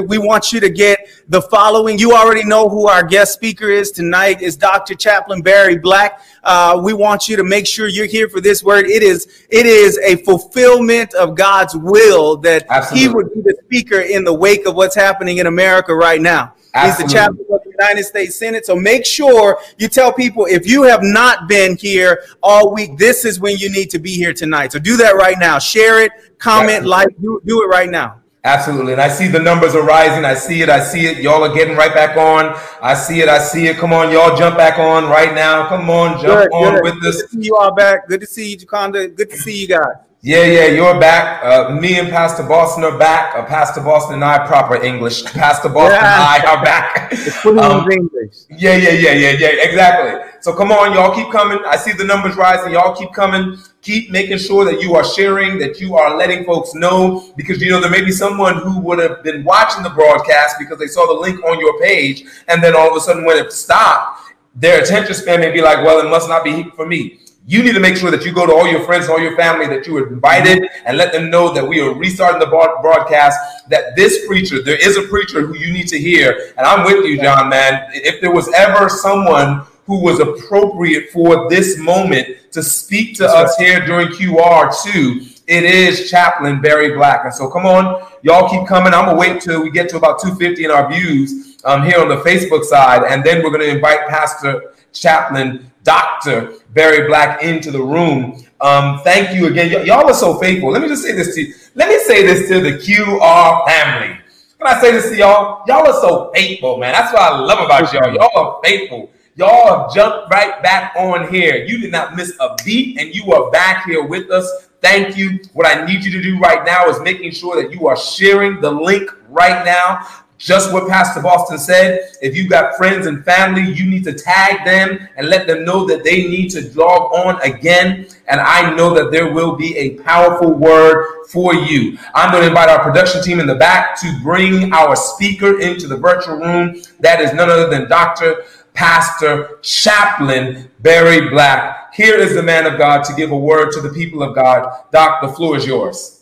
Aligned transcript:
We 0.00 0.18
want 0.18 0.52
you 0.52 0.60
to 0.60 0.70
get 0.70 1.08
the 1.28 1.42
following. 1.42 1.98
You 1.98 2.12
already 2.12 2.44
know 2.44 2.68
who 2.68 2.88
our 2.88 3.02
guest 3.02 3.34
speaker 3.34 3.68
is 3.68 3.90
tonight 3.90 4.40
is 4.40 4.56
Dr. 4.56 4.94
Chaplain 4.94 5.42
Barry 5.42 5.78
Black. 5.78 6.22
Uh, 6.42 6.80
we 6.82 6.92
want 6.92 7.28
you 7.28 7.36
to 7.36 7.44
make 7.44 7.66
sure 7.66 7.88
you're 7.88 8.06
here 8.06 8.28
for 8.28 8.40
this 8.40 8.64
word. 8.64 8.86
It 8.86 9.02
is 9.02 9.44
it 9.50 9.66
is 9.66 9.98
a 9.98 10.16
fulfillment 10.24 11.14
of 11.14 11.34
God's 11.34 11.76
will 11.76 12.36
that 12.38 12.66
Absolutely. 12.70 13.08
He 13.08 13.14
would 13.14 13.34
be 13.34 13.40
the 13.42 13.56
speaker 13.64 14.00
in 14.00 14.24
the 14.24 14.34
wake 14.34 14.66
of 14.66 14.74
what's 14.74 14.94
happening 14.94 15.38
in 15.38 15.46
America 15.46 15.94
right 15.94 16.20
now. 16.20 16.54
Absolutely. 16.74 17.04
He's 17.04 17.12
the 17.12 17.18
chaplain 17.18 17.46
of 17.50 17.60
the 17.64 17.70
United 17.70 18.04
States 18.04 18.36
Senate. 18.36 18.64
So 18.64 18.74
make 18.74 19.04
sure 19.04 19.58
you 19.78 19.88
tell 19.88 20.12
people 20.12 20.46
if 20.46 20.66
you 20.66 20.84
have 20.84 21.00
not 21.02 21.48
been 21.48 21.76
here 21.76 22.24
all 22.42 22.72
week, 22.72 22.96
this 22.96 23.24
is 23.24 23.40
when 23.40 23.58
you 23.58 23.70
need 23.70 23.90
to 23.90 23.98
be 23.98 24.14
here 24.14 24.32
tonight. 24.32 24.72
So 24.72 24.78
do 24.78 24.96
that 24.96 25.16
right 25.16 25.38
now. 25.38 25.58
Share 25.58 26.02
it, 26.02 26.12
comment, 26.38 26.86
like, 26.86 27.08
do, 27.20 27.40
do 27.44 27.62
it 27.62 27.66
right 27.66 27.90
now. 27.90 28.21
Absolutely. 28.44 28.92
And 28.92 29.00
I 29.00 29.08
see 29.08 29.28
the 29.28 29.38
numbers 29.38 29.76
are 29.76 29.84
rising. 29.84 30.24
I 30.24 30.34
see 30.34 30.62
it. 30.62 30.68
I 30.68 30.82
see 30.82 31.06
it. 31.06 31.18
Y'all 31.18 31.44
are 31.44 31.54
getting 31.54 31.76
right 31.76 31.94
back 31.94 32.16
on. 32.16 32.60
I 32.82 32.94
see 32.94 33.20
it. 33.20 33.28
I 33.28 33.38
see 33.38 33.68
it. 33.68 33.76
Come 33.76 33.92
on, 33.92 34.10
y'all 34.10 34.36
jump 34.36 34.56
back 34.56 34.80
on 34.80 35.04
right 35.04 35.32
now. 35.32 35.68
Come 35.68 35.88
on, 35.88 36.20
jump 36.20 36.50
good, 36.50 36.52
on 36.52 36.74
good. 36.74 36.82
with 36.82 37.04
us. 37.04 37.22
Good 37.22 37.30
to 37.30 37.36
see 37.36 37.46
you 37.46 37.56
all 37.56 37.72
back. 37.72 38.08
Good 38.08 38.20
to 38.20 38.26
see 38.26 38.50
you, 38.50 38.56
Jaconda. 38.56 39.14
Good 39.14 39.30
to 39.30 39.36
see 39.36 39.60
you 39.60 39.68
guys. 39.68 39.94
Yeah, 40.24 40.44
yeah, 40.44 40.66
you're 40.66 41.00
back. 41.00 41.42
Uh, 41.42 41.74
me 41.74 41.98
and 41.98 42.08
Pastor 42.08 42.44
Boston 42.44 42.84
are 42.84 42.96
back. 42.96 43.34
Uh, 43.34 43.44
Pastor 43.44 43.80
Boston 43.80 44.14
and 44.14 44.24
I, 44.24 44.46
proper 44.46 44.80
English. 44.80 45.24
Pastor 45.34 45.68
Boston 45.68 45.98
yeah. 46.00 46.36
and 46.36 46.44
I 46.46 46.54
are 46.54 46.64
back. 46.64 47.44
um, 47.44 47.90
English. 47.90 48.36
Yeah, 48.48 48.76
yeah, 48.76 48.90
yeah, 48.90 49.14
yeah, 49.14 49.32
yeah, 49.32 49.48
exactly. 49.68 50.30
So 50.40 50.54
come 50.54 50.70
on, 50.70 50.92
y'all 50.92 51.12
keep 51.12 51.32
coming. 51.32 51.58
I 51.66 51.74
see 51.74 51.90
the 51.90 52.04
numbers 52.04 52.36
rising. 52.36 52.72
Y'all 52.72 52.94
keep 52.94 53.12
coming. 53.12 53.58
Keep 53.80 54.12
making 54.12 54.38
sure 54.38 54.64
that 54.64 54.80
you 54.80 54.94
are 54.94 55.02
sharing, 55.02 55.58
that 55.58 55.80
you 55.80 55.96
are 55.96 56.16
letting 56.16 56.44
folks 56.44 56.72
know, 56.72 57.32
because 57.36 57.60
you 57.60 57.72
know 57.72 57.80
there 57.80 57.90
may 57.90 58.04
be 58.04 58.12
someone 58.12 58.58
who 58.58 58.78
would 58.78 59.00
have 59.00 59.24
been 59.24 59.42
watching 59.42 59.82
the 59.82 59.90
broadcast 59.90 60.54
because 60.56 60.78
they 60.78 60.86
saw 60.86 61.04
the 61.04 61.20
link 61.20 61.44
on 61.44 61.58
your 61.58 61.80
page, 61.80 62.26
and 62.46 62.62
then 62.62 62.76
all 62.76 62.88
of 62.88 62.96
a 62.96 63.00
sudden 63.00 63.24
when 63.24 63.44
it 63.44 63.50
stopped, 63.50 64.20
their 64.54 64.84
attention 64.84 65.14
span 65.14 65.40
may 65.40 65.50
be 65.50 65.60
like, 65.60 65.84
well, 65.84 65.98
it 65.98 66.08
must 66.08 66.28
not 66.28 66.44
be 66.44 66.62
for 66.76 66.86
me. 66.86 67.18
You 67.44 67.62
need 67.64 67.72
to 67.72 67.80
make 67.80 67.96
sure 67.96 68.10
that 68.12 68.24
you 68.24 68.32
go 68.32 68.46
to 68.46 68.52
all 68.52 68.68
your 68.68 68.84
friends, 68.84 69.08
all 69.08 69.20
your 69.20 69.36
family 69.36 69.66
that 69.66 69.86
you 69.86 69.94
were 69.94 70.08
invited, 70.08 70.68
and 70.84 70.96
let 70.96 71.12
them 71.12 71.28
know 71.28 71.52
that 71.52 71.66
we 71.66 71.80
are 71.80 71.92
restarting 71.92 72.38
the 72.38 72.46
broadcast. 72.46 73.36
That 73.68 73.96
this 73.96 74.26
preacher, 74.26 74.62
there 74.62 74.76
is 74.76 74.96
a 74.96 75.02
preacher 75.08 75.44
who 75.44 75.56
you 75.56 75.72
need 75.72 75.88
to 75.88 75.98
hear, 75.98 76.52
and 76.56 76.64
I'm 76.64 76.84
with 76.84 77.04
you, 77.04 77.20
John. 77.20 77.48
Man, 77.48 77.88
if 77.94 78.20
there 78.20 78.32
was 78.32 78.52
ever 78.54 78.88
someone 78.88 79.66
who 79.86 79.98
was 79.98 80.20
appropriate 80.20 81.10
for 81.10 81.50
this 81.50 81.76
moment 81.78 82.28
to 82.52 82.62
speak 82.62 83.16
to 83.16 83.24
That's 83.24 83.34
us 83.34 83.58
right. 83.58 83.68
here 83.68 83.86
during 83.86 84.08
QR2, 84.08 85.42
it 85.48 85.64
is 85.64 86.08
Chaplain 86.08 86.60
Barry 86.60 86.94
Black. 86.94 87.24
And 87.24 87.34
so, 87.34 87.50
come 87.50 87.66
on, 87.66 88.06
y'all 88.22 88.48
keep 88.48 88.68
coming. 88.68 88.94
I'm 88.94 89.06
gonna 89.06 89.18
wait 89.18 89.42
till 89.42 89.62
we 89.62 89.70
get 89.70 89.88
to 89.88 89.96
about 89.96 90.20
250 90.20 90.64
in 90.64 90.70
our 90.70 90.88
views 90.88 91.60
um, 91.64 91.82
here 91.82 92.00
on 92.00 92.08
the 92.08 92.18
Facebook 92.18 92.62
side, 92.62 93.02
and 93.02 93.24
then 93.24 93.42
we're 93.42 93.50
gonna 93.50 93.64
invite 93.64 94.08
Pastor 94.08 94.74
Chaplain 94.92 95.71
Dr. 95.82 96.54
Barry 96.70 97.06
Black 97.06 97.42
into 97.42 97.70
the 97.70 97.82
room. 97.82 98.42
Um, 98.60 99.00
thank 99.02 99.34
you 99.34 99.46
again. 99.48 99.72
Y- 99.72 99.82
y'all 99.82 100.08
are 100.08 100.14
so 100.14 100.38
faithful. 100.38 100.70
Let 100.70 100.82
me 100.82 100.88
just 100.88 101.02
say 101.02 101.12
this 101.12 101.34
to 101.34 101.42
you. 101.42 101.54
Let 101.74 101.88
me 101.88 101.98
say 102.00 102.22
this 102.24 102.48
to 102.48 102.60
the 102.60 102.78
QR 102.78 103.66
family. 103.66 104.18
Can 104.58 104.66
I 104.76 104.80
say 104.80 104.92
this 104.92 105.08
to 105.10 105.16
y'all? 105.16 105.64
Y'all 105.66 105.86
are 105.86 106.00
so 106.00 106.30
faithful, 106.32 106.78
man. 106.78 106.92
That's 106.92 107.12
what 107.12 107.22
I 107.22 107.36
love 107.38 107.64
about 107.64 107.92
y'all. 107.92 108.14
Y'all 108.14 108.30
are 108.36 108.60
faithful. 108.62 109.10
Y'all 109.34 109.66
have 109.66 109.94
jumped 109.94 110.30
right 110.30 110.62
back 110.62 110.94
on 110.94 111.32
here. 111.32 111.64
You 111.64 111.78
did 111.78 111.90
not 111.90 112.14
miss 112.14 112.32
a 112.38 112.54
beat, 112.64 113.00
and 113.00 113.14
you 113.14 113.32
are 113.32 113.50
back 113.50 113.86
here 113.86 114.04
with 114.04 114.30
us. 114.30 114.68
Thank 114.82 115.16
you. 115.16 115.40
What 115.54 115.66
I 115.66 115.84
need 115.86 116.04
you 116.04 116.12
to 116.12 116.22
do 116.22 116.38
right 116.38 116.64
now 116.66 116.88
is 116.88 117.00
making 117.00 117.32
sure 117.32 117.60
that 117.60 117.72
you 117.72 117.86
are 117.88 117.96
sharing 117.96 118.60
the 118.60 118.70
link 118.70 119.10
right 119.28 119.64
now. 119.64 120.06
Just 120.42 120.72
what 120.72 120.88
Pastor 120.88 121.22
Boston 121.22 121.56
said. 121.56 122.16
If 122.20 122.34
you 122.34 122.48
got 122.48 122.74
friends 122.76 123.06
and 123.06 123.24
family, 123.24 123.62
you 123.62 123.88
need 123.88 124.02
to 124.02 124.12
tag 124.12 124.64
them 124.64 125.08
and 125.16 125.28
let 125.28 125.46
them 125.46 125.64
know 125.64 125.86
that 125.86 126.02
they 126.02 126.28
need 126.28 126.48
to 126.50 126.76
log 126.76 127.12
on 127.12 127.40
again. 127.42 128.08
And 128.26 128.40
I 128.40 128.74
know 128.74 128.92
that 128.92 129.12
there 129.12 129.32
will 129.32 129.54
be 129.54 129.76
a 129.76 129.98
powerful 130.00 130.52
word 130.52 131.26
for 131.28 131.54
you. 131.54 131.96
I'm 132.12 132.32
going 132.32 132.42
to 132.42 132.48
invite 132.48 132.68
our 132.68 132.82
production 132.82 133.22
team 133.22 133.38
in 133.38 133.46
the 133.46 133.54
back 133.54 133.94
to 134.00 134.18
bring 134.24 134.72
our 134.72 134.96
speaker 134.96 135.60
into 135.60 135.86
the 135.86 135.96
virtual 135.96 136.38
room. 136.38 136.82
That 136.98 137.20
is 137.20 137.32
none 137.32 137.48
other 137.48 137.70
than 137.70 137.88
Dr. 137.88 138.42
Pastor 138.74 139.60
Chaplain 139.62 140.68
Barry 140.80 141.30
Black. 141.30 141.94
Here 141.94 142.16
is 142.16 142.34
the 142.34 142.42
man 142.42 142.66
of 142.66 142.78
God 142.78 143.04
to 143.04 143.14
give 143.14 143.30
a 143.30 143.38
word 143.38 143.70
to 143.74 143.80
the 143.80 143.90
people 143.90 144.24
of 144.24 144.34
God. 144.34 144.86
Doc, 144.90 145.22
the 145.22 145.28
floor 145.28 145.56
is 145.56 145.64
yours. 145.64 146.21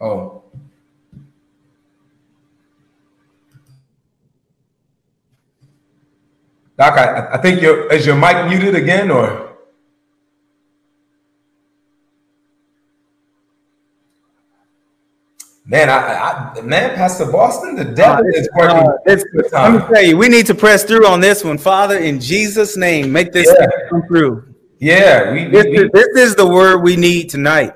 Oh. 0.00 0.42
Doc, 6.78 6.96
I, 6.96 7.34
I 7.34 7.38
think 7.38 7.60
your 7.60 7.92
is 7.92 8.06
your 8.06 8.14
mic 8.14 8.48
muted 8.48 8.76
again 8.76 9.10
or? 9.10 9.48
Man, 15.66 15.90
I, 15.90 16.54
I 16.56 16.60
man, 16.62 16.94
Pastor 16.94 17.30
Boston, 17.30 17.74
the 17.74 17.84
devil 17.84 18.24
uh, 18.24 18.28
is 18.28 18.48
working. 18.56 18.76
Uh, 18.76 18.94
let 19.52 19.72
me 19.72 19.94
tell 19.94 20.02
you, 20.02 20.16
we 20.16 20.28
need 20.28 20.46
to 20.46 20.54
press 20.54 20.82
through 20.84 21.06
on 21.06 21.20
this 21.20 21.44
one, 21.44 21.58
Father, 21.58 21.98
in 21.98 22.20
Jesus' 22.20 22.76
name. 22.76 23.12
Make 23.12 23.32
this 23.32 23.52
yeah. 23.58 23.66
come 23.90 24.02
through. 24.06 24.54
Yeah, 24.78 25.32
we, 25.32 25.44
this, 25.46 25.64
we, 25.64 25.78
is, 25.78 25.90
this 25.92 26.08
is 26.16 26.36
the 26.36 26.46
word 26.46 26.78
we 26.78 26.96
need 26.96 27.28
tonight. 27.28 27.74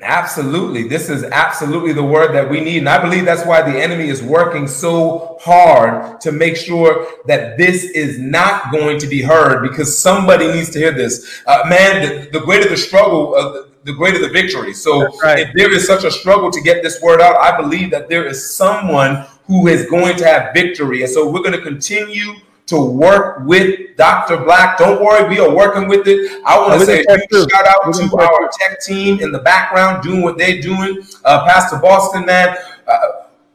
Absolutely. 0.00 0.88
This 0.88 1.10
is 1.10 1.24
absolutely 1.24 1.92
the 1.92 2.02
word 2.02 2.32
that 2.34 2.48
we 2.48 2.60
need. 2.60 2.78
And 2.78 2.88
I 2.88 3.02
believe 3.02 3.26
that's 3.26 3.44
why 3.44 3.60
the 3.60 3.78
enemy 3.78 4.08
is 4.08 4.22
working 4.22 4.66
so 4.66 5.36
hard 5.42 6.22
to 6.22 6.32
make 6.32 6.56
sure 6.56 7.06
that 7.26 7.58
this 7.58 7.84
is 7.84 8.18
not 8.18 8.72
going 8.72 8.98
to 9.00 9.06
be 9.06 9.20
heard 9.20 9.62
because 9.68 9.98
somebody 9.98 10.50
needs 10.50 10.70
to 10.70 10.78
hear 10.78 10.90
this. 10.90 11.42
Uh, 11.46 11.64
man, 11.68 12.00
the, 12.00 12.30
the, 12.30 12.40
greater 12.40 12.66
the 12.66 12.78
struggle, 12.78 13.34
uh, 13.34 13.64
the, 13.84 13.92
greater 13.92 14.18
the 14.18 14.30
victory. 14.30 14.72
So 14.72 15.06
right. 15.18 15.40
if 15.40 15.54
there 15.54 15.70
is 15.70 15.86
such 15.86 16.04
a 16.04 16.10
struggle 16.10 16.50
to 16.50 16.62
get 16.62 16.82
this 16.82 17.02
word 17.02 17.20
out, 17.20 17.36
I 17.36 17.54
believe 17.54 17.90
that 17.90 18.08
there 18.08 18.24
is 18.24 18.56
someone 18.56 19.26
who 19.46 19.66
is 19.66 19.84
going 19.90 20.16
to 20.16 20.24
have 20.24 20.54
victory. 20.54 21.02
And 21.02 21.10
so 21.10 21.30
we're 21.30 21.42
going 21.42 21.52
to 21.52 21.62
continue 21.62 22.32
to 22.66 22.82
work 22.82 23.44
with 23.44 23.96
Dr. 23.96 24.38
Black. 24.38 24.78
Don't 24.78 25.02
worry, 25.02 25.28
we 25.28 25.38
are 25.38 25.54
working 25.54 25.88
with 25.88 26.06
it. 26.06 26.42
I 26.46 26.58
want 26.58 26.80
to 26.80 26.86
say 26.86 27.04
a 27.08 27.18
huge 27.30 27.50
shout 27.50 27.66
out 27.66 27.94
to 27.94 28.16
our 28.16 28.50
tech 28.58 28.80
team 28.80 29.20
in 29.20 29.32
the 29.32 29.40
background 29.40 30.02
doing 30.02 30.22
what 30.22 30.38
they're 30.38 30.60
doing. 30.60 31.06
Uh, 31.24 31.44
Pastor 31.44 31.78
Boston, 31.78 32.24
man. 32.24 32.56
Uh, 32.86 32.98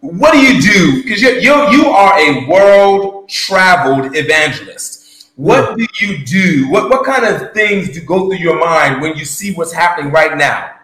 what 0.02 0.31
do 0.34 0.40
you 0.40 0.62
do? 0.62 1.03
Because 1.03 1.22
you, 1.22 1.30
you, 1.40 1.70
you 1.72 1.88
are 1.88 2.18
a 2.20 2.47
world 2.47 3.28
traveled 3.30 4.16
evangelist. 4.16 5.31
What 5.36 5.78
do 5.78 5.88
you 6.02 6.26
do? 6.26 6.70
What, 6.70 6.90
what 6.90 7.06
kind 7.06 7.26
of 7.26 7.53
things 7.53 7.90
do 7.90 8.02
go 8.02 8.28
through 8.28 8.38
your 8.38 8.59
mind 8.59 9.02
when 9.02 9.16
you 9.16 9.26
see 9.26 9.53
what's 9.53 9.72
happening 9.72 10.12
right 10.12 10.38
now? 10.38 10.76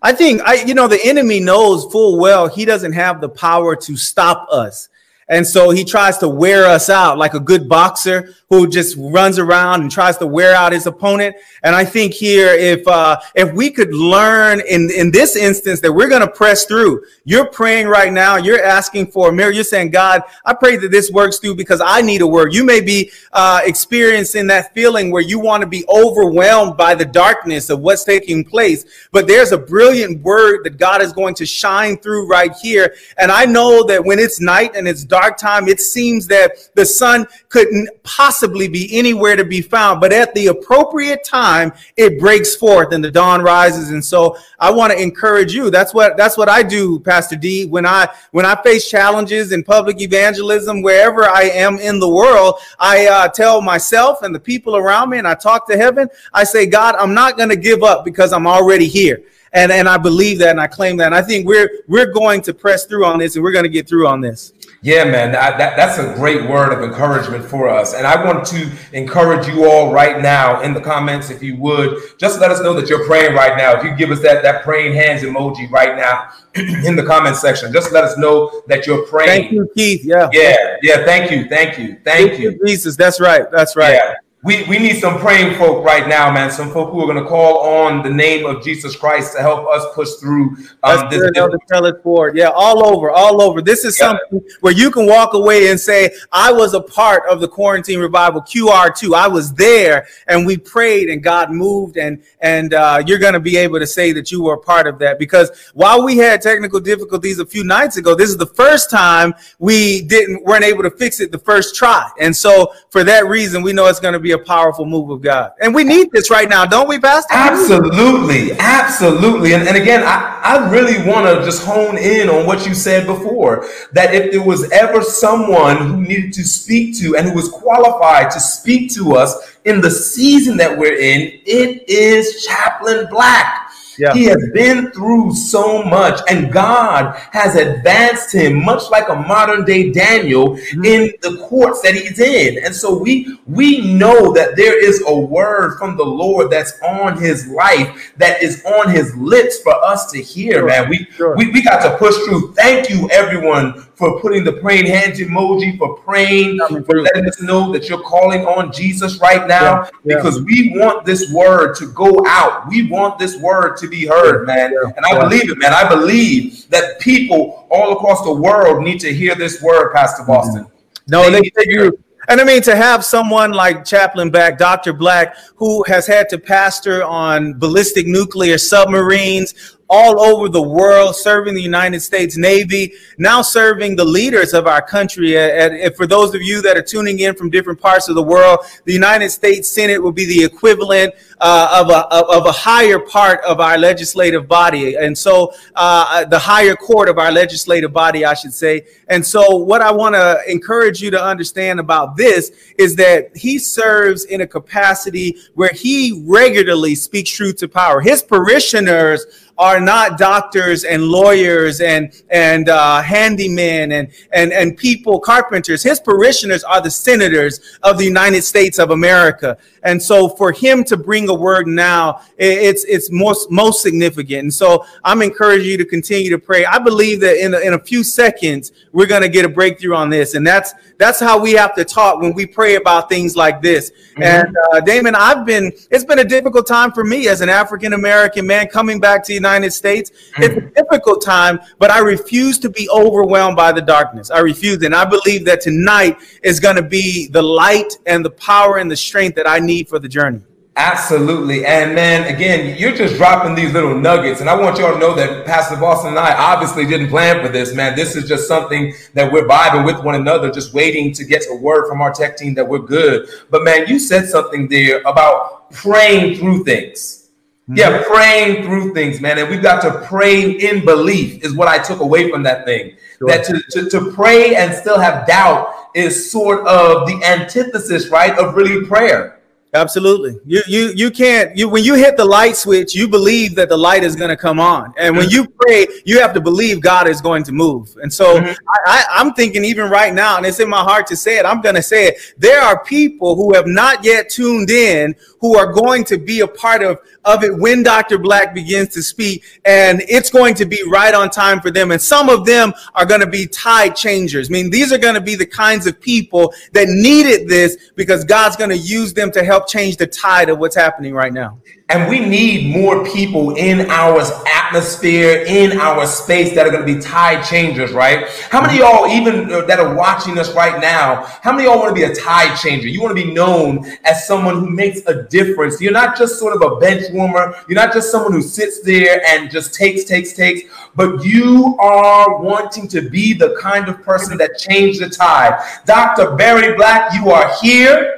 I 0.00 0.12
think 0.12 0.40
I, 0.42 0.62
you 0.62 0.74
know, 0.74 0.88
the 0.88 1.00
enemy 1.04 1.40
knows 1.40 1.84
full 1.90 2.18
well 2.18 2.46
he 2.46 2.64
doesn't 2.64 2.92
have 2.92 3.20
the 3.20 3.28
power 3.28 3.74
to 3.76 3.96
stop 3.96 4.46
us. 4.50 4.88
And 5.28 5.46
so 5.46 5.70
he 5.70 5.84
tries 5.84 6.18
to 6.18 6.28
wear 6.28 6.66
us 6.66 6.88
out 6.88 7.18
like 7.18 7.34
a 7.34 7.40
good 7.40 7.68
boxer 7.68 8.34
who 8.48 8.66
just 8.66 8.96
runs 8.98 9.38
around 9.38 9.82
and 9.82 9.90
tries 9.90 10.16
to 10.18 10.26
wear 10.26 10.54
out 10.54 10.72
his 10.72 10.86
opponent. 10.86 11.36
And 11.62 11.76
I 11.76 11.84
think 11.84 12.14
here, 12.14 12.48
if 12.48 12.86
uh, 12.88 13.20
if 13.34 13.52
we 13.52 13.70
could 13.70 13.92
learn 13.92 14.60
in 14.60 14.90
in 14.90 15.10
this 15.10 15.36
instance 15.36 15.80
that 15.80 15.92
we're 15.92 16.08
going 16.08 16.22
to 16.22 16.30
press 16.30 16.64
through. 16.64 17.04
You're 17.24 17.46
praying 17.46 17.88
right 17.88 18.12
now. 18.12 18.36
You're 18.36 18.62
asking 18.62 19.08
for 19.08 19.30
a. 19.30 19.52
You're 19.52 19.64
saying, 19.64 19.90
God, 19.90 20.22
I 20.44 20.54
pray 20.54 20.76
that 20.76 20.90
this 20.90 21.10
works 21.10 21.38
through 21.38 21.56
because 21.56 21.82
I 21.84 22.00
need 22.00 22.20
a 22.20 22.26
word. 22.26 22.54
You 22.54 22.64
may 22.64 22.80
be 22.80 23.10
uh, 23.32 23.60
experiencing 23.64 24.46
that 24.48 24.72
feeling 24.74 25.10
where 25.10 25.22
you 25.22 25.38
want 25.38 25.62
to 25.62 25.66
be 25.66 25.84
overwhelmed 25.88 26.76
by 26.76 26.94
the 26.94 27.04
darkness 27.04 27.70
of 27.70 27.80
what's 27.80 28.04
taking 28.04 28.44
place. 28.44 29.08
But 29.12 29.26
there's 29.26 29.52
a 29.52 29.58
brilliant 29.58 30.22
word 30.22 30.64
that 30.64 30.78
God 30.78 31.02
is 31.02 31.12
going 31.12 31.34
to 31.34 31.46
shine 31.46 31.98
through 31.98 32.28
right 32.28 32.52
here. 32.62 32.94
And 33.18 33.30
I 33.30 33.44
know 33.44 33.84
that 33.84 34.04
when 34.04 34.18
it's 34.18 34.40
night 34.40 34.72
and 34.74 34.86
it's 34.86 35.04
dark 35.04 35.17
time, 35.38 35.68
it 35.68 35.80
seems 35.80 36.26
that 36.28 36.52
the 36.74 36.86
sun 36.86 37.26
couldn't 37.48 37.88
possibly 38.02 38.48
possibly 38.48 38.68
be 38.68 38.96
anywhere 38.96 39.36
to 39.36 39.44
be 39.44 39.60
found, 39.60 40.00
but 40.00 40.12
at 40.12 40.34
the 40.34 40.46
appropriate 40.46 41.24
time, 41.24 41.72
it 41.96 42.18
breaks 42.18 42.56
forth 42.56 42.92
and 42.92 43.02
the 43.02 43.10
dawn 43.10 43.42
rises. 43.42 43.90
And 43.90 44.04
so 44.04 44.36
I 44.58 44.70
want 44.70 44.92
to 44.92 45.00
encourage 45.00 45.52
you. 45.52 45.70
That's 45.70 45.92
what 45.92 46.16
that's 46.16 46.36
what 46.36 46.48
I 46.48 46.62
do, 46.62 47.00
Pastor 47.00 47.36
D. 47.36 47.66
When 47.66 47.84
I 47.84 48.08
when 48.32 48.46
I 48.46 48.60
face 48.62 48.88
challenges 48.88 49.52
in 49.52 49.64
public 49.64 50.00
evangelism, 50.00 50.82
wherever 50.82 51.24
I 51.24 51.42
am 51.42 51.78
in 51.78 51.98
the 52.00 52.08
world, 52.08 52.56
I 52.78 53.06
uh, 53.06 53.28
tell 53.28 53.60
myself 53.60 54.22
and 54.22 54.34
the 54.34 54.40
people 54.40 54.76
around 54.76 55.10
me, 55.10 55.18
and 55.18 55.26
I 55.26 55.34
talk 55.34 55.68
to 55.68 55.76
heaven. 55.76 56.08
I 56.32 56.44
say, 56.44 56.66
God, 56.66 56.94
I'm 56.96 57.14
not 57.14 57.36
going 57.36 57.50
to 57.50 57.56
give 57.56 57.82
up 57.82 58.04
because 58.04 58.32
I'm 58.32 58.46
already 58.46 58.86
here. 58.86 59.22
And, 59.52 59.72
and 59.72 59.88
I 59.88 59.96
believe 59.96 60.38
that 60.40 60.50
and 60.50 60.60
I 60.60 60.66
claim 60.66 60.98
that. 60.98 61.06
And 61.06 61.14
I 61.14 61.22
think 61.22 61.46
we're 61.46 61.70
we're 61.88 62.12
going 62.12 62.42
to 62.42 62.52
press 62.54 62.84
through 62.84 63.06
on 63.06 63.18
this 63.18 63.34
and 63.34 63.42
we're 63.42 63.52
going 63.52 63.64
to 63.64 63.70
get 63.70 63.88
through 63.88 64.06
on 64.06 64.20
this. 64.20 64.52
Yeah, 64.80 65.04
man, 65.04 65.32
that, 65.32 65.58
that, 65.58 65.76
that's 65.76 65.98
a 65.98 66.14
great 66.14 66.48
word 66.48 66.72
of 66.72 66.84
encouragement 66.84 67.44
for 67.44 67.68
us. 67.68 67.94
And 67.94 68.06
I 68.06 68.24
want 68.24 68.46
to 68.48 68.70
encourage 68.92 69.48
you 69.48 69.68
all 69.68 69.92
right 69.92 70.22
now 70.22 70.60
in 70.60 70.72
the 70.72 70.80
comments, 70.80 71.30
if 71.30 71.42
you 71.42 71.56
would, 71.56 71.98
just 72.16 72.40
let 72.40 72.52
us 72.52 72.60
know 72.60 72.72
that 72.74 72.88
you're 72.88 73.04
praying 73.04 73.34
right 73.34 73.58
now. 73.58 73.76
If 73.76 73.82
you 73.82 73.96
give 73.96 74.12
us 74.12 74.20
that, 74.22 74.44
that 74.44 74.62
praying 74.62 74.94
hands 74.94 75.22
emoji 75.22 75.68
right 75.70 75.96
now 75.96 76.30
in 76.86 76.94
the 76.94 77.02
comment 77.04 77.34
section, 77.34 77.72
just 77.72 77.90
let 77.90 78.04
us 78.04 78.16
know 78.18 78.62
that 78.68 78.86
you're 78.86 79.04
praying. 79.06 79.28
Thank 79.28 79.52
you, 79.52 79.68
Keith. 79.74 80.04
Yeah. 80.04 80.28
Yeah. 80.32 80.76
Yeah. 80.82 81.04
Thank 81.04 81.32
you. 81.32 81.48
Thank 81.48 81.76
you. 81.78 81.96
Thank, 82.04 82.30
thank 82.30 82.38
you. 82.38 82.50
you. 82.52 82.66
Jesus. 82.66 82.94
That's 82.94 83.20
right. 83.20 83.50
That's 83.50 83.74
right. 83.74 83.94
Yeah 83.94 84.14
we, 84.44 84.62
we 84.64 84.78
need 84.78 85.00
some 85.00 85.18
praying 85.18 85.58
folk 85.58 85.84
right 85.84 86.06
now, 86.06 86.30
man. 86.30 86.48
Some 86.52 86.70
folk 86.70 86.92
who 86.92 87.00
are 87.00 87.12
going 87.12 87.22
to 87.22 87.28
call 87.28 87.58
on 87.58 88.04
the 88.04 88.10
name 88.10 88.46
of 88.46 88.62
Jesus 88.62 88.94
Christ 88.94 89.34
to 89.34 89.42
help 89.42 89.68
us 89.68 89.84
push 89.96 90.12
through 90.20 90.56
um, 90.84 91.10
this. 91.10 91.28
Tell 91.66 91.86
it 91.86 92.00
forward. 92.04 92.36
Yeah, 92.36 92.50
all 92.54 92.86
over, 92.86 93.10
all 93.10 93.42
over. 93.42 93.60
This 93.60 93.84
is 93.84 93.98
yeah. 93.98 94.10
something 94.10 94.48
where 94.60 94.72
you 94.72 94.92
can 94.92 95.06
walk 95.06 95.34
away 95.34 95.70
and 95.70 95.80
say, 95.80 96.14
I 96.30 96.52
was 96.52 96.74
a 96.74 96.80
part 96.80 97.24
of 97.28 97.40
the 97.40 97.48
quarantine 97.48 97.98
revival 97.98 98.40
QR2. 98.40 99.12
I 99.12 99.26
was 99.26 99.52
there 99.54 100.06
and 100.28 100.46
we 100.46 100.56
prayed 100.56 101.08
and 101.08 101.20
God 101.20 101.50
moved 101.50 101.96
and 101.96 102.22
and 102.40 102.74
uh, 102.74 103.02
you're 103.04 103.18
going 103.18 103.34
to 103.34 103.40
be 103.40 103.56
able 103.56 103.80
to 103.80 103.86
say 103.88 104.12
that 104.12 104.30
you 104.30 104.44
were 104.44 104.54
a 104.54 104.60
part 104.60 104.86
of 104.86 105.00
that 105.00 105.18
because 105.18 105.50
while 105.74 106.04
we 106.04 106.16
had 106.16 106.40
technical 106.40 106.78
difficulties 106.78 107.40
a 107.40 107.46
few 107.46 107.64
nights 107.64 107.96
ago, 107.96 108.14
this 108.14 108.30
is 108.30 108.36
the 108.36 108.46
first 108.46 108.88
time 108.88 109.34
we 109.58 110.02
didn't 110.02 110.44
weren't 110.44 110.64
able 110.64 110.84
to 110.84 110.92
fix 110.92 111.18
it 111.18 111.32
the 111.32 111.38
first 111.38 111.74
try. 111.74 112.08
And 112.20 112.34
so 112.34 112.72
for 112.90 113.02
that 113.02 113.26
reason, 113.26 113.62
we 113.62 113.72
know 113.72 113.86
it's 113.86 113.98
going 113.98 114.14
to 114.14 114.20
be 114.20 114.27
be 114.28 114.32
a 114.32 114.38
powerful 114.38 114.84
move 114.84 115.10
of 115.10 115.22
God. 115.22 115.52
And 115.60 115.74
we 115.74 115.84
need 115.84 116.10
this 116.12 116.30
right 116.30 116.48
now, 116.48 116.66
don't 116.66 116.88
we, 116.88 116.98
Pastor? 116.98 117.32
Absolutely. 117.32 118.52
Absolutely. 118.58 119.54
And, 119.54 119.66
and 119.66 119.76
again, 119.76 120.02
I, 120.04 120.40
I 120.44 120.70
really 120.70 120.98
want 121.08 121.26
to 121.26 121.44
just 121.44 121.64
hone 121.64 121.96
in 121.96 122.28
on 122.28 122.46
what 122.46 122.66
you 122.66 122.74
said 122.74 123.06
before 123.06 123.66
that 123.92 124.14
if 124.14 124.30
there 124.32 124.42
was 124.42 124.70
ever 124.70 125.02
someone 125.02 125.76
who 125.78 126.02
needed 126.02 126.32
to 126.34 126.44
speak 126.44 126.98
to 126.98 127.16
and 127.16 127.28
who 127.28 127.34
was 127.34 127.48
qualified 127.48 128.30
to 128.32 128.40
speak 128.40 128.92
to 128.94 129.14
us 129.14 129.56
in 129.64 129.80
the 129.80 129.90
season 129.90 130.56
that 130.58 130.76
we're 130.76 130.96
in, 130.96 131.40
it 131.46 131.88
is 131.88 132.44
Chaplain 132.44 133.06
Black. 133.10 133.67
Yeah. 133.98 134.14
He 134.14 134.24
has 134.24 134.48
been 134.54 134.90
through 134.92 135.34
so 135.34 135.82
much, 135.82 136.20
and 136.30 136.52
God 136.52 137.16
has 137.32 137.56
advanced 137.56 138.32
him, 138.32 138.64
much 138.64 138.90
like 138.90 139.08
a 139.08 139.16
modern 139.16 139.64
day 139.64 139.90
Daniel, 139.90 140.56
mm-hmm. 140.56 140.84
in 140.84 141.12
the 141.22 141.44
courts 141.48 141.82
that 141.82 141.94
he's 141.94 142.20
in. 142.20 142.64
And 142.64 142.74
so 142.74 142.96
we 142.96 143.38
we 143.46 143.80
know 143.94 144.32
that 144.34 144.56
there 144.56 144.82
is 144.82 145.02
a 145.06 145.18
word 145.18 145.78
from 145.78 145.96
the 145.96 146.04
Lord 146.04 146.50
that's 146.50 146.80
on 146.82 147.20
his 147.20 147.48
life, 147.48 148.12
that 148.16 148.42
is 148.42 148.64
on 148.64 148.90
his 148.90 149.14
lips 149.16 149.60
for 149.62 149.74
us 149.84 150.10
to 150.12 150.22
hear, 150.22 150.60
sure. 150.60 150.66
man. 150.66 150.88
We, 150.88 151.06
sure. 151.16 151.36
we 151.36 151.50
we 151.50 151.62
got 151.62 151.82
to 151.82 151.96
push 151.98 152.14
through. 152.24 152.54
Thank 152.54 152.88
you, 152.88 153.08
everyone, 153.10 153.87
for 153.98 154.20
putting 154.20 154.44
the 154.44 154.52
praying 154.52 154.86
hands 154.86 155.18
emoji, 155.18 155.76
for 155.76 155.96
praying, 155.98 156.56
for 156.86 157.02
letting 157.02 157.26
us 157.26 157.42
know 157.42 157.72
that 157.72 157.88
you're 157.88 158.02
calling 158.02 158.46
on 158.46 158.72
Jesus 158.72 159.20
right 159.20 159.48
now, 159.48 159.82
yeah. 159.82 159.90
Yeah. 160.04 160.16
because 160.16 160.40
we 160.42 160.72
want 160.76 161.04
this 161.04 161.32
word 161.32 161.74
to 161.78 161.92
go 161.92 162.24
out. 162.28 162.68
We 162.68 162.88
want 162.88 163.18
this 163.18 163.36
word 163.38 163.76
to 163.78 163.88
be 163.88 164.06
heard, 164.06 164.46
man. 164.46 164.72
Yeah. 164.72 164.92
And 164.96 165.04
I 165.04 165.20
believe 165.20 165.50
it, 165.50 165.58
man. 165.58 165.74
I 165.74 165.88
believe 165.88 166.70
that 166.70 167.00
people 167.00 167.66
all 167.70 167.92
across 167.92 168.22
the 168.22 168.32
world 168.32 168.84
need 168.84 169.00
to 169.00 169.12
hear 169.12 169.34
this 169.34 169.60
word, 169.60 169.92
Pastor 169.92 170.22
mm-hmm. 170.22 170.32
Boston. 170.32 170.66
No, 171.08 171.28
they, 171.28 171.40
they 171.40 171.64
you. 171.66 171.98
And 172.28 172.42
I 172.42 172.44
mean, 172.44 172.60
to 172.62 172.76
have 172.76 173.04
someone 173.04 173.52
like 173.52 173.86
Chaplain 173.86 174.30
Black, 174.30 174.58
Dr. 174.58 174.92
Black, 174.92 175.34
who 175.56 175.82
has 175.84 176.06
had 176.06 176.28
to 176.28 176.38
pastor 176.38 177.02
on 177.02 177.58
ballistic 177.58 178.06
nuclear 178.06 178.58
submarines, 178.58 179.77
all 179.90 180.20
over 180.20 180.48
the 180.48 180.62
world, 180.62 181.16
serving 181.16 181.54
the 181.54 181.62
United 181.62 182.00
States 182.00 182.36
Navy, 182.36 182.92
now 183.16 183.40
serving 183.42 183.96
the 183.96 184.04
leaders 184.04 184.52
of 184.52 184.66
our 184.66 184.82
country. 184.82 185.36
Uh, 185.36 185.40
and 185.40 185.96
for 185.96 186.06
those 186.06 186.34
of 186.34 186.42
you 186.42 186.60
that 186.62 186.76
are 186.76 186.82
tuning 186.82 187.20
in 187.20 187.34
from 187.34 187.48
different 187.50 187.80
parts 187.80 188.08
of 188.08 188.14
the 188.14 188.22
world, 188.22 188.60
the 188.84 188.92
United 188.92 189.30
States 189.30 189.70
Senate 189.70 190.02
will 190.02 190.12
be 190.12 190.26
the 190.26 190.44
equivalent 190.44 191.14
uh, 191.40 191.84
of, 191.84 191.90
a, 191.90 192.36
of 192.36 192.46
a 192.46 192.52
higher 192.52 192.98
part 192.98 193.40
of 193.44 193.60
our 193.60 193.78
legislative 193.78 194.48
body. 194.48 194.96
And 194.96 195.16
so 195.16 195.52
uh, 195.74 196.24
the 196.24 196.38
higher 196.38 196.74
court 196.74 197.08
of 197.08 197.18
our 197.18 197.32
legislative 197.32 197.92
body, 197.92 198.24
I 198.24 198.34
should 198.34 198.52
say. 198.52 198.86
And 199.08 199.24
so 199.26 199.56
what 199.56 199.80
I 199.80 199.90
want 199.90 200.14
to 200.14 200.40
encourage 200.48 201.00
you 201.00 201.10
to 201.12 201.22
understand 201.22 201.80
about 201.80 202.16
this 202.16 202.52
is 202.78 202.96
that 202.96 203.36
he 203.36 203.58
serves 203.58 204.24
in 204.24 204.40
a 204.40 204.46
capacity 204.46 205.36
where 205.54 205.72
he 205.72 206.24
regularly 206.26 206.94
speaks 206.94 207.30
truth 207.30 207.56
to 207.56 207.68
power. 207.68 208.00
His 208.00 208.22
parishioners 208.22 209.26
are 209.58 209.80
not 209.80 210.18
doctors 210.18 210.84
and 210.84 211.02
lawyers 211.02 211.80
and 211.80 212.12
and 212.30 212.68
uh, 212.68 213.02
handymen 213.02 213.92
and 213.92 214.08
and 214.32 214.52
and 214.52 214.76
people 214.76 215.18
carpenters. 215.18 215.82
His 215.82 215.98
parishioners 215.98 216.62
are 216.62 216.80
the 216.80 216.90
senators 216.90 217.78
of 217.82 217.98
the 217.98 218.04
United 218.04 218.42
States 218.42 218.78
of 218.78 218.90
America. 218.90 219.58
And 219.88 220.02
so 220.02 220.28
for 220.28 220.52
him 220.52 220.84
to 220.84 220.98
bring 220.98 221.30
a 221.30 221.34
word 221.34 221.66
now, 221.66 222.20
it's 222.36 222.84
it's 222.84 223.10
most 223.10 223.50
most 223.50 223.82
significant. 223.82 224.40
And 224.42 224.54
so 224.54 224.84
I'm 225.02 225.22
encouraging 225.22 225.70
you 225.70 225.78
to 225.78 225.84
continue 225.86 226.28
to 226.28 226.38
pray. 226.38 226.66
I 226.66 226.78
believe 226.78 227.20
that 227.20 227.42
in 227.42 227.54
a, 227.54 227.58
in 227.60 227.72
a 227.72 227.78
few 227.78 228.04
seconds 228.04 228.72
we're 228.92 229.06
going 229.06 229.22
to 229.22 229.30
get 229.30 229.46
a 229.46 229.48
breakthrough 229.48 229.94
on 229.94 230.10
this, 230.10 230.34
and 230.34 230.46
that's 230.46 230.74
that's 230.98 231.18
how 231.18 231.38
we 231.38 231.52
have 231.52 231.74
to 231.76 231.86
talk 231.86 232.20
when 232.20 232.34
we 232.34 232.44
pray 232.44 232.74
about 232.74 233.08
things 233.08 233.34
like 233.34 233.62
this. 233.62 233.90
Mm-hmm. 233.90 234.22
And 234.24 234.56
uh, 234.72 234.80
Damon, 234.80 235.14
I've 235.14 235.46
been 235.46 235.72
it's 235.90 236.04
been 236.04 236.18
a 236.18 236.24
difficult 236.24 236.66
time 236.66 236.92
for 236.92 237.04
me 237.04 237.28
as 237.28 237.40
an 237.40 237.48
African 237.48 237.94
American 237.94 238.46
man 238.46 238.68
coming 238.68 239.00
back 239.00 239.24
to 239.24 239.28
the 239.28 239.34
United 239.34 239.72
States. 239.72 240.10
Mm-hmm. 240.10 240.42
It's 240.42 240.56
a 240.56 240.82
difficult 240.82 241.22
time, 241.22 241.60
but 241.78 241.90
I 241.90 242.00
refuse 242.00 242.58
to 242.58 242.68
be 242.68 242.90
overwhelmed 242.90 243.56
by 243.56 243.72
the 243.72 243.80
darkness. 243.80 244.30
I 244.30 244.40
refuse, 244.40 244.82
and 244.82 244.94
I 244.94 245.06
believe 245.06 245.46
that 245.46 245.62
tonight 245.62 246.18
is 246.42 246.60
going 246.60 246.76
to 246.76 246.82
be 246.82 247.28
the 247.28 247.42
light 247.42 247.96
and 248.04 248.22
the 248.22 248.30
power 248.30 248.76
and 248.76 248.90
the 248.90 248.96
strength 248.96 249.34
that 249.36 249.48
I 249.48 249.58
need 249.60 249.77
for 249.84 249.98
the 249.98 250.08
journey. 250.08 250.40
Absolutely. 250.78 251.66
And 251.66 251.92
man, 251.92 252.32
again, 252.32 252.78
you're 252.78 252.94
just 252.94 253.16
dropping 253.16 253.56
these 253.56 253.72
little 253.72 253.98
nuggets. 253.98 254.40
And 254.40 254.48
I 254.48 254.54
want 254.54 254.78
y'all 254.78 254.92
to 254.92 254.98
know 254.98 255.12
that 255.16 255.44
Pastor 255.44 255.76
Boston 255.76 256.10
and 256.10 256.18
I 256.20 256.32
obviously 256.34 256.86
didn't 256.86 257.08
plan 257.08 257.44
for 257.44 257.50
this, 257.50 257.74
man. 257.74 257.96
This 257.96 258.14
is 258.14 258.28
just 258.28 258.46
something 258.46 258.94
that 259.14 259.32
we're 259.32 259.48
vibing 259.48 259.84
with 259.84 260.04
one 260.04 260.14
another, 260.14 260.52
just 260.52 260.72
waiting 260.74 261.12
to 261.14 261.24
get 261.24 261.42
a 261.50 261.56
word 261.56 261.88
from 261.88 262.00
our 262.00 262.12
tech 262.12 262.36
team 262.36 262.54
that 262.54 262.68
we're 262.68 262.78
good. 262.78 263.28
But 263.50 263.64
man, 263.64 263.88
you 263.88 263.98
said 263.98 264.28
something 264.28 264.68
there 264.68 265.00
about 265.00 265.72
praying 265.72 266.36
through 266.36 266.62
things. 266.62 267.28
Mm-hmm. 267.64 267.76
Yeah, 267.76 268.04
praying 268.04 268.62
through 268.62 268.94
things, 268.94 269.20
man. 269.20 269.36
And 269.38 269.48
we've 269.48 269.60
got 269.60 269.82
to 269.82 270.06
pray 270.06 270.52
in 270.52 270.84
belief, 270.84 271.44
is 271.44 271.56
what 271.56 271.66
I 271.66 271.78
took 271.78 271.98
away 271.98 272.30
from 272.30 272.44
that 272.44 272.64
thing. 272.64 272.96
Sure. 273.18 273.28
That 273.28 273.44
to, 273.46 273.60
to, 273.70 273.90
to 273.90 274.12
pray 274.12 274.54
and 274.54 274.72
still 274.72 275.00
have 275.00 275.26
doubt 275.26 275.74
is 275.96 276.30
sort 276.30 276.60
of 276.68 277.08
the 277.08 277.20
antithesis, 277.24 278.10
right, 278.10 278.38
of 278.38 278.54
really 278.54 278.86
prayer. 278.86 279.37
Absolutely. 279.74 280.38
You 280.46 280.62
you 280.66 280.92
you 280.94 281.10
can't 281.10 281.54
you 281.54 281.68
when 281.68 281.84
you 281.84 281.94
hit 281.94 282.16
the 282.16 282.24
light 282.24 282.56
switch, 282.56 282.94
you 282.94 283.06
believe 283.06 283.54
that 283.56 283.68
the 283.68 283.76
light 283.76 284.02
is 284.02 284.16
going 284.16 284.30
to 284.30 284.36
come 284.36 284.58
on. 284.58 284.94
And 284.96 285.14
when 285.14 285.28
you 285.28 285.46
pray, 285.60 285.86
you 286.06 286.20
have 286.20 286.32
to 286.34 286.40
believe 286.40 286.80
God 286.80 287.06
is 287.06 287.20
going 287.20 287.42
to 287.44 287.52
move. 287.52 287.94
And 288.02 288.10
so 288.10 288.40
mm-hmm. 288.40 288.52
I, 288.86 289.04
I, 289.10 289.20
am 289.20 289.34
thinking 289.34 289.66
even 289.66 289.90
right 289.90 290.14
now, 290.14 290.38
and 290.38 290.46
it's 290.46 290.58
in 290.58 290.70
my 290.70 290.80
heart 290.80 291.06
to 291.08 291.16
say 291.16 291.38
it, 291.38 291.44
I'm 291.44 291.60
going 291.60 291.74
to 291.74 291.82
say 291.82 292.06
it. 292.06 292.34
There 292.38 292.62
are 292.62 292.82
people 292.84 293.36
who 293.36 293.52
have 293.54 293.66
not 293.66 294.02
yet 294.04 294.30
tuned 294.30 294.70
in 294.70 295.14
who 295.40 295.56
are 295.56 295.72
going 295.72 296.04
to 296.04 296.18
be 296.18 296.40
a 296.40 296.46
part 296.46 296.82
of, 296.82 296.98
of 297.24 297.44
it 297.44 297.56
when 297.56 297.82
Dr. 297.82 298.18
Black 298.18 298.54
begins 298.54 298.88
to 298.90 299.02
speak, 299.02 299.44
and 299.64 300.02
it's 300.08 300.30
going 300.30 300.54
to 300.56 300.64
be 300.64 300.82
right 300.88 301.14
on 301.14 301.30
time 301.30 301.60
for 301.60 301.70
them. 301.70 301.90
And 301.90 302.00
some 302.00 302.28
of 302.28 302.44
them 302.44 302.72
are 302.94 303.06
going 303.06 303.20
to 303.20 303.26
be 303.26 303.46
tide 303.46 303.94
changers. 303.94 304.50
I 304.50 304.52
mean, 304.52 304.70
these 304.70 304.92
are 304.92 304.98
going 304.98 305.14
to 305.14 305.20
be 305.20 305.34
the 305.34 305.46
kinds 305.46 305.86
of 305.86 306.00
people 306.00 306.52
that 306.72 306.88
needed 306.88 307.48
this 307.48 307.90
because 307.94 308.24
God's 308.24 308.56
going 308.56 308.70
to 308.70 308.76
use 308.76 309.14
them 309.14 309.30
to 309.32 309.44
help 309.44 309.68
change 309.68 309.96
the 309.96 310.06
tide 310.06 310.48
of 310.48 310.58
what's 310.58 310.76
happening 310.76 311.14
right 311.14 311.32
now. 311.32 311.58
And 311.90 312.10
we 312.10 312.20
need 312.20 312.76
more 312.76 313.02
people 313.02 313.56
in 313.56 313.90
our 313.90 314.20
atmosphere, 314.46 315.44
in 315.46 315.80
our 315.80 316.06
space 316.06 316.54
that 316.54 316.66
are 316.66 316.70
going 316.70 316.86
to 316.86 316.94
be 316.94 317.00
tide 317.00 317.42
changers, 317.42 317.92
right? 317.92 318.28
How 318.50 318.60
many 318.60 318.80
y'all, 318.80 319.06
even 319.06 319.50
uh, 319.50 319.62
that 319.62 319.80
are 319.80 319.94
watching 319.94 320.38
us 320.38 320.52
right 320.54 320.82
now, 320.82 321.24
how 321.42 321.50
many 321.50 321.66
of 321.66 321.72
y'all 321.72 321.80
want 321.80 321.88
to 321.88 321.94
be 321.94 322.02
a 322.02 322.14
tide 322.14 322.58
changer? 322.58 322.88
You 322.88 323.00
want 323.00 323.16
to 323.16 323.24
be 323.24 323.32
known 323.32 323.86
as 324.04 324.26
someone 324.26 324.60
who 324.60 324.68
makes 324.68 325.00
a 325.06 325.22
difference. 325.22 325.80
You're 325.80 325.92
not 325.92 326.18
just 326.18 326.38
sort 326.38 326.54
of 326.54 326.60
a 326.60 326.76
bench 326.76 327.04
warmer. 327.10 327.54
You're 327.68 327.80
not 327.80 327.94
just 327.94 328.10
someone 328.10 328.32
who 328.32 328.42
sits 328.42 328.82
there 328.82 329.26
and 329.26 329.50
just 329.50 329.72
takes, 329.72 330.04
takes, 330.04 330.34
takes, 330.34 330.70
but 330.94 331.24
you 331.24 331.74
are 331.80 332.42
wanting 332.42 332.86
to 332.88 333.08
be 333.08 333.32
the 333.32 333.56
kind 333.58 333.88
of 333.88 334.02
person 334.02 334.36
that 334.36 334.58
changed 334.58 335.00
the 335.00 335.08
tide. 335.08 335.58
Dr. 335.86 336.36
Barry 336.36 336.76
Black, 336.76 337.14
you 337.14 337.30
are 337.30 337.50
here. 337.62 338.17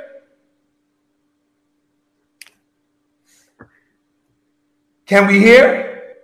Can 5.10 5.26
we 5.26 5.40
hear? 5.40 6.14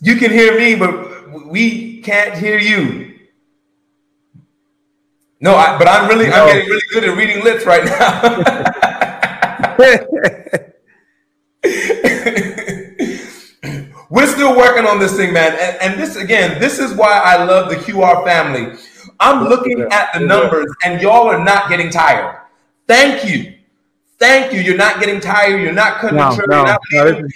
You 0.00 0.14
can 0.14 0.30
hear 0.30 0.56
me, 0.56 0.76
but 0.76 1.44
we 1.48 2.00
can't 2.02 2.38
hear 2.38 2.56
you. 2.56 3.18
No, 5.40 5.56
I, 5.56 5.76
but 5.76 5.88
I'm 5.88 6.08
really, 6.08 6.28
no. 6.28 6.46
I'm 6.46 6.46
getting 6.46 6.68
really 6.68 6.86
good 6.92 7.02
at 7.02 7.16
reading 7.16 7.42
lips 7.42 7.66
right 7.66 7.84
now. 7.84 8.22
We're 14.08 14.28
still 14.28 14.56
working 14.56 14.86
on 14.86 15.00
this 15.00 15.16
thing, 15.16 15.32
man. 15.32 15.50
And, 15.60 15.82
and, 15.82 16.00
this 16.00 16.14
again, 16.14 16.60
this 16.60 16.78
is 16.78 16.94
why 16.94 17.18
I 17.24 17.42
love 17.42 17.70
the 17.70 17.74
QR 17.74 18.22
family. 18.24 18.78
I'm 19.18 19.48
looking 19.48 19.80
at 19.90 20.12
the 20.14 20.20
numbers, 20.20 20.72
and 20.84 21.02
y'all 21.02 21.26
are 21.26 21.42
not 21.42 21.68
getting 21.68 21.90
tired. 21.90 22.40
Thank 22.86 23.28
you. 23.28 23.55
Thank 24.18 24.54
you. 24.54 24.60
You're 24.60 24.78
not 24.78 24.98
getting 24.98 25.20
tired. 25.20 25.60
You're 25.60 25.72
not 25.72 25.98
cutting 25.98 26.16
no, 26.16 26.34
no, 26.46 26.64
no, 26.64 26.78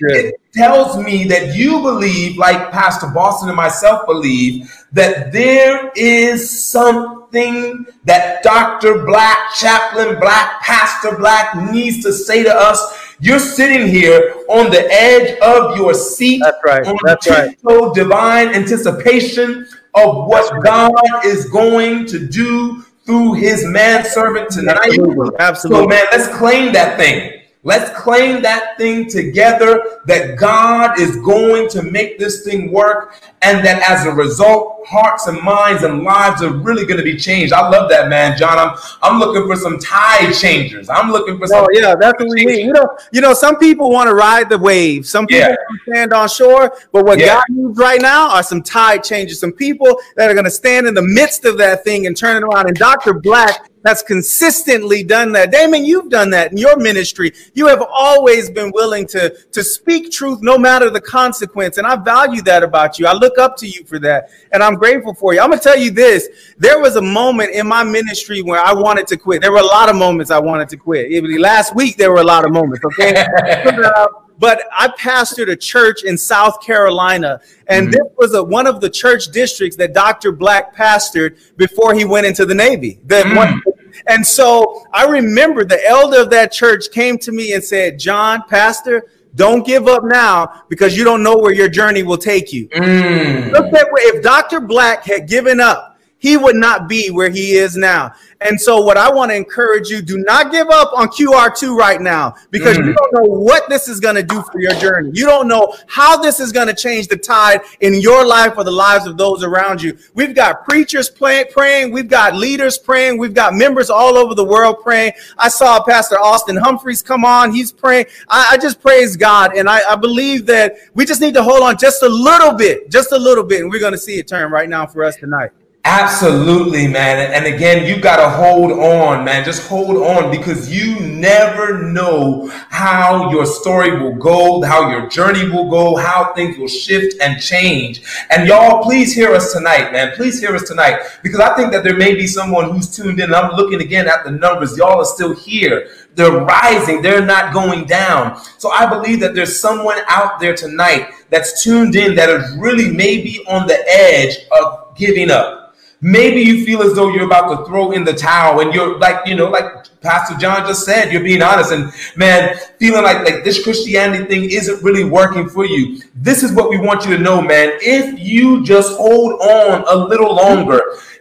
It 0.01 0.41
tells 0.55 0.97
me 0.97 1.25
that 1.29 1.55
you 1.55 1.81
believe, 1.81 2.39
like 2.39 2.71
Pastor 2.71 3.09
Boston 3.09 3.51
and 3.51 3.57
myself 3.57 4.07
believe, 4.07 4.73
that 4.93 5.31
there 5.31 5.93
is 5.95 6.65
something 6.71 7.85
that 8.05 8.43
Dr. 8.43 9.05
Black, 9.05 9.37
Chaplain 9.57 10.19
Black, 10.21 10.61
Pastor 10.63 11.17
Black 11.19 11.55
needs 11.71 12.03
to 12.03 12.13
say 12.13 12.43
to 12.43 12.55
us. 12.55 13.09
You're 13.23 13.39
sitting 13.39 13.87
here 13.87 14.35
on 14.49 14.71
the 14.71 14.91
edge 14.91 15.39
of 15.41 15.77
your 15.77 15.93
seat. 15.93 16.41
That's 16.43 16.57
right. 16.65 16.87
On 16.87 16.97
That's 17.05 17.29
right. 17.29 17.95
divine 17.95 18.49
anticipation 18.55 19.67
of 19.95 20.27
what 20.27 20.65
God 20.65 20.95
is 21.27 21.51
going 21.51 22.07
to 22.07 22.27
do 22.27 22.83
through 23.11 23.33
his 23.35 23.65
manservant 23.67 24.51
tonight. 24.51 24.79
Absolutely. 24.85 25.37
Absolutely. 25.41 25.83
So, 25.83 25.89
man, 25.89 26.05
let's 26.13 26.29
claim 26.39 26.73
that 26.73 26.97
thing. 26.97 27.40
Let's 27.63 27.91
claim 27.99 28.41
that 28.41 28.79
thing 28.79 29.07
together 29.11 30.01
that 30.07 30.39
God 30.39 30.99
is 30.99 31.17
going 31.17 31.69
to 31.71 31.83
make 31.83 32.19
this 32.19 32.43
thing 32.43 32.73
work 32.73 33.21
and 33.43 33.63
that 33.67 33.83
as 33.83 34.07
a 34.07 34.11
result, 34.11 34.87
hearts 34.87 35.27
and 35.27 35.39
minds 35.43 35.83
and 35.83 36.03
lives 36.03 36.43
are 36.43 36.55
really 36.55 36.87
going 36.87 36.97
to 36.97 37.05
be 37.05 37.19
changed. 37.19 37.53
I 37.53 37.69
love 37.69 37.91
that, 37.91 38.09
man, 38.09 38.39
John. 38.39 38.59
I'm 38.59 38.79
I'm 39.03 39.19
looking 39.19 39.47
for 39.47 39.57
some 39.57 39.79
tide 39.79 40.33
changers. 40.33 40.89
I'm 40.89 41.13
looking 41.13 41.39
for 41.39 41.47
some. 41.47 41.65
Oh 41.65 41.69
yeah, 41.73 41.95
that's 41.95 42.19
what 42.19 42.31
we 42.31 42.47
need. 42.47 42.65
You 42.65 42.73
know, 42.73 42.97
you 43.13 43.21
know, 43.21 43.35
some 43.35 43.59
people 43.59 43.91
want 43.91 44.09
to 44.09 44.15
ride 44.15 44.49
the 44.49 44.59
wave. 44.59 45.07
Some 45.07 45.27
people 45.27 45.51
yeah. 45.51 45.57
stand 45.87 46.15
on 46.15 46.31
shore, 46.31 46.75
but 46.93 47.05
what 47.05 47.19
yeah. 47.19 47.27
God 47.27 47.45
needs 47.51 47.79
right 47.79 48.01
now 48.01 48.31
are 48.31 48.43
some 48.43 48.63
tide 48.63 49.05
changers. 49.05 49.39
Some 49.39 49.53
people 49.53 50.01
that 50.17 50.31
are 50.31 50.35
going 50.35 50.45
to 50.45 50.51
stand 50.51 50.87
in 50.87 50.95
the 50.95 51.03
midst 51.03 51.45
of 51.45 51.59
that 51.59 51.85
thing 51.85 52.07
and 52.07 52.17
turn 52.17 52.39
it 52.39 52.43
around. 52.43 52.69
And 52.69 52.77
Dr. 52.77 53.13
Black 53.13 53.70
that's 53.83 54.03
consistently 54.03 55.03
done 55.03 55.33
that. 55.33 55.51
Damon, 55.51 55.85
you've 55.85 56.11
done 56.11 56.31
that 56.31 56.53
in 56.53 56.59
your 56.59 56.77
ministry. 56.77 57.33
You 57.55 57.67
have 57.69 57.83
always 57.83 58.51
been 58.51 58.71
willing 58.73 59.07
to, 59.09 59.31
to 59.53 59.65
speak 59.65 60.11
truth 60.11 60.41
no 60.43 60.59
matter 60.59 60.91
the 60.91 61.01
consequence. 61.01 61.79
And 61.79 61.87
I 61.87 61.97
value 61.97 62.43
that 62.43 62.63
about 62.63 62.99
you. 62.99 63.07
I 63.07 63.15
look 63.15 63.39
up 63.39 63.57
to 63.59 63.67
you 63.67 63.85
for 63.85 63.99
that. 64.01 64.31
And 64.53 64.63
I'm 64.63 64.75
grateful 64.75 65.15
for 65.15 65.33
you. 65.33 65.41
I'm 65.41 65.49
going 65.49 65.59
to 65.59 65.65
tell 65.65 65.79
you 65.79 65.91
this. 65.91 66.29
There 66.59 66.81
was 66.81 66.97
a 66.97 67.03
moment 67.03 67.53
in 67.53 67.67
my 67.67 67.83
ministry 67.83 68.43
where 68.43 68.61
I 68.61 68.75
wanted 68.75 69.07
to 69.09 69.17
quit. 69.17 69.41
There 69.41 69.53
were 69.53 69.59
a 69.59 69.65
lot 69.65 69.89
of 69.89 69.97
moments 69.97 70.31
I 70.31 70.39
wanted 70.39 70.69
to 70.71 70.77
quit. 70.77 71.11
Even 71.11 71.41
last 71.41 71.75
week, 71.75 71.97
there 71.97 72.11
were 72.11 72.21
a 72.21 72.25
lot 72.25 72.45
of 72.45 72.53
moments. 72.53 72.85
Okay. 72.85 73.25
but 74.41 74.63
I 74.73 74.89
pastored 74.89 75.51
a 75.51 75.57
church 75.57 76.03
in 76.03 76.17
South 76.17 76.63
Carolina, 76.63 77.41
and 77.69 77.89
mm-hmm. 77.89 77.93
this 77.93 78.13
was 78.17 78.35
a, 78.35 78.43
one 78.43 78.67
of 78.67 78.81
the 78.81 78.89
church 78.89 79.27
districts 79.27 79.77
that 79.77 79.93
Dr. 79.93 80.33
Black 80.33 80.75
pastored 80.75 81.37
before 81.57 81.95
he 81.95 82.07
went 82.07 82.27
into 82.27 82.47
the 82.47 82.55
Navy. 82.55 82.99
The 83.05 83.17
mm-hmm. 83.17 83.37
one, 83.37 83.63
and 84.07 84.27
so 84.27 84.85
I 84.93 85.07
remember 85.07 85.65
the 85.65 85.85
elder 85.87 86.23
of 86.23 86.31
that 86.31 86.53
church 86.53 86.91
came 86.91 87.19
to 87.19 87.33
me 87.33 87.53
and 87.53 87.63
said, 87.63 87.99
John, 87.99 88.43
Pastor, 88.49 89.09
don't 89.35 89.65
give 89.65 89.87
up 89.87 90.05
now 90.05 90.65
because 90.69 90.97
you 90.97 91.05
don't 91.05 91.23
know 91.23 91.37
where 91.37 91.53
your 91.53 91.69
journey 91.69 92.03
will 92.03 92.19
take 92.19 92.53
you. 92.53 92.69
Mm. 92.69 93.53
Look 93.53 93.73
at 93.73 93.87
if 93.93 94.23
Dr. 94.23 94.61
Black 94.61 95.05
had 95.05 95.29
given 95.29 95.61
up, 95.61 95.90
he 96.21 96.37
would 96.37 96.57
not 96.57 96.89
be 96.89 97.11
where 97.11 97.31
he 97.31 97.53
is 97.53 97.77
now. 97.77 98.15
And 98.43 98.59
so, 98.59 98.81
what 98.81 98.97
I 98.97 99.11
want 99.13 99.31
to 99.33 99.37
encourage 99.37 99.89
you 99.89 100.01
do 100.01 100.17
not 100.19 100.51
give 100.51 100.69
up 100.71 100.93
on 100.95 101.09
QR2 101.09 101.77
right 101.77 102.01
now 102.01 102.35
because 102.51 102.79
mm. 102.79 102.87
you 102.87 102.95
don't 102.95 103.13
know 103.13 103.29
what 103.29 103.69
this 103.69 103.87
is 103.89 104.01
going 104.01 104.15
to 104.15 104.23
do 104.23 104.43
for 104.51 104.61
your 104.61 104.73
journey. 104.75 105.11
You 105.13 105.27
don't 105.27 105.47
know 105.47 105.77
how 105.89 106.17
this 106.17 106.41
is 106.41 106.51
going 106.51 106.69
to 106.69 106.75
change 106.75 107.09
the 107.09 107.19
tide 107.19 107.61
in 107.81 108.01
your 108.01 108.25
life 108.25 108.55
or 108.57 108.65
the 108.65 108.71
lives 108.71 109.07
of 109.07 109.19
those 109.19 109.43
around 109.43 109.83
you. 109.83 109.99
We've 110.15 110.35
got 110.35 110.65
preachers 110.65 111.11
play, 111.11 111.45
praying, 111.51 111.93
we've 111.93 112.09
got 112.09 112.35
leaders 112.35 112.79
praying, 112.79 113.19
we've 113.19 113.35
got 113.35 113.55
members 113.55 113.91
all 113.91 114.17
over 114.17 114.35
the 114.35 114.45
world 114.45 114.79
praying. 114.83 115.13
I 115.37 115.49
saw 115.49 115.83
Pastor 115.83 116.19
Austin 116.19 116.57
Humphreys 116.57 117.03
come 117.03 117.27
on, 117.27 117.53
he's 117.53 117.73
praying. 117.73 118.07
I, 118.29 118.51
I 118.53 118.57
just 118.57 118.81
praise 118.81 119.17
God, 119.17 119.55
and 119.55 119.69
I, 119.69 119.81
I 119.91 119.97
believe 119.97 120.47
that 120.47 120.77
we 120.95 121.05
just 121.05 121.21
need 121.21 121.35
to 121.35 121.43
hold 121.43 121.63
on 121.63 121.77
just 121.77 122.03
a 122.03 122.09
little 122.09 122.53
bit, 122.53 122.91
just 122.91 123.13
a 123.13 123.19
little 123.19 123.45
bit, 123.45 123.61
and 123.61 123.71
we're 123.71 123.81
going 123.81 123.93
to 123.93 123.99
see 123.99 124.19
it 124.19 124.29
turn 124.29 124.51
right 124.51 124.69
now 124.69 124.87
for 124.87 125.05
us 125.05 125.17
tonight. 125.17 125.51
Absolutely, 125.83 126.87
man. 126.87 127.33
And 127.33 127.47
again, 127.53 127.87
you 127.87 128.03
got 128.03 128.17
to 128.17 128.29
hold 128.29 128.71
on, 128.71 129.25
man. 129.25 129.47
Just 129.47 129.67
hold 129.67 129.97
on 129.97 130.31
because 130.31 130.71
you 130.71 131.01
never 131.01 131.83
know 131.83 132.49
how 132.69 133.31
your 133.31 133.47
story 133.47 133.99
will 133.99 134.15
go, 134.15 134.61
how 134.61 134.91
your 134.91 135.09
journey 135.09 135.49
will 135.49 135.71
go, 135.71 135.97
how 135.97 136.35
things 136.35 136.59
will 136.59 136.69
shift 136.69 137.17
and 137.23 137.41
change. 137.41 138.03
And 138.29 138.47
y'all, 138.47 138.83
please 138.83 139.15
hear 139.15 139.33
us 139.33 139.55
tonight, 139.55 139.91
man. 139.91 140.15
Please 140.17 140.39
hear 140.39 140.55
us 140.55 140.69
tonight 140.69 141.01
because 141.23 141.41
I 141.41 141.57
think 141.57 141.73
that 141.73 141.83
there 141.83 141.97
may 141.97 142.15
be 142.15 142.27
someone 142.27 142.71
who's 142.71 142.95
tuned 142.95 143.19
in. 143.19 143.33
I'm 143.33 143.53
looking 143.57 143.81
again 143.81 144.07
at 144.07 144.23
the 144.23 144.33
numbers. 144.33 144.77
Y'all 144.77 145.01
are 145.01 145.05
still 145.07 145.35
here. 145.35 145.89
They're 146.15 146.41
rising, 146.41 147.01
they're 147.01 147.25
not 147.25 147.55
going 147.55 147.87
down. 147.87 148.43
So 148.59 148.71
I 148.71 148.85
believe 148.85 149.21
that 149.21 149.35
there's 149.35 149.59
someone 149.59 149.99
out 150.09 150.41
there 150.41 150.55
tonight 150.55 151.09
that's 151.31 151.63
tuned 151.63 151.95
in 151.95 152.15
that 152.17 152.29
is 152.29 152.55
really 152.59 152.91
maybe 152.91 153.43
on 153.49 153.67
the 153.67 153.83
edge 153.89 154.37
of 154.61 154.95
giving 154.97 155.31
up 155.31 155.60
Maybe 156.03 156.41
you 156.41 156.65
feel 156.65 156.83
as 156.83 156.95
though 156.95 157.13
you're 157.13 157.27
about 157.27 157.55
to 157.55 157.67
throw 157.67 157.93
in 157.93 158.05
the 158.05 158.15
towel 158.15 158.61
and 158.61 158.73
you're 158.73 158.99
like, 158.99 159.27
you 159.27 159.35
know, 159.35 159.51
like 159.51 159.65
Pastor 160.01 160.35
John 160.37 160.67
just 160.67 160.85
said, 160.85 161.13
you're 161.13 161.23
being 161.23 161.43
honest 161.43 161.73
and 161.73 161.93
man, 162.17 162.57
feeling 162.79 163.03
like, 163.03 163.19
like 163.25 163.45
this 163.45 163.63
Christianity 163.63 164.25
thing 164.25 164.51
isn't 164.51 164.83
really 164.83 165.05
working 165.05 165.47
for 165.49 165.67
you. 165.67 166.01
This 166.15 166.43
is 166.43 166.53
what 166.53 166.71
we 166.71 166.79
want 166.79 167.05
you 167.05 167.17
to 167.17 167.23
know, 167.23 167.43
man. 167.43 167.79
If 167.83 168.19
you 168.19 168.65
just 168.65 168.97
hold 168.97 169.41
on 169.43 169.85
a 169.89 170.07
little 170.07 170.35
longer, 170.35 170.81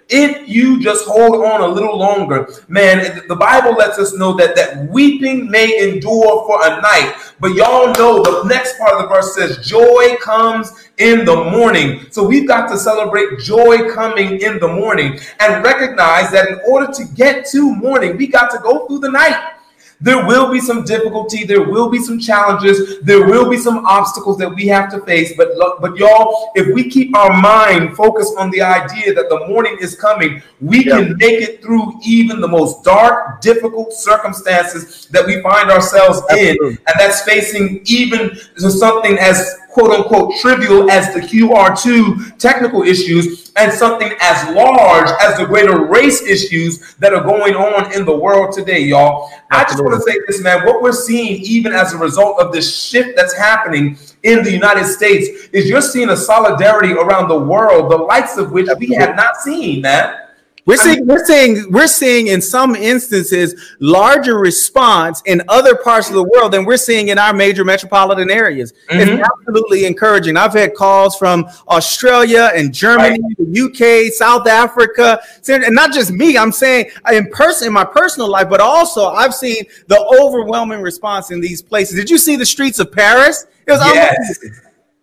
if 0.10 0.50
you 0.50 0.80
just 0.80 1.06
hold 1.06 1.46
on 1.46 1.62
a 1.62 1.68
little 1.68 1.98
longer, 1.98 2.50
man, 2.68 3.22
the 3.28 3.36
Bible 3.36 3.74
lets 3.74 4.00
us 4.00 4.14
know 4.16 4.36
that 4.38 4.56
that 4.56 4.90
weeping 4.90 5.50
may 5.50 5.88
endure 5.88 6.46
for 6.46 6.60
a 6.66 6.82
night, 6.82 7.16
but 7.40 7.54
y'all 7.54 7.94
know 7.94 8.24
the 8.24 8.48
next 8.48 8.78
part 8.80 8.94
of 8.94 9.04
the 9.04 9.08
verse 9.08 9.36
says 9.36 9.66
joy 9.66 10.16
comes 10.20 10.90
in 10.98 11.26
the 11.26 11.36
morning. 11.52 12.08
So 12.10 12.28
we've 12.28 12.48
got 12.48 12.70
to 12.70 12.78
celebrate 12.78 13.40
joy 13.40 13.92
coming 13.92 14.42
in 14.42 14.60
the 14.60 14.68
morning 14.68 15.20
and 15.40 15.64
recognize 15.64 16.32
that 16.32 16.50
in 16.50 16.60
order 16.68 16.92
to 16.92 17.06
get 17.16 17.46
to 17.52 17.76
morning, 17.76 18.18
we 18.18 18.28
got 18.28 18.50
to 18.52 18.58
go 18.60 18.88
through 18.88 19.00
the 19.00 19.12
night. 19.12 19.54
There 20.02 20.26
will 20.26 20.52
be 20.52 20.62
some 20.62 20.86
difficulty. 20.86 21.44
There 21.44 21.64
will 21.64 21.90
be 21.90 22.00
some 22.00 22.20
challenges. 22.20 23.00
There 23.02 23.26
will 23.26 23.50
be 23.50 23.58
some 23.58 23.86
obstacles 23.86 24.38
that 24.38 24.50
we 24.50 24.66
have 24.68 24.90
to 24.92 25.02
face. 25.02 25.34
But 25.36 25.56
look, 25.56 25.82
but 25.82 25.98
y'all, 25.98 26.52
if 26.56 26.74
we 26.74 26.90
keep 26.90 27.16
our 27.16 27.36
mind 27.42 27.98
focused 27.98 28.36
on 28.38 28.50
the 28.52 28.62
idea 28.62 29.14
that 29.14 29.28
the 29.28 29.46
morning 29.48 29.78
is 29.82 29.96
coming, 29.96 30.42
we 30.62 30.86
yeah. 30.86 31.00
can 31.00 31.18
make 31.18 31.42
it 31.42 31.62
through 31.62 32.00
even 32.06 32.40
the 32.40 32.48
most 32.48 32.84
dark, 32.84 33.42
difficult 33.42 33.92
circumstances 33.92 35.08
that 35.08 35.26
we 35.26 35.42
find 35.42 35.70
ourselves 35.70 36.22
Absolutely. 36.30 36.70
in, 36.70 36.78
and 36.88 36.96
that's 36.98 37.22
facing 37.24 37.82
even 37.86 38.38
something 38.58 39.18
as 39.18 39.58
quote 39.70 39.92
unquote 39.92 40.36
trivial 40.40 40.90
as 40.90 41.14
the 41.14 41.20
QR2 41.20 42.38
technical 42.38 42.84
issues 42.84 43.49
and 43.60 43.74
something 43.74 44.14
as 44.22 44.56
large 44.56 45.10
as 45.22 45.38
the 45.38 45.46
greater 45.46 45.86
race 45.86 46.22
issues 46.22 46.96
that 46.96 47.14
are 47.14 47.24
going 47.24 47.56
on 47.56 47.94
in 47.94 48.06
the 48.06 48.16
world 48.16 48.54
today, 48.54 48.80
y'all. 48.80 49.30
I 49.52 49.64
just 49.64 49.84
want 49.84 49.96
to 49.96 50.02
say 50.10 50.18
this, 50.28 50.42
man. 50.42 50.66
What 50.66 50.82
we're 50.82 50.94
seeing, 50.94 51.42
even 51.42 51.74
as 51.74 51.94
a 51.94 51.98
result 51.98 52.40
of 52.40 52.54
this 52.54 52.88
shift 52.88 53.18
that's 53.18 53.34
happening 53.34 53.98
in 54.24 54.44
the 54.44 54.52
United 54.52 54.86
States, 54.86 55.50
is 55.52 55.68
you're 55.68 55.82
seeing 55.82 56.10
a 56.10 56.18
solidarity 56.18 56.94
around 56.94 57.28
the 57.28 57.38
world, 57.38 57.92
the 57.92 57.98
likes 57.98 58.38
of 58.38 58.52
which 58.54 58.70
we 58.80 58.94
have 58.96 59.16
not 59.16 59.36
seen, 59.38 59.82
man. 59.82 60.29
We're 60.70 60.78
seeing, 60.78 61.08
we're 61.08 61.26
seeing, 61.26 61.72
we're 61.72 61.88
seeing 61.88 62.28
in 62.28 62.44
some 62.44 62.76
instances 62.76 63.76
larger 63.80 64.38
response 64.38 65.24
in 65.26 65.42
other 65.48 65.76
parts 65.76 66.10
of 66.10 66.14
the 66.14 66.24
world 66.24 66.52
than 66.52 66.64
we're 66.64 66.78
seeing 66.78 67.08
in 67.08 67.18
our 67.18 67.34
major 67.34 67.66
metropolitan 67.66 68.30
areas. 68.30 68.72
Mm-hmm. 68.88 69.00
It's 69.00 69.30
absolutely 69.40 69.86
encouraging. 69.86 70.38
I've 70.38 70.54
had 70.54 70.76
calls 70.76 71.18
from 71.18 71.50
Australia 71.70 72.52
and 72.54 72.72
Germany, 72.72 73.20
right. 73.20 73.38
the 73.40 74.08
UK, 74.08 74.14
South 74.14 74.48
Africa, 74.48 75.20
and 75.48 75.74
not 75.74 75.92
just 75.92 76.12
me. 76.12 76.38
I'm 76.38 76.52
saying 76.52 76.92
in 77.12 77.32
person, 77.32 77.70
in 77.70 77.74
my 77.74 77.86
personal 77.86 78.30
life, 78.30 78.48
but 78.48 78.62
also 78.62 79.08
I've 79.08 79.34
seen 79.34 79.64
the 79.88 80.00
overwhelming 80.22 80.84
response 80.84 81.32
in 81.32 81.42
these 81.42 81.64
places. 81.64 81.96
Did 81.96 82.12
you 82.12 82.20
see 82.20 82.36
the 82.36 82.46
streets 82.46 82.78
of 82.78 82.92
Paris? 82.92 83.48
It 83.66 83.72
was 83.72 83.82
yes, 83.86 84.40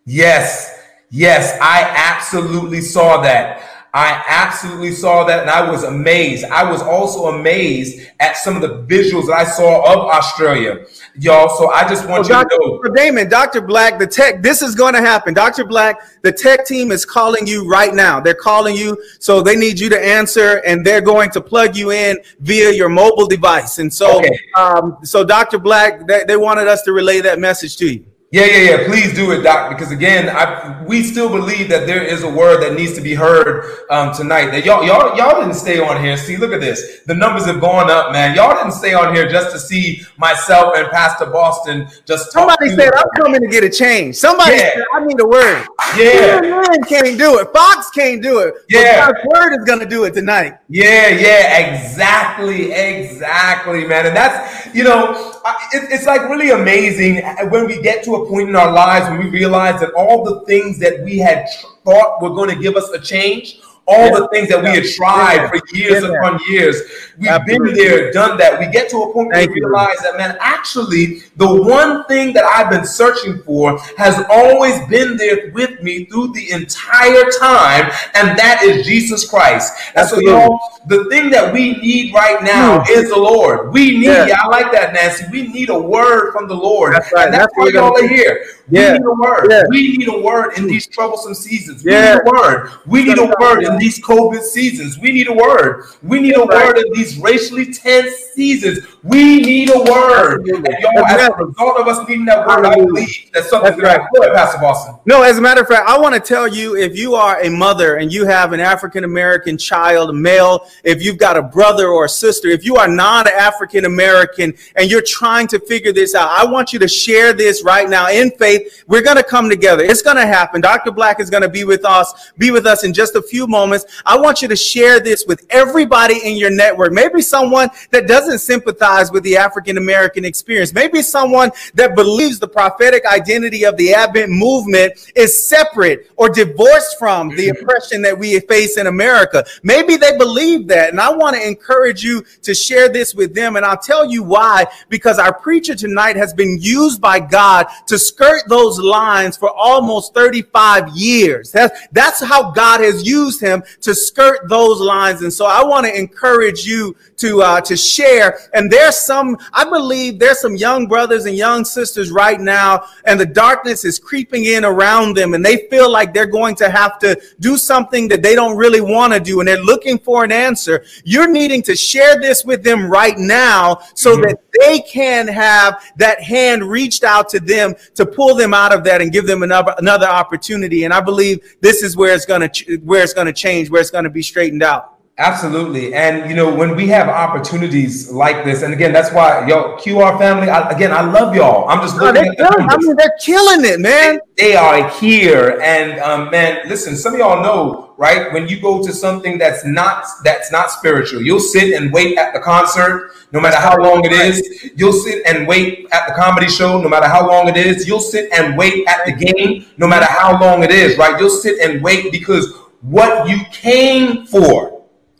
yes, 0.05 0.81
yes. 1.11 1.59
I 1.61 1.83
absolutely 1.83 2.83
saw 2.83 3.21
that. 3.23 3.76
I 3.95 4.23
absolutely 4.29 4.93
saw 4.93 5.25
that 5.25 5.41
and 5.41 5.51
I 5.51 5.71
was 5.71 5.85
amazed. 5.85 6.45
I 6.45 6.71
was 6.71 6.83
also 6.83 7.39
amazed 7.39 8.07
at 8.21 8.37
some 8.37 8.55
of 8.55 8.63
the 8.63 8.83
visuals 8.95 9.27
that 9.29 9.37
I 9.37 9.45
saw 9.45 9.91
of 9.91 9.99
Australia, 10.11 10.85
y'all. 11.15 11.49
So 11.57 11.71
I 11.71 11.89
just 11.89 12.09
want 12.09 12.29
well, 12.29 12.43
you 12.43 12.49
Dr. 12.49 12.57
to 12.57 12.89
know. 12.89 12.95
Damon, 12.95 13.29
Dr. 13.29 13.63
Black, 13.63 13.99
the 13.99 14.07
tech, 14.07 14.43
this 14.43 14.61
is 14.61 14.75
going 14.75 14.95
to 14.95 15.01
happen. 15.01 15.33
Dr. 15.33 15.65
Black, 15.65 16.01
the 16.23 16.33
tech 16.33 16.67
team 16.67 16.93
is 16.93 17.05
calling 17.05 17.47
you 17.47 17.67
right 17.69 17.95
now. 17.95 18.21
They're 18.21 18.35
calling 18.35 18.77
you. 18.77 19.03
So 19.19 19.41
they 19.41 19.57
need 19.57 19.81
you 19.81 19.89
to 19.89 19.99
answer 19.99 20.63
and 20.67 20.85
they're 20.85 21.01
going 21.01 21.31
to 21.31 21.41
plug 21.41 21.75
you 21.75 21.93
in 21.93 22.19
via 22.41 22.73
your 22.73 22.89
mobile 22.89 23.27
device. 23.27 23.79
And 23.79 23.93
so, 23.93 24.19
okay. 24.19 24.39
um, 24.57 24.99
so 25.05 25.25
Dr. 25.25 25.59
Black, 25.59 26.07
they, 26.07 26.25
they 26.25 26.37
wanted 26.37 26.69
us 26.69 26.83
to 26.83 26.93
relay 26.93 27.21
that 27.23 27.39
message 27.39 27.77
to 27.79 27.93
you. 27.93 28.05
Yeah, 28.37 28.45
yeah, 28.45 28.71
yeah. 28.71 28.87
Please 28.87 29.15
do 29.15 29.31
it, 29.31 29.41
Doc, 29.41 29.71
because 29.71 29.91
again, 29.91 30.29
I, 30.29 30.85
we 30.85 31.03
still 31.03 31.31
believe 31.31 31.71
that 31.71 31.87
there 31.87 32.03
is 32.03 32.23
a 32.23 32.29
word 32.29 32.61
that 32.61 32.75
needs 32.75 32.93
to 32.93 33.01
be 33.01 33.15
heard 33.15 33.65
um, 33.89 34.13
tonight. 34.13 34.51
That 34.51 34.63
y'all, 34.67 34.85
y'all, 34.85 35.17
y'all 35.17 35.41
didn't 35.41 35.55
stay 35.55 35.81
on 35.81 36.05
here. 36.05 36.19
See, 36.19 36.37
look 36.37 36.53
at 36.53 36.61
this. 36.61 37.01
The 37.07 37.15
numbers 37.15 37.47
have 37.47 37.63
gone 37.63 37.91
up, 37.91 38.13
man. 38.13 38.37
Y'all 38.37 38.55
didn't 38.55 38.73
stay 38.73 38.93
on 38.93 39.15
here 39.15 39.27
just 39.27 39.53
to 39.53 39.59
see 39.59 40.03
myself 40.19 40.75
and 40.77 40.87
Pastor 40.91 41.25
Boston 41.25 41.89
just. 42.05 42.31
Somebody 42.31 42.69
said 42.77 42.93
I'm 42.95 43.09
coming 43.17 43.41
to 43.41 43.47
get 43.47 43.65
a 43.65 43.71
change. 43.71 44.17
Somebody 44.17 44.57
yeah. 44.57 44.75
said 44.75 44.85
I 44.93 45.07
need 45.07 45.19
a 45.19 45.27
word. 45.27 45.67
Yeah, 45.97 46.41
man 46.43 46.83
can't 46.87 47.17
do 47.17 47.39
it. 47.39 47.49
Fox 47.55 47.89
can't 47.89 48.23
do 48.23 48.41
it. 48.41 48.53
Yeah, 48.69 49.07
God's 49.07 49.25
word 49.33 49.59
is 49.59 49.65
gonna 49.65 49.87
do 49.87 50.05
it 50.05 50.13
tonight. 50.13 50.59
Yeah, 50.69 51.09
yeah, 51.09 51.59
exactly, 51.59 52.71
exactly, 52.73 53.87
man. 53.87 54.05
And 54.05 54.15
that's 54.15 54.75
you 54.75 54.85
know 54.85 55.36
it's 55.73 56.07
like 56.07 56.23
really 56.23 56.51
amazing 56.51 57.23
when 57.51 57.67
we 57.67 57.81
get 57.83 58.05
to 58.05 58.15
a 58.17 58.29
point 58.29 58.49
in 58.49 58.57
our 58.57 58.73
lives 58.73 59.09
when 59.09 59.19
we 59.19 59.29
realize 59.31 59.81
that 59.81 59.93
all 59.93 60.25
the 60.25 60.41
things 60.47 60.79
that 60.79 61.03
we 61.05 61.19
had 61.19 61.47
thought 61.85 62.21
were 62.23 62.31
going 62.31 62.49
to 62.49 62.61
give 62.61 62.77
us 62.77 62.89
a 62.91 63.01
change 63.01 63.61
all 63.87 64.07
yeah. 64.07 64.19
the 64.19 64.29
things 64.33 64.49
that 64.49 64.63
we 64.63 64.69
had 64.71 64.85
tried 64.85 65.49
for 65.49 65.61
years 65.77 66.03
upon 66.03 66.41
years. 66.49 66.83
We've 67.19 67.29
Absolutely. 67.29 67.75
been 67.75 67.85
there, 67.85 68.13
done 68.13 68.37
that. 68.39 68.59
We 68.59 68.67
get 68.67 68.91
to 68.91 68.97
a 69.03 69.13
point 69.13 69.29
where 69.29 69.49
we 69.49 69.55
realize 69.55 69.99
that, 70.03 70.17
man, 70.17 70.37
actually, 70.41 71.21
the 71.37 71.63
one 71.63 72.05
thing 72.07 72.33
that 72.35 72.45
I've 72.45 72.69
been 72.69 72.85
searching 72.85 73.43
for 73.43 73.79
has 73.97 74.23
always 74.29 74.75
been 74.89 75.17
there 75.17 75.51
with 75.53 75.83
me 75.83 76.07
through 76.07 76.33
the 76.33 76.51
entire 76.51 77.31
time, 77.39 77.91
and 78.15 78.37
that 78.39 78.63
is 78.63 78.85
Jesus 78.85 79.29
Christ. 79.29 79.73
And 79.95 80.09
so, 80.09 80.19
y'all, 80.19 80.59
the 80.87 81.05
thing 81.05 81.31
that 81.31 81.53
we 81.53 81.75
need 81.75 82.13
right 82.13 82.43
now 82.43 82.81
mm. 82.81 82.91
is 82.91 83.09
the 83.11 83.19
Lord. 83.19 83.73
We 83.73 83.99
need, 83.99 84.07
yeah. 84.07 84.37
I 84.43 84.49
like 84.49 84.73
that, 84.73 84.95
Nancy. 84.95 85.25
We 85.31 85.49
need 85.49 85.71
a 85.71 85.79
word 85.79 86.33
from 86.33 86.49
the 86.49 86.55
Lord. 86.55 86.95
That's 86.95 87.13
right. 87.13 87.27
And 87.27 87.35
that's, 87.35 87.47
that's 87.57 87.57
why 87.57 87.69
y'all 87.69 87.97
are 87.97 88.09
here. 88.09 88.45
Yeah. 88.69 88.93
We 88.93 88.99
need 88.99 89.05
a 89.05 89.15
word. 89.15 89.47
Yeah. 89.51 89.63
We 89.69 89.97
need 89.97 90.09
a 90.09 90.21
word 90.21 90.59
in 90.59 90.67
these 90.67 90.87
troublesome 90.87 91.35
seasons. 91.35 91.85
We 91.85 91.93
yeah. 91.93 92.15
need 92.15 92.21
a 92.21 92.31
word. 92.31 92.71
We 92.87 93.05
need 93.05 93.19
a 93.19 93.33
word 93.39 93.63
in 93.63 93.79
these 93.79 94.01
COVID 94.01 94.43
seasons. 94.43 94.99
We 94.99 95.13
need 95.13 95.29
a 95.29 95.33
word. 95.33 95.85
We 96.03 96.21
need 96.21 96.37
a 96.37 96.45
word 96.45 96.79
in 96.79 96.93
these 96.93 97.19
racially 97.19 97.73
tense 97.73 98.13
seasons. 98.35 98.81
We 99.03 99.41
need 99.41 99.71
a 99.71 99.79
word. 99.79 100.49
And 100.49 100.67
y'all, 100.81 101.07
as 101.07 101.29
a 101.29 101.45
result 101.45 101.81
of 101.81 101.87
us 101.87 102.09
needing 102.09 102.25
that 102.27 102.47
word, 102.47 102.67
I 102.67 102.75
believe 102.75 103.31
that 103.33 103.45
something's 103.45 103.77
going 103.77 103.85
to 103.85 103.91
happen. 103.91 104.07
Pastor 104.35 104.59
Boston. 104.59 104.97
No, 105.05 105.23
as 105.23 105.39
a 105.39 105.41
matter 105.41 105.63
of 105.63 105.69
fact, 105.69 105.89
I 105.89 105.99
want 105.99 106.15
to 106.15 106.21
tell 106.21 106.49
you 106.49 106.77
if 106.77 106.97
you 106.97 107.15
are 107.15 107.41
a 107.41 107.49
mother 107.49 107.97
and 107.97 108.13
you 108.13 108.27
have 108.27 108.53
an 108.53 108.61
African 108.61 109.05
American 109.05 109.57
child, 109.57 110.15
male, 110.15 110.69
if 110.83 111.03
you've 111.03 111.19
got 111.19 111.37
a 111.37 111.43
brother 111.43 111.89
or 111.89 112.07
a 112.07 112.09
sister, 112.09 112.49
if 112.49 112.65
you 112.65 112.77
are 112.77 112.89
non 112.89 113.29
African 113.29 113.85
American 113.85 114.55
and 114.75 114.91
you're 114.91 115.03
trying 115.03 115.47
to 115.49 115.61
figure 115.61 115.93
this 115.93 116.15
out, 116.15 116.29
I 116.31 116.45
want 116.51 116.73
you 116.73 116.79
to 116.81 116.89
share 116.89 117.33
this 117.33 117.63
right 117.63 117.89
now 117.89 118.09
in 118.09 118.31
faith. 118.33 118.56
We're 118.87 119.03
going 119.03 119.17
to 119.17 119.23
come 119.23 119.49
together. 119.49 119.83
It's 119.83 120.03
going 120.03 120.17
to 120.17 120.27
happen. 120.27 120.61
Dr. 120.61 120.91
Black 120.91 121.21
is 121.21 121.31
going 121.31 121.43
to 121.43 121.49
be 121.49 121.65
with 121.65 121.85
us, 121.85 122.31
be 122.39 122.51
with 122.51 122.67
us 122.67 122.85
in 122.85 122.93
just 122.93 123.15
a 123.15 123.23
few 123.23 123.47
moments. 123.47 123.87
I 124.05 124.19
want 124.19 124.43
you 124.43 124.49
to 124.49 124.57
share 124.57 125.01
this 125.01 125.25
with 125.27 125.47
everybody 125.51 126.21
in 126.25 126.37
your 126.37 126.51
network. 126.51 126.93
Maybe 126.93 127.21
someone 127.21 127.71
that 127.91 128.07
doesn't 128.07 128.39
sympathize 128.39 129.11
with 129.11 129.23
the 129.23 129.37
African 129.37 129.79
American 129.79 130.25
experience. 130.25 130.73
Maybe 130.73 131.03
someone 131.03 131.51
that 131.75 131.95
believes 131.95 132.39
the 132.39 132.49
prophetic 132.49 133.05
identity 133.07 133.65
of 133.65 133.77
the 133.77 133.95
Advent 133.95 134.31
movement 134.31 135.13
is 135.15 135.49
separate 135.49 136.11
or 136.17 136.29
divorced 136.29 136.99
from 136.99 137.29
the 137.31 137.49
mm-hmm. 137.49 137.63
oppression 137.63 138.03
that 138.03 138.19
we 138.19 138.39
face 138.41 138.77
in 138.77 138.87
America. 138.87 139.45
Maybe 139.63 139.97
they 139.97 140.17
believe 140.17 140.67
that. 140.69 140.91
And 140.91 141.01
I 141.01 141.11
want 141.11 141.37
to 141.37 141.47
encourage 141.47 142.03
you 142.03 142.25
to 142.43 142.55
share 142.55 142.89
this 142.89 143.15
with 143.15 143.35
them. 143.35 143.57
And 143.57 143.65
I'll 143.65 143.79
tell 143.79 144.05
you 144.05 144.23
why, 144.23 144.67
because 144.89 145.19
our 145.19 145.33
preacher 145.33 145.75
tonight 145.75 146.17
has 146.17 146.33
been 146.33 146.59
used 146.61 147.01
by 147.01 147.21
God 147.21 147.67
to 147.87 147.99
skirt 147.99 148.46
those 148.49 148.79
lines 148.79 149.37
for 149.37 149.51
almost 149.51 150.15
35 150.15 150.89
years. 150.97 151.53
That's, 151.53 151.87
that's 151.93 152.23
how 152.23 152.51
God 152.53 152.81
has 152.81 153.07
used 153.07 153.41
him 153.41 153.63
to 153.83 153.95
skirt 153.95 154.49
those 154.49 154.81
lines. 154.81 155.23
And 155.23 155.33
so 155.33 155.47
I 155.47 155.65
want 155.65 155.87
to 155.87 155.97
encourage 155.97 156.67
you 156.67 156.97
to, 157.19 157.43
uh, 157.43 157.61
to 157.63 157.77
share. 157.77 158.39
And 158.55 158.71
there's 158.71 158.97
some, 158.97 159.37
I 159.53 159.65
believe 159.65 160.19
there's 160.19 160.41
some 160.41 160.57
young 160.57 160.87
brothers 160.87 161.27
and 161.27 161.37
young 161.37 161.65
sisters 161.65 162.11
right 162.11 162.41
now, 162.41 162.87
and 163.05 163.19
the 163.19 163.27
darkness 163.27 163.85
is 163.85 163.99
creeping 163.99 164.45
in 164.45 164.65
around 164.65 165.17
them, 165.17 165.35
and 165.35 165.45
they 165.45 165.69
feel 165.69 165.91
like 165.91 166.13
they're 166.13 166.27
going 166.27 166.55
to 166.57 166.71
have 166.71 166.99
to 167.01 167.21
do 167.41 167.57
something 167.57 168.09
that 168.09 168.23
they 168.23 168.35
don't 168.35 168.57
really 168.57 168.81
want 168.81 169.13
to 169.13 169.21
do, 169.21 169.41
and 169.41 169.49
they're 169.49 169.63
looking 169.63 169.99
for 169.99 170.25
an 170.25 170.33
answer. 170.33 170.85
You're 171.05 171.31
needing 171.31 171.63
to 171.63 171.77
share 171.77 172.21
this 172.21 172.45
with 172.45 172.63
them 172.63 172.91
right 172.91 173.19
now 173.19 173.81
so 173.95 174.13
mm-hmm. 174.13 174.23
that 174.23 174.41
they 174.59 174.81
can 174.81 175.29
have 175.29 175.83
that 175.97 176.23
hand 176.23 176.65
reached 176.65 177.05
out 177.05 177.29
to 177.31 177.41
them 177.41 177.75
to 177.95 178.07
pull 178.07 178.35
them 178.35 178.55
out 178.55 178.75
of 178.75 178.85
that 178.85 179.01
and 179.01 179.13
give 179.13 179.27
them 179.27 179.43
another 179.43 179.75
another 179.79 180.07
opportunity. 180.07 180.85
And 180.85 180.93
I 180.93 181.01
believe 181.01 181.57
this 181.61 181.83
is 181.83 181.97
where 181.97 182.15
it's 182.15 182.27
going 182.27 182.49
to 182.49 182.77
where 182.79 183.03
it's 183.03 183.15
going 183.15 183.27
to 183.27 183.33
change, 183.33 183.71
where 183.71 183.81
it's 183.81 183.91
going 183.91 184.05
to 184.05 184.11
be 184.11 184.23
straightened 184.23 184.63
out. 184.63 184.96
Absolutely. 185.19 185.95
And, 185.95 186.29
you 186.29 186.37
know, 186.37 186.55
when 186.55 186.77
we 186.77 186.89
have 186.89 187.09
opportunities 187.09 188.11
like 188.11 188.45
this, 188.45 188.63
and 188.63 188.75
again, 188.75 188.93
that's 188.93 189.11
why, 189.15 189.49
yo, 189.49 189.75
QR 189.77 190.19
family, 190.19 190.51
I, 190.51 190.69
again, 190.69 190.93
I 190.93 191.01
love 191.01 191.35
y'all. 191.35 191.67
I'm 191.71 191.81
just 191.81 191.97
looking 191.97 192.35
no, 192.39 192.45
at 192.45 192.61
I 192.61 192.77
mean, 192.77 192.95
they're 192.97 193.17
killing 193.19 193.65
it, 193.65 193.81
man. 193.81 194.21
They, 194.37 194.49
they 194.49 194.57
are 194.57 194.91
here. 194.91 195.59
And, 195.63 195.99
um, 196.01 196.31
man, 196.31 196.69
listen, 196.69 196.97
some 196.97 197.15
of 197.15 197.19
y'all 197.19 197.43
know, 197.43 197.95
right? 197.97 198.31
When 198.35 198.47
you 198.47 198.61
go 198.61 198.83
to 198.83 198.93
something 198.93 199.39
that's 199.39 199.65
not, 199.65 200.05
that's 200.23 200.53
not 200.53 200.71
spiritual, 200.71 201.23
you'll 201.23 201.41
sit 201.41 201.73
and 201.73 201.91
wait 201.95 202.19
at 202.19 202.35
the 202.35 202.41
concert, 202.41 203.13
no 203.33 203.41
matter 203.41 203.57
how 203.57 203.79
long 203.79 204.05
it 204.05 204.13
is. 204.13 204.71
You'll 204.77 204.93
sit 204.93 205.23
and 205.25 205.49
wait 205.49 205.89
at 205.93 206.09
the 206.09 206.13
comedy 206.13 206.49
show, 206.49 206.83
no 206.83 206.91
matter 206.91 207.09
how 207.09 207.27
long 207.27 207.49
it 207.49 207.57
is. 207.57 207.89
You'll 207.89 208.01
sit 208.01 208.31
and 208.39 208.55
wait 208.55 208.87
at 208.87 209.07
the 209.07 209.13
game, 209.13 209.65
no 209.79 209.89
matter 209.89 210.07
how 210.11 210.39
long 210.39 210.63
it 210.63 210.71
is, 210.71 210.99
right? 210.99 211.19
You'll 211.19 211.31
sit 211.31 211.59
and 211.61 211.83
wait 211.83 212.13
because 212.13 212.55
what 212.83 213.27
you 213.31 213.41
came 213.51 214.27
for 214.27 214.76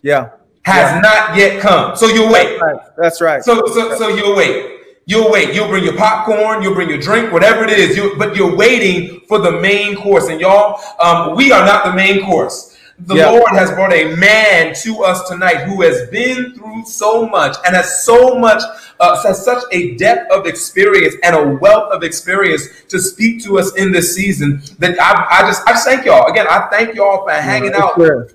yeah. 0.07 0.31
Has 0.63 0.93
yeah. 0.93 1.01
not 1.01 1.37
yet 1.37 1.61
come. 1.61 1.97
So 1.97 2.07
you'll 2.07 2.33
wait. 2.33 2.59
That's 2.59 2.63
right. 2.63 2.97
That's 2.97 3.21
right. 3.21 3.43
So 3.43 3.67
so 3.67 3.97
so 3.97 4.09
you'll 4.09 4.37
wait. 4.37 4.73
You'll 5.05 5.31
wait. 5.31 5.55
You'll 5.55 5.69
bring 5.69 5.85
your 5.85 5.97
popcorn. 5.97 6.63
You'll 6.63 6.75
bring 6.75 6.89
your 6.89 6.99
drink, 6.99 7.33
whatever 7.33 7.65
it 7.65 7.71
is. 7.71 7.97
You, 7.97 8.15
but 8.19 8.35
you're 8.35 8.57
waiting 8.57 9.21
for 9.29 9.39
the 9.39 9.53
main 9.53 9.95
course. 9.95 10.29
And 10.29 10.41
y'all, 10.41 10.81
um, 10.99 11.37
we 11.37 11.53
are 11.53 11.65
not 11.65 11.85
the 11.85 11.93
main 11.93 12.25
course. 12.25 12.77
The 12.99 13.17
yeah. 13.17 13.31
Lord 13.31 13.51
has 13.53 13.71
brought 13.71 13.93
a 13.93 14.17
man 14.17 14.75
to 14.83 15.05
us 15.05 15.29
tonight 15.29 15.65
who 15.67 15.83
has 15.83 16.09
been 16.11 16.55
through 16.55 16.87
so 16.87 17.29
much 17.29 17.57
and 17.65 17.77
has 17.77 18.05
so 18.05 18.37
much, 18.37 18.63
uh, 18.99 19.23
has 19.23 19.45
such 19.45 19.63
a 19.71 19.95
depth 19.97 20.33
of 20.33 20.47
experience 20.47 21.15
and 21.23 21.37
a 21.37 21.55
wealth 21.61 21.93
of 21.93 22.03
experience 22.03 22.67
to 22.89 22.99
speak 22.99 23.45
to 23.45 23.59
us 23.59 23.77
in 23.77 23.93
this 23.93 24.15
season. 24.15 24.63
That 24.79 24.99
I, 24.99 25.27
I 25.31 25.41
just, 25.43 25.63
I 25.69 25.73
just 25.73 25.87
thank 25.87 26.05
y'all 26.07 26.29
again. 26.29 26.47
I 26.49 26.69
thank 26.71 26.97
y'all 26.97 27.25
for 27.25 27.31
hanging 27.33 27.75
out 27.75 27.95
for 27.95 28.29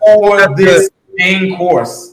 this 0.56 0.90
main 1.14 1.56
course. 1.58 2.11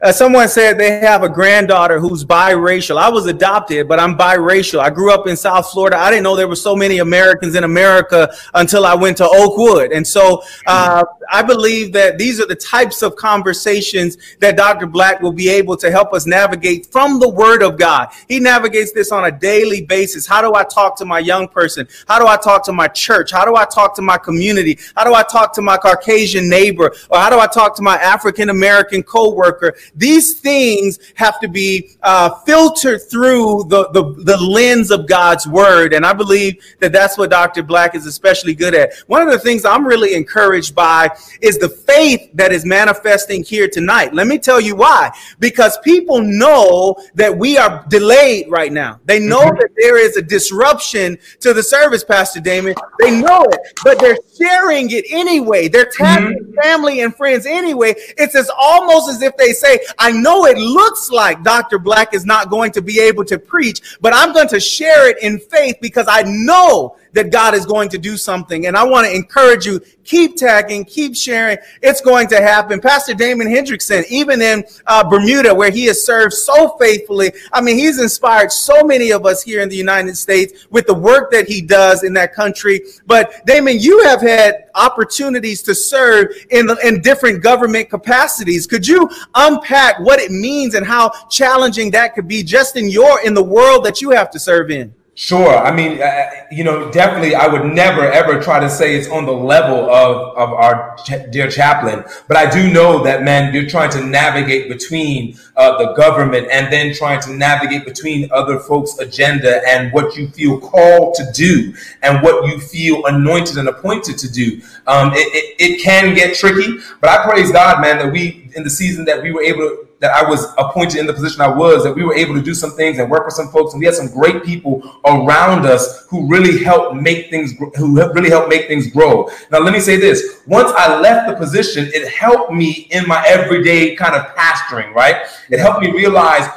Uh, 0.00 0.12
someone 0.12 0.48
said 0.48 0.78
they 0.78 1.00
have 1.00 1.24
a 1.24 1.28
granddaughter 1.28 1.98
who's 1.98 2.24
biracial. 2.24 2.96
I 2.96 3.08
was 3.08 3.26
adopted, 3.26 3.88
but 3.88 3.98
I'm 3.98 4.16
biracial. 4.16 4.78
I 4.78 4.90
grew 4.90 5.12
up 5.12 5.26
in 5.26 5.36
South 5.36 5.72
Florida. 5.72 5.98
I 5.98 6.08
didn't 6.08 6.22
know 6.22 6.36
there 6.36 6.46
were 6.46 6.54
so 6.54 6.76
many 6.76 6.98
Americans 6.98 7.56
in 7.56 7.64
America 7.64 8.32
until 8.54 8.86
I 8.86 8.94
went 8.94 9.16
to 9.16 9.28
Oakwood. 9.28 9.90
And 9.90 10.06
so 10.06 10.44
uh, 10.68 11.02
I 11.32 11.42
believe 11.42 11.92
that 11.94 12.16
these 12.16 12.40
are 12.40 12.46
the 12.46 12.54
types 12.54 13.02
of 13.02 13.16
conversations 13.16 14.16
that 14.38 14.56
Dr. 14.56 14.86
Black 14.86 15.20
will 15.20 15.32
be 15.32 15.48
able 15.48 15.76
to 15.78 15.90
help 15.90 16.12
us 16.12 16.26
navigate 16.26 16.86
from 16.86 17.18
the 17.18 17.28
Word 17.28 17.64
of 17.64 17.76
God. 17.76 18.10
He 18.28 18.38
navigates 18.38 18.92
this 18.92 19.10
on 19.10 19.24
a 19.24 19.32
daily 19.32 19.84
basis. 19.84 20.28
How 20.28 20.40
do 20.40 20.54
I 20.54 20.62
talk 20.62 20.96
to 20.98 21.06
my 21.06 21.18
young 21.18 21.48
person? 21.48 21.88
How 22.06 22.20
do 22.20 22.28
I 22.28 22.36
talk 22.36 22.64
to 22.66 22.72
my 22.72 22.86
church? 22.86 23.32
How 23.32 23.44
do 23.44 23.56
I 23.56 23.64
talk 23.64 23.96
to 23.96 24.02
my 24.02 24.16
community? 24.16 24.78
How 24.94 25.02
do 25.02 25.12
I 25.12 25.24
talk 25.24 25.52
to 25.54 25.62
my 25.62 25.76
Caucasian 25.76 26.48
neighbor? 26.48 26.94
Or 27.10 27.18
how 27.18 27.30
do 27.30 27.40
I 27.40 27.48
talk 27.48 27.74
to 27.76 27.82
my 27.82 27.96
African 27.96 28.48
American 28.48 29.02
coworker? 29.02 29.74
These 29.94 30.40
things 30.40 30.98
have 31.14 31.40
to 31.40 31.48
be 31.48 31.96
uh, 32.02 32.30
filtered 32.40 33.02
through 33.10 33.64
the, 33.68 33.88
the, 33.90 34.14
the 34.24 34.36
lens 34.36 34.90
of 34.90 35.06
God's 35.06 35.46
word. 35.46 35.92
And 35.92 36.04
I 36.04 36.12
believe 36.12 36.62
that 36.80 36.92
that's 36.92 37.18
what 37.18 37.30
Dr. 37.30 37.62
Black 37.62 37.94
is 37.94 38.06
especially 38.06 38.54
good 38.54 38.74
at. 38.74 38.92
One 39.06 39.22
of 39.22 39.30
the 39.30 39.38
things 39.38 39.64
I'm 39.64 39.86
really 39.86 40.14
encouraged 40.14 40.74
by 40.74 41.10
is 41.40 41.58
the 41.58 41.68
faith 41.68 42.30
that 42.34 42.52
is 42.52 42.64
manifesting 42.64 43.42
here 43.44 43.68
tonight. 43.68 44.14
Let 44.14 44.26
me 44.26 44.38
tell 44.38 44.60
you 44.60 44.76
why. 44.76 45.10
Because 45.38 45.78
people 45.84 46.20
know 46.22 46.96
that 47.14 47.36
we 47.36 47.58
are 47.58 47.84
delayed 47.88 48.46
right 48.48 48.72
now. 48.72 49.00
They 49.04 49.18
know 49.18 49.40
mm-hmm. 49.40 49.58
that 49.58 49.70
there 49.76 49.98
is 49.98 50.16
a 50.16 50.22
disruption 50.22 51.18
to 51.40 51.52
the 51.52 51.62
service, 51.62 52.04
Pastor 52.04 52.40
Damon. 52.40 52.74
They 53.00 53.20
know 53.20 53.42
it, 53.44 53.78
but 53.84 53.98
they're 53.98 54.18
sharing 54.36 54.90
it 54.90 55.04
anyway. 55.10 55.68
They're 55.68 55.90
tagging 55.90 56.38
mm-hmm. 56.38 56.60
family 56.60 57.00
and 57.00 57.14
friends 57.14 57.46
anyway. 57.46 57.94
It's 58.16 58.34
as 58.34 58.50
almost 58.56 59.08
as 59.10 59.22
if 59.22 59.36
they 59.36 59.52
say, 59.52 59.77
I 59.98 60.10
know 60.12 60.46
it 60.46 60.58
looks 60.58 61.10
like 61.10 61.42
Dr. 61.42 61.78
Black 61.78 62.14
is 62.14 62.24
not 62.24 62.50
going 62.50 62.72
to 62.72 62.82
be 62.82 63.00
able 63.00 63.24
to 63.26 63.38
preach, 63.38 63.98
but 64.00 64.12
I'm 64.14 64.32
going 64.32 64.48
to 64.48 64.60
share 64.60 65.08
it 65.08 65.18
in 65.22 65.38
faith 65.38 65.76
because 65.80 66.06
I 66.08 66.22
know 66.22 66.96
that 67.12 67.30
God 67.30 67.54
is 67.54 67.66
going 67.66 67.88
to 67.90 67.98
do 67.98 68.16
something. 68.16 68.66
And 68.66 68.76
I 68.76 68.84
want 68.84 69.06
to 69.06 69.14
encourage 69.14 69.66
you, 69.66 69.80
keep 70.04 70.36
tagging, 70.36 70.84
keep 70.84 71.16
sharing. 71.16 71.58
It's 71.82 72.00
going 72.00 72.28
to 72.28 72.40
happen. 72.40 72.80
Pastor 72.80 73.14
Damon 73.14 73.48
Hendrickson, 73.48 74.04
even 74.08 74.40
in 74.40 74.64
uh, 74.86 75.08
Bermuda, 75.08 75.54
where 75.54 75.70
he 75.70 75.86
has 75.86 76.04
served 76.04 76.34
so 76.34 76.76
faithfully, 76.78 77.32
I 77.52 77.60
mean, 77.60 77.76
he's 77.76 78.00
inspired 78.00 78.52
so 78.52 78.82
many 78.82 79.10
of 79.10 79.26
us 79.26 79.42
here 79.42 79.60
in 79.60 79.68
the 79.68 79.76
United 79.76 80.16
States 80.16 80.66
with 80.70 80.86
the 80.86 80.94
work 80.94 81.30
that 81.32 81.46
he 81.48 81.60
does 81.60 82.04
in 82.04 82.12
that 82.14 82.34
country. 82.34 82.80
But 83.06 83.44
Damon, 83.46 83.78
you 83.80 84.04
have 84.04 84.20
had 84.20 84.64
opportunities 84.74 85.62
to 85.62 85.74
serve 85.74 86.34
in, 86.50 86.66
the, 86.66 86.76
in 86.86 87.02
different 87.02 87.42
government 87.42 87.90
capacities. 87.90 88.66
Could 88.66 88.86
you 88.86 89.10
unpack 89.34 89.98
what 90.00 90.20
it 90.20 90.30
means 90.30 90.74
and 90.74 90.86
how 90.86 91.10
challenging 91.28 91.90
that 91.92 92.14
could 92.14 92.28
be 92.28 92.42
just 92.42 92.76
in 92.76 92.88
your 92.88 93.20
in 93.24 93.34
the 93.34 93.42
world 93.42 93.84
that 93.84 94.00
you 94.00 94.10
have 94.10 94.30
to 94.30 94.38
serve 94.38 94.70
in? 94.70 94.94
Sure. 95.18 95.58
I 95.58 95.74
mean, 95.74 96.00
uh, 96.00 96.26
you 96.48 96.62
know, 96.62 96.92
definitely, 96.92 97.34
I 97.34 97.48
would 97.48 97.64
never 97.64 98.02
ever 98.08 98.40
try 98.40 98.60
to 98.60 98.70
say 98.70 98.94
it's 98.94 99.08
on 99.08 99.26
the 99.26 99.32
level 99.32 99.90
of, 99.90 100.36
of 100.36 100.52
our 100.52 100.96
ch- 101.04 101.28
dear 101.32 101.50
chaplain, 101.50 102.04
but 102.28 102.36
I 102.36 102.48
do 102.48 102.72
know 102.72 103.02
that, 103.02 103.24
man, 103.24 103.52
you're 103.52 103.66
trying 103.66 103.90
to 103.90 104.06
navigate 104.06 104.68
between 104.68 105.36
uh, 105.56 105.76
the 105.76 105.92
government 105.94 106.46
and 106.52 106.72
then 106.72 106.94
trying 106.94 107.20
to 107.22 107.32
navigate 107.34 107.84
between 107.84 108.30
other 108.30 108.60
folks' 108.60 108.96
agenda 109.00 109.60
and 109.66 109.92
what 109.92 110.14
you 110.14 110.28
feel 110.28 110.60
called 110.60 111.16
to 111.16 111.28
do 111.34 111.74
and 112.02 112.22
what 112.22 112.46
you 112.46 112.60
feel 112.60 113.04
anointed 113.06 113.56
and 113.58 113.68
appointed 113.68 114.18
to 114.18 114.30
do. 114.30 114.62
Um, 114.86 115.10
it, 115.14 115.34
it, 115.34 115.56
it 115.58 115.82
can 115.82 116.14
get 116.14 116.36
tricky, 116.36 116.78
but 117.00 117.10
I 117.10 117.28
praise 117.28 117.50
God, 117.50 117.80
man, 117.80 117.98
that 117.98 118.12
we, 118.12 118.52
in 118.54 118.62
the 118.62 118.70
season 118.70 119.04
that 119.06 119.20
we 119.20 119.32
were 119.32 119.42
able 119.42 119.68
to 119.68 119.87
that 120.00 120.12
I 120.12 120.28
was 120.28 120.46
appointed 120.58 121.00
in 121.00 121.06
the 121.06 121.12
position 121.12 121.40
I 121.40 121.48
was, 121.48 121.82
that 121.84 121.92
we 121.92 122.04
were 122.04 122.14
able 122.14 122.34
to 122.34 122.42
do 122.42 122.54
some 122.54 122.72
things 122.72 122.98
and 122.98 123.10
work 123.10 123.24
with 123.24 123.34
some 123.34 123.48
folks, 123.48 123.74
and 123.74 123.80
we 123.80 123.86
had 123.86 123.94
some 123.94 124.08
great 124.08 124.44
people 124.44 124.82
around 125.04 125.66
us 125.66 126.06
who 126.08 126.28
really 126.28 126.62
helped 126.62 126.94
make 126.94 127.30
things 127.30 127.54
who 127.76 127.96
really 128.12 128.30
helped 128.30 128.48
make 128.48 128.68
things 128.68 128.90
grow. 128.90 129.28
Now, 129.50 129.58
let 129.58 129.72
me 129.72 129.80
say 129.80 129.96
this: 129.96 130.42
once 130.46 130.70
I 130.76 131.00
left 131.00 131.28
the 131.28 131.36
position, 131.36 131.90
it 131.92 132.08
helped 132.08 132.52
me 132.52 132.88
in 132.90 133.06
my 133.08 133.24
everyday 133.26 133.96
kind 133.96 134.14
of 134.14 134.26
pastoring. 134.36 134.94
Right? 134.94 135.26
It 135.50 135.58
helped 135.58 135.80
me 135.80 135.90
realize 135.90 136.48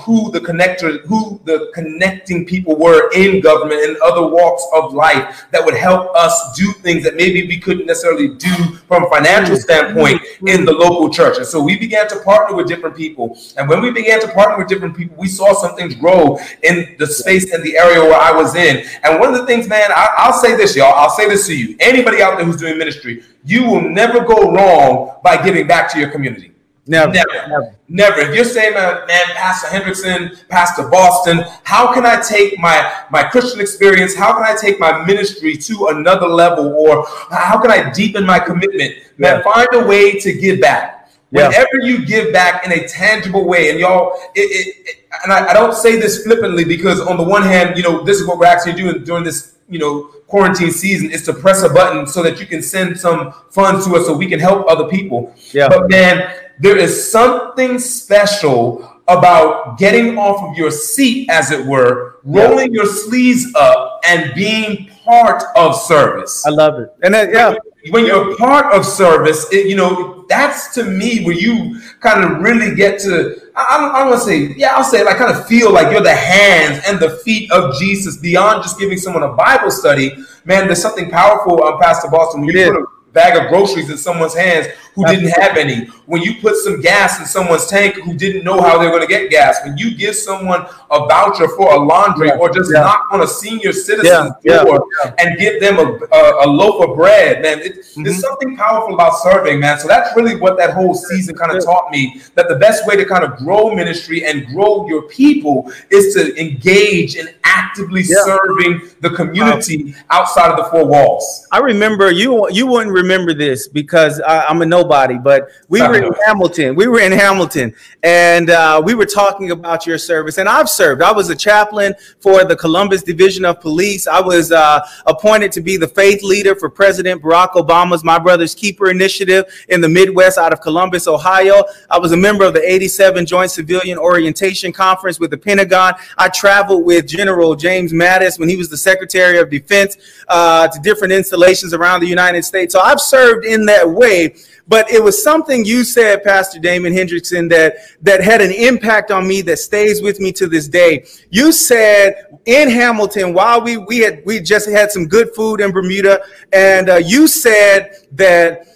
who 0.00 0.30
the 0.32 0.40
connector, 0.40 1.00
who 1.06 1.40
the 1.44 1.70
connecting 1.72 2.44
people 2.44 2.76
were 2.76 3.12
in 3.12 3.40
government 3.40 3.80
and 3.80 3.96
other 3.98 4.26
walks 4.26 4.66
of 4.74 4.92
life 4.92 5.46
that 5.52 5.64
would 5.64 5.74
help 5.74 6.14
us 6.16 6.56
do 6.56 6.72
things 6.72 7.04
that 7.04 7.14
maybe 7.14 7.46
we 7.46 7.60
couldn't 7.60 7.86
necessarily 7.86 8.34
do 8.34 8.54
from 8.88 9.04
a 9.04 9.08
financial 9.08 9.54
mm-hmm. 9.54 9.62
standpoint 9.62 10.20
in 10.46 10.64
the 10.64 10.72
local 10.72 11.08
church. 11.08 11.36
And 11.36 11.46
so 11.46 11.62
we 11.62 11.78
began 11.78 12.08
to 12.08 12.18
partner 12.20 12.56
with 12.56 12.66
different 12.66 12.96
people. 12.96 13.38
And 13.56 13.68
when 13.68 13.80
we 13.80 13.92
began 13.92 14.20
to 14.20 14.28
partner 14.28 14.58
with 14.58 14.66
different 14.66 14.96
people, 14.96 15.16
we 15.16 15.28
saw 15.28 15.54
some 15.54 15.76
things 15.76 15.94
grow 15.94 16.38
in 16.64 16.96
the 16.98 17.06
space 17.06 17.52
and 17.52 17.62
the 17.62 17.76
area 17.76 18.00
where 18.00 18.20
I 18.20 18.32
was 18.32 18.56
in. 18.56 18.84
And 19.04 19.20
one 19.20 19.32
of 19.32 19.38
the 19.38 19.46
things, 19.46 19.68
man, 19.68 19.90
I, 19.94 20.28
will 20.28 20.38
say 20.38 20.56
this, 20.56 20.74
y'all. 20.74 20.92
I'll 20.94 21.10
say 21.10 21.28
this 21.28 21.46
to 21.46 21.56
you. 21.56 21.76
Anybody 21.78 22.20
out 22.20 22.36
there 22.36 22.44
who's 22.44 22.56
doing 22.56 22.78
ministry, 22.78 23.22
you 23.44 23.64
will 23.64 23.88
never 23.88 24.24
go 24.24 24.50
wrong 24.50 25.20
by 25.22 25.40
giving 25.40 25.68
back 25.68 25.92
to 25.92 26.00
your 26.00 26.10
community. 26.10 26.52
Never. 26.88 27.12
Never. 27.12 27.32
Never. 27.32 27.74
Never. 27.88 28.20
If 28.22 28.34
you're 28.34 28.44
saying, 28.44 28.72
man, 28.72 29.06
man, 29.06 29.26
Pastor 29.34 29.68
Hendrickson, 29.68 30.48
Pastor 30.48 30.88
Boston, 30.88 31.44
how 31.64 31.92
can 31.92 32.06
I 32.06 32.20
take 32.20 32.58
my, 32.58 33.04
my 33.10 33.22
Christian 33.24 33.60
experience? 33.60 34.14
How 34.14 34.32
can 34.32 34.42
I 34.42 34.56
take 34.58 34.80
my 34.80 35.04
ministry 35.04 35.56
to 35.56 35.88
another 35.88 36.26
level? 36.26 36.72
Or 36.72 37.06
how 37.30 37.60
can 37.60 37.70
I 37.70 37.90
deepen 37.92 38.24
my 38.24 38.38
commitment? 38.38 38.94
Man, 39.18 39.42
yeah. 39.44 39.52
find 39.52 39.68
a 39.74 39.86
way 39.86 40.18
to 40.18 40.32
give 40.32 40.62
back. 40.62 41.10
Yeah. 41.30 41.48
Whenever 41.48 41.80
you 41.82 42.06
give 42.06 42.32
back 42.32 42.64
in 42.64 42.72
a 42.72 42.88
tangible 42.88 43.46
way, 43.46 43.70
and 43.70 43.78
y'all, 43.78 44.14
it, 44.34 44.40
it, 44.40 44.76
it, 44.86 44.96
and 45.24 45.32
I, 45.32 45.48
I 45.48 45.52
don't 45.52 45.74
say 45.74 46.00
this 46.00 46.24
flippantly 46.24 46.64
because 46.64 47.00
on 47.00 47.18
the 47.18 47.22
one 47.22 47.42
hand, 47.42 47.76
you 47.76 47.82
know, 47.82 48.02
this 48.02 48.18
is 48.18 48.26
what 48.26 48.38
we're 48.38 48.46
actually 48.46 48.72
doing 48.72 49.04
during 49.04 49.24
this, 49.24 49.56
you 49.68 49.78
know, 49.78 50.04
quarantine 50.26 50.70
season 50.70 51.10
is 51.10 51.22
to 51.24 51.34
press 51.34 51.62
a 51.62 51.68
button 51.68 52.06
so 52.06 52.22
that 52.22 52.40
you 52.40 52.46
can 52.46 52.62
send 52.62 52.98
some 52.98 53.32
funds 53.50 53.86
to 53.86 53.96
us 53.96 54.06
so 54.06 54.16
we 54.16 54.26
can 54.26 54.40
help 54.40 54.66
other 54.70 54.88
people. 54.88 55.34
Yeah. 55.52 55.68
But 55.68 55.90
man, 55.90 56.30
there 56.60 56.76
is 56.76 57.10
something 57.10 57.78
special 57.78 58.98
about 59.08 59.78
getting 59.78 60.18
off 60.18 60.50
of 60.50 60.56
your 60.56 60.70
seat, 60.70 61.30
as 61.30 61.50
it 61.50 61.64
were, 61.64 62.16
rolling 62.24 62.74
yeah. 62.74 62.82
your 62.82 62.86
sleeves 62.86 63.52
up, 63.54 64.00
and 64.06 64.34
being 64.34 64.90
part 65.04 65.42
of 65.56 65.74
service. 65.74 66.44
I 66.46 66.50
love 66.50 66.78
it. 66.78 66.90
And 67.02 67.14
that, 67.14 67.32
yeah, 67.32 67.54
when 67.90 68.04
you're 68.04 68.36
part 68.36 68.74
of 68.74 68.84
service, 68.84 69.50
it, 69.50 69.66
you 69.66 69.76
know, 69.76 70.26
that's 70.28 70.74
to 70.74 70.84
me 70.84 71.24
where 71.24 71.34
you 71.34 71.80
kind 72.00 72.22
of 72.22 72.42
really 72.42 72.74
get 72.74 73.00
to. 73.00 73.40
I, 73.56 73.90
I 73.94 74.00
don't 74.00 74.10
want 74.10 74.20
to 74.20 74.26
say, 74.26 74.54
yeah, 74.58 74.76
I'll 74.76 74.84
say, 74.84 75.02
like, 75.02 75.16
kind 75.16 75.34
of 75.34 75.46
feel 75.46 75.72
like 75.72 75.90
you're 75.90 76.02
the 76.02 76.14
hands 76.14 76.84
and 76.86 77.00
the 77.00 77.16
feet 77.24 77.50
of 77.50 77.78
Jesus 77.78 78.18
beyond 78.18 78.62
just 78.62 78.78
giving 78.78 78.98
someone 78.98 79.22
a 79.22 79.32
Bible 79.32 79.70
study. 79.70 80.12
Man, 80.44 80.66
there's 80.66 80.82
something 80.82 81.08
powerful 81.08 81.62
on 81.62 81.80
Pastor 81.80 82.10
Boston 82.10 82.42
when 82.42 82.54
you 82.54 82.72
put 82.72 82.82
a 82.82 83.12
bag 83.12 83.42
of 83.42 83.48
groceries 83.48 83.88
in 83.88 83.96
someone's 83.96 84.34
hands 84.34 84.66
who 84.98 85.06
didn't 85.06 85.30
have 85.40 85.56
any, 85.56 85.86
when 86.06 86.22
you 86.22 86.40
put 86.40 86.56
some 86.56 86.80
gas 86.80 87.20
in 87.20 87.26
someone's 87.26 87.66
tank 87.66 87.94
who 87.94 88.14
didn't 88.14 88.42
know 88.42 88.60
how 88.60 88.78
they're 88.78 88.90
going 88.90 89.02
to 89.02 89.06
get 89.06 89.30
gas, 89.30 89.60
when 89.64 89.78
you 89.78 89.94
give 89.94 90.14
someone 90.14 90.66
a 90.90 91.06
voucher 91.06 91.46
for 91.48 91.72
a 91.72 91.78
laundry 91.78 92.28
yeah. 92.28 92.36
or 92.38 92.50
just 92.50 92.72
yeah. 92.72 92.80
knock 92.80 93.04
on 93.12 93.22
a 93.22 93.26
senior 93.26 93.72
citizen's 93.72 94.32
yeah. 94.42 94.64
door 94.64 94.84
and 95.18 95.38
give 95.38 95.60
them 95.60 95.78
a, 95.78 95.98
a, 96.12 96.46
a, 96.46 96.48
loaf 96.48 96.88
of 96.88 96.96
bread, 96.96 97.42
man, 97.42 97.60
it, 97.60 97.76
mm-hmm. 97.76 98.02
there's 98.02 98.20
something 98.20 98.56
powerful 98.56 98.94
about 98.94 99.14
serving, 99.18 99.60
man. 99.60 99.78
So 99.78 99.86
that's 99.86 100.16
really 100.16 100.34
what 100.34 100.56
that 100.56 100.74
whole 100.74 100.94
season 100.94 101.36
kind 101.36 101.56
of 101.56 101.64
taught 101.64 101.92
me 101.92 102.20
that 102.34 102.48
the 102.48 102.56
best 102.56 102.86
way 102.86 102.96
to 102.96 103.04
kind 103.04 103.22
of 103.22 103.36
grow 103.36 103.72
ministry 103.72 104.24
and 104.24 104.46
grow 104.46 104.88
your 104.88 105.02
people 105.02 105.72
is 105.90 106.14
to 106.14 106.36
engage 106.40 107.14
in 107.14 107.28
actively 107.44 108.02
serving 108.02 108.90
the 109.00 109.10
community 109.10 109.94
outside 110.10 110.50
of 110.50 110.56
the 110.56 110.64
four 110.64 110.86
walls. 110.86 111.46
I 111.52 111.58
remember 111.58 112.10
you, 112.10 112.48
you 112.50 112.66
wouldn't 112.66 112.92
remember 112.92 113.34
this 113.34 113.68
because 113.68 114.20
I, 114.20 114.44
I'm 114.46 114.62
a 114.62 114.66
no 114.66 114.84
nobody, 114.88 115.18
but 115.18 115.50
we 115.68 115.82
were 115.82 115.96
in 115.96 116.12
Hamilton. 116.26 116.74
We 116.74 116.86
were 116.86 117.00
in 117.00 117.12
Hamilton, 117.12 117.74
and 118.02 118.50
uh, 118.50 118.80
we 118.84 118.94
were 118.94 119.04
talking 119.04 119.50
about 119.50 119.86
your 119.86 119.98
service. 119.98 120.38
And 120.38 120.48
I've 120.48 120.68
served. 120.68 121.02
I 121.02 121.12
was 121.12 121.28
a 121.30 121.36
chaplain 121.36 121.94
for 122.20 122.44
the 122.44 122.56
Columbus 122.56 123.02
Division 123.02 123.44
of 123.44 123.60
Police. 123.60 124.06
I 124.06 124.20
was 124.20 124.50
uh, 124.50 124.80
appointed 125.06 125.52
to 125.52 125.60
be 125.60 125.76
the 125.76 125.88
faith 125.88 126.22
leader 126.22 126.54
for 126.54 126.70
President 126.70 127.22
Barack 127.22 127.52
Obama's 127.52 128.02
My 128.02 128.18
Brother's 128.18 128.54
Keeper 128.54 128.90
initiative 128.90 129.44
in 129.68 129.80
the 129.80 129.88
Midwest 129.88 130.38
out 130.38 130.52
of 130.52 130.60
Columbus, 130.60 131.06
Ohio. 131.06 131.64
I 131.90 131.98
was 131.98 132.12
a 132.12 132.16
member 132.16 132.44
of 132.44 132.54
the 132.54 132.66
87 132.66 133.26
Joint 133.26 133.50
Civilian 133.50 133.98
Orientation 133.98 134.72
Conference 134.72 135.20
with 135.20 135.30
the 135.30 135.38
Pentagon. 135.38 135.94
I 136.16 136.28
traveled 136.28 136.84
with 136.84 137.06
General 137.06 137.54
James 137.54 137.92
Mattis 137.92 138.38
when 138.38 138.48
he 138.48 138.56
was 138.56 138.68
the 138.70 138.76
Secretary 138.76 139.38
of 139.38 139.50
Defense 139.50 139.96
uh, 140.28 140.68
to 140.68 140.80
different 140.80 141.12
installations 141.12 141.74
around 141.74 142.00
the 142.00 142.06
United 142.06 142.44
States. 142.44 142.72
So 142.72 142.80
I've 142.80 143.00
served 143.00 143.44
in 143.44 143.66
that 143.66 143.88
way. 143.88 144.34
But 144.68 144.90
it 144.90 145.02
was 145.02 145.22
something 145.22 145.64
you 145.64 145.82
said, 145.82 146.22
Pastor 146.22 146.60
Damon 146.60 146.92
Hendrickson, 146.92 147.48
that 147.50 147.76
that 148.02 148.22
had 148.22 148.42
an 148.42 148.52
impact 148.52 149.10
on 149.10 149.26
me 149.26 149.40
that 149.42 149.58
stays 149.58 150.02
with 150.02 150.20
me 150.20 150.30
to 150.32 150.46
this 150.46 150.68
day. 150.68 151.06
You 151.30 151.52
said 151.52 152.38
in 152.44 152.68
Hamilton 152.68 153.32
while 153.32 153.62
we 153.62 153.78
we 153.78 153.98
had 153.98 154.22
we 154.26 154.40
just 154.40 154.68
had 154.68 154.92
some 154.92 155.06
good 155.06 155.34
food 155.34 155.60
in 155.60 155.72
Bermuda, 155.72 156.20
and 156.52 156.90
uh, 156.90 156.96
you 156.96 157.26
said 157.26 157.92
that 158.12 158.66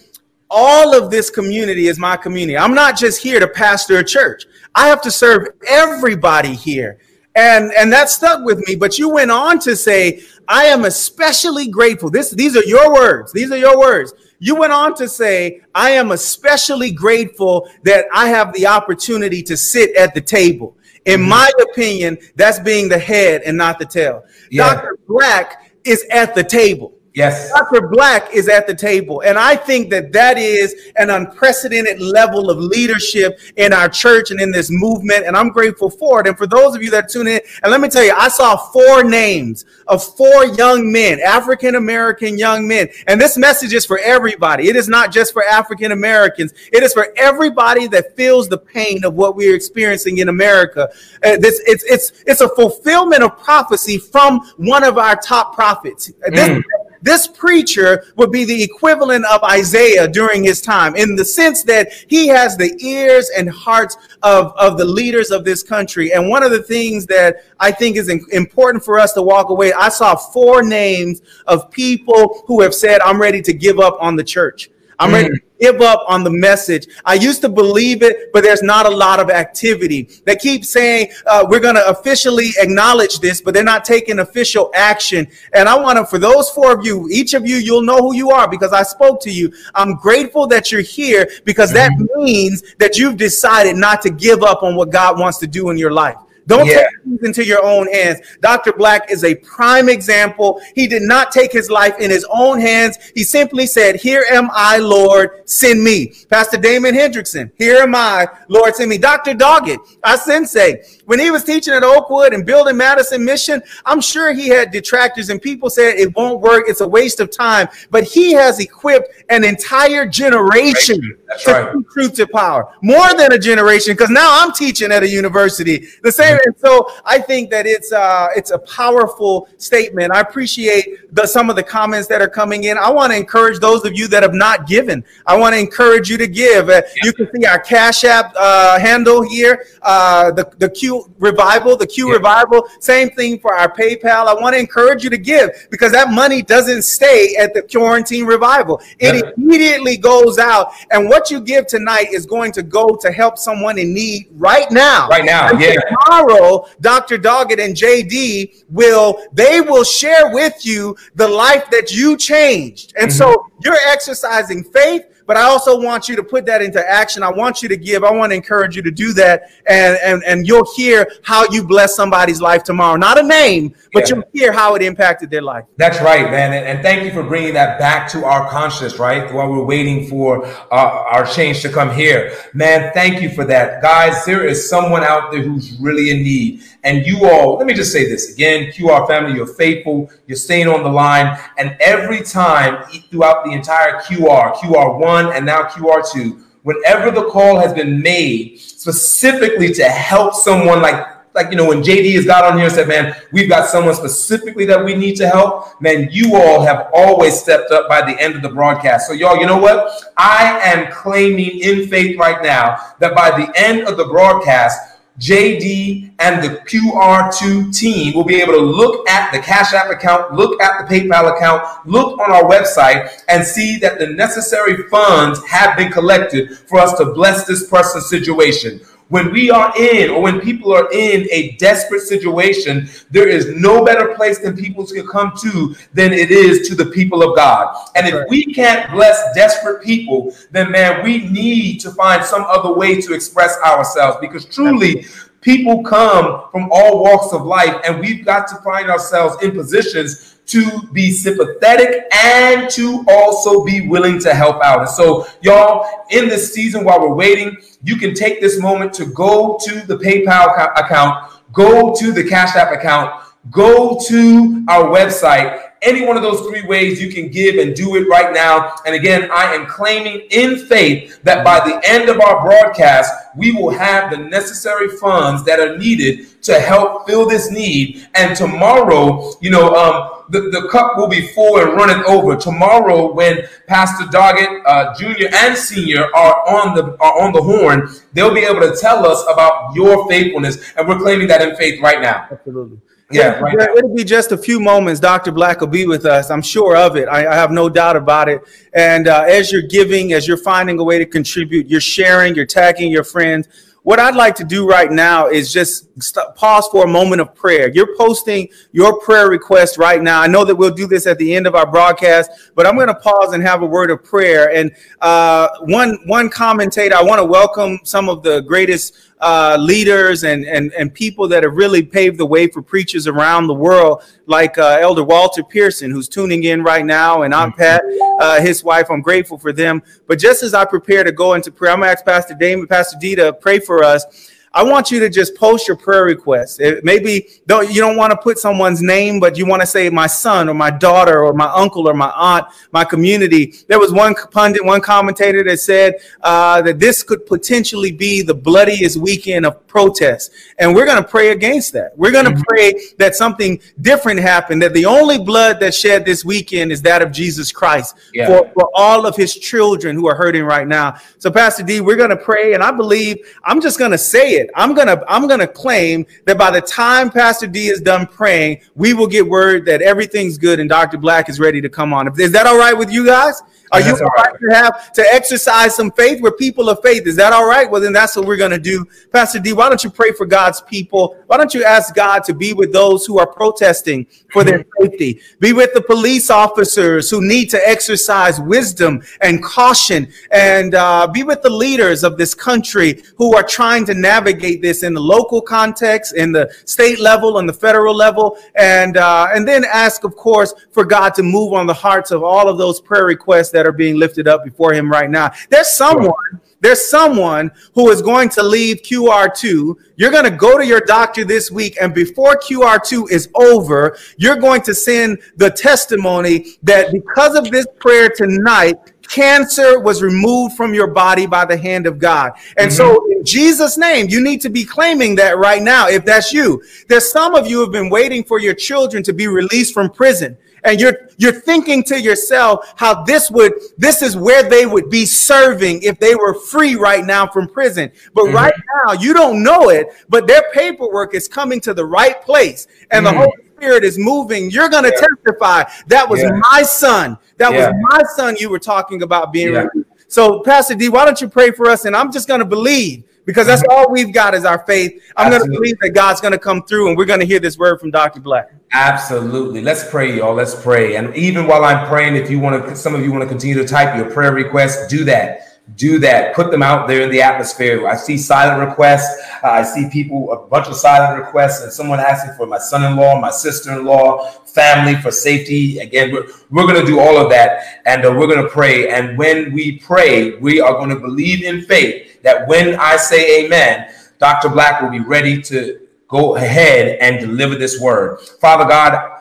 all 0.51 0.95
of 0.95 1.11
this 1.11 1.31
community 1.31 1.87
is 1.89 1.99
my 1.99 2.17
community. 2.17 2.57
I'm 2.57 2.75
not 2.75 2.97
just 2.97 3.23
here 3.23 3.41
to 3.41 3.49
pastor 3.49 3.99
a 3.99 4.05
church. 4.05 4.45
I 4.75 4.89
have 4.89 5.03
to 5.03 5.11
serve 5.11 5.49
everybody 5.69 6.55
here. 6.55 6.99
And 7.35 7.73
and 7.73 7.91
that 7.93 8.11
stuck 8.11 8.45
with 8.45 8.67
me. 8.69 8.77
But 8.77 8.99
you 8.99 9.09
went 9.09 9.31
on 9.31 9.59
to 9.61 9.75
say, 9.75 10.23
I 10.49 10.65
am 10.65 10.85
especially 10.85 11.69
grateful. 11.69 12.11
This 12.11 12.31
these 12.31 12.57
are 12.57 12.65
your 12.65 12.93
words. 12.93 13.33
These 13.33 13.51
are 13.51 13.57
your 13.57 13.79
words. 13.79 14.13
You 14.45 14.57
went 14.57 14.73
on 14.73 14.97
to 14.97 15.09
say, 15.09 15.61
I 15.73 15.91
am 15.91 16.11
especially 16.11 16.91
grateful 16.91 17.71
that 17.85 18.07
I 18.13 18.27
have 18.27 18.53
the 18.53 18.67
opportunity 18.67 19.41
to 19.45 19.57
sit 19.57 19.95
at 19.95 20.15
the 20.15 20.21
table. 20.21 20.77
In 21.05 21.21
mm-hmm. 21.21 21.29
my 21.29 21.53
opinion, 21.71 22.19
that's 22.35 22.59
being 22.59 22.89
the 22.89 22.99
head 22.99 23.43
and 23.43 23.57
not 23.57 23.79
the 23.79 23.87
tail. 23.87 24.25
Yeah. 24.51 24.75
Dr. 24.75 24.99
Black 25.07 25.73
is 25.85 26.05
at 26.11 26.35
the 26.35 26.43
table. 26.43 26.93
Yes. 27.15 27.51
Dr. 27.51 27.89
Black 27.89 28.33
is 28.33 28.49
at 28.49 28.67
the 28.67 28.75
table. 28.75 29.23
And 29.23 29.39
I 29.39 29.55
think 29.55 29.91
that 29.91 30.13
that 30.13 30.39
is 30.39 30.75
an 30.97 31.11
unprecedented 31.11 32.01
level 32.01 32.49
of 32.49 32.59
leadership 32.59 33.39
in 33.57 33.75
our 33.75 33.89
church 33.89 34.31
and 34.31 34.41
in 34.41 34.51
this 34.51 34.71
movement. 34.71 35.27
And 35.27 35.37
I'm 35.37 35.51
grateful 35.51 35.91
for 35.91 36.21
it. 36.21 36.27
And 36.27 36.39
for 36.39 36.47
those 36.47 36.75
of 36.75 36.83
you 36.83 36.91
that 36.93 37.11
tune 37.11 37.27
in, 37.27 37.41
and 37.63 37.71
let 37.71 37.83
me 37.83 37.89
tell 37.89 38.03
you, 38.03 38.15
I 38.17 38.29
saw 38.29 38.57
four 38.57 39.05
names 39.05 39.67
of 39.89 40.03
four 40.03 40.47
young 40.47 40.91
men, 40.91 41.21
African 41.21 41.75
American 41.75 42.39
young 42.39 42.67
men. 42.67 42.89
And 43.07 43.21
this 43.21 43.37
message 43.37 43.75
is 43.75 43.85
for 43.85 43.99
everybody. 43.99 44.69
It 44.69 44.77
is 44.77 44.89
not 44.89 45.13
just 45.13 45.35
for 45.35 45.45
African 45.45 45.93
Americans. 45.93 46.55
It 46.73 46.83
is 46.83 46.95
for 46.95 47.13
everybody 47.17 47.89
that 47.89 48.17
feels 48.17 48.49
the 48.49 48.59
pain 48.59 49.05
of 49.05 49.15
what 49.15 49.37
we're 49.37 49.55
experiencing 49.55 50.19
in 50.19 50.31
America. 50.31 50.89
Uh, 51.23 51.37
this, 51.37 51.61
it's, 51.67 51.85
it's, 51.85 52.25
it's 52.27 52.41
a 52.41 52.49
fulfillment 52.49 53.23
of 53.23 53.39
prophecy 53.39 53.99
from 53.99 54.41
one 54.57 54.83
of 54.83 54.97
our 54.97 55.17
top 55.17 55.55
prophets. 55.55 56.11
Mm. 56.27 56.63
This, 57.03 57.27
preacher 57.27 58.05
would 58.17 58.31
be 58.31 58.45
the 58.45 58.63
equivalent 58.63 59.25
of 59.25 59.43
Isaiah 59.43 60.07
during 60.07 60.45
his 60.45 60.61
time 60.61 60.95
in 60.95 61.17
the 61.17 61.25
sense 61.25 61.65
that 61.65 61.93
he 62.09 62.29
has 62.29 62.57
the 62.57 62.73
ears 62.83 63.31
and 63.37 63.51
hearts 63.51 63.97
of, 64.23 64.53
of 64.57 64.79
the 64.79 64.85
leaders 64.85 65.31
of 65.31 65.45
this 65.45 65.63
country. 65.63 66.13
And 66.13 66.29
one 66.29 66.45
of 66.45 66.53
the 66.53 66.63
things 66.63 67.05
that 67.07 67.45
I 67.59 67.73
think 67.73 67.97
is 67.97 68.09
important 68.09 68.85
for 68.85 69.01
us 69.01 69.13
to 69.15 69.23
walk 69.23 69.51
away, 69.51 69.73
I 69.73 69.89
saw 69.89 70.15
four 70.15 70.63
names 70.63 71.23
of 71.49 71.71
people 71.71 72.45
who 72.47 72.63
have 72.63 72.75
said, 72.75 73.01
I'm 73.01 73.21
ready 73.21 73.43
to 73.43 73.53
give 73.53 73.81
up 73.81 73.97
on 74.01 74.15
the 74.15 74.25
church. 74.25 74.71
I'm 75.01 75.11
mm. 75.11 75.15
ready 75.15 75.29
to 75.31 75.41
give 75.63 75.81
up 75.81 76.05
on 76.09 76.25
the 76.25 76.31
message. 76.31 76.89
I 77.05 77.15
used 77.15 77.41
to 77.43 77.49
believe 77.49 78.03
it, 78.03 78.33
but 78.33 78.43
there's 78.43 78.63
not 78.63 78.85
a 78.85 78.91
lot 78.91 79.21
of 79.21 79.31
activity. 79.31 80.09
They 80.25 80.35
keep 80.35 80.65
saying 80.65 81.13
uh, 81.27 81.47
we're 81.49 81.61
going 81.61 81.77
to 81.77 81.89
officially 81.89 82.51
acknowledge 82.59 83.21
this, 83.21 83.41
but 83.41 83.55
they're 83.55 83.63
not 83.63 83.85
taking 83.85 84.19
official 84.19 84.73
action. 84.75 85.29
And 85.53 85.69
I 85.69 85.79
want 85.79 85.99
to, 85.99 86.05
for 86.05 86.19
those 86.19 86.51
four 86.51 86.77
of 86.77 86.85
you, 86.85 87.09
each 87.11 87.35
of 87.35 87.47
you, 87.47 87.57
you'll 87.57 87.83
know 87.83 87.99
who 87.99 88.15
you 88.15 88.31
are 88.31 88.51
because 88.51 88.73
I 88.73 88.83
spoke 88.83 89.21
to 89.23 89.31
you. 89.31 89.53
I'm 89.75 89.95
grateful 89.97 90.49
that 90.49 90.73
you're 90.73 90.81
here 90.81 91.31
because 91.45 91.73
that 91.73 91.93
means 92.17 92.75
that 92.79 92.99
you've 92.99 93.17
decided 93.17 93.77
not 93.77 94.03
to 94.03 94.11
give 94.11 94.43
up 94.43 94.65
on 94.65 94.75
what 94.75 94.91
God 94.91 95.19
wants 95.19 95.39
to 95.39 95.47
do 95.47 95.71
in 95.71 95.79
your 95.79 95.93
life. 95.93 96.17
Don't 96.47 96.67
yeah. 96.67 96.75
take 96.75 97.03
things 97.05 97.23
into 97.23 97.45
your 97.45 97.65
own 97.65 97.87
hands. 97.89 98.21
Dr. 98.41 98.73
Black 98.73 99.11
is 99.11 99.25
a 99.25 99.35
prime 99.37 99.89
example. 99.89 100.61
He 100.75 100.87
did 100.87 101.03
not 101.03 101.31
take 101.33 101.53
his 101.53 101.71
life 101.71 101.99
in 101.99 102.11
his 102.11 102.27
own 102.31 102.61
hands. 102.61 102.99
He 103.15 103.25
simply 103.25 103.67
said, 103.67 103.97
Here 103.97 104.25
am 104.31 104.51
I, 104.53 104.79
Lord, 104.79 105.49
send 105.49 105.83
me. 105.83 106.13
Pastor 106.29 106.59
Damon 106.59 106.95
Hendrickson, 106.95 107.51
here 107.57 107.77
am 107.77 107.95
I, 107.95 108.27
Lord, 108.49 108.75
send 108.75 108.91
me. 108.91 108.99
Dr. 108.99 109.35
Doggett, 109.35 109.79
our 110.05 110.17
sensei, 110.17 110.83
when 111.07 111.19
he 111.19 111.31
was 111.31 111.45
teaching 111.45 111.75
at 111.75 111.83
Oakwood 111.83 112.33
and 112.33 112.47
building 112.47 112.77
Madison 112.77 113.25
Mission, 113.25 113.63
I'm 113.85 114.01
sure 114.01 114.33
he 114.33 114.49
had 114.49 114.71
detractors 114.71 115.31
and 115.31 115.41
people 115.41 115.71
said 115.71 115.97
it 115.97 116.15
won't 116.17 116.41
work. 116.41 116.65
It's 116.69 116.81
a 116.81 116.89
waste 116.89 117.21
of 117.21 117.31
time. 117.31 117.69
But 117.91 118.05
he 118.05 118.33
has 118.33 118.61
equipped 118.61 119.22
an 119.33 119.45
entire 119.45 120.07
generation 120.07 121.01
That's 121.27 121.45
to 121.45 121.53
right. 121.53 121.75
truth 121.91 122.15
to 122.15 122.27
power. 122.27 122.69
More 122.83 123.15
than 123.15 123.33
a 123.33 123.39
generation, 123.39 123.95
because 123.95 124.11
now 124.11 124.29
I'm 124.41 124.53
teaching 124.53 124.93
at 124.93 125.03
a 125.03 125.09
university. 125.09 125.87
The 126.03 126.13
same 126.13 126.39
and 126.45 126.55
so 126.59 126.91
I 127.07 127.19
think 127.19 127.51
that 127.51 127.65
it's 127.67 127.93
uh, 127.93 128.29
it's 128.37 128.51
a 128.51 128.59
powerful 128.59 129.49
statement. 129.57 130.13
I 130.15 130.21
appreciate 130.21 131.15
the, 131.15 131.27
some 131.27 131.49
of 131.49 131.57
the 131.57 131.63
comments 131.63 132.09
that 132.09 132.21
are 132.21 132.29
coming 132.29 132.65
in. 132.65 132.77
I 132.77 132.91
want 132.91 133.13
to 133.13 133.19
encourage 133.19 133.59
those 133.59 133.87
of 133.87 133.97
you 133.97 134.07
that 134.09 134.23
have 134.23 134.35
not 134.35 134.67
given. 134.67 135.03
I 135.27 135.37
want 135.39 135.55
to 135.55 135.59
encourage 135.59 136.11
you 136.11 136.19
to 136.19 136.27
give. 136.27 136.69
Uh, 136.69 136.83
you 137.03 137.13
can 137.15 137.29
see 137.35 137.47
our 137.47 137.59
Cash 137.59 138.05
App 138.05 138.35
uh, 138.37 138.79
handle 138.79 139.23
here, 139.23 139.65
uh, 139.81 140.31
the 140.33 140.45
the 140.59 140.69
Q 140.69 141.11
Revival, 141.19 141.77
the 141.77 141.87
Q 141.87 142.09
yeah. 142.09 142.17
Revival. 142.17 142.69
Same 142.81 143.09
thing 143.11 143.39
for 143.39 143.55
our 143.55 143.73
PayPal. 143.73 144.27
I 144.27 144.35
want 144.35 144.55
to 144.55 144.61
encourage 144.61 145.03
you 145.05 145.11
to 145.11 145.19
give 145.19 145.51
because 145.71 145.91
that 145.93 146.11
money 146.11 146.43
doesn't 146.43 146.83
stay 146.83 147.35
at 147.37 147.55
the 147.55 147.63
quarantine 147.63 148.27
revival. 148.27 148.83
It. 148.99 149.22
Immediately 149.37 149.97
goes 149.97 150.39
out, 150.39 150.73
and 150.91 151.09
what 151.09 151.31
you 151.31 151.41
give 151.41 151.67
tonight 151.67 152.13
is 152.13 152.27
going 152.27 152.53
to 152.53 152.63
go 152.63 152.97
to 153.01 153.11
help 153.11 153.39
someone 153.39 153.79
in 153.79 153.93
need 153.95 154.29
right 154.33 154.71
now. 154.71 155.09
Right 155.09 155.25
now, 155.25 155.51
yeah 155.53 155.75
tomorrow, 156.07 156.67
Dr. 156.81 157.19
Doggett 157.19 157.63
and 157.65 157.75
JD 157.75 158.65
will, 158.69 159.23
they 159.33 159.61
will 159.61 159.85
share 159.85 160.33
with 160.33 160.65
you 160.65 160.97
the 161.15 161.29
life 161.29 161.71
that 161.71 161.93
you 161.93 162.17
changed. 162.17 162.93
And 162.99 163.11
mm-hmm. 163.11 163.19
so 163.19 163.51
you're 163.65 163.77
exercising 163.89 164.65
faith, 164.65 165.05
but 165.27 165.37
I 165.37 165.43
also 165.43 165.81
want 165.81 166.09
you 166.09 166.17
to 166.17 166.23
put 166.23 166.47
that 166.47 166.63
into 166.63 166.81
action. 166.89 167.23
I 167.23 167.31
want 167.31 167.63
you 167.63 167.69
to 167.69 167.77
give. 167.77 168.05
I 168.05 168.13
want 168.13 168.31
to 168.31 168.37
encourage 168.37 168.77
you 168.77 168.83
to 168.83 168.91
do 168.91 169.13
that. 169.15 169.51
And, 169.69 169.99
and, 170.03 170.23
and 170.25 170.47
you'll 170.47 170.69
hear 170.75 171.11
how 171.23 171.47
you 171.51 171.65
bless 171.65 171.95
somebody's 171.95 172.41
life 172.41 172.65
tomorrow. 172.65 172.97
Not 172.97 173.19
a 173.19 173.23
name, 173.23 173.75
but 173.93 174.09
yeah. 174.09 174.17
you'll 174.17 174.25
hear 174.33 174.53
how 174.53 174.75
it 174.75 174.83
impacted 174.83 175.31
their 175.31 175.43
life. 175.43 175.65
That's 175.77 176.01
right, 176.01 176.31
man. 176.31 176.53
And, 176.53 176.67
and, 176.67 176.83
thank 176.83 177.05
you 177.05 177.13
for 177.13 177.23
bringing 177.23 177.55
that 177.55 177.79
back 177.79 178.11
to 178.13 178.25
our 178.25 178.49
conscious, 178.51 178.99
right? 178.99 179.33
While 179.33 179.51
we're 179.51 179.65
waiting 179.65 180.09
for 180.09 180.45
uh, 180.45 180.71
our 180.71 181.25
change 181.25 181.63
to 181.63 181.69
come 181.69 181.95
here. 181.95 182.37
Man, 182.55 182.93
thank 182.93 183.23
you 183.23 183.31
for 183.31 183.45
that. 183.45 183.83
Guys, 183.83 184.25
there 184.25 184.47
is 184.47 184.69
someone 184.69 185.05
out 185.05 185.31
there 185.31 185.43
who's 185.43 185.79
really 185.81 186.11
in 186.11 186.23
need. 186.23 186.63
And 186.85 187.07
you 187.07 187.29
all, 187.29 187.57
let 187.57 187.67
me 187.67 187.75
just 187.75 187.93
say 187.93 188.09
this 188.09 188.35
again, 188.35 188.73
QR 188.73 189.07
family, 189.07 189.35
you're 189.35 189.47
faithful, 189.47 190.11
you're 190.27 190.37
staying 190.37 190.69
on 190.69 190.83
the 190.83 190.91
line. 190.91 191.39
And 191.57 191.77
every 191.81 192.23
time 192.23 192.85
throughout 193.09 193.45
the 193.45 193.53
entire 193.53 194.01
QR, 194.01 194.55
QR1 194.55 195.37
and 195.37 195.47
now 195.47 195.63
QR2, 195.63 196.43
whenever 196.63 197.11
the 197.11 197.29
call 197.31 197.59
has 197.59 197.73
been 197.73 198.01
made 198.01 198.59
specifically 198.59 199.73
to 199.75 199.85
help 199.85 200.35
someone 200.35 200.83
like 200.83 201.07
like 201.35 201.51
you 201.51 201.57
know 201.57 201.67
when 201.67 201.83
JD 201.83 202.15
has 202.15 202.27
got 202.27 202.45
on 202.45 202.59
here 202.59 202.67
and 202.67 202.75
said, 202.75 202.89
"Man, 202.89 203.15
we've 203.33 203.49
got 203.49 203.69
someone 203.69 203.95
specifically 203.95 204.65
that 204.67 204.85
we 204.85 204.95
need 204.95 205.17
to 205.17 205.29
help." 205.29 205.81
Man, 205.81 206.09
you 206.11 206.37
all 206.37 206.61
have 206.61 206.89
always 206.93 207.41
stepped 207.41 207.71
up 207.71 207.89
by 207.89 208.03
the 208.03 208.21
end 208.21 208.35
of 208.35 208.43
the 208.43 208.51
broadcast. 208.51 209.07
So 209.07 209.13
y'all, 209.13 209.39
you 209.39 209.47
know 209.47 209.57
what? 209.57 209.91
I 210.17 210.61
am 210.63 210.93
claiming 210.93 211.61
in 211.61 211.89
faith 211.89 212.19
right 212.19 212.43
now 212.43 212.77
that 212.99 213.15
by 213.15 213.31
the 213.31 213.51
end 213.57 213.89
of 213.89 213.97
the 213.97 214.05
broadcast, 214.05 214.92
JD 215.19 216.15
and 216.21 216.43
the 216.43 216.57
QR2 216.61 217.77
team 217.77 218.15
will 218.15 218.25
be 218.25 218.41
able 218.41 218.55
to 218.55 218.61
look 218.61 219.09
at 219.09 219.31
the 219.33 219.39
Cash 219.39 219.75
App 219.75 219.91
account, 219.91 220.33
look 220.33 220.61
at 220.63 220.89
the 220.89 220.95
PayPal 220.95 221.37
account, 221.37 221.63
look 221.87 222.19
on 222.19 222.33
our 222.33 222.45
website, 222.45 223.23
and 223.29 223.45
see 223.45 223.79
that 223.79 223.99
the 223.99 224.07
necessary 224.07 224.89
funds 224.89 225.45
have 225.47 225.77
been 225.77 225.93
collected 225.93 226.57
for 226.59 226.79
us 226.79 226.97
to 226.99 227.07
bless 227.07 227.47
this 227.47 227.69
person's 227.69 228.09
situation. 228.09 228.81
When 229.13 229.31
we 229.31 229.51
are 229.51 229.75
in, 229.79 230.09
or 230.09 230.23
when 230.23 230.41
people 230.41 230.73
are 230.73 230.91
in 230.91 231.29
a 231.31 231.55
desperate 231.59 232.01
situation, 232.01 232.89
there 233.11 233.29
is 233.29 233.55
no 233.57 233.85
better 233.85 234.15
place 234.15 234.39
than 234.39 234.57
people 234.57 234.87
to 234.87 235.07
come 235.07 235.35
to 235.43 235.77
than 235.93 236.15
it 236.15 236.31
is 236.31 236.67
to 236.71 236.75
the 236.75 236.87
people 236.87 237.23
of 237.23 237.37
God. 237.37 237.77
And 237.95 238.09
if 238.09 238.27
we 238.31 238.55
can't 238.55 238.91
bless 238.91 239.23
desperate 239.35 239.85
people, 239.85 240.35
then 240.51 240.71
man, 240.71 241.05
we 241.05 241.29
need 241.29 241.79
to 241.83 241.91
find 241.91 242.25
some 242.25 242.45
other 242.49 242.73
way 242.73 243.03
to 243.03 243.13
express 243.13 243.59
ourselves. 243.59 244.17
Because 244.19 244.47
truly, 244.47 245.05
people 245.43 245.83
come 245.83 246.45
from 246.51 246.71
all 246.73 247.05
walks 247.05 247.35
of 247.35 247.43
life, 247.45 247.83
and 247.85 248.01
we've 248.01 248.25
got 248.25 248.49
to 248.49 248.57
find 248.65 248.89
ourselves 248.89 249.37
in 249.43 249.51
positions 249.51 250.39
to 250.53 250.87
be 250.93 251.11
sympathetic 251.11 252.05
and 252.15 252.69
to 252.71 253.05
also 253.09 253.65
be 253.65 253.89
willing 253.89 254.19
to 254.21 254.35
help 254.35 254.63
out. 254.63 254.81
And 254.81 254.89
so, 254.89 255.27
y'all, 255.41 256.05
in 256.11 256.29
this 256.29 256.53
season 256.53 256.85
while 256.85 257.01
we're 257.01 257.15
waiting, 257.15 257.57
you 257.83 257.97
can 257.97 258.15
take 258.15 258.41
this 258.41 258.61
moment 258.61 258.93
to 258.95 259.07
go 259.07 259.59
to 259.63 259.87
the 259.87 259.97
PayPal 259.97 260.53
account, 260.79 261.33
go 261.53 261.95
to 261.95 262.13
the 262.13 262.25
Cash 262.29 262.55
App 262.57 262.73
account, 262.73 263.23
go 263.51 263.99
to 264.09 264.65
our 264.69 264.85
website. 264.85 265.62
Any 265.83 266.07
one 266.07 266.17
of 266.17 266.23
those 266.23 266.47
three 266.47 266.63
ways 266.63 267.03
you 267.03 267.13
can 267.13 267.29
give 267.29 267.57
and 267.57 267.75
do 267.75 267.97
it 267.97 268.09
right 268.09 268.33
now. 268.33 268.75
And 268.87 268.95
again, 268.95 269.31
I 269.33 269.53
am 269.55 269.67
claiming 269.67 270.21
in 270.31 270.67
faith 270.67 271.21
that 271.25 271.45
by 271.45 271.59
the 271.59 271.81
end 271.85 272.09
of 272.09 272.21
our 272.21 272.41
broadcast, 272.43 273.13
we 273.37 273.53
will 273.53 273.71
have 273.71 274.11
the 274.11 274.17
necessary 274.17 274.89
funds 274.97 275.45
that 275.45 275.59
are 275.59 275.77
needed 275.77 276.41
to 276.43 276.61
help 276.61 277.09
fill 277.09 277.27
this 277.27 277.51
need. 277.51 278.07
And 278.15 278.37
tomorrow, 278.37 279.33
you 279.41 279.51
know, 279.51 279.75
um, 279.75 280.25
the, 280.29 280.41
the 280.51 280.69
cup 280.71 280.97
will 280.97 281.09
be 281.09 281.29
full 281.29 281.59
and 281.59 281.73
running 281.73 282.03
over. 282.07 282.37
Tomorrow, 282.37 283.13
when 283.13 283.43
Pastor 283.67 284.05
Doggett, 284.05 284.63
uh, 284.67 284.95
Junior 284.99 285.29
and 285.33 285.57
Senior 285.57 286.05
are 286.15 286.49
on 286.49 286.75
the 286.75 286.97
are 287.01 287.23
on 287.23 287.33
the 287.33 287.43
horn, 287.43 287.89
they'll 288.13 288.35
be 288.35 288.41
able 288.41 288.61
to 288.61 288.77
tell 288.81 289.07
us 289.07 289.23
about 289.33 289.75
your 289.75 290.09
faithfulness, 290.09 290.59
and 290.77 290.89
we're 290.89 290.99
claiming 290.99 291.29
that 291.29 291.43
in 291.43 291.55
faith 291.57 291.81
right 291.83 292.01
now. 292.01 292.29
Absolutely. 292.31 292.79
Yeah, 293.13 293.39
right 293.39 293.57
it'll 293.77 293.95
be 293.95 294.05
just 294.05 294.33
a 294.33 294.39
few 294.39 294.61
moments. 294.61 295.01
Dr. 295.01 295.33
Black 295.33 295.61
will 295.61 295.69
be 295.69 295.87
with 295.87 296.07
us. 296.07 296.31
I'm 296.31 296.43
sure 296.43 296.77
of 296.77 296.97
it. 296.97 297.09
I, 297.09 297.27
I 297.27 297.35
have 297.35 297.51
no 297.51 297.69
doubt 297.69 297.97
about 297.97 298.29
it. 298.29 298.43
And 298.73 299.09
uh, 299.09 299.25
as 299.27 299.53
you're 299.53 299.63
giving, 299.63 300.13
as 300.13 300.27
you're 300.27 300.37
finding 300.37 300.79
a 300.79 300.85
way 300.85 300.99
to 300.99 301.07
contribute, 301.07 301.69
you're 301.69 301.81
sharing, 301.81 302.35
you're 302.35 302.47
tagging 302.47 302.91
your 302.91 303.05
friends 303.05 303.49
what 303.83 303.99
I'd 303.99 304.15
like 304.15 304.37
to 304.37 304.45
do 304.45 304.67
right 304.67 304.91
now 304.91 305.29
is 305.29 305.53
just 305.53 305.89
stop, 305.99 306.37
pause 306.37 306.69
for 306.69 306.85
a 306.85 306.89
moment 306.89 307.21
of 307.21 307.35
prayer. 307.35 307.71
You're 307.71 307.97
posting 307.97 308.49
your 308.73 308.99
prayer 309.01 309.29
request 309.29 309.79
right 309.79 310.01
now. 310.01 310.21
I 310.21 310.27
know 310.27 310.45
that 310.45 310.55
we'll 310.55 310.75
do 310.75 310.87
this 310.87 311.07
at 311.07 311.19
the 311.19 311.35
end 311.35 311.47
of 311.47 311.55
our 311.55 311.71
broadcast, 311.71 312.31
but 312.55 312.67
I'm 312.67 312.75
going 312.75 312.89
to 312.89 312.95
pause 312.95 313.35
and 313.35 313.43
have 313.43 313.63
a 313.63 313.67
word 313.67 313.91
of 313.91 314.03
prayer. 314.03 314.53
And 314.53 314.75
uh, 315.01 315.49
one 315.61 315.99
one 316.07 316.29
commentator, 316.29 316.95
I 316.95 317.03
want 317.03 317.19
to 317.19 317.25
welcome 317.25 317.81
some 317.85 318.09
of 318.09 318.23
the 318.23 318.41
greatest 318.41 318.95
uh, 319.23 319.57
leaders 319.59 320.25
and, 320.25 320.45
and, 320.45 320.73
and 320.73 320.93
people 320.93 321.29
that 321.29 321.45
have 321.45 321.55
really 321.55 321.83
paved 321.83 322.19
the 322.19 322.27
way 322.27 322.49
for 322.49 322.61
preachers 322.61 323.07
around 323.07 323.47
the 323.47 323.55
world, 323.55 324.03
like 324.27 324.59
uh, 324.59 324.79
Elder 324.81 325.05
Walter 325.05 325.45
Pearson, 325.45 325.93
who's 325.93 326.09
tuning 326.09 326.43
in 326.45 326.63
right 326.65 326.85
now, 326.85 327.23
and 327.23 327.33
I'm 327.33 327.53
Pat, 327.53 327.83
uh, 328.19 328.41
his 328.41 328.65
wife. 328.65 328.91
I'm 328.91 329.01
grateful 329.01 329.39
for 329.39 329.53
them. 329.53 329.81
But 330.09 330.19
just 330.19 330.43
as 330.43 330.55
I 330.55 330.65
prepare 330.65 331.05
to 331.05 331.13
go 331.13 331.35
into 331.35 331.53
prayer, 331.53 331.73
I'm 331.73 331.79
going 331.79 331.89
to 331.89 331.93
ask 331.93 332.05
Pastor 332.05 332.35
Damon, 332.35 332.67
Pastor 332.67 332.97
D 333.01 333.15
to 333.15 333.33
pray 333.33 333.61
for 333.61 333.85
us. 333.85 334.32
I 334.55 334.63
want 334.63 334.91
you 334.91 335.01
to 335.01 335.09
just 335.09 335.35
post 335.35 335.67
your 335.67 335.77
prayer 335.77 336.05
requests. 336.05 336.61
It, 336.61 336.85
maybe 336.85 337.29
don't, 337.47 337.71
you 337.71 337.81
don't 337.81 337.97
want 337.97 338.11
to 338.11 338.17
put 338.17 338.39
someone's 338.39 338.83
name, 338.83 339.19
but 339.19 339.37
you 339.39 339.47
want 339.47 339.63
to 339.63 339.67
say 339.67 339.89
my 339.89 340.07
son 340.07 340.49
or 340.49 340.55
my 340.55 340.71
daughter 340.71 341.25
or 341.25 341.33
my 341.33 341.47
uncle 341.47 341.89
or 341.89 341.95
my 341.95 342.13
aunt, 342.15 342.47
my 342.71 342.85
community. 342.85 343.55
There 343.69 343.79
was 343.79 343.93
one 343.93 344.15
pundit, 344.31 344.65
one 344.65 344.81
commentator 344.81 345.43
that 345.45 345.61
said 345.61 345.95
uh, 346.23 346.61
that 346.63 346.79
this 346.79 347.03
could 347.03 347.25
potentially 347.27 347.93
be 347.93 348.21
the 348.23 348.35
bloodiest 348.35 348.99
weekend 348.99 349.47
of 349.47 349.67
protest. 349.67 350.33
And 350.59 350.75
we're 350.75 350.85
going 350.85 351.03
to 351.03 351.09
pray 351.09 351.31
against 351.31 351.73
that. 351.73 351.97
We're 351.97 352.13
going 352.13 352.27
to 352.27 352.33
mm-hmm. 352.33 352.43
pray 352.47 352.75
that 352.99 353.15
something 353.15 353.61
different 353.81 354.21
happened, 354.21 354.61
that 354.63 354.75
the 354.75 354.85
only 354.85 355.19
blood 355.19 355.61
that 355.61 355.75
shed 355.75 356.05
this 356.05 356.25
weekend 356.25 356.73
is 356.73 356.83
that 356.83 357.01
of 357.01 357.11
Jesus 357.11 357.51
Christ 357.53 357.97
yeah. 358.13 358.27
for, 358.27 358.51
for 358.53 358.71
all 358.75 359.07
of 359.07 359.17
his 359.17 359.35
children 359.35 359.97
who 359.97 360.07
are 360.09 360.15
hurting 360.15 360.45
right 360.45 360.67
now. 360.67 360.97
So, 361.19 361.31
Pastor 361.31 361.63
D, 361.63 361.81
we're 361.81 361.97
going 361.97 362.11
to 362.11 362.17
pray. 362.17 362.53
And 362.53 362.63
I 362.63 362.71
believe 362.71 363.17
I'm 363.45 363.61
just 363.61 363.79
going 363.79 363.93
to 363.93 363.99
say 363.99 364.33
it. 364.33 364.42
I'm 364.55 364.75
going 364.75 364.89
to, 364.89 365.05
I'm 365.09 365.27
to 365.41 365.47
claim 365.47 366.07
that 366.27 366.39
by 366.39 366.51
the 366.51 366.61
time 366.61 367.11
Pastor 367.11 367.47
D 367.47 367.69
is 367.69 367.81
done 367.81 368.07
praying, 368.07 368.61
we 368.75 368.95
will 368.95 369.07
get 369.07 369.27
word 369.27 369.67
that 369.67 369.83
everything's 369.83 370.39
good 370.39 370.61
and 370.61 370.69
Dr. 370.69 370.99
Black 370.99 371.29
is 371.29 371.41
ready 371.41 371.61
to 371.61 371.69
come 371.69 371.93
on. 371.93 372.09
Is 372.21 372.33
that 372.33 372.47
all 372.47 372.59
right 372.59 372.77
with 372.77 372.91
you 372.91 373.07
guys? 373.07 373.43
Are 373.73 373.81
you 373.81 373.93
all 373.93 374.07
right 374.19 374.39
to 374.39 374.55
have 374.55 374.93
to 374.93 375.03
exercise 375.15 375.75
some 375.75 375.91
faith? 375.93 376.21
We're 376.21 376.33
people 376.33 376.69
of 376.69 376.83
faith. 376.83 377.07
Is 377.07 377.17
that 377.17 377.33
all 377.33 377.47
right? 377.47 377.71
Well, 377.71 377.81
then 377.81 377.95
that's 377.95 378.15
what 378.15 378.27
we're 378.27 378.37
going 378.37 378.51
to 378.51 378.59
do. 378.59 378.87
Pastor 379.11 379.39
D, 379.39 379.55
why 379.55 379.71
don't 379.71 379.83
you 379.83 379.89
pray 379.89 380.13
for 380.13 380.27
God's 380.27 380.61
people? 380.61 381.17
Why 381.27 381.39
don't 381.39 381.55
you 381.55 381.65
ask 381.65 381.95
God 381.95 382.23
to 382.25 382.35
be 382.35 382.53
with 382.53 382.71
those 382.71 383.07
who 383.07 383.19
are 383.19 383.27
protesting 383.27 384.07
for 384.31 384.45
their 384.45 384.67
safety? 384.81 385.21
Be 385.41 385.55
with 385.55 385.73
the 385.73 385.81
police 385.81 386.29
officers 386.29 387.09
who 387.09 387.27
need 387.27 387.49
to 387.49 387.67
exercise 387.67 388.39
wisdom 388.41 389.03
and 389.23 389.43
caution, 389.43 390.13
and 390.31 390.75
uh, 390.75 391.07
be 391.07 391.23
with 391.23 391.41
the 391.41 391.51
leaders 391.51 392.05
of 392.05 392.19
this 392.19 392.35
country 392.35 393.03
who 393.17 393.35
are 393.35 393.43
trying 393.43 393.87
to 393.87 393.95
navigate 393.95 394.61
this 394.61 394.83
in 394.83 394.93
the 394.93 395.01
local 395.01 395.41
context, 395.41 396.15
in 396.15 396.31
the 396.31 396.55
state 396.67 397.01
level, 397.01 397.39
and 397.39 397.49
the 397.49 397.55
federal 397.55 397.95
level, 397.95 398.37
and 398.55 398.99
uh, 398.99 399.29
and 399.35 399.49
then 399.49 399.65
ask, 399.65 400.05
of 400.05 400.15
course, 400.15 400.53
for 400.73 400.85
God 400.85 401.15
to 401.15 401.23
move 401.23 401.55
on 401.55 401.67
the 401.67 401.73
hearts 401.73 402.11
of 402.11 402.23
all 402.23 402.51
of 402.51 402.59
those 402.59 402.79
prayer 402.79 403.07
requests 403.07 403.51
that 403.53 403.62
are 403.67 403.73
being 403.73 403.97
lifted 403.97 404.29
up 404.29 404.45
before 404.45 404.73
Him 404.73 404.91
right 404.91 405.11
now. 405.11 405.33
There's 405.51 405.71
someone. 405.71 406.41
There's 406.63 406.89
someone 406.89 407.51
who 407.75 407.91
is 407.91 408.01
going 408.03 408.29
to 408.31 408.43
leave 408.43 408.83
QR2. 408.83 409.75
You're 409.97 410.13
going 410.13 410.25
to 410.25 410.31
go 410.31 410.57
to 410.57 410.65
your 410.65 410.81
doctor 410.81 411.25
this 411.25 411.51
week, 411.51 411.77
and 411.81 411.93
before 411.93 412.37
QR2 412.37 413.11
is 413.11 413.29
over, 413.35 413.99
you're 414.17 414.37
going 414.37 414.63
to 414.63 414.75
send 414.75 415.19
the 415.37 415.51
testimony 415.51 416.55
that 416.63 416.93
because 416.93 417.35
of 417.35 417.51
this 417.51 417.67
prayer 417.81 418.11
tonight, 418.17 418.77
cancer 419.09 419.81
was 419.81 420.03
removed 420.03 420.57
from 420.57 420.73
your 420.73 420.87
body 420.87 421.27
by 421.27 421.45
the 421.45 421.57
hand 421.57 421.89
of 421.89 421.99
God. 421.99 422.33
And 422.57 422.71
mm-hmm. 422.71 422.77
so, 422.77 423.11
in 423.11 423.25
Jesus' 423.25 423.77
name, 423.77 424.09
you 424.09 424.23
need 424.23 424.41
to 424.43 424.49
be 424.49 424.65
claiming 424.65 425.17
that 425.17 425.39
right 425.39 425.63
now 425.63 425.89
if 425.89 426.05
that's 426.05 426.33
you. 426.33 426.63
There's 426.89 427.11
some 427.11 427.35
of 427.35 427.49
you 427.49 427.61
have 427.61 427.73
been 427.73 427.91
waiting 427.91 428.23
for 428.23 428.39
your 428.39 428.55
children 428.55 429.03
to 429.03 429.13
be 429.13 429.27
released 429.27 429.75
from 429.75 429.91
prison 429.91 430.39
and 430.65 430.81
you're 430.81 431.09
you're 431.17 431.33
thinking 431.33 431.83
to 431.85 432.01
yourself 432.01 432.73
how 432.77 433.03
this 433.05 433.31
would 433.31 433.53
this 433.79 434.03
is 434.03 434.17
where 434.17 434.49
they 434.49 434.67
would 434.67 434.89
be 434.91 435.05
serving 435.05 435.83
if 435.83 435.99
they 435.99 436.15
were 436.15 436.35
free 436.35 436.75
right 436.75 437.05
now 437.05 437.27
from 437.27 437.49
prison 437.49 437.91
but 438.15 438.25
mm-hmm. 438.25 438.37
right 438.37 438.55
now 438.85 438.93
you 438.93 439.13
don't 439.13 439.43
know 439.43 439.71
it 439.71 439.89
but 440.09 440.27
their 440.27 440.43
paperwork 440.53 441.15
is 441.15 441.29
coming 441.29 441.61
to 441.61 441.75
the 441.75 441.85
right 441.85 442.23
place 442.23 442.67
and 442.91 443.07
mm-hmm. 443.07 443.17
the 443.17 443.25
holy 443.25 443.49
spirit 443.57 443.85
is 443.85 443.99
moving 443.99 444.51
you're 444.51 444.69
going 444.69 444.85
to 444.85 444.93
yeah. 444.95 445.07
testify 445.09 445.63
that 445.87 446.09
was 446.09 446.21
yeah. 446.21 446.31
my 446.53 446.63
son 446.63 447.17
that 447.37 447.53
yeah. 447.53 447.71
was 447.71 447.75
my 447.91 448.03
son 448.17 448.37
you 448.39 448.51
were 448.51 448.59
talking 448.59 449.03
about 449.03 449.33
being 449.33 449.69
so 450.09 450.41
pastor 450.41 450.75
d 450.75 450.89
why 450.89 451.05
don't 451.05 451.21
you 451.21 451.29
pray 451.29 451.51
for 451.51 451.69
us 451.69 451.85
and 451.85 451.97
i'm 451.97 452.11
just 452.11 452.29
going 452.29 452.41
to 452.41 452.47
believe 452.47 453.05
because 453.25 453.47
that's 453.47 453.63
all 453.71 453.91
we've 453.91 454.13
got 454.13 454.35
is 454.35 454.45
our 454.45 454.65
faith. 454.67 455.03
I'm 455.17 455.31
going 455.31 455.43
to 455.43 455.51
believe 455.51 455.79
that 455.81 455.91
God's 455.91 456.21
going 456.21 456.33
to 456.33 456.39
come 456.39 456.63
through 456.65 456.89
and 456.89 456.97
we're 456.97 457.05
going 457.05 457.21
to 457.21 457.27
hear 457.27 457.41
this 457.41 457.59
word 457.59 457.81
from 457.81 457.91
Dr. 457.91 458.21
Black. 458.21 458.53
Absolutely. 458.73 459.63
Let's 459.63 459.89
pray, 459.91 460.17
y'all. 460.17 460.35
Let's 460.35 460.61
pray. 460.61 460.97
And 460.97 461.15
even 461.17 461.47
while 461.47 461.65
I'm 461.65 461.87
praying, 461.89 462.17
if 462.17 462.31
you 462.31 462.41
want 462.41 462.65
to, 462.65 462.77
some 462.77 462.95
of 462.95 463.03
you 463.03 463.13
want 463.13 463.23
to 463.23 463.29
continue 463.29 463.57
to 463.57 463.67
type 463.67 463.97
your 463.97 464.11
prayer 464.11 464.33
requests, 464.33 464.89
do 464.89 465.05
that 465.05 465.53
do 465.77 465.99
that 465.99 466.35
put 466.35 466.51
them 466.51 466.63
out 466.63 466.89
there 466.89 467.03
in 467.03 467.11
the 467.11 467.23
atmosphere 467.23 467.87
i 467.87 467.95
see 467.95 468.19
silent 468.19 468.69
requests 468.69 469.23
uh, 469.45 469.49
i 469.49 469.63
see 469.63 469.89
people 469.91 470.33
a 470.33 470.47
bunch 470.49 470.67
of 470.67 470.75
silent 470.75 471.25
requests 471.25 471.63
and 471.63 471.73
someone 471.73 472.01
asking 472.01 472.35
for 472.35 472.47
my 472.47 472.59
son-in-law 472.59 473.21
my 473.21 473.31
sister-in-law 473.31 474.29
family 474.45 475.01
for 475.01 475.13
safety 475.13 475.79
again 475.79 476.13
we're, 476.13 476.27
we're 476.51 476.67
going 476.67 476.79
to 476.79 476.87
do 476.87 476.99
all 476.99 477.17
of 477.17 477.31
that 477.31 477.81
and 477.87 478.05
uh, 478.05 478.11
we're 478.11 478.27
going 478.27 478.43
to 478.43 478.49
pray 478.49 478.89
and 478.89 479.17
when 479.17 479.53
we 479.53 479.79
pray 479.79 480.37
we 480.39 480.61
are 480.61 480.75
going 480.75 480.91
to 480.91 480.99
believe 480.99 481.45
in 481.45 481.63
faith 481.63 482.12
that 482.23 482.47
when 482.49 482.77
I 482.77 482.97
say 482.97 483.45
amen, 483.45 483.93
Dr. 484.19 484.49
Black 484.49 484.81
will 484.81 484.91
be 484.91 485.01
ready 485.01 485.43
to 485.43 485.81
go 486.09 486.37
ahead 486.37 486.99
and 487.01 487.21
deliver 487.21 487.55
this 487.55 487.81
word. 487.81 488.21
Father 488.41 488.65
God, 488.65 489.12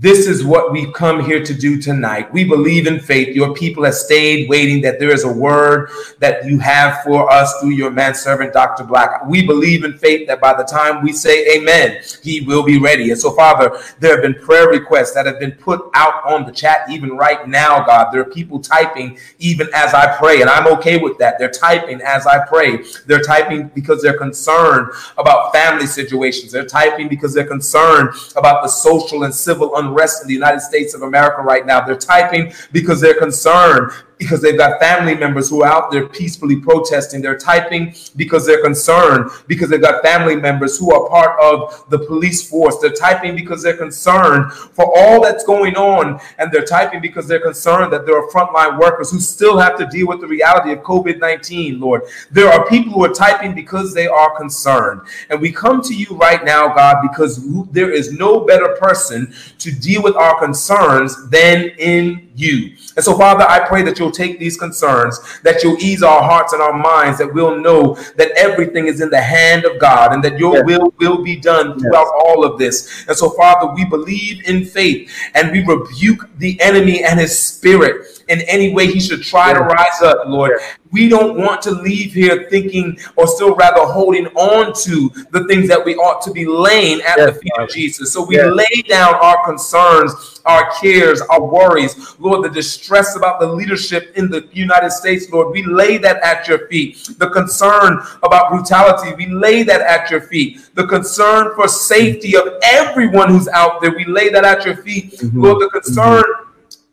this 0.00 0.26
is 0.26 0.42
what 0.42 0.72
we've 0.72 0.94
come 0.94 1.22
here 1.22 1.44
to 1.44 1.52
do 1.52 1.78
tonight. 1.78 2.32
We 2.32 2.44
believe 2.44 2.86
in 2.86 3.00
faith. 3.00 3.36
Your 3.36 3.52
people 3.52 3.84
have 3.84 3.94
stayed 3.94 4.48
waiting 4.48 4.80
that 4.80 4.98
there 4.98 5.10
is 5.10 5.24
a 5.24 5.32
word 5.32 5.90
that 6.20 6.46
you 6.46 6.58
have 6.58 7.02
for 7.04 7.30
us 7.30 7.52
through 7.60 7.72
your 7.72 7.90
manservant, 7.90 8.54
Dr. 8.54 8.84
Black. 8.84 9.26
We 9.26 9.46
believe 9.46 9.84
in 9.84 9.98
faith 9.98 10.26
that 10.28 10.40
by 10.40 10.54
the 10.54 10.64
time 10.64 11.02
we 11.02 11.12
say 11.12 11.54
amen, 11.54 12.00
he 12.22 12.40
will 12.40 12.62
be 12.62 12.78
ready. 12.78 13.10
And 13.10 13.20
so, 13.20 13.32
Father, 13.32 13.78
there 13.98 14.12
have 14.12 14.22
been 14.22 14.42
prayer 14.42 14.68
requests 14.70 15.12
that 15.12 15.26
have 15.26 15.38
been 15.38 15.52
put 15.52 15.90
out 15.92 16.24
on 16.24 16.46
the 16.46 16.52
chat 16.52 16.88
even 16.88 17.10
right 17.10 17.46
now, 17.46 17.84
God. 17.84 18.10
There 18.10 18.22
are 18.22 18.30
people 18.30 18.58
typing 18.58 19.18
even 19.38 19.68
as 19.74 19.92
I 19.92 20.16
pray, 20.16 20.40
and 20.40 20.48
I'm 20.48 20.66
okay 20.78 20.96
with 20.96 21.18
that. 21.18 21.38
They're 21.38 21.50
typing 21.50 22.00
as 22.00 22.26
I 22.26 22.46
pray. 22.46 22.84
They're 23.04 23.20
typing 23.20 23.68
because 23.74 24.02
they're 24.02 24.16
concerned 24.16 24.92
about 25.18 25.52
family 25.52 25.86
situations. 25.86 26.52
They're 26.52 26.64
typing 26.64 27.08
because 27.08 27.34
they're 27.34 27.46
concerned 27.46 28.14
about 28.34 28.62
the 28.62 28.68
social 28.68 29.24
and 29.24 29.34
civil 29.34 29.76
unrest 29.76 29.89
unrest 29.90 30.22
in 30.22 30.28
the 30.28 30.34
United 30.34 30.60
States 30.60 30.94
of 30.94 31.02
America 31.02 31.42
right 31.42 31.66
now. 31.66 31.80
They're 31.80 31.96
typing 31.96 32.52
because 32.72 33.00
they're 33.00 33.18
concerned 33.18 33.92
because 34.20 34.42
they've 34.42 34.56
got 34.56 34.78
family 34.78 35.14
members 35.14 35.48
who 35.48 35.62
are 35.62 35.72
out 35.72 35.90
there 35.90 36.06
peacefully 36.06 36.56
protesting. 36.56 37.22
They're 37.22 37.38
typing 37.38 37.94
because 38.16 38.46
they're 38.46 38.62
concerned, 38.62 39.30
because 39.46 39.70
they've 39.70 39.80
got 39.80 40.02
family 40.04 40.36
members 40.36 40.78
who 40.78 40.92
are 40.92 41.08
part 41.08 41.40
of 41.40 41.88
the 41.88 41.98
police 41.98 42.48
force. 42.48 42.76
They're 42.78 42.92
typing 42.92 43.34
because 43.34 43.62
they're 43.62 43.78
concerned 43.78 44.52
for 44.52 44.92
all 44.94 45.22
that's 45.22 45.42
going 45.42 45.74
on. 45.76 46.20
And 46.36 46.52
they're 46.52 46.66
typing 46.66 47.00
because 47.00 47.26
they're 47.26 47.40
concerned 47.40 47.94
that 47.94 48.04
there 48.04 48.16
are 48.16 48.28
frontline 48.28 48.78
workers 48.78 49.10
who 49.10 49.20
still 49.20 49.58
have 49.58 49.78
to 49.78 49.86
deal 49.86 50.06
with 50.06 50.20
the 50.20 50.26
reality 50.26 50.72
of 50.72 50.80
COVID 50.80 51.18
19, 51.18 51.80
Lord. 51.80 52.02
There 52.30 52.52
are 52.52 52.68
people 52.68 52.92
who 52.92 53.04
are 53.04 53.14
typing 53.14 53.54
because 53.54 53.94
they 53.94 54.06
are 54.06 54.36
concerned. 54.36 55.00
And 55.30 55.40
we 55.40 55.50
come 55.50 55.80
to 55.80 55.94
you 55.94 56.14
right 56.16 56.44
now, 56.44 56.68
God, 56.74 56.98
because 57.00 57.42
there 57.70 57.90
is 57.90 58.12
no 58.12 58.40
better 58.40 58.76
person 58.78 59.32
to 59.60 59.72
deal 59.72 60.02
with 60.02 60.14
our 60.14 60.38
concerns 60.38 61.30
than 61.30 61.70
in 61.78 62.29
you. 62.40 62.76
And 62.96 63.04
so, 63.04 63.16
Father, 63.16 63.44
I 63.48 63.66
pray 63.68 63.82
that 63.82 63.98
you'll 63.98 64.10
take 64.10 64.38
these 64.38 64.56
concerns, 64.56 65.40
that 65.42 65.62
you'll 65.62 65.78
ease 65.78 66.02
our 66.02 66.22
hearts 66.22 66.52
and 66.52 66.62
our 66.62 66.76
minds, 66.76 67.18
that 67.18 67.32
we'll 67.32 67.60
know 67.60 67.94
that 68.16 68.30
everything 68.36 68.86
is 68.86 69.00
in 69.00 69.10
the 69.10 69.20
hand 69.20 69.64
of 69.64 69.78
God 69.78 70.12
and 70.12 70.24
that 70.24 70.38
your 70.38 70.56
yes. 70.56 70.64
will 70.66 70.94
will 70.98 71.22
be 71.22 71.36
done 71.36 71.78
throughout 71.78 72.12
yes. 72.14 72.24
all 72.26 72.44
of 72.44 72.58
this. 72.58 73.06
And 73.06 73.16
so, 73.16 73.30
Father, 73.30 73.72
we 73.74 73.84
believe 73.84 74.48
in 74.48 74.64
faith 74.64 75.10
and 75.34 75.52
we 75.52 75.64
rebuke 75.64 76.28
the 76.38 76.60
enemy 76.60 77.04
and 77.04 77.20
his 77.20 77.40
spirit 77.40 78.22
in 78.28 78.40
any 78.42 78.72
way 78.72 78.86
he 78.86 79.00
should 79.00 79.22
try 79.22 79.52
to 79.52 79.60
rise 79.60 80.02
up, 80.02 80.26
Lord. 80.26 80.52
We 80.90 81.08
don't 81.08 81.36
want 81.36 81.62
to 81.62 81.70
leave 81.70 82.12
here 82.12 82.48
thinking 82.50 82.98
or 83.16 83.26
still 83.26 83.54
rather 83.54 83.84
holding 83.84 84.26
on 84.28 84.72
to 84.84 85.10
the 85.30 85.46
things 85.46 85.68
that 85.68 85.84
we 85.84 85.94
ought 85.96 86.20
to 86.22 86.32
be 86.32 86.46
laying 86.46 87.00
at 87.02 87.16
yes, 87.16 87.34
the 87.34 87.40
feet 87.40 87.52
of 87.58 87.68
Jesus. 87.70 88.12
So 88.12 88.24
we 88.24 88.36
yes. 88.36 88.52
lay 88.52 88.82
down 88.82 89.14
our 89.14 89.44
concerns, 89.44 90.40
our 90.44 90.72
cares, 90.80 91.20
our 91.22 91.42
worries, 91.42 92.18
Lord, 92.18 92.44
the 92.44 92.50
distress 92.50 93.16
about 93.16 93.40
the 93.40 93.46
leadership 93.46 94.12
in 94.16 94.30
the 94.30 94.48
United 94.52 94.90
States, 94.90 95.30
Lord. 95.30 95.52
We 95.52 95.62
lay 95.62 95.98
that 95.98 96.22
at 96.22 96.48
your 96.48 96.66
feet. 96.68 97.08
The 97.18 97.30
concern 97.30 98.00
about 98.22 98.50
brutality, 98.50 99.14
we 99.14 99.32
lay 99.32 99.62
that 99.62 99.80
at 99.82 100.10
your 100.10 100.22
feet. 100.22 100.70
The 100.74 100.86
concern 100.86 101.54
for 101.54 101.68
safety 101.68 102.36
of 102.36 102.48
everyone 102.62 103.30
who's 103.30 103.48
out 103.48 103.80
there, 103.80 103.94
we 103.94 104.04
lay 104.04 104.28
that 104.30 104.44
at 104.44 104.64
your 104.64 104.76
feet. 104.76 105.12
Mm-hmm. 105.12 105.40
Lord, 105.40 105.62
the 105.62 105.68
concern. 105.68 106.22
Mm-hmm 106.22 106.39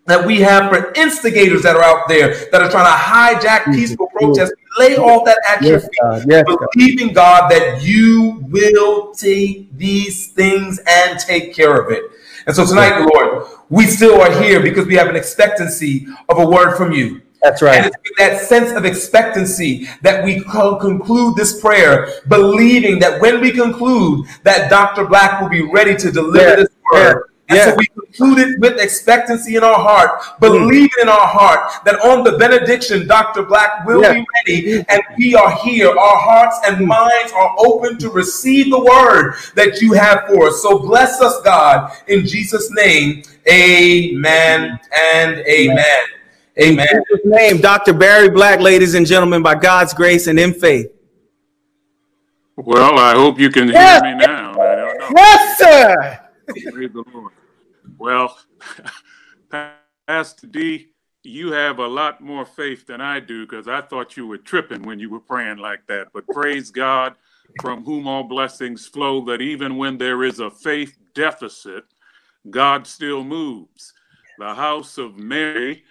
that 0.08 0.26
we 0.26 0.40
have 0.40 0.70
for 0.72 0.92
instigators 0.94 1.62
that 1.64 1.76
are 1.76 1.84
out 1.84 2.08
there 2.08 2.50
that 2.52 2.62
are 2.62 2.72
trying 2.72 2.86
to 2.86 3.46
hijack 3.46 3.66
peaceful 3.66 4.08
protests. 4.08 4.54
Lay 4.80 4.96
all 4.96 5.24
that 5.26 5.40
at 5.48 5.62
yes, 5.62 5.70
your 5.70 5.80
feet, 5.82 6.00
God. 6.02 6.26
Yes, 6.28 6.46
believing 6.74 7.14
God. 7.14 7.50
God 7.50 7.52
that 7.52 7.84
you 7.84 8.40
will 8.50 9.14
take 9.14 9.76
these 9.78 10.28
things 10.32 10.80
and 10.88 11.20
take 11.20 11.54
care 11.54 11.80
of 11.80 11.92
it. 11.92 12.04
And 12.46 12.56
so 12.56 12.66
tonight, 12.66 13.08
Lord, 13.14 13.48
we 13.70 13.86
still 13.86 14.22
are 14.22 14.42
here 14.42 14.62
because 14.62 14.88
we 14.88 14.96
have 14.96 15.08
an 15.08 15.16
expectancy 15.16 16.08
of 16.30 16.40
a 16.40 16.46
word 16.48 16.78
from 16.78 16.94
you. 16.94 17.22
That's 17.42 17.62
right. 17.62 17.78
And 17.78 17.88
it's 17.88 18.18
that 18.18 18.42
sense 18.42 18.72
of 18.72 18.86
expectancy 18.86 19.88
that 20.02 20.24
we 20.24 20.42
conclude 20.44 21.36
this 21.36 21.60
prayer, 21.60 22.22
believing 22.30 23.00
that 23.00 23.22
when 23.22 23.42
we 23.42 23.52
conclude, 23.52 24.26
that 24.44 24.70
Dr. 24.70 25.06
Black 25.06 25.42
will 25.42 25.50
be 25.50 25.62
ready 25.62 25.96
to 25.96 26.12
deliver 26.12 26.64
this 26.64 26.70
word 26.94 27.26
And 27.50 27.58
yeah. 27.58 27.66
so 27.66 27.76
we 27.78 27.88
conclude 27.88 28.40
it 28.40 28.60
with 28.60 28.78
expectancy 28.78 29.56
in 29.56 29.64
our 29.64 29.76
heart, 29.76 30.22
believing 30.42 30.90
mm. 30.90 31.04
in 31.04 31.08
our 31.08 31.28
heart 31.28 31.72
that 31.86 31.96
on 32.02 32.26
the 32.26 32.38
benediction, 32.38 33.08
Dr. 33.08 33.44
Black 33.44 33.86
will 33.86 34.02
yeah. 34.02 34.14
be 34.14 34.26
ready, 34.46 34.86
and 34.90 35.02
we 35.18 35.34
are 35.34 35.52
here. 35.64 35.88
Our 35.88 36.18
hearts 36.18 36.60
and 36.66 36.86
minds 36.86 37.32
are 37.32 37.56
open 37.58 37.98
to 38.00 38.10
receive 38.10 38.70
the 38.70 38.80
word 38.80 39.36
that 39.56 39.82
you 39.82 39.94
have 39.94 40.26
for 40.28 40.48
us. 40.48 40.62
So 40.62 40.80
bless 40.80 41.22
us, 41.22 41.42
God, 41.44 41.94
in 42.08 42.26
Jesus' 42.26 42.70
name. 42.74 43.24
Amen 43.50 44.78
and 45.14 45.38
amen. 45.48 46.06
Amen. 46.60 46.88
In 46.88 47.04
Jesus' 47.10 47.26
name, 47.26 47.62
Dr. 47.62 47.94
Barry 47.94 48.30
Black, 48.30 48.60
ladies 48.60 48.94
and 48.94 49.06
gentlemen, 49.06 49.42
by 49.42 49.56
God's 49.56 49.94
grace 49.94 50.28
and 50.28 50.38
in 50.38 50.54
faith. 50.54 50.92
Well, 52.58 53.00
I 53.00 53.14
hope 53.14 53.40
you 53.40 53.50
can 53.50 53.70
yes. 53.70 54.02
hear 54.02 54.18
me 54.18 54.26
now. 54.26 54.56
Yes, 55.16 55.58
sir. 55.60 56.20
Praise 56.72 56.92
the 56.92 57.04
Lord. 57.14 57.32
Well, 57.98 58.38
Pastor 60.08 60.48
D, 60.48 60.88
you 61.24 61.52
have 61.52 61.80
a 61.80 61.88
lot 61.88 62.22
more 62.22 62.46
faith 62.46 62.86
than 62.88 63.02
I 63.02 63.20
do 63.20 63.46
because 63.46 63.68
I 63.68 63.82
thought 63.82 64.16
you 64.16 64.28
were 64.28 64.38
tripping 64.38 64.84
when 64.84 65.00
you 65.00 65.10
were 65.10 65.20
praying 65.20 65.58
like 65.58 65.86
that. 65.88 66.08
But 66.14 66.28
praise 66.28 66.72
God, 66.72 67.16
from 67.62 67.84
whom 67.84 68.08
all 68.08 68.24
blessings 68.24 68.88
flow, 68.88 69.26
that 69.26 69.42
even 69.42 69.78
when 69.78 69.98
there 69.98 70.24
is 70.24 70.40
a 70.40 70.52
faith 70.52 70.98
deficit, 71.14 71.86
God 72.50 72.88
still 72.88 73.24
moves. 73.24 73.94
The 74.38 74.54
house 74.54 74.98
of 74.98 75.18
Mary, 75.18 75.84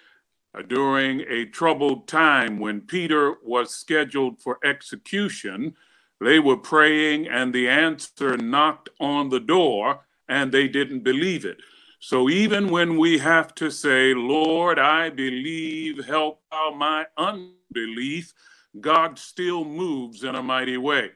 uh, 0.57 0.61
during 0.61 1.21
a 1.27 1.45
troubled 1.45 2.07
time 2.07 2.59
when 2.59 2.81
Peter 2.81 3.35
was 3.43 3.75
scheduled 3.75 4.41
for 4.41 4.59
execution, 4.63 5.75
they 6.19 6.39
were 6.39 6.57
praying 6.57 7.27
and 7.27 7.53
the 7.53 7.67
answer 7.67 8.37
knocked 8.37 8.89
on 8.99 9.29
the 9.29 9.39
door 9.39 9.99
and 10.29 10.51
they 10.51 10.67
didn't 10.67 11.01
believe 11.01 11.45
it. 11.45 11.57
So 11.99 12.29
even 12.29 12.69
when 12.69 12.97
we 12.97 13.17
have 13.17 13.55
to 13.55 13.71
say, 13.71 14.13
Lord, 14.13 14.77
I 14.77 15.09
believe, 15.09 16.05
help 16.05 16.41
my 16.75 17.05
unbelief, 17.17 18.33
God 18.79 19.17
still 19.17 19.65
moves 19.65 20.23
in 20.23 20.35
a 20.35 20.43
mighty 20.43 20.77
way. 20.77 21.11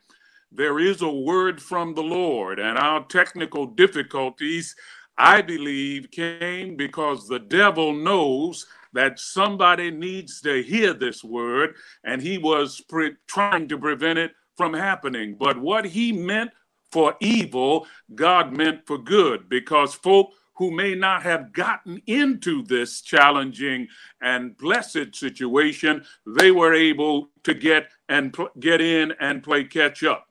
There 0.51 0.79
is 0.79 1.01
a 1.01 1.11
word 1.11 1.61
from 1.61 1.93
the 1.93 2.03
Lord, 2.03 2.59
and 2.59 2.77
our 2.77 3.05
technical 3.05 3.67
difficulties, 3.67 4.75
I 5.17 5.41
believe, 5.41 6.09
came 6.09 6.75
because 6.75 7.27
the 7.27 7.39
devil 7.39 7.93
knows 7.93 8.65
that 8.93 9.19
somebody 9.19 9.91
needs 9.91 10.41
to 10.41 10.63
hear 10.63 10.93
this 10.93 11.23
word, 11.23 11.75
and 12.03 12.21
he 12.21 12.37
was 12.37 12.81
pre- 12.89 13.15
trying 13.27 13.67
to 13.69 13.77
prevent 13.77 14.19
it 14.19 14.31
from 14.57 14.73
happening. 14.73 15.37
But 15.39 15.59
what 15.59 15.85
he 15.85 16.11
meant 16.11 16.51
for 16.91 17.15
evil, 17.21 17.87
God 18.15 18.51
meant 18.51 18.85
for 18.85 18.97
good, 18.97 19.47
because 19.47 19.93
folk 19.93 20.31
who 20.61 20.69
may 20.69 20.93
not 20.93 21.23
have 21.23 21.53
gotten 21.53 21.99
into 22.05 22.61
this 22.61 23.01
challenging 23.01 23.87
and 24.21 24.55
blessed 24.55 25.15
situation, 25.15 26.05
they 26.23 26.51
were 26.51 26.71
able 26.71 27.29
to 27.43 27.55
get 27.55 27.89
and 28.07 28.31
pl- 28.31 28.51
get 28.59 28.79
in 28.79 29.11
and 29.19 29.41
play 29.41 29.63
catch 29.63 30.03
up. 30.03 30.27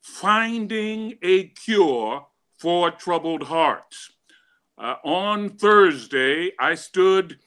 Finding 0.00 1.18
a 1.20 1.48
cure 1.48 2.26
for 2.56 2.90
troubled 2.90 3.42
hearts. 3.42 4.10
Uh, 4.78 4.94
on 5.04 5.50
Thursday, 5.50 6.52
I 6.58 6.74
stood 6.74 7.38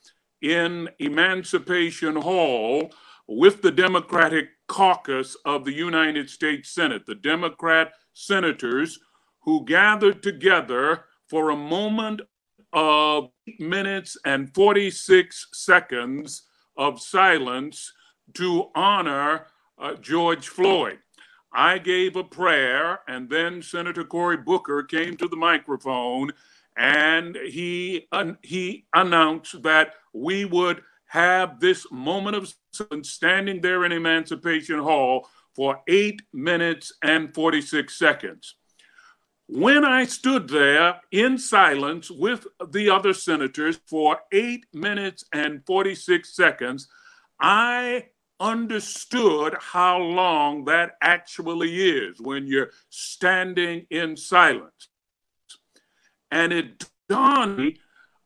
in 0.44 0.90
Emancipation 1.00 2.18
Hall 2.18 2.94
with 3.28 3.64
the 3.64 3.72
Democratic 3.72 4.50
caucus 4.68 5.36
of 5.44 5.66
the 5.66 5.74
United 5.74 6.30
States 6.30 6.70
Senate, 6.70 7.08
the 7.08 7.16
Democrat 7.16 7.94
senators 8.14 9.00
who 9.40 9.66
gathered 9.66 10.22
together 10.22 11.06
for 11.32 11.50
a 11.50 11.56
moment 11.56 12.20
of 12.74 13.30
minutes 13.58 14.18
and 14.26 14.54
46 14.54 15.48
seconds 15.54 16.44
of 16.76 17.00
silence 17.00 17.94
to 18.34 18.66
honor 18.76 19.48
uh, 19.80 19.94
George 19.96 20.50
Floyd. 20.50 21.00
I 21.54 21.78
gave 21.78 22.18
a 22.18 22.24
prayer, 22.26 23.00
and 23.08 23.30
then 23.30 23.62
Senator 23.62 24.04
Cory 24.04 24.38
Booker 24.38 24.84
came 24.84 25.16
to 25.18 25.30
the 25.30 25.38
microphone 25.38 26.34
and 26.78 27.38
he, 27.38 28.08
uh, 28.12 28.34
he 28.42 28.86
announced 28.94 29.64
that 29.64 29.94
we 30.14 30.44
would 30.44 30.82
have 31.06 31.62
this 31.62 31.86
moment 31.92 32.36
of 32.36 32.54
silence 32.74 33.10
standing 33.10 33.62
there 33.62 33.86
in 33.86 33.94
Emancipation 33.94 34.80
Hall 34.80 35.30
for 35.56 35.82
eight 35.88 36.22
minutes 36.34 36.92
and 37.02 37.34
46 37.34 37.98
seconds. 37.98 38.56
When 39.54 39.84
I 39.84 40.06
stood 40.06 40.48
there 40.48 41.02
in 41.12 41.38
silence 41.38 42.10
with 42.10 42.48
the 42.70 42.90
other 42.90 43.14
senators 43.14 43.82
for 43.86 44.22
eight 44.32 44.66
minutes 44.74 45.26
and 45.34 45.66
46 45.66 46.34
seconds, 46.34 46.88
I 47.38 48.06
understood 48.40 49.58
how 49.60 49.98
long 49.98 50.64
that 50.66 50.92
actually 51.02 51.90
is 51.90 52.22
when 52.22 52.48
you're 52.48 52.72
standing 52.90 53.88
in 53.90 54.16
silence. 54.16 54.88
And 56.32 56.54
it 56.54 56.86
dawned 57.10 57.58
me 57.58 57.78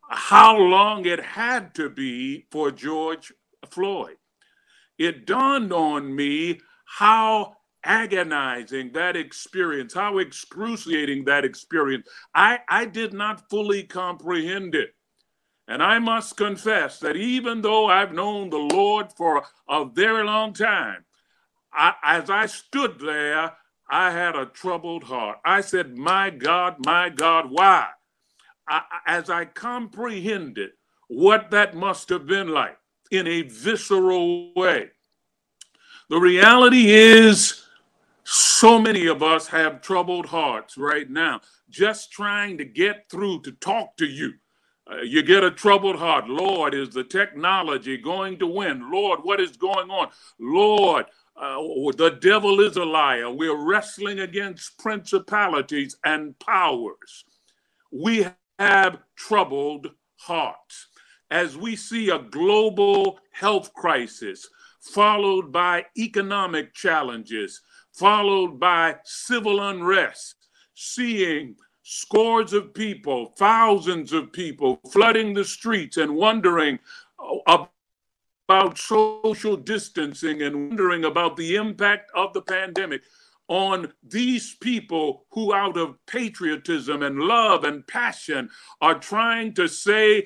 how 0.07 0.55
long 0.55 1.07
it 1.07 1.23
had 1.23 1.73
to 1.73 1.89
be 1.89 2.45
for 2.51 2.69
George 2.69 3.33
Floyd. 3.71 4.17
It 4.99 5.25
dawned 5.25 5.73
on 5.73 6.15
me 6.15 6.61
how 6.85 7.57
agonizing 7.85 8.91
that 8.93 9.15
experience, 9.15 9.93
how 9.93 10.17
excruciating 10.17 11.25
that 11.25 11.45
experience. 11.45 12.07
I, 12.33 12.59
I 12.67 12.85
did 12.85 13.13
not 13.13 13.49
fully 13.49 13.83
comprehend 13.83 14.75
it. 14.75 14.95
And 15.67 15.81
I 15.81 15.99
must 15.99 16.37
confess 16.37 16.99
that 16.99 17.15
even 17.15 17.61
though 17.61 17.87
I've 17.87 18.13
known 18.13 18.49
the 18.49 18.57
Lord 18.57 19.11
for 19.13 19.43
a 19.67 19.85
very 19.85 20.23
long 20.23 20.53
time, 20.53 21.05
I, 21.73 21.93
as 22.03 22.29
I 22.29 22.45
stood 22.45 22.99
there, 22.99 23.53
I 23.89 24.11
had 24.11 24.35
a 24.35 24.45
troubled 24.45 25.03
heart. 25.03 25.39
I 25.43 25.61
said, 25.61 25.97
My 25.97 26.29
God, 26.29 26.85
my 26.85 27.09
God, 27.09 27.49
why? 27.49 27.87
I, 28.67 28.81
as 29.05 29.29
I 29.29 29.45
comprehended 29.45 30.71
what 31.07 31.51
that 31.51 31.75
must 31.75 32.09
have 32.09 32.25
been 32.25 32.47
like 32.47 32.77
in 33.11 33.27
a 33.27 33.43
visceral 33.43 34.53
way, 34.55 34.89
the 36.09 36.19
reality 36.19 36.91
is 36.91 37.64
so 38.25 38.79
many 38.79 39.05
of 39.05 39.21
us 39.21 39.47
have 39.47 39.81
troubled 39.81 40.25
hearts 40.25 40.77
right 40.77 41.09
now, 41.09 41.41
just 41.69 42.11
trying 42.11 42.57
to 42.57 42.65
get 42.65 43.05
through 43.09 43.41
to 43.43 43.51
talk 43.51 43.95
to 43.97 44.05
you. 44.05 44.33
Uh, 44.91 45.01
you 45.01 45.21
get 45.23 45.43
a 45.43 45.51
troubled 45.51 45.95
heart. 45.95 46.27
Lord, 46.27 46.73
is 46.73 46.89
the 46.89 47.03
technology 47.03 47.97
going 47.97 48.39
to 48.39 48.47
win? 48.47 48.91
Lord, 48.91 49.19
what 49.23 49.39
is 49.39 49.57
going 49.57 49.89
on? 49.89 50.09
Lord, 50.39 51.05
uh, 51.35 51.57
the 51.97 52.17
devil 52.21 52.59
is 52.61 52.77
a 52.77 52.85
liar. 52.85 53.31
We're 53.31 53.63
wrestling 53.63 54.19
against 54.19 54.77
principalities 54.79 55.97
and 56.03 56.37
powers. 56.39 57.25
We 57.91 58.27
have 58.57 58.99
troubled 59.15 59.91
hearts. 60.17 60.87
As 61.29 61.57
we 61.57 61.75
see 61.75 62.09
a 62.09 62.19
global 62.19 63.19
health 63.31 63.73
crisis 63.73 64.47
followed 64.81 65.51
by 65.51 65.85
economic 65.97 66.73
challenges, 66.73 67.61
followed 67.97 68.59
by 68.59 68.95
civil 69.03 69.59
unrest, 69.61 70.35
seeing 70.73 71.55
scores 71.83 72.51
of 72.53 72.73
people, 72.73 73.33
thousands 73.37 74.11
of 74.11 74.33
people 74.33 74.79
flooding 74.91 75.33
the 75.33 75.45
streets 75.45 75.97
and 75.97 76.15
wondering 76.15 76.79
about 77.47 78.77
social 78.77 79.55
distancing 79.55 80.41
and 80.41 80.69
wondering 80.69 81.05
about 81.05 81.37
the 81.37 81.55
impact 81.55 82.11
of 82.15 82.33
the 82.33 82.41
pandemic 82.41 83.01
on 83.47 83.93
these 84.03 84.55
people 84.55 85.25
who, 85.31 85.53
out 85.53 85.77
of 85.77 86.03
patriotism 86.07 87.03
and 87.03 87.19
love 87.19 87.63
and 87.63 87.85
passion, 87.85 88.49
are 88.81 88.97
trying 88.97 89.53
to 89.53 89.67
say, 89.67 90.25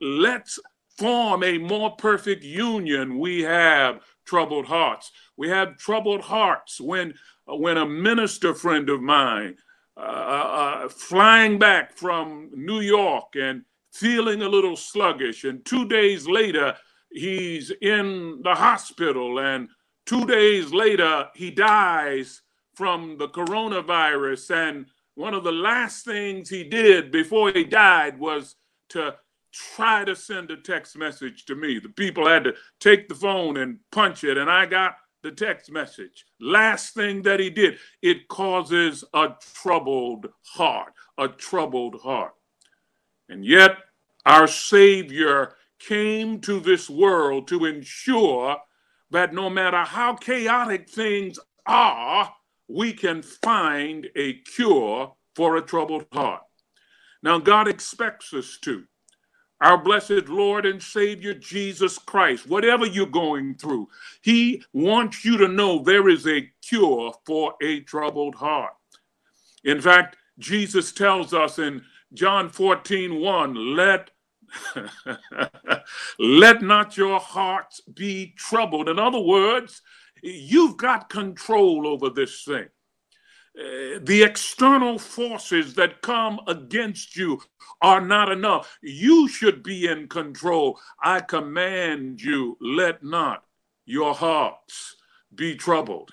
let's 0.00 0.60
form 0.96 1.42
a 1.42 1.58
more 1.58 1.90
perfect 1.96 2.44
union. 2.44 3.18
We 3.18 3.42
have 3.42 4.00
troubled 4.24 4.66
hearts. 4.66 5.10
We 5.36 5.48
have 5.48 5.76
troubled 5.76 6.22
hearts 6.22 6.80
when, 6.80 7.14
when 7.46 7.76
a 7.76 7.86
minister 7.86 8.54
friend 8.54 8.88
of 8.90 9.00
mine, 9.00 9.56
uh, 9.96 10.00
uh, 10.00 10.84
uh, 10.84 10.88
flying 10.88 11.58
back 11.58 11.96
from 11.96 12.50
New 12.54 12.80
York 12.80 13.34
and 13.34 13.62
feeling 13.92 14.42
a 14.42 14.48
little 14.48 14.76
sluggish, 14.76 15.44
and 15.44 15.64
two 15.64 15.86
days 15.86 16.26
later, 16.26 16.74
he's 17.10 17.70
in 17.82 18.40
the 18.42 18.54
hospital, 18.54 19.38
and 19.38 19.68
two 20.06 20.24
days 20.24 20.72
later, 20.72 21.28
he 21.34 21.50
dies 21.50 22.40
from 22.74 23.18
the 23.18 23.28
coronavirus. 23.28 24.50
And 24.50 24.86
one 25.14 25.34
of 25.34 25.44
the 25.44 25.52
last 25.52 26.04
things 26.06 26.48
he 26.48 26.64
did 26.64 27.12
before 27.12 27.52
he 27.52 27.64
died 27.64 28.18
was 28.18 28.56
to 28.90 29.14
try 29.52 30.04
to 30.04 30.16
send 30.16 30.50
a 30.50 30.56
text 30.56 30.96
message 30.96 31.44
to 31.46 31.54
me. 31.54 31.78
The 31.78 31.88
people 31.88 32.26
had 32.26 32.44
to 32.44 32.54
take 32.80 33.08
the 33.08 33.14
phone 33.14 33.56
and 33.56 33.78
punch 33.90 34.24
it, 34.24 34.36
and 34.38 34.50
I 34.50 34.66
got 34.66 34.96
the 35.22 35.30
text 35.30 35.70
message. 35.70 36.26
Last 36.40 36.94
thing 36.94 37.22
that 37.22 37.40
he 37.40 37.50
did, 37.50 37.78
it 38.02 38.28
causes 38.28 39.04
a 39.14 39.30
troubled 39.54 40.28
heart, 40.44 40.92
a 41.16 41.28
troubled 41.28 42.00
heart. 42.00 42.32
And 43.28 43.44
yet, 43.44 43.76
our 44.26 44.46
Savior 44.46 45.54
came 45.78 46.40
to 46.40 46.60
this 46.60 46.88
world 46.90 47.48
to 47.48 47.64
ensure 47.64 48.56
that 49.10 49.34
no 49.34 49.50
matter 49.50 49.82
how 49.82 50.14
chaotic 50.14 50.88
things 50.88 51.38
are, 51.66 52.32
we 52.68 52.92
can 52.92 53.22
find 53.22 54.08
a 54.16 54.34
cure 54.34 55.14
for 55.36 55.56
a 55.56 55.62
troubled 55.62 56.06
heart. 56.12 56.42
Now, 57.22 57.38
God 57.38 57.68
expects 57.68 58.32
us 58.34 58.58
to. 58.62 58.84
Our 59.62 59.78
blessed 59.78 60.28
Lord 60.28 60.66
and 60.66 60.82
Savior 60.82 61.34
Jesus 61.34 61.96
Christ, 61.96 62.48
whatever 62.48 62.84
you're 62.84 63.06
going 63.06 63.54
through, 63.54 63.88
He 64.20 64.60
wants 64.72 65.24
you 65.24 65.36
to 65.36 65.46
know 65.46 65.78
there 65.78 66.08
is 66.08 66.26
a 66.26 66.50
cure 66.62 67.14
for 67.24 67.54
a 67.62 67.78
troubled 67.82 68.34
heart. 68.34 68.72
In 69.62 69.80
fact, 69.80 70.16
Jesus 70.40 70.90
tells 70.90 71.32
us 71.32 71.60
in 71.60 71.82
John 72.12 72.48
14 72.48 73.20
1, 73.20 73.76
let 73.76 74.10
let 76.18 76.60
not 76.60 76.96
your 76.96 77.20
hearts 77.20 77.80
be 77.82 78.34
troubled. 78.36 78.88
In 78.88 78.98
other 78.98 79.20
words, 79.20 79.80
you've 80.24 80.76
got 80.76 81.08
control 81.08 81.86
over 81.86 82.10
this 82.10 82.42
thing. 82.42 82.66
Uh, 83.58 83.98
the 84.02 84.22
external 84.22 84.98
forces 84.98 85.74
that 85.74 86.00
come 86.00 86.40
against 86.46 87.16
you 87.16 87.40
are 87.82 88.00
not 88.00 88.30
enough. 88.32 88.78
You 88.82 89.28
should 89.28 89.62
be 89.62 89.86
in 89.86 90.08
control. 90.08 90.80
I 91.02 91.20
command 91.20 92.22
you, 92.22 92.56
let 92.60 93.04
not 93.04 93.44
your 93.84 94.14
hearts 94.14 94.96
be 95.34 95.54
troubled. 95.54 96.12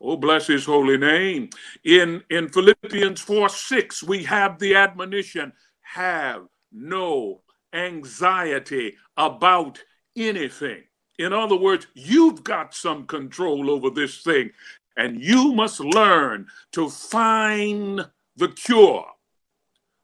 Oh, 0.00 0.16
bless 0.16 0.46
his 0.46 0.64
holy 0.64 0.98
name. 0.98 1.50
In, 1.84 2.22
in 2.30 2.48
Philippians 2.48 3.20
4 3.20 3.48
6, 3.48 4.02
we 4.02 4.22
have 4.24 4.58
the 4.58 4.74
admonition 4.74 5.52
have 5.80 6.46
no 6.72 7.40
anxiety 7.72 8.96
about 9.16 9.78
anything. 10.16 10.82
In 11.18 11.32
other 11.32 11.56
words, 11.56 11.86
you've 11.94 12.44
got 12.44 12.74
some 12.74 13.06
control 13.06 13.70
over 13.70 13.88
this 13.88 14.22
thing, 14.22 14.50
and 14.96 15.22
you 15.22 15.52
must 15.52 15.80
learn 15.80 16.46
to 16.72 16.88
find 16.88 18.08
the 18.36 18.48
cure 18.48 19.06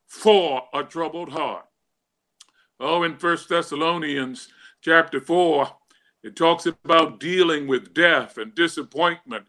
for 0.07 0.63
a 0.75 0.85
troubled 0.85 1.31
heart. 1.31 1.67
Oh, 2.79 3.03
in 3.03 3.17
First 3.17 3.49
Thessalonians 3.49 4.49
chapter 4.81 5.21
4, 5.21 5.69
it 6.23 6.37
talks 6.37 6.67
about 6.67 7.21
dealing 7.21 7.67
with 7.67 7.95
death 7.95 8.39
and 8.39 8.55
disappointment. 8.55 9.47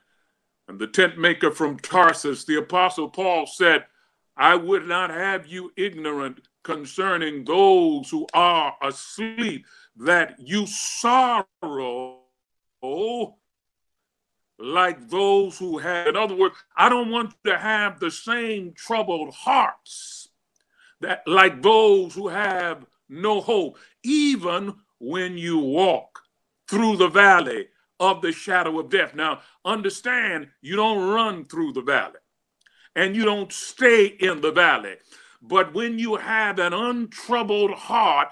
And 0.67 0.79
the 0.79 0.87
tent 0.87 1.17
maker 1.17 1.51
from 1.51 1.77
Tarsus, 1.79 2.45
the 2.45 2.57
Apostle 2.57 3.09
Paul 3.09 3.45
said, 3.45 3.85
I 4.37 4.55
would 4.55 4.87
not 4.87 5.09
have 5.09 5.45
you 5.45 5.71
ignorant 5.75 6.39
concerning 6.63 7.43
those 7.43 8.09
who 8.09 8.25
are 8.33 8.75
asleep, 8.81 9.65
that 9.97 10.35
you 10.39 10.65
sorrow 10.65 12.21
like 14.59 15.09
those 15.09 15.57
who 15.57 15.77
have. 15.77 16.07
In 16.07 16.15
other 16.15 16.35
words, 16.35 16.55
I 16.75 16.89
don't 16.89 17.09
want 17.09 17.33
to 17.45 17.57
have 17.57 17.99
the 17.99 18.11
same 18.11 18.73
troubled 18.73 19.33
hearts 19.33 20.27
that 21.01 21.23
like 21.27 21.61
those 21.61 22.13
who 22.13 22.29
have 22.29 22.85
no 23.09 23.41
hope, 23.41 23.77
even 24.03 24.73
when 24.99 25.37
you 25.37 25.59
walk 25.59 26.19
through 26.69 26.97
the 26.97 27.09
valley 27.09 27.67
of 27.99 28.21
the 28.21 28.31
shadow 28.31 28.79
of 28.79 28.89
death. 28.89 29.13
Now, 29.13 29.41
understand, 29.65 30.47
you 30.61 30.75
don't 30.75 31.09
run 31.09 31.45
through 31.45 31.73
the 31.73 31.81
valley 31.81 32.19
and 32.95 33.15
you 33.15 33.25
don't 33.25 33.51
stay 33.51 34.05
in 34.05 34.41
the 34.41 34.51
valley. 34.51 34.95
But 35.41 35.73
when 35.73 35.99
you 35.99 36.15
have 36.15 36.59
an 36.59 36.73
untroubled 36.73 37.71
heart, 37.71 38.29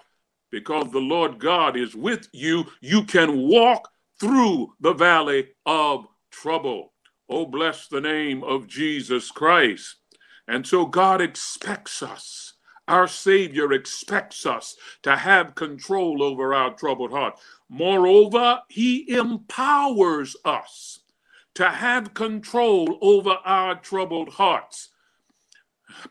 because 0.50 0.92
the 0.92 1.00
Lord 1.00 1.40
God 1.40 1.78
is 1.78 1.96
with 1.96 2.28
you, 2.32 2.66
you 2.82 3.04
can 3.04 3.48
walk 3.48 3.90
through 4.20 4.74
the 4.80 4.94
valley 4.94 5.50
of 5.66 6.06
trouble. 6.32 6.94
Oh, 7.30 7.46
bless 7.46 7.88
the 7.88 8.02
name 8.02 8.44
of 8.44 8.68
Jesus 8.68 9.32
Christ. 9.32 9.98
And 10.48 10.66
so 10.66 10.86
God 10.86 11.22
expects 11.22 12.02
us, 12.02 12.54
our 12.88 13.08
Savior 13.08 13.72
expects 13.72 14.46
us 14.46 14.76
to 15.04 15.16
have 15.16 15.56
control 15.56 16.24
over 16.24 16.54
our 16.54 16.74
troubled 16.74 17.12
heart. 17.12 17.40
Moreover, 17.70 18.62
He 18.70 19.10
empowers 19.10 20.36
us 20.44 21.00
to 21.56 21.70
have 21.70 22.14
control 22.14 22.98
over 23.02 23.38
our 23.46 23.76
troubled 23.76 24.30
hearts. 24.30 24.90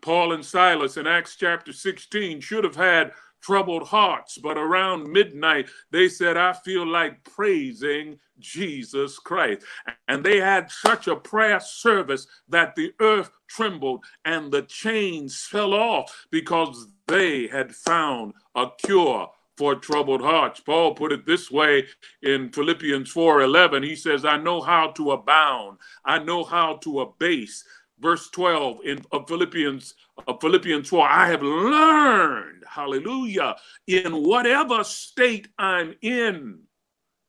Paul 0.00 0.32
and 0.32 0.44
Silas 0.44 0.96
in 0.96 1.06
Acts 1.06 1.36
chapter 1.36 1.72
16 1.72 2.40
should 2.40 2.64
have 2.64 2.76
had 2.76 3.12
troubled 3.42 3.88
hearts, 3.88 4.38
but 4.38 4.58
around 4.58 5.10
midnight 5.12 5.68
they 5.90 6.08
said, 6.08 6.36
I 6.36 6.52
feel 6.52 6.86
like 6.86 7.24
praising 7.24 8.18
Jesus 8.38 9.18
Christ. 9.18 9.62
And 10.08 10.24
they 10.24 10.38
had 10.40 10.70
such 10.70 11.08
a 11.08 11.16
prayer 11.16 11.60
service 11.60 12.26
that 12.48 12.74
the 12.74 12.92
earth 13.00 13.30
trembled 13.48 14.04
and 14.24 14.52
the 14.52 14.62
chains 14.62 15.44
fell 15.50 15.74
off 15.74 16.26
because 16.30 16.88
they 17.06 17.48
had 17.48 17.74
found 17.74 18.34
a 18.54 18.66
cure 18.84 19.28
for 19.56 19.74
troubled 19.74 20.22
hearts. 20.22 20.60
Paul 20.60 20.94
put 20.94 21.12
it 21.12 21.26
this 21.26 21.50
way 21.50 21.86
in 22.22 22.50
Philippians 22.50 23.12
4:11. 23.12 23.82
He 23.82 23.96
says, 23.96 24.24
"I 24.24 24.38
know 24.38 24.62
how 24.62 24.88
to 24.92 25.12
abound. 25.12 25.78
I 26.04 26.18
know 26.18 26.44
how 26.44 26.76
to 26.78 27.00
abase." 27.00 27.64
verse 28.00 28.30
12 28.30 28.80
in 28.84 28.98
of 29.12 29.28
Philippians 29.28 29.94
of 30.26 30.40
Philippians 30.40 30.88
4 30.88 31.08
I 31.08 31.28
have 31.28 31.42
learned 31.42 32.64
hallelujah 32.68 33.56
in 33.86 34.24
whatever 34.24 34.84
state 34.84 35.48
I'm 35.58 35.94
in 36.02 36.60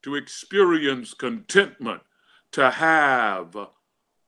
to 0.03 0.15
experience 0.15 1.13
contentment 1.13 2.01
to 2.51 2.69
have 2.69 3.55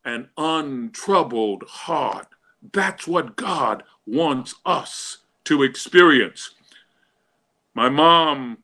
an 0.05 0.29
untroubled 0.37 1.63
heart. 1.67 2.27
That's 2.71 3.07
what 3.07 3.35
God 3.35 3.83
wants 4.05 4.55
us 4.65 5.19
to 5.45 5.63
experience. 5.63 6.51
My 7.73 7.89
mom 7.89 8.59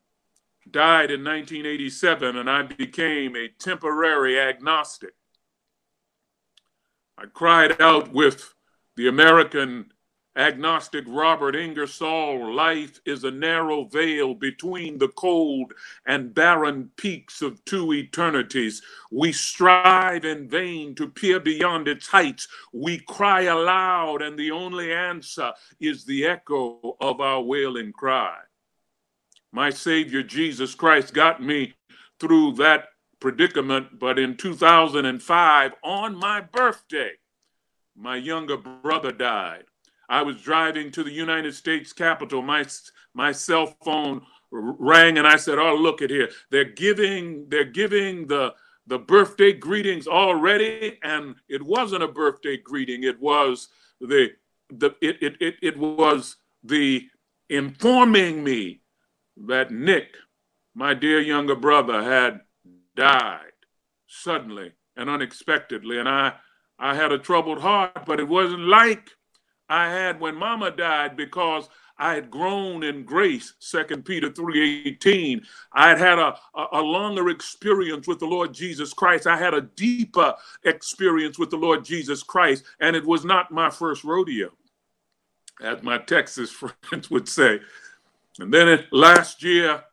died 0.70 1.12
in 1.12 1.24
1987 1.24 2.38
and 2.38 2.50
I 2.50 2.64
became 2.64 3.36
a 3.36 3.48
temporary 3.48 4.40
agnostic. 4.40 5.14
I 7.18 7.26
cried 7.26 7.82
out 7.82 8.14
with 8.14 8.54
the 9.00 9.08
American 9.08 9.86
agnostic 10.36 11.06
Robert 11.08 11.56
Ingersoll 11.56 12.54
life 12.54 13.00
is 13.06 13.24
a 13.24 13.32
narrow 13.32 13.86
veil 13.86 14.34
between 14.34 14.98
the 14.98 15.08
cold 15.08 15.72
and 16.06 16.36
barren 16.36 16.92
peaks 16.98 17.42
of 17.42 17.64
two 17.64 17.94
eternities. 17.94 18.82
We 19.10 19.32
strive 19.32 20.26
in 20.26 20.50
vain 20.50 20.96
to 20.96 21.08
peer 21.08 21.40
beyond 21.40 21.88
its 21.88 22.08
heights. 22.08 22.50
We 22.74 23.00
cry 23.00 23.44
aloud, 23.44 24.22
and 24.22 24.38
the 24.38 24.52
only 24.52 24.92
answer 24.92 25.54
is 25.80 26.04
the 26.04 26.26
echo 26.26 26.98
of 27.00 27.22
our 27.22 27.42
wailing 27.42 27.94
cry. 27.94 28.36
My 29.54 29.70
Savior 29.70 30.24
Jesus 30.24 30.76
Christ 30.76 31.14
got 31.14 31.42
me 31.42 31.74
through 32.20 32.56
that 32.56 32.90
predicament, 33.22 33.98
but 33.98 34.20
in 34.20 34.36
2005, 34.36 35.72
on 35.86 36.18
my 36.18 36.42
birthday, 36.42 37.14
my 38.00 38.16
younger 38.16 38.58
brother 38.58 39.12
died. 39.12 39.66
I 40.08 40.24
was 40.24 40.42
driving 40.42 40.92
to 40.92 41.04
the 41.04 41.12
United 41.12 41.54
States 41.54 41.94
Capitol. 41.94 42.42
My, 42.42 42.66
my 43.14 43.32
cell 43.32 43.76
phone 43.84 44.22
rang 44.52 45.18
and 45.18 45.28
I 45.28 45.36
said, 45.36 45.60
Oh, 45.60 45.76
look 45.76 46.02
at 46.02 46.10
here. 46.10 46.30
They're 46.50 46.64
giving, 46.64 47.48
they're 47.50 47.66
giving 47.66 48.28
the 48.28 48.54
the 48.88 48.98
birthday 48.98 49.54
greetings 49.54 50.08
already. 50.08 50.98
And 51.04 51.36
it 51.48 51.62
wasn't 51.62 52.04
a 52.04 52.08
birthday 52.08 52.58
greeting, 52.58 53.04
it 53.04 53.20
was 53.20 53.70
the 54.02 54.32
the 54.70 54.96
it 55.02 55.22
it 55.22 55.36
it, 55.40 55.56
it 55.62 55.78
was 55.78 56.38
the 56.64 57.08
informing 57.50 58.44
me 58.44 58.82
that 59.48 59.72
Nick, 59.72 60.16
my 60.76 60.94
dear 60.94 61.20
younger 61.20 61.56
brother, 61.56 62.04
had 62.04 62.42
died 62.96 63.54
suddenly 64.08 64.74
and 64.98 65.10
unexpectedly. 65.10 66.00
And 66.00 66.10
I, 66.10 66.34
I 66.80 66.96
had 66.96 67.12
a 67.12 67.20
troubled 67.20 67.60
heart, 67.60 68.06
but 68.06 68.20
it 68.20 68.28
wasn't 68.28 68.64
like 68.64 69.12
I 69.68 69.90
had 69.90 70.20
when 70.20 70.36
mama 70.36 70.72
died 70.72 71.18
because 71.18 71.70
I 71.98 72.14
had 72.16 72.32
grown 72.32 72.82
in 72.82 73.04
grace, 73.04 73.54
Second 73.60 74.06
Peter 74.06 74.30
3.18. 74.30 75.44
I 75.74 75.90
had 75.90 75.98
had 75.98 76.18
a, 76.18 76.36
a, 76.72 76.82
longer 76.82 77.28
experience 77.30 78.08
with 78.08 78.20
the 78.20 78.26
Lord 78.26 78.54
Jesus 78.54 78.94
Christ. 78.94 79.28
I 79.28 79.36
had 79.36 79.54
a 79.54 79.62
deeper 79.62 80.34
experience 80.64 81.38
with 81.38 81.50
the 81.50 81.58
Lord 81.58 81.84
Jesus 81.84 82.24
Christ, 82.24 82.64
and 82.80 82.96
it 82.96 83.06
was 83.06 83.26
not 83.26 83.52
my 83.52 83.70
first 83.70 84.06
rodeo, 84.06 84.50
as 85.62 85.84
my 85.84 85.98
Texas 85.98 86.50
friends 86.90 87.12
would 87.12 87.28
say. 87.28 87.60
And 88.40 88.54
then 88.54 88.70
it, 88.70 88.86
last 88.94 89.44
year, 89.44 89.84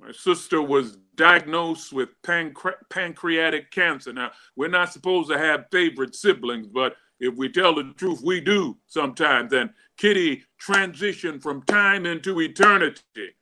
my 0.00 0.12
sister 0.12 0.62
was 0.62 0.96
diagnosed 1.14 1.92
with 1.92 2.10
pancre- 2.22 2.88
pancreatic 2.90 3.70
cancer. 3.70 4.12
Now, 4.12 4.32
we're 4.56 4.68
not 4.68 4.92
supposed 4.92 5.30
to 5.30 5.38
have 5.38 5.66
favorite 5.70 6.14
siblings, 6.14 6.66
but 6.66 6.96
if 7.20 7.34
we 7.36 7.48
tell 7.48 7.74
the 7.74 7.92
truth, 7.96 8.20
we 8.22 8.40
do 8.40 8.76
sometimes. 8.86 9.52
And 9.52 9.70
Kitty 9.96 10.44
transitioned 10.60 11.42
from 11.42 11.62
time 11.62 12.06
into 12.06 12.40
eternity 12.40 13.36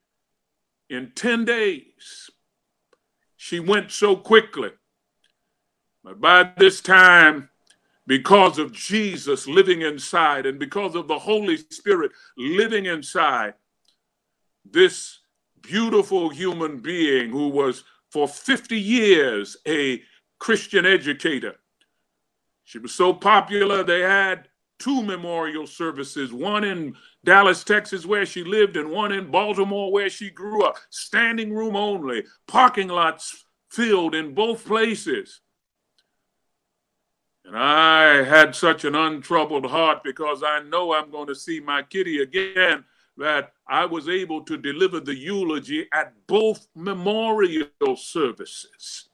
in 0.91 1.13
10 1.15 1.45
days. 1.45 2.31
She 3.37 3.61
went 3.61 3.91
so 3.91 4.17
quickly. 4.17 4.71
But 6.05 6.21
by 6.21 6.53
this 6.59 6.81
time, 6.81 7.49
because 8.07 8.59
of 8.59 8.73
Jesus 8.73 9.47
living 9.47 9.83
inside 9.83 10.45
and 10.45 10.59
because 10.59 10.95
of 10.95 11.09
the 11.09 11.19
Holy 11.19 11.57
Spirit 11.57 12.13
living 12.37 12.87
inside, 12.87 13.55
this 14.65 15.20
beautiful 15.63 16.31
human 16.31 16.79
being 16.79 17.31
who 17.31 17.49
was 17.49 17.85
for 18.11 18.27
50 18.27 18.79
years 18.79 19.57
a 19.67 20.03
Christian 20.39 20.87
educator. 20.87 21.57
She 22.65 22.79
was 22.79 22.93
so 22.93 23.13
popular, 23.13 23.83
they 23.83 24.01
had 24.01 24.49
two 24.79 25.03
memorial 25.03 25.67
services 25.67 26.33
one 26.33 26.65
in 26.65 26.97
Dallas, 27.23 27.63
Texas, 27.63 28.07
where 28.07 28.25
she 28.25 28.43
lived, 28.43 28.77
and 28.77 28.91
one 28.91 29.13
in 29.13 29.31
Baltimore, 29.31 29.93
where 29.93 30.09
she 30.09 30.31
grew 30.31 30.65
up. 30.65 30.77
Standing 30.89 31.53
room 31.53 31.77
only, 31.77 32.25
parking 32.49 32.89
lots 32.89 33.45
filled 33.69 34.15
in 34.15 34.35
both 34.35 34.65
places. 34.65 35.41
And 37.45 37.57
I 37.57 38.23
had 38.23 38.55
such 38.55 38.85
an 38.85 38.95
untroubled 38.95 39.67
heart 39.67 40.03
because 40.03 40.43
I 40.43 40.61
know 40.63 40.95
I'm 40.95 41.11
going 41.11 41.27
to 41.27 41.35
see 41.35 41.61
my 41.61 41.83
kitty 41.83 42.21
again 42.21 42.85
that 43.21 43.53
I 43.69 43.85
was 43.85 44.09
able 44.09 44.43
to 44.45 44.57
deliver 44.57 44.99
the 44.99 45.15
eulogy 45.15 45.87
at 45.93 46.15
both 46.27 46.67
memorial 46.75 47.69
services 47.95 49.11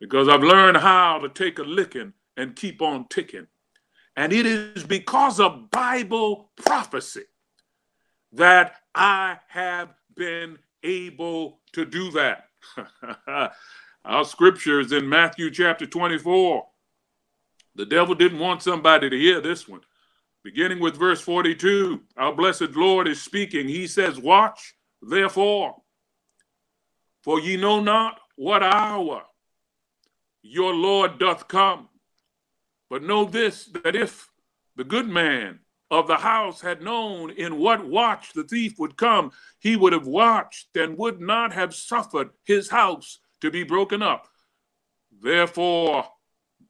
because 0.00 0.26
I've 0.26 0.42
learned 0.42 0.78
how 0.78 1.18
to 1.18 1.28
take 1.28 1.58
a 1.58 1.62
licking 1.62 2.14
and 2.38 2.56
keep 2.56 2.80
on 2.80 3.06
ticking. 3.08 3.46
And 4.16 4.32
it 4.32 4.46
is 4.46 4.84
because 4.84 5.38
of 5.38 5.70
Bible 5.70 6.50
prophecy 6.56 7.24
that 8.32 8.76
I 8.94 9.38
have 9.48 9.90
been 10.16 10.58
able 10.82 11.60
to 11.72 11.84
do 11.84 12.10
that. 12.12 12.48
Our 14.06 14.24
scripture 14.24 14.80
is 14.80 14.92
in 14.92 15.06
Matthew 15.06 15.50
chapter 15.50 15.84
24. 15.84 16.66
The 17.74 17.84
devil 17.84 18.14
didn't 18.14 18.38
want 18.38 18.62
somebody 18.62 19.10
to 19.10 19.18
hear 19.18 19.42
this 19.42 19.68
one. 19.68 19.82
Beginning 20.46 20.78
with 20.78 20.96
verse 20.96 21.20
42, 21.22 22.02
our 22.16 22.32
blessed 22.32 22.76
Lord 22.76 23.08
is 23.08 23.20
speaking. 23.20 23.66
He 23.66 23.88
says, 23.88 24.20
Watch, 24.20 24.76
therefore, 25.02 25.74
for 27.24 27.40
ye 27.40 27.56
know 27.56 27.80
not 27.80 28.20
what 28.36 28.62
hour 28.62 29.24
your 30.42 30.72
Lord 30.72 31.18
doth 31.18 31.48
come. 31.48 31.88
But 32.88 33.02
know 33.02 33.24
this, 33.24 33.64
that 33.82 33.96
if 33.96 34.30
the 34.76 34.84
good 34.84 35.08
man 35.08 35.58
of 35.90 36.06
the 36.06 36.18
house 36.18 36.60
had 36.60 36.80
known 36.80 37.32
in 37.32 37.58
what 37.58 37.84
watch 37.84 38.32
the 38.32 38.44
thief 38.44 38.78
would 38.78 38.96
come, 38.96 39.32
he 39.58 39.74
would 39.74 39.92
have 39.92 40.06
watched 40.06 40.76
and 40.76 40.96
would 40.96 41.20
not 41.20 41.54
have 41.54 41.74
suffered 41.74 42.30
his 42.44 42.70
house 42.70 43.18
to 43.40 43.50
be 43.50 43.64
broken 43.64 44.00
up. 44.00 44.28
Therefore, 45.20 46.06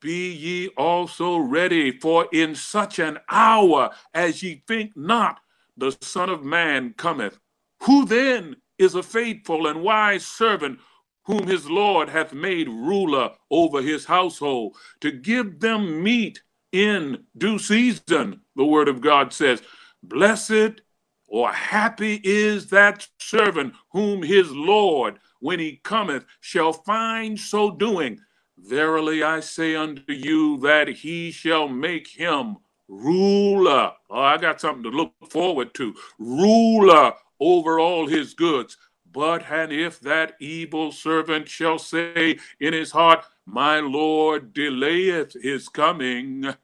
be 0.01 0.33
ye 0.33 0.69
also 0.77 1.37
ready, 1.39 1.99
for 1.99 2.29
in 2.33 2.55
such 2.55 2.99
an 2.99 3.19
hour 3.31 3.91
as 4.15 4.43
ye 4.43 4.63
think 4.67 4.97
not, 4.97 5.41
the 5.77 5.97
Son 6.01 6.31
of 6.31 6.45
Man 6.45 6.95
cometh. 6.97 7.39
Who 7.83 8.05
then 8.05 8.57
is 8.79 8.95
a 8.95 9.03
faithful 9.03 9.67
and 9.67 9.83
wise 9.83 10.27
servant 10.27 10.79
whom 11.25 11.47
his 11.47 11.69
Lord 11.69 12.09
hath 12.09 12.33
made 12.33 12.69
ruler 12.69 13.31
over 13.51 13.83
his 13.83 14.05
household, 14.05 14.77
to 15.01 15.11
give 15.11 15.59
them 15.61 16.03
meat 16.03 16.41
in 16.73 17.25
due 17.37 17.59
season, 17.59 18.41
the 18.55 18.65
word 18.65 18.89
of 18.89 19.01
God 19.01 19.33
says. 19.33 19.63
Blessed 20.03 20.81
or 21.27 21.53
happy 21.53 22.21
is 22.23 22.69
that 22.69 23.09
servant 23.19 23.75
whom 23.91 24.23
his 24.23 24.53
Lord, 24.53 25.19
when 25.41 25.59
he 25.59 25.81
cometh, 25.83 26.25
shall 26.41 26.73
find 26.73 27.39
so 27.39 27.73
doing. 27.73 28.21
Verily 28.59 29.23
I 29.23 29.41
say 29.41 29.77
unto 29.77 30.13
you 30.13 30.59
that 30.59 30.89
he 30.89 31.31
shall 31.31 31.69
make 31.69 32.09
him 32.09 32.57
ruler. 32.89 33.93
Oh, 34.11 34.21
I 34.21 34.39
got 34.39 34.61
something 34.61 34.85
to 34.85 34.91
look 34.91 35.13
forward 35.31 35.75
to. 35.75 35.95
Ruler 36.19 37.13
over 37.41 37.79
all 37.79 38.07
his 38.07 38.35
goods. 38.35 38.77
But 39.11 39.51
and 39.51 39.73
if 39.73 40.01
that 40.01 40.37
evil 40.41 40.93
servant 40.93 41.49
shall 41.49 41.79
say 41.79 42.39
in 42.61 42.73
his 42.73 42.91
heart, 42.91 43.25
My 43.47 43.81
Lord 43.81 44.53
delayeth 44.53 45.35
his 45.43 45.69
coming, 45.69 46.55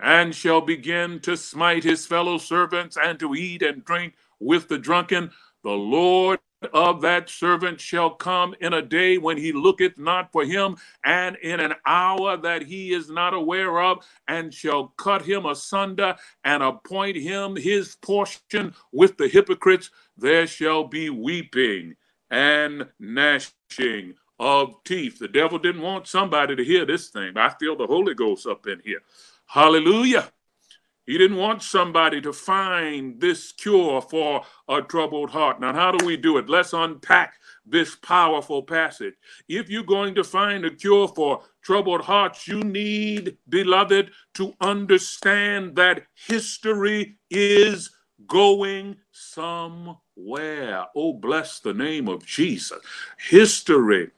and 0.00 0.34
shall 0.34 0.60
begin 0.60 1.20
to 1.20 1.36
smite 1.36 1.84
his 1.84 2.06
fellow 2.06 2.38
servants 2.38 2.96
and 2.96 3.18
to 3.20 3.34
eat 3.34 3.62
and 3.62 3.84
drink 3.84 4.14
with 4.40 4.68
the 4.68 4.78
drunken, 4.78 5.30
the 5.62 5.70
Lord 5.70 6.40
of 6.66 7.00
that 7.02 7.30
servant 7.30 7.80
shall 7.80 8.10
come 8.10 8.54
in 8.60 8.72
a 8.74 8.82
day 8.82 9.18
when 9.18 9.36
he 9.36 9.52
looketh 9.52 9.98
not 9.98 10.32
for 10.32 10.44
him, 10.44 10.76
and 11.04 11.36
in 11.42 11.60
an 11.60 11.74
hour 11.86 12.36
that 12.38 12.62
he 12.62 12.92
is 12.92 13.10
not 13.10 13.34
aware 13.34 13.80
of, 13.82 14.06
and 14.28 14.52
shall 14.54 14.88
cut 14.98 15.22
him 15.22 15.46
asunder 15.46 16.16
and 16.44 16.62
appoint 16.62 17.16
him 17.16 17.56
his 17.56 17.96
portion 17.96 18.74
with 18.92 19.16
the 19.18 19.28
hypocrites. 19.28 19.90
There 20.16 20.46
shall 20.46 20.84
be 20.84 21.10
weeping 21.10 21.96
and 22.30 22.88
gnashing 23.00 24.14
of 24.38 24.74
teeth. 24.84 25.18
The 25.18 25.28
devil 25.28 25.58
didn't 25.58 25.82
want 25.82 26.06
somebody 26.06 26.56
to 26.56 26.64
hear 26.64 26.84
this 26.86 27.08
thing. 27.08 27.36
I 27.36 27.50
feel 27.50 27.76
the 27.76 27.86
Holy 27.86 28.14
Ghost 28.14 28.46
up 28.46 28.66
in 28.66 28.80
here. 28.84 29.00
Hallelujah. 29.46 30.30
He 31.06 31.18
didn't 31.18 31.36
want 31.36 31.62
somebody 31.62 32.20
to 32.20 32.32
find 32.32 33.20
this 33.20 33.50
cure 33.52 34.00
for 34.00 34.42
a 34.68 34.82
troubled 34.82 35.30
heart. 35.30 35.60
Now, 35.60 35.72
how 35.72 35.90
do 35.90 36.06
we 36.06 36.16
do 36.16 36.38
it? 36.38 36.48
Let's 36.48 36.72
unpack 36.72 37.34
this 37.66 37.96
powerful 37.96 38.62
passage. 38.62 39.14
If 39.48 39.68
you're 39.68 39.82
going 39.82 40.14
to 40.14 40.24
find 40.24 40.64
a 40.64 40.70
cure 40.70 41.08
for 41.08 41.42
troubled 41.62 42.02
hearts, 42.02 42.46
you 42.46 42.60
need, 42.60 43.36
beloved, 43.48 44.10
to 44.34 44.54
understand 44.60 45.74
that 45.76 46.06
history 46.14 47.18
is 47.30 47.90
going 48.26 48.96
somewhere. 49.10 50.86
Oh, 50.94 51.14
bless 51.14 51.58
the 51.58 51.74
name 51.74 52.08
of 52.08 52.24
Jesus. 52.24 52.78
History 53.18 54.10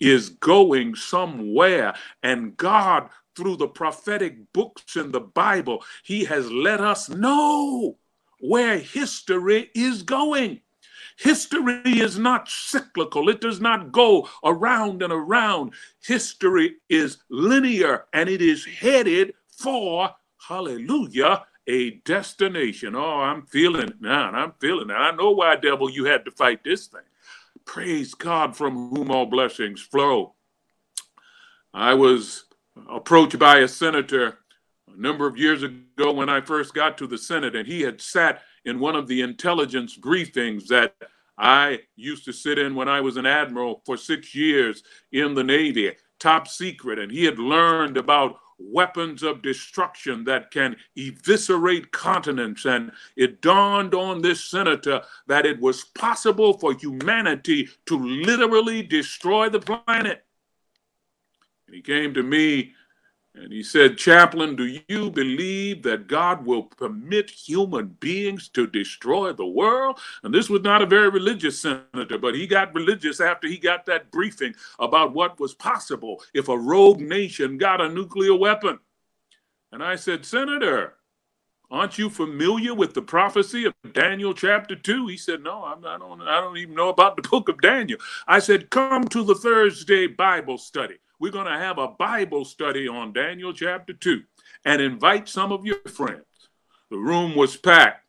is 0.00 0.28
going 0.30 0.94
somewhere, 0.94 1.94
and 2.22 2.54
God 2.58 3.08
through 3.36 3.56
the 3.56 3.68
prophetic 3.68 4.52
books 4.52 4.96
in 4.96 5.12
the 5.12 5.20
Bible, 5.20 5.84
he 6.02 6.24
has 6.24 6.50
let 6.50 6.80
us 6.80 7.08
know 7.08 7.98
where 8.40 8.78
history 8.78 9.70
is 9.74 10.02
going. 10.02 10.60
History 11.18 11.80
is 11.84 12.18
not 12.18 12.48
cyclical, 12.48 13.28
it 13.28 13.40
does 13.40 13.60
not 13.60 13.92
go 13.92 14.28
around 14.44 15.02
and 15.02 15.12
around. 15.12 15.72
History 16.04 16.76
is 16.88 17.18
linear 17.30 18.04
and 18.12 18.28
it 18.28 18.42
is 18.42 18.66
headed 18.66 19.32
for, 19.48 20.10
hallelujah, 20.48 21.44
a 21.66 21.92
destination. 22.04 22.94
Oh, 22.94 23.20
I'm 23.20 23.42
feeling 23.46 23.88
it 23.88 24.00
now. 24.00 24.30
I'm 24.30 24.52
feeling 24.60 24.90
it. 24.90 24.94
I 24.94 25.10
know 25.12 25.30
why, 25.30 25.56
devil, 25.56 25.90
you 25.90 26.04
had 26.04 26.24
to 26.26 26.30
fight 26.30 26.62
this 26.62 26.86
thing. 26.86 27.00
Praise 27.64 28.14
God 28.14 28.56
from 28.56 28.90
whom 28.90 29.10
all 29.10 29.26
blessings 29.26 29.80
flow. 29.80 30.34
I 31.74 31.94
was 31.94 32.44
approached 32.90 33.38
by 33.38 33.58
a 33.58 33.68
senator 33.68 34.38
a 34.92 35.00
number 35.00 35.26
of 35.26 35.36
years 35.36 35.62
ago 35.62 36.12
when 36.12 36.28
I 36.28 36.40
first 36.40 36.74
got 36.74 36.96
to 36.98 37.06
the 37.06 37.18
Senate, 37.18 37.56
and 37.56 37.66
he 37.66 37.82
had 37.82 38.00
sat 38.00 38.42
in 38.64 38.80
one 38.80 38.96
of 38.96 39.06
the 39.06 39.22
intelligence 39.22 39.96
briefings 39.96 40.66
that 40.68 40.94
I 41.38 41.80
used 41.96 42.24
to 42.24 42.32
sit 42.32 42.58
in 42.58 42.74
when 42.74 42.88
I 42.88 43.00
was 43.00 43.16
an 43.16 43.26
admiral 43.26 43.82
for 43.84 43.96
six 43.96 44.34
years 44.34 44.82
in 45.12 45.34
the 45.34 45.44
Navy, 45.44 45.92
top 46.18 46.48
secret, 46.48 46.98
and 46.98 47.12
he 47.12 47.24
had 47.24 47.38
learned 47.38 47.96
about 47.96 48.38
weapons 48.58 49.22
of 49.22 49.42
destruction 49.42 50.24
that 50.24 50.50
can 50.50 50.76
eviscerate 50.96 51.92
continents. 51.92 52.64
And 52.64 52.90
it 53.16 53.42
dawned 53.42 53.94
on 53.94 54.22
this 54.22 54.44
senator 54.44 55.02
that 55.26 55.44
it 55.44 55.60
was 55.60 55.84
possible 55.84 56.54
for 56.58 56.72
humanity 56.72 57.68
to 57.86 57.98
literally 57.98 58.82
destroy 58.82 59.50
the 59.50 59.60
planet. 59.60 60.25
And 61.66 61.74
he 61.74 61.82
came 61.82 62.14
to 62.14 62.22
me 62.22 62.74
and 63.36 63.52
he 63.52 63.62
said, 63.62 63.98
Chaplain, 63.98 64.56
do 64.56 64.80
you 64.88 65.10
believe 65.10 65.82
that 65.82 66.06
God 66.06 66.46
will 66.46 66.64
permit 66.64 67.28
human 67.28 67.88
beings 68.00 68.48
to 68.50 68.66
destroy 68.66 69.32
the 69.32 69.46
world? 69.46 69.98
And 70.22 70.32
this 70.32 70.48
was 70.48 70.62
not 70.62 70.80
a 70.80 70.86
very 70.86 71.10
religious 71.10 71.60
senator, 71.60 72.18
but 72.18 72.34
he 72.34 72.46
got 72.46 72.74
religious 72.74 73.20
after 73.20 73.46
he 73.46 73.58
got 73.58 73.84
that 73.86 74.10
briefing 74.10 74.54
about 74.78 75.12
what 75.12 75.38
was 75.38 75.54
possible 75.54 76.22
if 76.32 76.48
a 76.48 76.58
rogue 76.58 77.00
nation 77.00 77.58
got 77.58 77.82
a 77.82 77.88
nuclear 77.90 78.34
weapon. 78.34 78.78
And 79.70 79.82
I 79.82 79.96
said, 79.96 80.24
Senator, 80.24 80.94
aren't 81.70 81.98
you 81.98 82.08
familiar 82.08 82.72
with 82.72 82.94
the 82.94 83.02
prophecy 83.02 83.66
of 83.66 83.74
Daniel 83.92 84.32
chapter 84.32 84.76
2? 84.76 85.08
He 85.08 85.18
said, 85.18 85.42
No, 85.42 85.62
I'm, 85.62 85.84
I, 85.84 85.98
don't, 85.98 86.22
I 86.22 86.40
don't 86.40 86.56
even 86.56 86.74
know 86.74 86.88
about 86.88 87.16
the 87.16 87.28
book 87.28 87.50
of 87.50 87.60
Daniel. 87.60 87.98
I 88.26 88.38
said, 88.38 88.70
Come 88.70 89.08
to 89.08 89.22
the 89.22 89.34
Thursday 89.34 90.06
Bible 90.06 90.56
study 90.56 90.96
we're 91.18 91.32
going 91.32 91.46
to 91.46 91.58
have 91.58 91.78
a 91.78 91.88
Bible 91.88 92.44
study 92.44 92.88
on 92.88 93.12
Daniel 93.12 93.52
chapter 93.52 93.92
2. 93.92 94.22
and 94.64 94.82
invite 94.82 95.28
some 95.28 95.52
of 95.52 95.64
your 95.64 95.78
friends. 95.88 96.24
The 96.90 96.98
room 96.98 97.34
was 97.34 97.56
packed. 97.56 98.04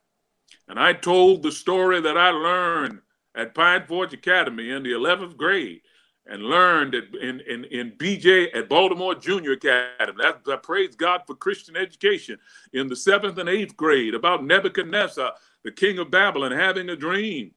And 0.67 0.79
I 0.79 0.93
told 0.93 1.43
the 1.43 1.51
story 1.51 2.01
that 2.01 2.17
I 2.17 2.29
learned 2.29 2.99
at 3.35 3.55
Pine 3.55 3.85
Forge 3.87 4.13
Academy 4.13 4.71
in 4.71 4.83
the 4.83 4.91
11th 4.91 5.37
grade 5.37 5.81
and 6.25 6.43
learned 6.43 6.93
at, 6.93 7.15
in, 7.15 7.39
in, 7.41 7.63
in 7.65 7.91
BJ 7.91 8.53
at 8.53 8.67
Baltimore 8.67 9.15
Junior 9.15 9.53
Academy. 9.53 10.21
That, 10.21 10.41
I 10.45 10.57
praise 10.57 10.95
God 10.95 11.21
for 11.25 11.35
Christian 11.35 11.77
education 11.77 12.37
in 12.73 12.87
the 12.87 12.95
seventh 12.95 13.37
and 13.37 13.47
eighth 13.47 13.77
grade 13.77 14.13
about 14.13 14.43
Nebuchadnezzar, 14.43 15.33
the 15.63 15.71
king 15.71 15.99
of 15.99 16.11
Babylon, 16.11 16.51
having 16.51 16.89
a 16.89 16.95
dream. 16.95 17.51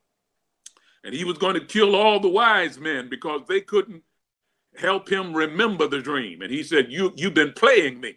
And 1.03 1.14
he 1.14 1.24
was 1.24 1.38
going 1.38 1.55
to 1.55 1.64
kill 1.64 1.96
all 1.96 2.20
the 2.20 2.28
wise 2.28 2.78
men 2.78 3.09
because 3.09 3.40
they 3.48 3.61
couldn't 3.61 4.05
help 4.76 5.08
him 5.08 5.34
remember 5.34 5.86
the 5.86 6.00
dream. 6.00 6.42
And 6.42 6.50
he 6.50 6.62
said, 6.62 6.90
you, 6.90 7.12
You've 7.16 7.34
been 7.34 7.52
playing 7.52 8.00
me. 8.00 8.16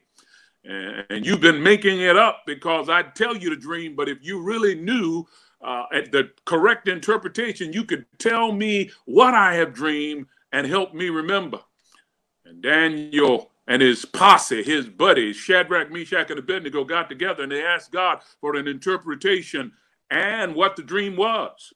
And 0.66 1.26
you've 1.26 1.42
been 1.42 1.62
making 1.62 2.00
it 2.00 2.16
up 2.16 2.44
because 2.46 2.88
I 2.88 3.04
tell 3.04 3.36
you 3.36 3.50
the 3.50 3.58
dream, 3.58 3.96
but 3.96 4.08
if 4.08 4.20
you 4.22 4.42
really 4.42 4.76
knew 4.76 5.26
uh, 5.62 5.84
the 6.12 6.32
correct 6.46 6.88
interpretation, 6.88 7.74
you 7.74 7.84
could 7.84 8.06
tell 8.18 8.54
me 8.54 8.92
what 9.06 9.34
I 9.34 9.56
have 9.56 9.74
dreamed 9.74 10.28
and 10.54 10.66
help 10.66 10.94
me 10.94 11.10
remember. 11.10 11.60
And 12.46 12.62
Daniel 12.62 13.52
and 13.68 13.82
his 13.82 14.06
posse, 14.06 14.64
his 14.64 14.88
buddies, 14.88 15.36
Shadrach, 15.36 15.92
Meshach, 15.92 16.30
and 16.30 16.40
Abednego, 16.40 16.84
got 16.86 17.10
together 17.10 17.44
and 17.44 17.52
they 17.52 17.64
asked 17.64 17.92
God 17.92 18.20
for 18.40 18.56
an 18.56 18.68
interpretation 18.68 19.74
and 20.10 20.56
what 20.56 20.76
the 20.76 20.84
dream 20.84 21.16
was. 21.16 21.74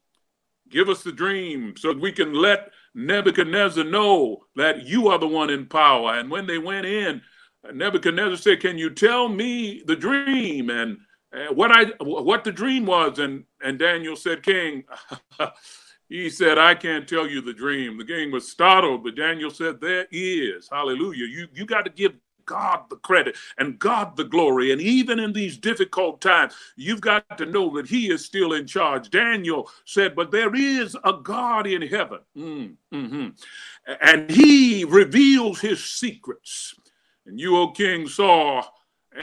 Give 0.69 0.89
us 0.89 1.03
the 1.03 1.11
dream 1.11 1.75
so 1.77 1.93
we 1.93 2.11
can 2.11 2.33
let 2.33 2.71
Nebuchadnezzar 2.97 3.83
know 3.83 4.39
that 4.55 4.87
you 4.87 5.07
are 5.07 5.19
the 5.19 5.27
one 5.27 5.51
in 5.51 5.67
power. 5.67 6.15
And 6.15 6.31
when 6.31 6.47
they 6.47 6.57
went 6.57 6.87
in, 6.87 7.21
Nebuchadnezzar 7.71 8.37
said, 8.37 8.59
"Can 8.59 8.77
you 8.77 8.89
tell 8.89 9.29
me 9.29 9.83
the 9.85 9.95
dream 9.95 10.69
and 10.69 10.97
uh, 11.31 11.53
what 11.53 11.71
I 11.71 11.85
what 12.03 12.43
the 12.43 12.51
dream 12.51 12.85
was?" 12.85 13.19
And 13.19 13.43
and 13.63 13.77
Daniel 13.77 14.15
said, 14.15 14.41
"King." 14.41 14.83
he 16.09 16.29
said, 16.29 16.57
I 16.57 16.73
can't 16.73 17.07
tell 17.07 17.27
you 17.27 17.41
the 17.41 17.53
dream. 17.53 17.97
The 17.97 18.05
king 18.05 18.31
was 18.31 18.49
startled, 18.49 19.03
but 19.03 19.15
Daniel 19.15 19.51
said, 19.51 19.81
There 19.81 20.07
is. 20.09 20.69
Hallelujah. 20.71 21.25
You, 21.25 21.47
you 21.53 21.65
got 21.65 21.83
to 21.83 21.91
give 21.91 22.13
God 22.47 22.89
the 22.89 22.95
credit 22.95 23.35
and 23.59 23.77
God 23.77 24.17
the 24.17 24.23
glory. 24.23 24.71
And 24.71 24.81
even 24.81 25.19
in 25.19 25.33
these 25.33 25.57
difficult 25.57 26.19
times, 26.19 26.55
you've 26.75 27.01
got 27.01 27.37
to 27.37 27.45
know 27.45 27.75
that 27.75 27.87
He 27.87 28.09
is 28.09 28.25
still 28.25 28.53
in 28.53 28.65
charge. 28.65 29.11
Daniel 29.11 29.69
said, 29.85 30.15
But 30.15 30.31
there 30.31 30.55
is 30.55 30.97
a 31.03 31.13
God 31.13 31.67
in 31.67 31.83
heaven. 31.83 32.19
Mm, 32.35 32.73
mm-hmm. 32.91 33.27
And 34.01 34.31
He 34.31 34.83
reveals 34.83 35.59
His 35.59 35.85
secrets. 35.85 36.73
And 37.27 37.39
you, 37.39 37.57
O 37.57 37.71
king, 37.71 38.07
saw 38.07 38.63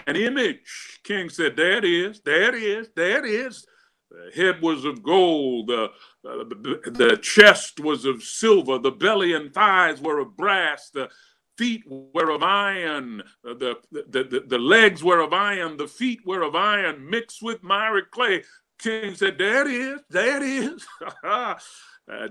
an 0.07 0.17
image. 0.17 1.01
King 1.03 1.29
said, 1.29 1.57
There 1.57 1.79
it 1.79 1.85
is, 1.85 2.21
there 2.21 2.55
it 2.55 2.63
is, 2.63 2.91
there 2.95 3.25
it 3.25 3.31
is. 3.31 3.67
The 4.11 4.31
head 4.43 4.63
was 4.63 4.85
of 4.85 5.03
gold, 5.03 5.69
the, 5.69 5.91
the, 6.23 6.91
the 6.93 7.17
chest 7.17 7.81
was 7.81 8.05
of 8.05 8.23
silver, 8.23 8.79
the 8.79 8.93
belly 8.93 9.33
and 9.33 9.53
thighs 9.53 10.01
were 10.01 10.21
of 10.21 10.37
brass, 10.37 10.91
the 10.91 11.09
feet 11.57 11.83
were 11.87 12.31
of 12.31 12.43
iron, 12.43 13.23
uh, 13.49 13.55
the, 13.55 13.77
the, 13.91 14.25
the, 14.25 14.45
the 14.47 14.59
legs 14.59 15.03
were 15.03 15.21
of 15.21 15.33
iron, 15.33 15.77
the 15.77 15.89
feet 15.89 16.21
were 16.27 16.43
of 16.43 16.55
iron 16.55 17.09
mixed 17.09 17.43
with 17.43 17.63
miry 17.63 18.03
clay. 18.11 18.43
King 18.79 19.15
said, 19.15 19.39
There 19.39 19.67
it 19.67 19.75
is, 19.75 20.01
there 20.11 20.37
it 20.37 20.43
is. 20.43 20.87
uh, 21.25 21.55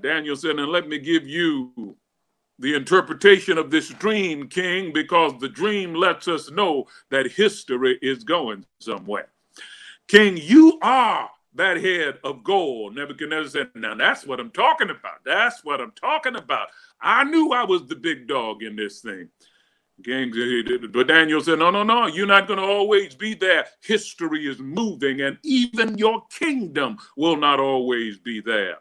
Daniel 0.01 0.35
said, 0.35 0.59
And 0.59 0.71
let 0.71 0.87
me 0.87 0.99
give 0.99 1.27
you 1.27 1.97
the 2.59 2.75
interpretation 2.75 3.57
of 3.57 3.71
this 3.71 3.89
dream, 3.89 4.47
King, 4.47 4.93
because 4.93 5.33
the 5.39 5.49
dream 5.49 5.93
lets 5.93 6.27
us 6.27 6.51
know 6.51 6.85
that 7.09 7.31
history 7.31 7.97
is 8.01 8.23
going 8.23 8.65
somewhere. 8.79 9.29
King, 10.07 10.37
you 10.37 10.77
are 10.81 11.29
that 11.55 11.77
head 11.77 12.19
of 12.23 12.43
gold. 12.43 12.95
Nebuchadnezzar 12.95 13.49
said, 13.49 13.69
Now 13.75 13.95
that's 13.95 14.25
what 14.25 14.39
I'm 14.39 14.51
talking 14.51 14.89
about. 14.89 15.23
That's 15.25 15.63
what 15.63 15.81
I'm 15.81 15.91
talking 15.91 16.35
about. 16.35 16.67
I 17.03 17.23
knew 17.25 17.51
I 17.51 17.63
was 17.63 17.85
the 17.85 17.95
big 17.95 18.27
dog 18.27 18.63
in 18.63 18.75
this 18.75 19.01
thing. 19.01 19.29
King, 20.03 20.33
but 20.91 21.07
Daniel 21.07 21.39
said, 21.39 21.59
No, 21.59 21.69
no, 21.69 21.83
no, 21.83 22.07
you're 22.07 22.25
not 22.25 22.47
going 22.47 22.59
to 22.59 22.65
always 22.65 23.13
be 23.13 23.35
there. 23.35 23.65
History 23.81 24.47
is 24.47 24.59
moving, 24.59 25.21
and 25.21 25.37
even 25.43 25.97
your 25.97 26.23
kingdom 26.31 26.97
will 27.15 27.37
not 27.37 27.59
always 27.59 28.17
be 28.17 28.41
there 28.41 28.77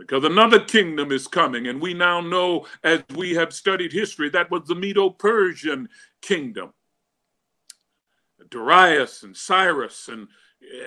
because 0.00 0.24
another 0.24 0.58
kingdom 0.58 1.12
is 1.12 1.26
coming. 1.26 1.66
And 1.66 1.80
we 1.80 1.92
now 1.92 2.20
know, 2.22 2.66
as 2.82 3.02
we 3.14 3.34
have 3.34 3.52
studied 3.52 3.92
history, 3.92 4.30
that 4.30 4.50
was 4.50 4.66
the 4.66 4.74
Medo 4.74 5.10
Persian 5.10 5.88
kingdom. 6.22 6.72
Darius 8.48 9.22
and 9.22 9.36
Cyrus. 9.36 10.08
And 10.08 10.28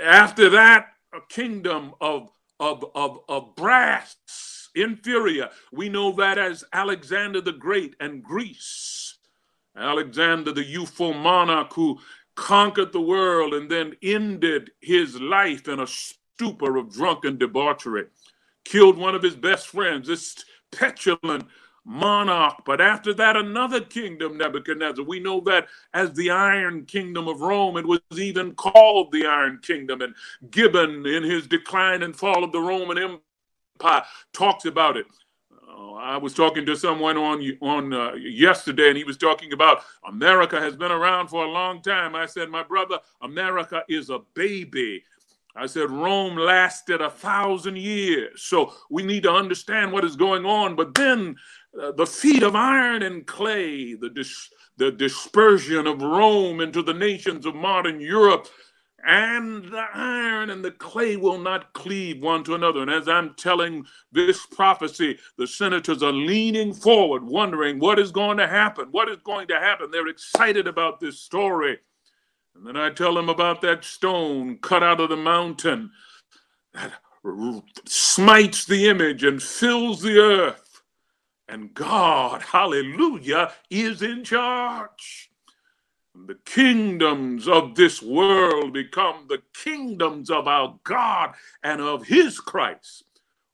after 0.04 0.50
that, 0.50 0.88
a 1.14 1.20
kingdom 1.30 1.94
of, 2.02 2.30
of, 2.60 2.84
of, 2.96 3.20
of 3.30 3.56
brass, 3.56 4.18
inferior. 4.76 5.50
We 5.72 5.90
know 5.90 6.12
that 6.14 6.38
as 6.38 6.64
Alexander 6.74 7.42
the 7.42 7.54
Great 7.54 7.96
and 8.00 8.24
Greece. 8.24 9.18
Alexander, 9.76 10.52
the 10.52 10.64
youthful 10.64 11.14
monarch 11.14 11.74
who 11.74 12.00
conquered 12.36 12.92
the 12.92 13.02
world 13.02 13.54
and 13.54 13.70
then 13.70 13.96
ended 14.02 14.72
his 14.82 15.20
life 15.20 15.68
in 15.68 15.80
a 15.80 15.88
stupor 15.88 16.78
of 16.78 16.92
drunken 16.92 17.38
debauchery 17.38 18.06
killed 18.66 18.98
one 18.98 19.16
of 19.16 19.24
his 19.24 19.36
best 19.36 19.68
friends, 19.68 20.08
this 20.08 20.44
petulant 20.72 21.46
monarch. 21.86 22.64
But 22.66 22.82
after 22.82 23.14
that, 23.16 23.36
another 23.36 23.82
kingdom, 23.82 24.38
Nebuchadnezzar. 24.38 25.04
We 25.04 25.20
know 25.20 25.42
that 25.42 25.68
as 25.94 26.14
the 26.14 26.32
Iron 26.32 26.86
Kingdom 26.86 27.28
of 27.28 27.42
Rome. 27.42 27.78
It 27.78 27.86
was 27.86 28.00
even 28.16 28.56
called 28.56 29.12
the 29.12 29.26
Iron 29.26 29.60
Kingdom. 29.62 30.02
And 30.02 30.16
Gibbon, 30.50 31.06
in 31.06 31.24
his 31.24 31.48
Decline 31.48 32.04
and 32.04 32.16
Fall 32.16 32.44
of 32.44 32.52
the 32.52 32.62
Roman 32.62 32.98
Empire, 32.98 33.20
talks 34.34 34.66
about 34.66 34.98
it. 34.98 35.06
Uh, 35.52 35.94
I 35.94 36.18
was 36.18 36.34
talking 36.34 36.66
to 36.66 36.76
someone 36.76 37.18
on 37.18 37.42
on 37.62 37.94
uh, 37.94 38.14
yesterday, 38.14 38.90
and 38.90 38.98
he 38.98 39.04
was 39.04 39.18
talking 39.18 39.54
about 39.54 39.84
America 40.08 40.60
has 40.60 40.76
been 40.76 40.92
around 40.92 41.30
for 41.30 41.46
a 41.46 41.50
long 41.50 41.82
time. 41.82 42.16
I 42.16 42.26
said, 42.26 42.50
my 42.50 42.64
brother, 42.64 43.00
America 43.22 43.84
is 43.88 44.10
a 44.10 44.20
baby 44.34 45.04
I 45.56 45.68
said 45.68 45.92
Rome 45.92 46.36
lasted 46.36 47.02
a 47.02 47.12
thousand 47.12 47.78
years. 47.78 48.42
So 48.42 48.74
we 48.90 49.04
need 49.04 49.24
to 49.24 49.32
understand 49.32 49.92
what 49.92 50.04
is 50.04 50.16
going 50.16 50.46
on. 50.46 50.76
But 50.76 50.96
then 50.96 51.36
uh, 51.80 51.92
the 51.92 52.08
feet 52.08 52.42
of 52.42 52.56
iron 52.56 53.04
and 53.04 53.26
clay, 53.28 53.94
the, 53.94 54.10
dis- 54.10 54.50
the 54.78 54.92
dispersion 54.92 55.86
of 55.86 56.02
Rome 56.02 56.60
into 56.60 56.82
the 56.82 56.94
nations 56.94 57.46
of 57.46 57.54
modern 57.54 58.02
Europe, 58.02 58.48
and 59.06 59.66
the 59.66 59.86
iron 59.94 60.50
and 60.50 60.64
the 60.64 60.72
clay 60.72 61.18
will 61.18 61.38
not 61.38 61.74
cleave 61.74 62.22
one 62.22 62.44
to 62.46 62.56
another. 62.56 62.82
And 62.82 62.92
as 62.92 63.08
I'm 63.08 63.34
telling 63.34 63.86
this 64.12 64.46
prophecy, 64.46 65.20
the 65.38 65.48
senators 65.48 66.02
are 66.02 66.14
leaning 66.14 66.74
forward, 66.74 67.24
wondering 67.24 67.80
what 67.80 68.00
is 68.00 68.12
going 68.12 68.38
to 68.38 68.48
happen. 68.48 68.88
What 68.92 69.10
is 69.10 69.18
going 69.24 69.48
to 69.50 69.60
happen? 69.60 69.92
They're 69.92 70.08
excited 70.08 70.68
about 70.68 71.00
this 71.00 71.20
story. 71.20 71.80
And 72.56 72.66
then 72.66 72.78
I 72.78 72.92
tell 72.92 73.14
them 73.14 73.30
about 73.30 73.62
that 73.62 73.84
stone 73.84 74.58
cut 74.60 74.84
out 74.84 75.02
of 75.02 75.10
the 75.10 75.18
mountain 75.18 75.92
that 76.74 76.94
smites 77.86 78.66
the 78.66 78.88
image 78.88 79.24
and 79.24 79.42
fills 79.42 80.02
the 80.02 80.18
earth. 80.20 80.82
And 81.50 81.74
God, 81.74 82.42
hallelujah, 82.42 83.52
is 83.70 84.02
in 84.02 84.24
charge. 84.24 85.30
The 86.16 86.38
kingdoms 86.46 87.48
of 87.48 87.76
this 87.76 88.02
world 88.02 88.74
become 88.74 89.26
the 89.28 89.42
kingdoms 89.54 90.30
of 90.30 90.48
our 90.48 90.80
God 90.84 91.34
and 91.64 91.82
of 91.82 92.06
his 92.06 92.40
Christ. 92.40 93.04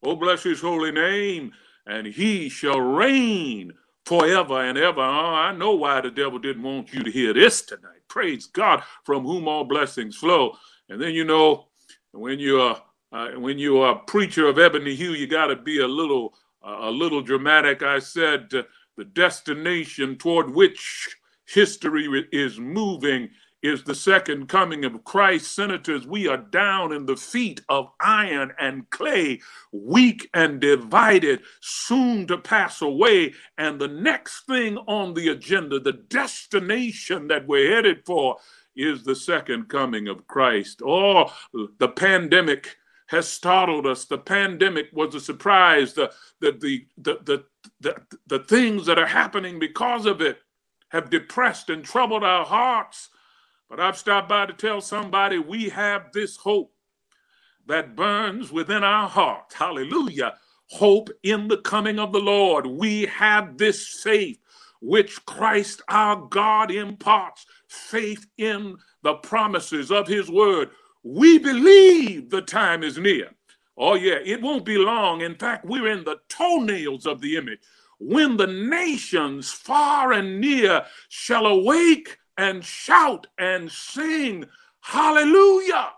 Oh, 0.03 0.15
bless 0.15 0.43
his 0.43 0.59
holy 0.59 0.91
name. 0.91 1.53
And 1.87 2.05
he 2.05 2.49
shall 2.49 2.81
reign 2.81 3.73
forever 4.05 4.61
and 4.61 4.77
ever. 4.77 4.99
Oh, 5.01 5.33
I 5.33 5.53
know 5.53 5.73
why 5.75 6.01
the 6.01 6.11
devil 6.11 6.37
didn't 6.37 6.63
want 6.63 6.93
you 6.93 7.01
to 7.01 7.11
hear 7.11 7.33
this 7.33 7.61
tonight. 7.61 8.01
Praise 8.09 8.47
God, 8.47 8.83
from 9.05 9.23
whom 9.23 9.47
all 9.47 9.63
blessings 9.63 10.17
flow. 10.17 10.57
And 10.89 11.01
then 11.01 11.13
you 11.13 11.23
know, 11.23 11.67
when 12.11 12.39
you 12.39 12.61
are 12.61 12.81
uh, 13.11 13.31
when 13.39 13.57
you 13.57 13.79
are 13.79 13.95
a 13.95 13.99
preacher 13.99 14.47
of 14.47 14.59
ebony 14.59 14.95
hue, 14.95 15.13
you 15.13 15.27
got 15.27 15.47
to 15.47 15.55
be 15.55 15.79
a 15.79 15.87
little 15.87 16.33
uh, 16.63 16.77
a 16.81 16.91
little 16.91 17.21
dramatic. 17.21 17.83
I 17.83 17.99
said 17.99 18.53
uh, 18.53 18.63
the 18.97 19.05
destination 19.05 20.17
toward 20.17 20.53
which 20.53 21.15
history 21.53 22.27
is 22.31 22.59
moving 22.59 23.29
is 23.61 23.83
the 23.83 23.95
second 23.95 24.47
coming 24.47 24.85
of 24.85 25.03
Christ. 25.03 25.53
Senators, 25.53 26.07
we 26.07 26.27
are 26.27 26.37
down 26.37 26.93
in 26.93 27.05
the 27.05 27.17
feet 27.17 27.61
of 27.67 27.89
iron 27.99 28.53
and 28.57 28.89
clay, 28.89 29.41
weak 29.71 30.29
and 30.33 30.61
divided, 30.61 31.41
soon 31.59 32.25
to 32.27 32.37
pass 32.37 32.81
away. 32.81 33.33
And 33.57 33.79
the 33.79 33.87
next 33.87 34.45
thing 34.45 34.77
on 34.77 35.13
the 35.13 35.29
agenda, 35.29 35.79
the 35.79 35.93
destination 35.93 37.27
that 37.27 37.47
we're 37.47 37.75
headed 37.75 38.05
for, 38.05 38.37
is 38.75 39.03
the 39.03 39.15
second 39.15 39.67
coming 39.67 40.07
of 40.07 40.25
Christ. 40.27 40.81
Oh, 40.85 41.33
the 41.79 41.89
pandemic 41.89 42.77
has 43.07 43.27
startled 43.27 43.85
us. 43.87 44.05
The 44.05 44.19
pandemic 44.19 44.85
was 44.93 45.15
a 45.15 45.19
surprise. 45.19 45.93
The, 45.93 46.13
the, 46.39 46.51
the, 46.51 46.87
the, 46.97 47.19
the, 47.25 47.45
the, 47.81 47.95
the 48.27 48.39
things 48.45 48.85
that 48.85 48.99
are 48.99 49.07
happening 49.07 49.59
because 49.59 50.05
of 50.05 50.21
it 50.21 50.37
have 50.89 51.09
depressed 51.09 51.69
and 51.69 51.83
troubled 51.83 52.23
our 52.23 52.45
hearts. 52.45 53.09
But 53.69 53.79
I've 53.79 53.97
stopped 53.97 54.29
by 54.29 54.45
to 54.47 54.53
tell 54.53 54.81
somebody 54.81 55.39
we 55.39 55.69
have 55.69 56.11
this 56.13 56.37
hope 56.37 56.73
that 57.67 57.95
burns 57.95 58.51
within 58.51 58.83
our 58.83 59.07
hearts. 59.07 59.55
Hallelujah. 59.55 60.35
Hope 60.71 61.09
in 61.23 61.47
the 61.47 61.57
coming 61.57 61.99
of 61.99 62.11
the 62.11 62.19
Lord. 62.19 62.65
We 62.65 63.05
have 63.07 63.57
this 63.57 64.01
faith 64.03 64.39
which 64.81 65.23
Christ 65.25 65.81
our 65.89 66.15
God 66.15 66.71
imparts, 66.71 67.45
faith 67.67 68.25
in 68.37 68.77
the 69.03 69.15
promises 69.15 69.91
of 69.91 70.07
his 70.07 70.29
word. 70.29 70.69
We 71.03 71.37
believe 71.37 72.29
the 72.29 72.41
time 72.41 72.83
is 72.83 72.97
near. 72.97 73.29
Oh, 73.77 73.95
yeah, 73.95 74.17
it 74.23 74.41
won't 74.41 74.65
be 74.65 74.77
long. 74.77 75.21
In 75.21 75.35
fact, 75.35 75.65
we're 75.65 75.87
in 75.87 76.03
the 76.03 76.17
toenails 76.27 77.05
of 77.05 77.21
the 77.21 77.37
image. 77.37 77.59
When 77.99 78.37
the 78.37 78.47
nations 78.47 79.51
far 79.51 80.13
and 80.13 80.39
near 80.39 80.85
shall 81.09 81.45
awake 81.45 82.17
and 82.37 82.63
shout 82.63 83.27
and 83.37 83.69
sing, 83.71 84.45
Hallelujah! 84.79 85.91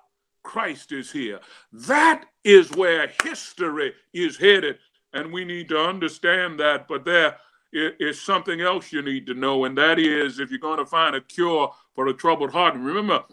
Christ 0.43 0.91
is 0.91 1.11
here. 1.11 1.39
That 1.71 2.25
is 2.43 2.71
where 2.71 3.11
history 3.23 3.93
is 4.13 4.37
headed. 4.37 4.79
And 5.13 5.31
we 5.31 5.45
need 5.45 5.69
to 5.69 5.79
understand 5.79 6.59
that. 6.59 6.87
But 6.87 7.05
there 7.05 7.37
is 7.71 8.21
something 8.21 8.61
else 8.61 8.91
you 8.91 9.01
need 9.01 9.27
to 9.27 9.33
know, 9.33 9.65
and 9.65 9.77
that 9.77 9.99
is 9.99 10.39
if 10.39 10.49
you're 10.49 10.59
going 10.59 10.79
to 10.79 10.85
find 10.85 11.15
a 11.15 11.21
cure 11.21 11.73
for 11.93 12.07
a 12.07 12.13
troubled 12.13 12.51
heart. 12.51 12.75
Remember, 12.75 13.23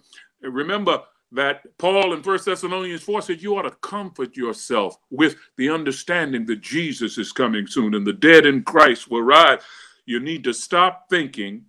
remember 0.43 1.03
that 1.33 1.67
Paul 1.79 2.15
in 2.15 2.23
First 2.23 2.47
Thessalonians 2.47 3.03
4 3.03 3.23
said 3.23 3.43
you 3.43 3.57
ought 3.57 3.63
to 3.63 3.71
comfort 3.71 4.37
yourself 4.37 4.97
with 5.11 5.37
the 5.57 5.69
understanding 5.69 6.47
that 6.47 6.63
Jesus 6.63 7.19
is 7.19 7.33
coming 7.33 7.67
soon 7.67 7.95
and 7.95 8.07
the 8.07 8.13
dead 8.13 8.47
in 8.47 8.63
Christ 8.63 9.11
will 9.11 9.23
rise. 9.23 9.61
You 10.07 10.21
need 10.21 10.45
to 10.45 10.55
stop 10.55 11.07
thinking 11.11 11.67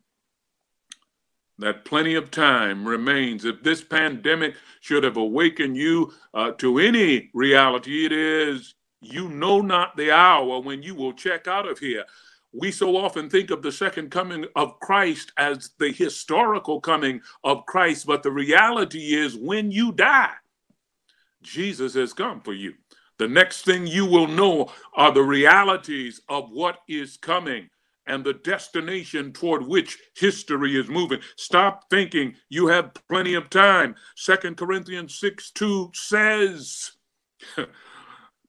that 1.58 1.84
plenty 1.84 2.16
of 2.16 2.32
time 2.32 2.88
remains. 2.88 3.44
If 3.44 3.62
this 3.62 3.84
pandemic 3.84 4.56
should 4.80 5.04
have 5.04 5.18
awakened 5.18 5.76
you 5.76 6.14
uh, 6.34 6.52
to 6.52 6.80
any 6.80 7.30
reality, 7.34 8.06
it 8.06 8.14
is 8.14 8.76
you 9.02 9.28
know 9.30 9.60
not 9.62 9.96
the 9.98 10.12
hour 10.12 10.62
when 10.62 10.82
you 10.82 10.96
will 10.96 11.14
check 11.14 11.48
out 11.48 11.68
of 11.68 11.80
here. 11.80 12.06
We 12.52 12.72
so 12.72 12.98
often 12.98 13.30
think 13.30 13.52
of 13.52 13.62
the 13.62 13.72
second 13.72 14.10
coming 14.10 14.46
of 14.56 14.80
Christ 14.80 15.32
as 15.38 15.72
the 15.78 15.92
historical 15.92 16.82
coming 16.82 17.22
of 17.44 17.66
Christ, 17.68 18.08
but 18.08 18.24
the 18.24 18.32
reality 18.32 19.14
is 19.14 19.36
when 19.36 19.72
you 19.72 19.92
die, 19.92 20.34
Jesus 21.44 21.94
has 21.94 22.14
come 22.14 22.42
for 22.42 22.54
you. 22.54 22.74
The 23.20 23.28
next 23.28 23.66
thing 23.66 23.86
you 23.86 24.06
will 24.06 24.28
know 24.28 24.72
are 24.96 25.12
the 25.12 25.22
realities 25.22 26.22
of 26.28 26.50
what 26.52 26.80
is 26.88 27.18
coming 27.18 27.70
and 28.08 28.24
the 28.24 28.34
destination 28.34 29.32
toward 29.32 29.66
which 29.66 30.00
history 30.16 30.80
is 30.80 30.90
moving. 30.90 31.20
Stop 31.38 31.90
thinking 31.90 32.36
you 32.50 32.68
have 32.68 32.94
plenty 33.08 33.36
of 33.36 33.50
time. 33.50 33.96
Second 34.16 34.58
Corinthians 34.58 35.20
6 35.20 35.52
2 35.52 35.92
says, 35.94 36.92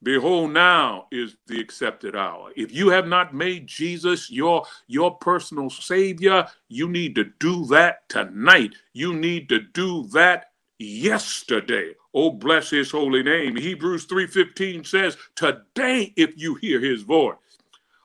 Behold, 0.03 0.53
now 0.53 1.07
is 1.13 1.37
the 1.47 1.61
accepted 1.61 2.17
hour. 2.17 2.53
If 2.57 2.73
you 2.73 2.89
have 2.89 3.07
not 3.07 3.35
made 3.35 3.67
Jesus 3.67 4.31
your, 4.31 4.65
your 4.87 5.17
personal 5.19 5.69
Savior, 5.69 6.47
you 6.69 6.89
need 6.89 7.15
to 7.17 7.25
do 7.39 7.67
that 7.67 8.09
tonight. 8.09 8.75
You 8.95 9.15
need 9.15 9.51
to 9.51 9.61
do 9.61 10.07
that 10.13 10.47
yesterday. 10.79 11.93
Oh, 12.15 12.31
bless 12.31 12.71
his 12.71 12.91
holy 12.91 13.23
name. 13.23 13.57
Hebrews 13.57 14.07
3:15 14.07 14.87
says, 14.87 15.19
Today, 15.37 16.15
if 16.17 16.33
you 16.37 16.55
hear 16.55 16.81
his 16.81 17.03
voice, 17.03 17.37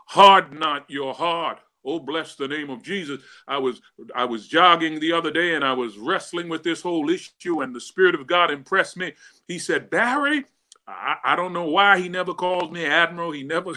harden 0.07 0.59
not 0.59 0.89
your 0.89 1.13
heart. 1.13 1.59
Oh, 1.87 1.99
bless 1.99 2.35
the 2.35 2.47
name 2.47 2.69
of 2.71 2.83
Jesus. 2.83 3.21
I 3.47 3.59
was 3.59 3.81
I 4.15 4.25
was 4.25 4.47
jogging 4.47 4.99
the 4.99 5.11
other 5.13 5.31
day 5.31 5.55
and 5.55 5.63
I 5.63 5.73
was 5.73 5.97
wrestling 5.97 6.49
with 6.49 6.63
this 6.63 6.81
whole 6.81 7.09
issue, 7.09 7.61
and 7.61 7.75
the 7.75 7.81
Spirit 7.81 8.15
of 8.15 8.27
God 8.27 8.51
impressed 8.51 8.97
me. 8.97 9.13
He 9.47 9.59
said, 9.59 9.89
Barry, 9.89 10.45
I, 10.87 11.17
I 11.23 11.35
don't 11.35 11.53
know 11.53 11.65
why 11.67 11.99
he 11.99 12.09
never 12.09 12.33
calls 12.33 12.71
me 12.71 12.85
Admiral. 12.85 13.31
He 13.31 13.43
never, 13.43 13.73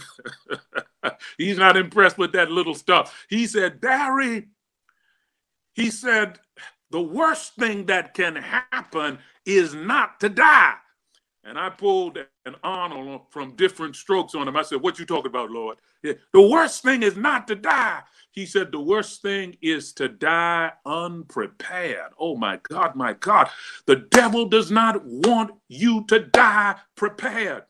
he's 1.38 1.58
not 1.58 1.76
impressed 1.76 2.18
with 2.18 2.32
that 2.32 2.50
little 2.50 2.74
stuff. 2.74 3.26
He 3.28 3.46
said, 3.46 3.80
Barry, 3.80 4.48
he 5.74 5.90
said, 5.90 6.38
the 6.90 7.00
worst 7.00 7.54
thing 7.54 7.86
that 7.86 8.14
can 8.14 8.36
happen 8.36 9.18
is 9.44 9.74
not 9.74 10.20
to 10.20 10.28
die. 10.28 10.74
And 11.48 11.58
I 11.58 11.70
pulled 11.70 12.18
an 12.44 12.56
Arnold 12.62 13.22
from 13.30 13.56
different 13.56 13.96
strokes 13.96 14.34
on 14.34 14.46
him. 14.46 14.56
I 14.56 14.62
said, 14.62 14.82
What 14.82 14.98
you 14.98 15.06
talking 15.06 15.30
about, 15.30 15.50
Lord? 15.50 15.78
Yeah, 16.02 16.12
the 16.34 16.46
worst 16.46 16.82
thing 16.82 17.02
is 17.02 17.16
not 17.16 17.48
to 17.48 17.54
die. 17.54 18.02
He 18.32 18.44
said, 18.44 18.70
The 18.70 18.80
worst 18.80 19.22
thing 19.22 19.56
is 19.62 19.94
to 19.94 20.08
die 20.10 20.72
unprepared. 20.84 22.12
Oh 22.20 22.36
my 22.36 22.60
God, 22.68 22.96
my 22.96 23.14
God. 23.14 23.48
The 23.86 23.96
devil 24.10 24.46
does 24.46 24.70
not 24.70 25.02
want 25.06 25.52
you 25.68 26.04
to 26.08 26.20
die 26.20 26.76
prepared. 26.96 27.64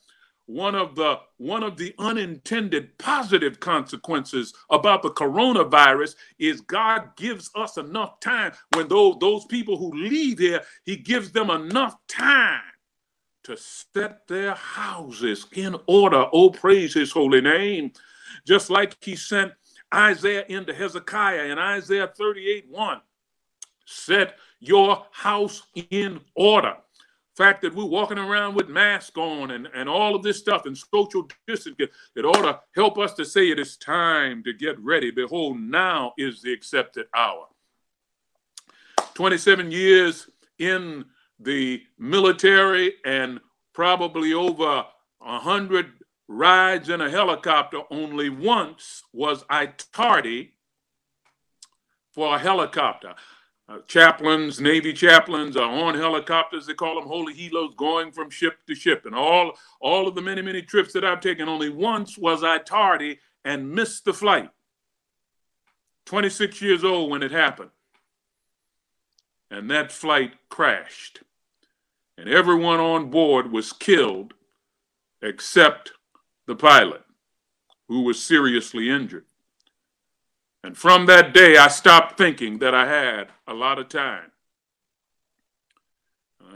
One 0.47 0.75
of 0.75 0.97
the 0.97 1.21
one 1.37 1.63
of 1.63 1.77
the 1.77 1.95
unintended 2.01 2.99
positive 2.99 3.61
consequences 3.61 4.55
about 4.71 5.03
the 5.03 5.11
coronavirus 5.13 6.17
is 6.41 6.63
God 6.63 7.17
gives 7.17 7.49
us 7.55 7.77
enough 7.77 8.19
time 8.19 8.53
when 8.75 8.89
those, 8.89 9.17
those 9.21 9.45
people 9.45 9.77
who 9.77 9.93
leave 9.93 10.41
here, 10.41 10.63
he 10.85 10.97
gives 10.97 11.31
them 11.31 11.51
enough 11.51 11.97
time 12.09 12.63
to 13.49 13.57
set 13.57 14.29
their 14.29 14.55
houses 14.55 15.47
in 15.55 15.75
order. 15.87 16.27
Oh, 16.33 16.51
praise 16.51 16.93
his 16.93 17.11
holy 17.11 17.41
name. 17.41 17.93
Just 18.47 18.69
like 18.69 18.97
he 19.03 19.17
sent 19.17 19.53
Isaiah 19.93 20.45
into 20.49 20.75
Hezekiah 20.75 21.45
in 21.45 21.59
Isaiah 21.59 22.09
38 22.15 22.67
1. 22.69 23.01
Set 23.87 24.37
your 24.61 25.07
house 25.13 25.63
in 25.91 26.21
order. 26.35 26.75
Fact 27.39 27.63
that 27.63 27.75
we're 27.75 27.87
walking 27.87 28.19
around 28.19 28.55
with 28.55 28.69
masks 28.69 29.17
on 29.17 29.53
and, 29.53 29.67
and 29.75 29.89
all 29.89 30.15
of 30.15 30.23
this 30.23 30.39
stuff 30.39 30.67
and 30.67 30.77
social 30.77 31.27
distancing, 31.47 31.87
it 32.17 32.25
ought 32.27 32.43
to 32.43 32.61
help 32.75 32.99
us 32.99 33.15
to 33.15 33.25
say 33.25 33.49
it 33.49 33.59
is 33.59 33.79
time 33.79 34.43
to 34.43 34.53
get 34.53 34.79
ready. 34.81 35.11
Behold, 35.11 35.59
now 35.59 36.13
is 36.19 36.43
the 36.43 36.53
accepted 36.53 37.07
hour. 37.15 37.47
27 39.15 39.71
years 39.71 40.29
in 40.59 41.07
the 41.39 41.83
military 41.99 42.95
and 43.05 43.41
probably 43.73 44.33
over 44.33 44.85
a 45.21 45.39
hundred 45.39 45.93
rides 46.27 46.89
in 46.89 47.01
a 47.01 47.11
helicopter. 47.11 47.83
Only 47.91 48.29
once 48.29 49.05
was 49.13 49.45
I 49.49 49.67
tardy 49.93 50.55
for 52.13 52.35
a 52.35 52.39
helicopter. 52.39 53.15
Uh, 53.69 53.79
chaplains, 53.87 54.61
Navy 54.61 54.95
chaplains 54.95 55.57
are 55.57 55.71
on 55.71 55.95
helicopters. 55.95 56.67
They 56.67 56.75
call 56.75 56.95
them 56.95 57.07
holy 57.07 57.35
helos, 57.35 57.77
going 57.77 58.13
from 58.13 58.31
ship 58.31 58.59
to 58.67 58.75
ship. 58.75 59.05
And 59.05 59.15
all, 59.15 59.53
all 59.81 60.09
of 60.09 60.15
the 60.15 60.23
many, 60.23 60.41
many 60.41 60.63
trips 60.63 60.95
that 60.95 61.05
I've 61.05 61.21
taken, 61.21 61.49
only 61.49 61.69
once 61.69 62.17
was 62.17 62.43
I 62.43 62.59
tardy 62.59 63.19
and 63.45 63.71
missed 63.71 64.07
the 64.07 64.15
flight. 64.15 64.49
26 66.07 66.63
years 66.63 66.83
old 66.83 67.11
when 67.11 67.23
it 67.23 67.31
happened. 67.31 67.71
And 69.51 69.71
that 69.71 69.93
flight 69.93 70.33
crashed 70.49 71.21
and 72.19 72.29
everyone 72.29 72.81
on 72.81 73.11
board 73.11 73.53
was 73.53 73.73
killed 73.73 74.35
except 75.23 75.93
the 76.47 76.57
pilot, 76.57 77.05
who 77.87 78.03
was 78.03 78.23
seriously 78.23 78.91
injured. 78.91 79.25
And 80.65 80.77
from 80.77 81.07
that 81.07 81.33
day, 81.33 81.57
I 81.57 81.69
stopped 81.69 82.19
thinking 82.19 82.59
that 82.59 82.75
I 82.75 82.87
had 82.87 83.29
a 83.47 83.55
lot 83.55 83.79
of 83.79 83.89
time. 83.89 84.33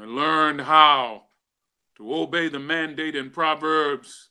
I 0.01 0.05
learned 0.05 0.63
how 0.63 1.25
to 1.97 2.15
obey 2.15 2.49
the 2.49 2.59
mandate 2.59 3.15
in 3.15 3.31
Proverbs 3.31 4.31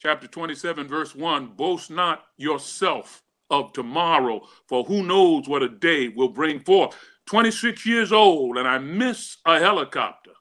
chapter 0.00 0.26
27, 0.26 0.88
verse 0.88 1.14
1 1.14 1.46
Boast 1.56 1.90
not 1.90 2.24
yourself 2.36 3.22
of 3.50 3.72
tomorrow, 3.72 4.40
for 4.66 4.82
who 4.82 5.04
knows 5.04 5.48
what 5.48 5.62
a 5.62 5.68
day 5.68 6.08
will 6.08 6.28
bring 6.28 6.58
forth. 6.58 6.96
26 7.26 7.86
years 7.86 8.12
old, 8.12 8.58
and 8.58 8.66
I 8.66 8.78
miss 8.78 9.36
a 9.44 9.60
helicopter. 9.60 10.32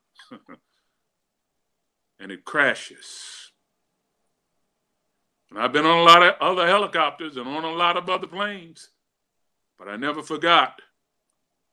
and 2.20 2.32
it 2.32 2.46
crashes. 2.46 3.52
And 5.50 5.60
I've 5.60 5.74
been 5.74 5.86
on 5.86 6.00
a 6.00 6.04
lot 6.04 6.24
of 6.24 6.36
other 6.42 6.68
helicopters 6.68 7.38
and 7.38 7.48
on 7.48 7.64
a 7.64 7.72
lot 7.72 7.98
of 7.98 8.10
other 8.10 8.28
planes, 8.28 8.90
but 9.78 9.88
I 9.88 9.96
never 9.96 10.22
forgot 10.24 10.82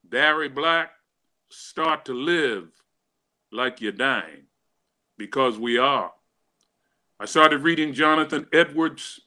Barry 0.05 0.49
Black, 0.49 0.91
start 1.49 2.05
to 2.07 2.15
live 2.15 2.69
like 3.51 3.81
you're 3.81 3.93
dying 3.93 4.45
because 5.17 5.59
we 5.59 5.79
are. 5.79 6.13
I 7.21 7.27
started 7.27 7.63
reading 7.63 7.93
Jonathan 7.93 8.47
Edwards, 8.53 9.21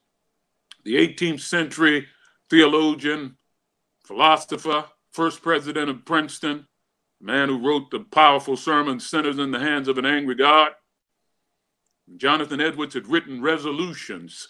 the 0.83 0.95
18th 0.95 1.41
century 1.41 2.07
theologian, 2.49 3.37
philosopher, 4.05 4.85
first 5.11 5.41
president 5.41 5.89
of 5.89 6.05
Princeton, 6.05 6.67
man 7.25 7.49
who 7.49 7.57
wrote 7.57 7.89
the 7.89 7.99
powerful 7.99 8.55
sermon, 8.55 8.99
Sinners 8.99 9.39
in 9.39 9.49
the 9.49 9.59
Hands 9.59 9.87
of 9.87 9.97
an 9.97 10.05
Angry 10.05 10.35
God. 10.35 10.71
Jonathan 12.17 12.61
Edwards 12.61 12.93
had 12.93 13.07
written 13.07 13.41
resolutions. 13.41 14.49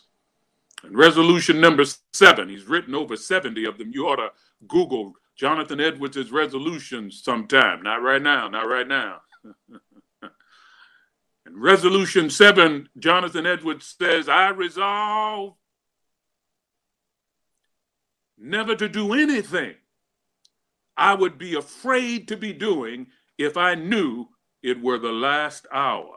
And 0.84 0.97
resolution 0.97 1.61
number 1.61 1.86
seven, 2.13 2.49
he's 2.49 2.65
written 2.65 2.93
over 2.93 3.15
70 3.15 3.63
of 3.65 3.78
them. 3.78 3.91
You 3.93 4.09
ought 4.09 4.17
to 4.17 4.32
Google 4.67 5.13
Jonathan 5.38 5.80
Edwards' 5.80 6.32
resolutions 6.32 7.23
sometime. 7.23 7.82
Not 7.82 8.01
right 8.01 8.21
now, 8.21 8.49
not 8.49 8.67
right 8.67 8.88
now. 8.88 9.21
In 11.45 11.57
resolution 11.57 12.30
seven, 12.30 12.89
Jonathan 12.99 13.45
Edwards 13.45 13.95
says, 13.97 14.28
I 14.28 14.49
resolve 14.49 15.53
never 18.38 18.76
to 18.76 18.89
do 18.89 19.13
anything 19.13 19.76
I 20.98 21.14
would 21.14 21.38
be 21.38 21.56
afraid 21.56 22.28
to 22.30 22.38
be 22.38 22.54
doing 22.54 23.08
if 23.38 23.58
I 23.58 23.76
knew 23.76 24.28
it 24.64 24.82
were 24.82 24.98
the 24.98 25.12
last 25.12 25.68
hour 25.72 26.16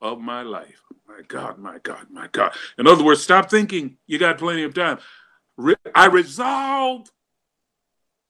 of 0.00 0.20
my 0.20 0.42
life. 0.42 0.82
My 1.06 1.20
God, 1.28 1.58
my 1.58 1.78
God, 1.78 2.06
my 2.10 2.28
God. 2.28 2.52
In 2.78 2.86
other 2.86 3.04
words, 3.04 3.22
stop 3.22 3.50
thinking 3.50 3.98
you 4.06 4.18
got 4.18 4.38
plenty 4.38 4.62
of 4.62 4.74
time. 4.74 4.98
I 5.94 6.06
resolve 6.06 7.10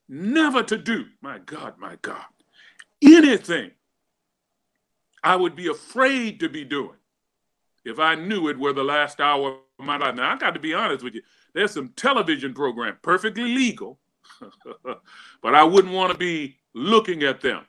never 0.09 0.63
to 0.63 0.77
do, 0.77 1.07
my 1.23 1.39
God, 1.39 1.79
my 1.79 1.97
God, 2.03 2.25
anything 3.03 3.71
I 5.23 5.37
would 5.37 5.57
be 5.57 5.69
afraid 5.69 6.41
to 6.41 6.49
be 6.49 6.65
doing 6.65 6.99
if 7.85 7.99
I 7.99 8.15
knew 8.15 8.49
it 8.49 8.59
were 8.59 8.73
the 8.73 8.85
last 8.85 9.21
hour 9.21 9.59
of 9.79 9.85
my 9.85 9.97
life. 9.97 10.15
Now, 10.15 10.33
I 10.33 10.37
got 10.37 10.53
to 10.55 10.61
be 10.61 10.75
honest 10.75 11.03
with 11.03 11.15
you. 11.15 11.23
There's 11.55 11.73
some 11.73 11.91
television 11.97 12.53
program, 12.53 12.99
perfectly 13.01 13.45
legal, 13.45 13.99
but 15.43 15.55
I 15.55 15.65
wouldn't 15.65 15.95
want 15.95 16.13
to 16.13 16.19
be 16.19 16.57
looking 16.75 17.23
at 17.23 17.41
them 17.41 17.65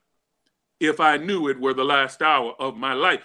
if 0.79 0.99
I 0.99 1.17
knew 1.17 1.47
it 1.47 1.59
were 1.59 1.73
the 1.73 1.83
last 1.83 2.21
hour 2.21 2.53
of 2.59 2.77
my 2.77 2.93
life. 2.93 3.21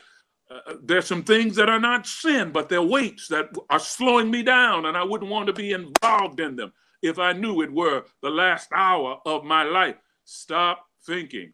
Uh, 0.51 0.59
uh, 0.67 0.75
there's 0.83 1.07
some 1.07 1.23
things 1.23 1.57
that 1.57 1.69
are 1.69 1.81
not 1.81 2.07
sin, 2.07 2.51
but 2.51 2.69
they're 2.69 2.83
weights 2.83 3.29
that 3.29 3.51
are 3.69 3.79
slowing 3.79 4.31
me 4.31 4.43
down, 4.43 4.87
and 4.87 4.97
I 4.97 5.05
wouldn't 5.05 5.31
want 5.31 5.47
to 5.47 5.53
be 5.53 5.73
involved 5.73 6.41
in 6.41 6.57
them 6.57 6.73
if 7.03 7.19
I 7.19 7.33
knew 7.33 7.63
it 7.63 7.73
were 7.73 8.05
the 8.23 8.31
last 8.31 8.69
hour 8.75 9.21
of 9.25 9.45
my 9.45 9.63
life. 9.63 9.97
Stop 10.25 10.87
thinking. 11.07 11.53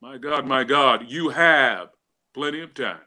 My 0.00 0.18
God, 0.18 0.46
my 0.46 0.64
God, 0.64 1.04
you 1.08 1.30
have 1.30 1.88
plenty 2.34 2.60
of 2.60 2.74
time. 2.74 3.00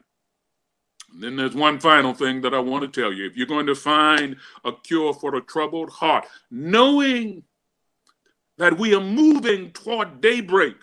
And 1.12 1.22
then 1.22 1.36
there's 1.36 1.54
one 1.54 1.78
final 1.78 2.12
thing 2.12 2.40
that 2.42 2.54
I 2.54 2.58
want 2.58 2.82
to 2.82 3.00
tell 3.00 3.12
you. 3.12 3.26
If 3.26 3.36
you're 3.36 3.46
going 3.46 3.66
to 3.66 3.74
find 3.74 4.36
a 4.64 4.72
cure 4.72 5.14
for 5.14 5.34
a 5.36 5.40
troubled 5.40 5.90
heart, 5.90 6.26
knowing 6.50 7.42
that 8.58 8.78
we 8.78 8.94
are 8.94 9.00
moving 9.00 9.70
toward 9.72 10.20
daybreak, 10.20 10.76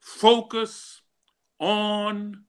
focus 0.00 1.02
on 1.58 2.44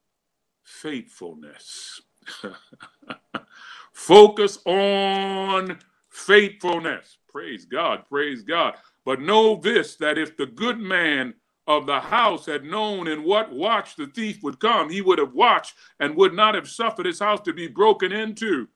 faithfulness. 0.64 2.02
focus 3.94 4.60
on 4.66 5.78
faithfulness. 6.10 7.18
Praise 7.30 7.66
God, 7.66 8.06
praise 8.10 8.44
God. 8.44 8.76
But 9.06 9.22
know 9.22 9.56
this 9.56 9.96
that 9.98 10.18
if 10.18 10.38
the 10.38 10.46
good 10.46 10.80
man 10.80 11.34
of 11.68 11.86
the 11.86 12.00
house 12.00 12.46
had 12.46 12.64
known 12.64 13.08
in 13.08 13.24
what 13.24 13.52
watch 13.52 13.96
the 13.96 14.08
thief 14.08 14.42
would 14.44 14.60
come, 14.60 14.90
he 14.90 15.02
would 15.02 15.20
have 15.20 15.34
watched 15.34 15.76
and 16.00 16.16
would 16.16 16.34
not 16.34 16.56
have 16.56 16.68
suffered 16.68 17.06
his 17.06 17.20
house 17.20 17.42
to 17.42 17.54
be 17.54 17.68
broken 17.68 18.12
into. 18.12 18.68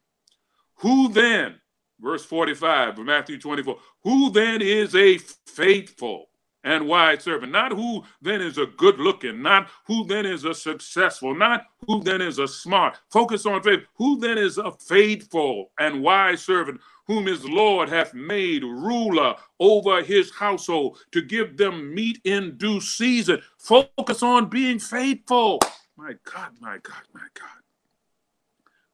Who 0.79 1.09
then, 1.09 1.55
verse 1.99 2.25
45 2.25 2.99
of 2.99 3.05
Matthew 3.05 3.39
24, 3.39 3.77
who 4.03 4.29
then 4.31 4.61
is 4.61 4.95
a 4.95 5.17
faithful 5.47 6.29
and 6.63 6.87
wise 6.87 7.23
servant? 7.23 7.51
Not 7.51 7.71
who 7.71 8.03
then 8.21 8.41
is 8.41 8.57
a 8.57 8.65
good 8.65 8.99
looking, 8.99 9.41
not 9.41 9.69
who 9.85 10.05
then 10.05 10.25
is 10.25 10.45
a 10.45 10.53
successful, 10.53 11.35
not 11.35 11.65
who 11.87 12.03
then 12.03 12.21
is 12.21 12.39
a 12.39 12.47
smart. 12.47 12.99
Focus 13.11 13.45
on 13.45 13.61
faith. 13.61 13.81
Who 13.95 14.19
then 14.19 14.37
is 14.37 14.57
a 14.57 14.71
faithful 14.71 15.71
and 15.79 16.01
wise 16.01 16.41
servant 16.41 16.81
whom 17.07 17.27
his 17.27 17.45
Lord 17.45 17.89
hath 17.89 18.13
made 18.13 18.63
ruler 18.63 19.35
over 19.59 20.03
his 20.03 20.31
household 20.31 20.97
to 21.11 21.21
give 21.21 21.57
them 21.57 21.93
meat 21.93 22.19
in 22.23 22.57
due 22.57 22.81
season. 22.81 23.41
Focus 23.57 24.23
on 24.23 24.49
being 24.49 24.79
faithful. 24.79 25.59
My 25.97 26.13
God, 26.23 26.51
my 26.59 26.77
God, 26.81 27.03
my 27.13 27.27
God. 27.33 27.47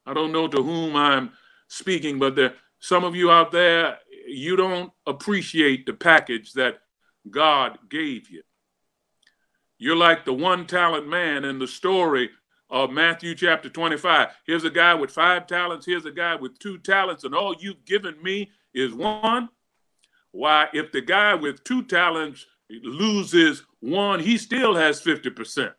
I 0.06 0.14
don't 0.14 0.32
know 0.32 0.48
to 0.48 0.62
whom 0.62 0.96
I'm 0.96 1.32
speaking, 1.68 2.18
but 2.18 2.36
there 2.36 2.54
some 2.82 3.04
of 3.04 3.14
you 3.14 3.30
out 3.30 3.52
there, 3.52 3.98
you 4.26 4.56
don't 4.56 4.92
appreciate 5.06 5.86
the 5.86 5.92
package 5.92 6.52
that 6.54 6.80
God 7.30 7.78
gave 7.88 8.28
you. 8.28 8.42
You're 9.78 9.94
like 9.94 10.24
the 10.24 10.32
one 10.32 10.66
talent 10.66 11.08
man 11.08 11.44
in 11.44 11.60
the 11.60 11.68
story 11.68 12.30
of 12.68 12.90
Matthew 12.90 13.36
chapter 13.36 13.68
25. 13.68 14.30
Here's 14.46 14.64
a 14.64 14.70
guy 14.70 14.94
with 14.94 15.12
five 15.12 15.46
talents. 15.46 15.86
Here's 15.86 16.06
a 16.06 16.10
guy 16.10 16.34
with 16.34 16.58
two 16.58 16.76
talents, 16.78 17.22
and 17.22 17.36
all 17.36 17.54
you've 17.56 17.84
given 17.84 18.20
me 18.20 18.50
is 18.74 18.92
one. 18.92 19.48
Why, 20.32 20.66
if 20.72 20.90
the 20.90 21.02
guy 21.02 21.36
with 21.36 21.62
two 21.62 21.84
talents 21.84 22.44
loses 22.68 23.62
one, 23.78 24.18
he 24.18 24.36
still 24.36 24.74
has 24.74 25.00
50%. 25.00 25.72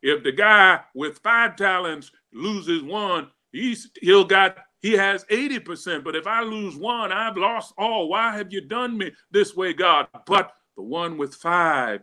If 0.00 0.22
the 0.22 0.32
guy 0.32 0.80
with 0.94 1.18
five 1.18 1.56
talents 1.56 2.10
loses 2.32 2.82
one, 2.82 3.28
he's 3.52 3.90
he'll 4.00 4.24
got 4.24 4.56
he 4.80 4.92
has 4.92 5.24
80%. 5.24 6.04
But 6.04 6.16
if 6.16 6.26
I 6.26 6.42
lose 6.42 6.76
one, 6.76 7.12
I've 7.12 7.36
lost 7.36 7.74
all. 7.76 8.08
Why 8.08 8.36
have 8.36 8.52
you 8.52 8.60
done 8.60 8.96
me 8.96 9.12
this 9.30 9.54
way, 9.54 9.72
God? 9.72 10.08
But 10.26 10.52
the 10.76 10.82
one 10.82 11.18
with 11.18 11.34
five 11.34 12.02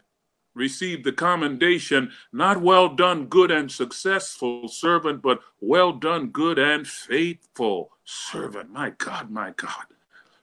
received 0.53 1.03
the 1.03 1.11
commendation, 1.11 2.11
not 2.31 2.61
well 2.61 2.89
done, 2.89 3.25
good 3.25 3.51
and 3.51 3.71
successful 3.71 4.67
servant, 4.67 5.21
but 5.21 5.41
well 5.59 5.91
done, 5.91 6.27
good 6.27 6.57
and 6.57 6.87
faithful 6.87 7.91
servant. 8.03 8.71
My 8.71 8.91
God, 8.91 9.29
my 9.29 9.51
God. 9.51 9.85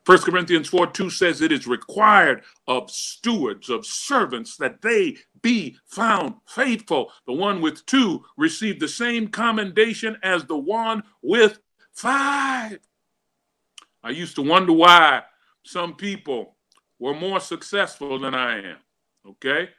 1 0.04 0.18
Corinthians 0.18 0.68
4 0.68 0.88
2 0.88 1.10
says 1.10 1.40
it 1.40 1.52
is 1.52 1.66
required 1.66 2.42
of 2.66 2.90
stewards, 2.90 3.70
of 3.70 3.86
servants, 3.86 4.56
that 4.56 4.82
they 4.82 5.16
be 5.42 5.76
found 5.86 6.34
faithful. 6.46 7.12
The 7.26 7.32
one 7.32 7.60
with 7.60 7.86
two 7.86 8.24
received 8.36 8.80
the 8.80 8.88
same 8.88 9.28
commendation 9.28 10.18
as 10.22 10.44
the 10.44 10.58
one 10.58 11.04
with 11.22 11.60
five. 11.93 12.78
I 14.03 14.11
used 14.11 14.34
to 14.36 14.43
wonder 14.43 14.72
why 14.72 15.22
some 15.64 15.95
people 15.95 16.57
were 16.99 17.14
more 17.14 17.40
successful 17.40 18.18
than 18.18 18.34
I 18.34 18.59
am. 18.59 18.78
Okay? 19.26 19.70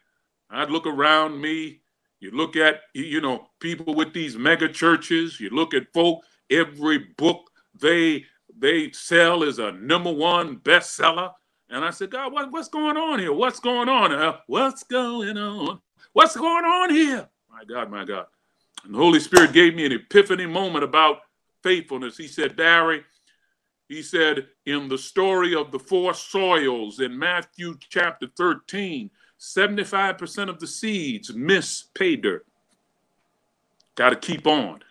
I'd 0.50 0.70
look 0.70 0.86
around 0.86 1.40
me. 1.40 1.82
You 2.20 2.32
look 2.32 2.56
at, 2.56 2.82
you 2.94 3.20
know, 3.20 3.48
people 3.60 3.96
with 3.96 4.14
these 4.14 4.38
mega 4.38 4.70
churches. 4.70 5.40
You 5.40 5.50
look 5.50 5.74
at 5.74 5.92
folk, 5.94 6.24
every 6.50 7.00
book 7.18 7.50
they 7.80 8.26
they 8.56 8.92
sell 8.92 9.44
is 9.44 9.60
a 9.60 9.72
number 9.72 10.12
one 10.12 10.58
bestseller. 10.58 11.32
And 11.70 11.84
I 11.84 11.90
said, 11.90 12.12
God, 12.12 12.32
what, 12.32 12.52
what's 12.52 12.68
going 12.68 12.98
on 12.98 13.20
here? 13.20 13.34
What's 13.34 13.60
going 13.60 13.90
on? 13.90 14.14
Uh, 14.14 14.38
what's 14.48 14.84
going 14.84 15.38
on? 15.38 15.82
What's 16.14 16.36
going 16.36 16.66
on 16.66 16.92
here? 16.92 17.28
My 17.50 17.64
God, 17.64 17.90
my 17.90 18.06
God. 18.06 18.28
And 18.86 18.94
the 18.94 19.00
Holy 19.00 19.20
Spirit 19.20 19.54
gave 19.54 19.76
me 19.76 19.86
an 19.86 19.92
epiphany 19.92 20.46
moment 20.46 20.84
about 20.84 21.22
faithfulness. 21.64 22.18
He 22.18 22.28
said, 22.28 22.56
Barry, 22.56 23.04
he 23.88 24.02
said, 24.02 24.48
in 24.66 24.88
the 24.88 24.98
story 24.98 25.56
of 25.56 25.72
the 25.72 25.80
four 25.80 26.14
soils 26.14 27.00
in 27.00 27.18
Matthew 27.18 27.78
chapter 27.90 28.28
13, 28.38 29.10
75% 29.40 30.50
of 30.50 30.60
the 30.60 30.68
seeds 30.68 31.34
miss 31.34 31.84
pay 31.94 32.16
dirt. 32.16 32.46
Got 33.96 34.10
to 34.10 34.16
keep 34.16 34.48
on. 34.48 34.82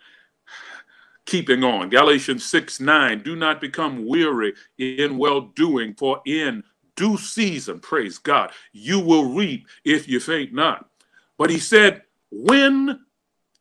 Keeping 1.25 1.63
on. 1.63 1.89
Galatians 1.89 2.45
6 2.45 2.79
9. 2.79 3.23
Do 3.23 3.35
not 3.35 3.61
become 3.61 4.05
weary 4.05 4.53
in 4.77 5.17
well 5.17 5.41
doing, 5.41 5.93
for 5.95 6.21
in 6.25 6.63
due 6.95 7.17
season, 7.17 7.79
praise 7.79 8.17
God, 8.17 8.51
you 8.71 8.99
will 8.99 9.33
reap 9.33 9.67
if 9.83 10.07
you 10.07 10.19
faint 10.19 10.53
not. 10.53 10.89
But 11.37 11.49
he 11.49 11.59
said, 11.59 12.03
when 12.31 12.99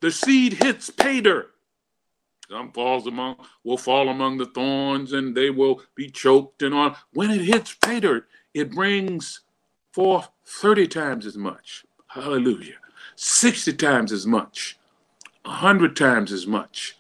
the 0.01 0.11
seed 0.11 0.55
hits 0.55 0.91
pay 0.91 1.21
dirt, 1.21 1.52
some 2.53 2.71
falls 2.71 3.07
among 3.07 3.35
will 3.65 3.79
fall 3.79 4.11
among 4.11 4.37
the 4.37 4.45
thorns 4.45 5.15
and 5.15 5.35
they 5.35 5.49
will 5.49 5.81
be 5.95 6.11
choked 6.11 6.61
and 6.61 6.75
on. 6.75 6.95
When 7.15 7.31
it 7.31 7.41
hits 7.41 7.75
dirt, 7.75 8.29
it 8.53 8.73
brings 8.73 9.41
forth 9.93 10.29
30 10.45 10.87
times 10.89 11.25
as 11.25 11.39
much. 11.39 11.87
Hallelujah. 12.09 12.75
60 13.17 13.73
times 13.73 14.13
as 14.13 14.27
much. 14.27 14.79
100 15.47 15.97
times 15.97 16.31
as 16.31 16.47
much. 16.47 16.99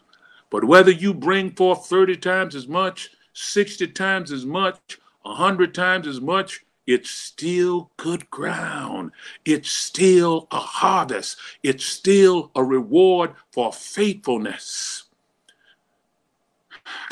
But 0.49 0.65
whether 0.65 0.91
you 0.91 1.13
bring 1.13 1.51
forth 1.51 1.85
30 1.85 2.17
times 2.17 2.55
as 2.55 2.67
much, 2.67 3.11
60 3.35 3.89
times 3.89 4.33
as 4.33 4.47
much, 4.47 4.99
100 5.21 5.75
times 5.75 6.07
as 6.07 6.19
much, 6.23 6.65
it's 6.87 7.11
still 7.11 7.91
good 7.99 8.31
ground. 8.31 9.13
It's 9.45 9.71
still 9.71 10.49
a 10.51 10.59
harvest. 10.59 11.37
It's 11.63 11.85
still 11.85 12.51
a 12.55 12.65
reward 12.65 13.35
for 13.53 13.71
faithfulness. 13.71 15.11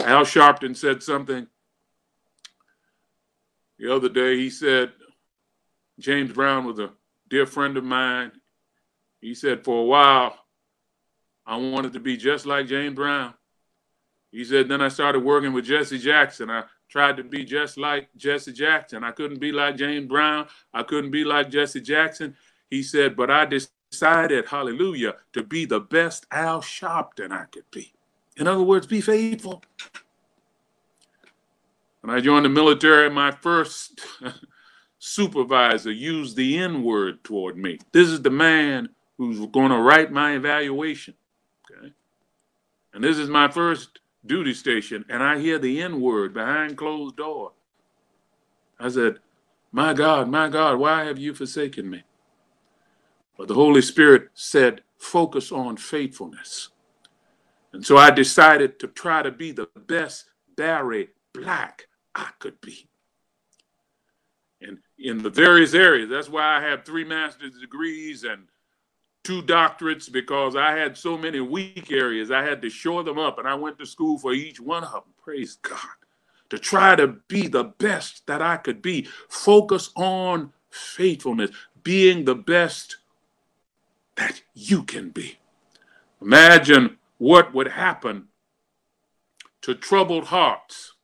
Al 0.05 0.25
Sharpton 0.25 0.77
said 0.77 1.03
something 1.03 1.47
the 3.79 3.95
other 3.95 4.09
day. 4.09 4.37
He 4.37 4.51
said, 4.51 4.93
James 5.99 6.33
Brown 6.33 6.65
was 6.65 6.79
a 6.79 6.91
dear 7.29 7.47
friend 7.47 7.77
of 7.77 7.85
mine. 7.85 8.33
He 9.21 9.35
said, 9.35 9.65
for 9.65 9.83
a 9.83 9.85
while, 9.85 10.37
I 11.47 11.57
wanted 11.57 11.93
to 11.95 12.01
be 12.01 12.17
just 12.17 12.47
like 12.47 12.67
James 12.67 12.95
Brown. 12.95 13.35
He 14.33 14.45
said, 14.45 14.69
then 14.69 14.81
I 14.81 14.89
started 14.89 15.21
working 15.21 15.53
with 15.53 15.65
Jesse 15.65 15.99
Jackson. 15.99 16.51
I 16.51 16.65
tried 16.89 17.17
to 17.17 17.25
be 17.25 17.45
just 17.45 17.77
like 17.77 18.09
Jesse 18.17 18.53
Jackson. 18.53 19.05
I 19.05 19.11
couldn't 19.11 19.41
be 19.41 19.53
like 19.53 19.77
James 19.77 20.07
Brown. 20.07 20.47
I 20.73 20.83
couldn't 20.83 21.11
be 21.11 21.25
like 21.25 21.51
Jesse 21.51 21.81
Jackson. 21.81 22.37
He 22.71 22.83
said, 22.83 23.17
but 23.17 23.31
I 23.31 23.47
decided, 23.47 24.47
hallelujah, 24.47 25.17
to 25.33 25.43
be 25.43 25.65
the 25.65 25.81
best 25.81 26.27
Al 26.31 26.61
Sharpton 26.61 27.33
I 27.33 27.47
could 27.51 27.71
be. 27.73 27.93
In 28.37 28.47
other 28.47 28.63
words, 28.63 28.87
be 28.87 29.01
faithful. 29.01 29.63
When 32.01 32.15
I 32.15 32.21
joined 32.21 32.47
the 32.47 32.51
military, 32.51 33.11
my 33.11 33.31
first 33.31 34.01
supervisor 34.99 35.93
used 35.93 36.37
the 36.37 36.59
N 36.59 36.83
word 36.83 37.23
toward 37.25 37.57
me. 37.57 37.79
This 37.93 38.09
is 38.09 38.23
the 38.23 38.31
man 38.31 38.89
who's 39.19 39.45
going 39.47 39.71
to 39.71 39.79
write 39.79 40.11
my 40.11 40.33
evaluation. 40.33 41.15
Okay. 41.71 41.93
And 42.95 43.05
this 43.05 43.19
is 43.19 43.29
my 43.29 43.49
first 43.49 44.01
duty 44.25 44.55
station, 44.55 45.05
and 45.09 45.23
I 45.23 45.39
hear 45.39 45.59
the 45.59 45.83
N 45.83 46.01
word 46.01 46.33
behind 46.33 46.77
closed 46.79 47.17
door. 47.17 47.53
I 48.79 48.89
said, 48.89 49.19
My 49.73 49.93
God, 49.93 50.29
my 50.29 50.49
God, 50.49 50.79
why 50.79 51.05
have 51.05 51.19
you 51.19 51.35
forsaken 51.35 51.89
me? 51.91 52.03
But 53.37 53.49
the 53.49 53.55
Holy 53.55 53.83
Spirit 53.83 54.29
said, 54.35 54.83
Focus 54.97 55.53
on 55.53 55.77
faithfulness. 55.77 56.71
And 57.73 57.85
so 57.85 57.97
I 57.97 58.11
decided 58.11 58.79
to 58.81 58.89
try 58.89 59.23
to 59.23 59.31
be 59.31 59.53
the 59.53 59.69
best 59.87 60.31
Barry 60.57 61.11
Black 61.33 61.87
I 62.15 62.29
could 62.39 62.61
be. 62.61 62.89
And 64.61 64.79
in 64.99 65.23
the 65.23 65.31
various 65.31 65.73
areas, 65.73 66.11
that's 66.11 66.29
why 66.29 66.59
I 66.59 66.63
have 66.63 66.85
three 66.85 67.05
master's 67.05 67.59
degrees 67.59 68.25
and 68.25 68.49
two 69.23 69.43
doctorates 69.43 70.11
because 70.11 70.57
I 70.57 70.73
had 70.73 70.97
so 70.97 71.17
many 71.17 71.41
weak 71.41 71.91
areas. 71.91 72.31
I 72.31 72.43
had 72.43 72.61
to 72.63 72.71
shore 72.71 73.03
them 73.03 73.19
up, 73.19 73.39
and 73.39 73.49
I 73.49 73.55
went 73.55 73.79
to 73.79 73.87
school 73.87 74.19
for 74.19 74.33
each 74.33 74.61
one 74.61 74.85
of 74.85 74.93
them. 74.93 75.15
Praise 75.23 75.57
God. 75.63 75.79
To 76.51 76.59
try 76.59 76.97
to 76.97 77.07
be 77.29 77.47
the 77.47 77.65
best 77.65 78.27
that 78.27 78.43
I 78.43 78.57
could 78.57 78.83
be. 78.83 79.09
Focus 79.29 79.91
on 79.95 80.53
faithfulness, 80.71 81.51
being 81.83 82.25
the 82.25 82.35
best 82.35 82.97
that 84.17 84.43
you 84.55 84.83
can 84.83 85.11
be. 85.11 85.39
Imagine 86.21 86.99
what 87.21 87.53
would 87.53 87.69
happen 87.69 88.29
to 89.61 89.75
troubled 89.75 90.25
hearts 90.25 90.95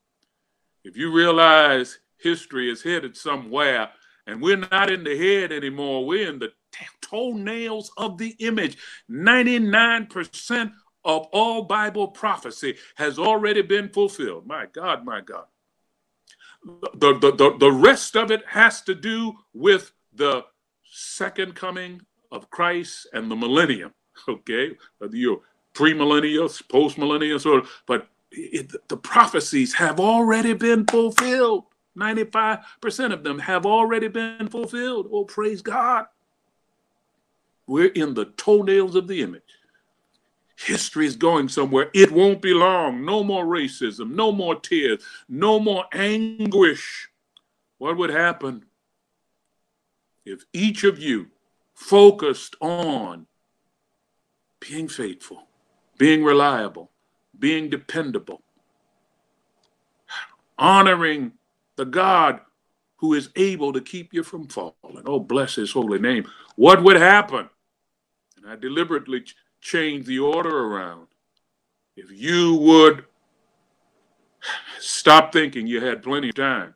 if 0.82 0.96
you 0.96 1.12
realize 1.12 1.98
history 2.16 2.70
is 2.70 2.82
headed 2.82 3.16
somewhere 3.16 3.90
and 4.26 4.40
we're 4.40 4.56
not 4.56 4.90
in 4.90 5.04
the 5.04 5.18
head 5.18 5.52
anymore, 5.52 6.06
we're 6.06 6.30
in 6.30 6.38
the 6.38 6.52
toenails 7.02 7.90
of 7.98 8.16
the 8.16 8.34
image. 8.38 8.78
99% 9.10 10.72
of 11.04 11.26
all 11.32 11.64
Bible 11.64 12.08
prophecy 12.08 12.76
has 12.94 13.18
already 13.18 13.60
been 13.60 13.90
fulfilled. 13.90 14.46
My 14.46 14.66
God, 14.72 15.04
my 15.04 15.20
God. 15.20 15.44
The, 16.64 17.18
the, 17.18 17.32
the, 17.32 17.56
the 17.58 17.72
rest 17.72 18.16
of 18.16 18.30
it 18.30 18.42
has 18.46 18.80
to 18.82 18.94
do 18.94 19.34
with 19.52 19.92
the 20.14 20.44
second 20.84 21.54
coming 21.54 22.00
of 22.32 22.48
Christ 22.48 23.06
and 23.12 23.30
the 23.30 23.36
millennium. 23.36 23.92
Okay, 24.26 24.74
you're 25.12 25.42
premillennial, 25.76 26.68
post 26.68 26.98
millennial, 26.98 27.38
sort 27.38 27.64
of, 27.64 27.70
but 27.86 28.08
it, 28.30 28.72
the 28.88 28.96
prophecies 28.96 29.74
have 29.74 30.00
already 30.00 30.54
been 30.54 30.86
fulfilled. 30.86 31.64
95% 31.96 33.12
of 33.12 33.22
them 33.22 33.38
have 33.38 33.64
already 33.64 34.08
been 34.08 34.48
fulfilled. 34.48 35.08
Oh, 35.10 35.24
praise 35.24 35.62
God. 35.62 36.06
We're 37.66 37.92
in 37.92 38.14
the 38.14 38.26
toenails 38.26 38.94
of 38.94 39.08
the 39.08 39.22
image. 39.22 39.42
History 40.56 41.06
is 41.06 41.16
going 41.16 41.48
somewhere. 41.48 41.90
It 41.92 42.10
won't 42.10 42.40
be 42.40 42.54
long. 42.54 43.04
No 43.04 43.22
more 43.22 43.44
racism, 43.44 44.12
no 44.12 44.32
more 44.32 44.58
tears, 44.58 45.02
no 45.28 45.58
more 45.60 45.84
anguish. 45.92 47.08
What 47.78 47.98
would 47.98 48.10
happen 48.10 48.64
if 50.24 50.44
each 50.52 50.84
of 50.84 50.98
you 50.98 51.26
focused 51.74 52.56
on 52.60 53.26
being 54.60 54.88
faithful, 54.88 55.45
being 55.98 56.24
reliable, 56.24 56.90
being 57.38 57.70
dependable, 57.70 58.42
honoring 60.58 61.32
the 61.76 61.84
God 61.84 62.40
who 62.96 63.14
is 63.14 63.28
able 63.36 63.72
to 63.72 63.80
keep 63.80 64.14
you 64.14 64.22
from 64.22 64.48
falling. 64.48 65.04
Oh, 65.04 65.20
bless 65.20 65.54
his 65.54 65.72
holy 65.72 65.98
name. 65.98 66.26
What 66.56 66.82
would 66.82 66.96
happen? 66.96 67.48
And 68.36 68.46
I 68.50 68.56
deliberately 68.56 69.20
ch- 69.20 69.36
changed 69.60 70.06
the 70.06 70.18
order 70.18 70.64
around. 70.64 71.08
If 71.96 72.10
you 72.10 72.56
would 72.56 73.04
stop 74.78 75.32
thinking 75.32 75.66
you 75.66 75.80
had 75.80 76.02
plenty 76.02 76.30
of 76.30 76.34
time, 76.34 76.74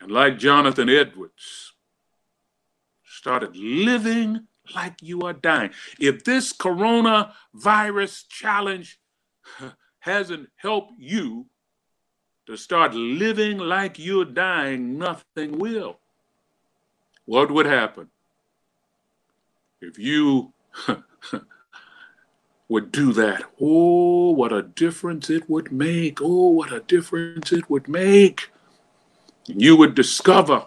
and 0.00 0.10
like 0.10 0.38
Jonathan 0.38 0.90
Edwards, 0.90 1.72
started 3.04 3.56
living 3.56 4.46
like 4.74 5.02
you 5.02 5.22
are 5.22 5.32
dying. 5.32 5.70
If 5.98 6.24
this 6.24 6.52
coronavirus 6.52 8.28
challenge 8.28 8.98
hasn't 10.00 10.48
helped 10.56 10.92
you 10.98 11.46
to 12.46 12.56
start 12.56 12.94
living 12.94 13.58
like 13.58 13.98
you're 13.98 14.24
dying, 14.24 14.98
nothing 14.98 15.58
will. 15.58 15.98
What 17.24 17.50
would 17.50 17.66
happen 17.66 18.08
if 19.80 19.98
you 19.98 20.52
would 22.68 22.92
do 22.92 23.12
that? 23.14 23.44
Oh, 23.60 24.30
what 24.32 24.52
a 24.52 24.62
difference 24.62 25.30
it 25.30 25.48
would 25.48 25.72
make. 25.72 26.20
Oh, 26.20 26.48
what 26.48 26.72
a 26.72 26.80
difference 26.80 27.52
it 27.52 27.70
would 27.70 27.88
make. 27.88 28.50
You 29.46 29.76
would 29.76 29.94
discover 29.94 30.66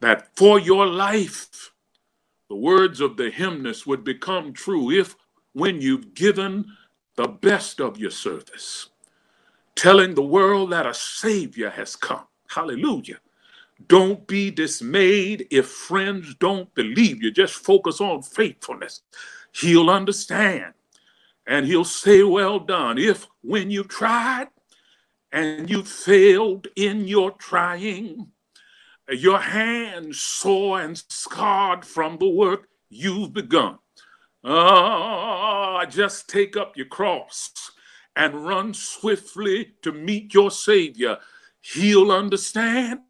that 0.00 0.28
for 0.36 0.58
your 0.58 0.86
life, 0.86 1.72
the 2.54 2.60
words 2.60 3.00
of 3.00 3.16
the 3.16 3.30
hymnist 3.30 3.84
would 3.84 4.04
become 4.04 4.52
true 4.52 4.88
if, 4.92 5.16
when 5.54 5.80
you've 5.80 6.14
given 6.14 6.64
the 7.16 7.26
best 7.26 7.80
of 7.80 7.98
your 7.98 8.12
service, 8.12 8.90
telling 9.74 10.14
the 10.14 10.22
world 10.22 10.70
that 10.70 10.86
a 10.86 10.94
Savior 10.94 11.68
has 11.68 11.96
come. 11.96 12.28
Hallelujah. 12.48 13.18
Don't 13.88 14.24
be 14.28 14.52
dismayed 14.52 15.48
if 15.50 15.66
friends 15.66 16.36
don't 16.36 16.72
believe 16.76 17.24
you. 17.24 17.32
Just 17.32 17.54
focus 17.54 18.00
on 18.00 18.22
faithfulness. 18.22 19.00
He'll 19.50 19.90
understand 19.90 20.74
and 21.48 21.66
he'll 21.66 21.82
say, 21.82 22.22
Well 22.22 22.60
done. 22.60 22.98
If 22.98 23.26
when 23.42 23.68
you've 23.68 23.88
tried 23.88 24.46
and 25.32 25.68
you 25.68 25.82
failed 25.82 26.68
in 26.76 27.08
your 27.08 27.32
trying, 27.32 28.30
your 29.08 29.38
hands 29.38 30.20
sore 30.20 30.80
and 30.80 30.96
scarred 31.08 31.84
from 31.84 32.18
the 32.18 32.28
work 32.28 32.68
you've 32.88 33.32
begun. 33.32 33.78
Ah, 34.44 35.84
just 35.86 36.28
take 36.28 36.56
up 36.56 36.76
your 36.76 36.86
cross 36.86 37.50
and 38.16 38.46
run 38.46 38.74
swiftly 38.74 39.72
to 39.82 39.92
meet 39.92 40.34
your 40.34 40.50
Savior. 40.50 41.18
He'll 41.60 42.12
understand 42.12 43.00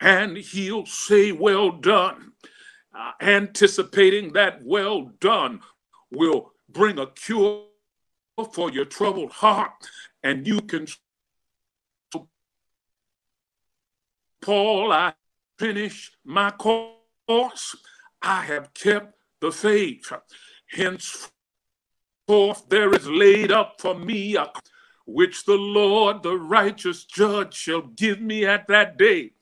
and 0.00 0.36
he'll 0.36 0.86
say, 0.86 1.32
Well 1.32 1.70
done. 1.72 2.32
Uh, 2.92 3.12
anticipating 3.20 4.32
that 4.32 4.64
well 4.64 5.12
done 5.20 5.60
will 6.10 6.52
bring 6.68 6.98
a 6.98 7.06
cure 7.06 7.64
for 8.52 8.70
your 8.70 8.84
troubled 8.84 9.30
heart, 9.30 9.88
and 10.22 10.46
you 10.46 10.60
can. 10.60 10.86
Paul, 14.40 14.92
I 14.92 15.12
finished 15.60 16.16
my 16.24 16.50
course. 16.50 17.76
I 18.22 18.42
have 18.44 18.72
kept 18.72 19.14
the 19.42 19.52
faith. 19.52 20.10
Henceforth, 20.70 21.30
there 22.70 22.94
is 22.94 23.06
laid 23.06 23.52
up 23.52 23.76
for 23.78 23.94
me 23.94 24.36
a 24.36 24.50
which 25.04 25.44
the 25.44 25.58
Lord, 25.58 26.22
the 26.22 26.36
righteous 26.36 27.04
judge, 27.04 27.54
shall 27.54 27.82
give 27.82 28.20
me 28.22 28.46
at 28.46 28.68
that 28.68 28.96
day, 28.96 29.32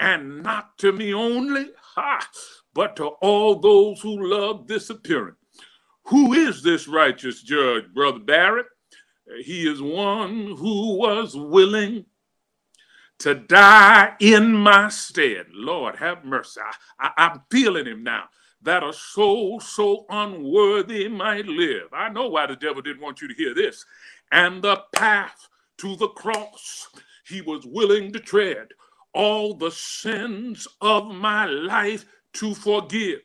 and 0.00 0.42
not 0.42 0.78
to 0.78 0.90
me 0.90 1.14
only, 1.14 1.66
ha, 1.94 2.26
but 2.74 2.96
to 2.96 3.08
all 3.20 3.60
those 3.60 4.00
who 4.00 4.26
love 4.26 4.66
this 4.66 4.90
appearance. 4.90 5.36
Who 6.06 6.32
is 6.32 6.62
this 6.62 6.88
righteous 6.88 7.42
judge, 7.42 7.84
Brother 7.94 8.18
Barrett? 8.18 8.66
He 9.44 9.68
is 9.68 9.80
one 9.80 10.56
who 10.56 10.96
was 10.96 11.36
willing 11.36 12.06
to 13.22 13.36
die 13.36 14.16
in 14.18 14.52
my 14.52 14.88
stead. 14.88 15.46
Lord, 15.52 15.94
have 15.96 16.24
mercy. 16.24 16.60
I, 16.98 17.06
I, 17.06 17.24
I'm 17.24 17.42
feeling 17.52 17.86
him 17.86 18.02
now 18.02 18.24
that 18.62 18.82
a 18.82 18.92
soul 18.92 19.60
so 19.60 20.06
unworthy 20.08 21.06
might 21.06 21.46
live. 21.46 21.86
I 21.92 22.08
know 22.08 22.26
why 22.28 22.46
the 22.46 22.56
devil 22.56 22.82
didn't 22.82 23.00
want 23.00 23.22
you 23.22 23.28
to 23.28 23.34
hear 23.34 23.54
this. 23.54 23.84
And 24.32 24.60
the 24.60 24.82
path 24.96 25.48
to 25.78 25.94
the 25.94 26.08
cross 26.08 26.88
he 27.28 27.40
was 27.42 27.64
willing 27.64 28.12
to 28.12 28.18
tread, 28.18 28.68
all 29.14 29.54
the 29.54 29.70
sins 29.70 30.66
of 30.80 31.06
my 31.14 31.46
life 31.46 32.04
to 32.34 32.54
forgive. 32.56 33.20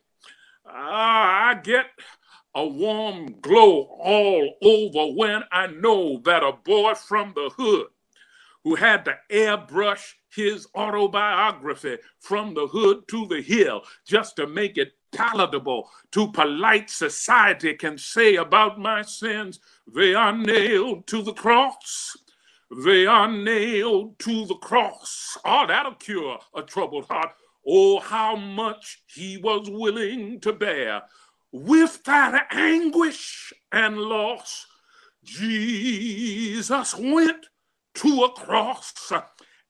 Ah, 0.63 1.49
I 1.49 1.53
get 1.55 1.87
a 2.53 2.67
warm 2.67 3.39
glow 3.41 3.97
all 3.99 4.55
over 4.61 5.13
when 5.15 5.41
I 5.51 5.67
know 5.67 6.19
that 6.25 6.43
a 6.43 6.51
boy 6.51 6.93
from 6.93 7.33
the 7.33 7.49
hood 7.57 7.87
who 8.67 8.75
had 8.75 9.05
to 9.05 9.17
airbrush 9.31 10.15
his 10.29 10.67
autobiography 10.75 11.97
from 12.19 12.53
the 12.53 12.67
hood 12.67 13.07
to 13.07 13.25
the 13.27 13.41
hill 13.41 13.81
just 14.05 14.35
to 14.35 14.45
make 14.45 14.77
it 14.77 14.91
palatable 15.15 15.89
to 16.11 16.29
polite 16.33 16.89
society 16.89 17.73
can 17.75 17.97
say 17.97 18.35
about 18.35 18.77
my 18.77 19.01
sins. 19.01 19.61
They 19.95 20.13
are 20.13 20.37
nailed 20.37 21.07
to 21.07 21.21
the 21.21 21.31
cross. 21.31 22.17
They 22.83 23.05
are 23.05 23.31
nailed 23.31 24.19
to 24.19 24.45
the 24.45 24.55
cross. 24.55 25.37
Oh 25.45 25.65
that'll 25.65 25.95
cure 25.95 26.37
a 26.53 26.61
troubled 26.61 27.05
heart. 27.05 27.31
Oh 27.65 28.01
how 28.01 28.35
much 28.35 29.01
he 29.07 29.37
was 29.37 29.69
willing 29.69 30.41
to 30.41 30.51
bear. 30.51 31.03
With 31.53 32.03
that 32.03 32.47
anguish 32.51 33.53
and 33.71 33.97
loss 33.97 34.67
jesus 35.23 36.95
went 36.95 37.47
to 37.97 38.23
a 38.23 38.31
cross 38.31 39.11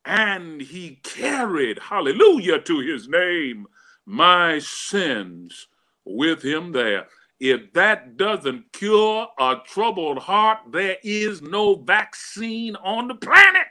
and 0.05 0.61
he 0.61 0.99
carried, 1.03 1.79
hallelujah 1.79 2.59
to 2.61 2.79
his 2.79 3.09
name, 3.09 3.67
my 4.05 4.59
sins 4.59 5.67
with 6.05 6.41
him 6.41 6.71
there. 6.71 7.07
If 7.39 7.73
that 7.73 8.17
doesn't 8.17 8.71
cure 8.71 9.27
a 9.37 9.57
troubled 9.65 10.19
heart, 10.19 10.59
there 10.71 10.97
is 11.03 11.41
no 11.41 11.75
vaccine 11.75 12.75
on 12.77 13.07
the 13.07 13.15
planet. 13.15 13.67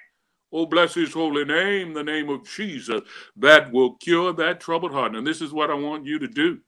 Oh, 0.52 0.66
bless 0.66 0.94
his 0.94 1.12
holy 1.12 1.44
name, 1.44 1.92
the 1.92 2.04
name 2.04 2.28
of 2.28 2.48
Jesus, 2.48 3.00
that 3.36 3.72
will 3.72 3.94
cure 3.96 4.32
that 4.34 4.60
troubled 4.60 4.92
heart. 4.92 5.16
And 5.16 5.26
this 5.26 5.40
is 5.40 5.52
what 5.52 5.70
I 5.70 5.74
want 5.74 6.06
you 6.06 6.18
to 6.20 6.28
do. 6.28 6.60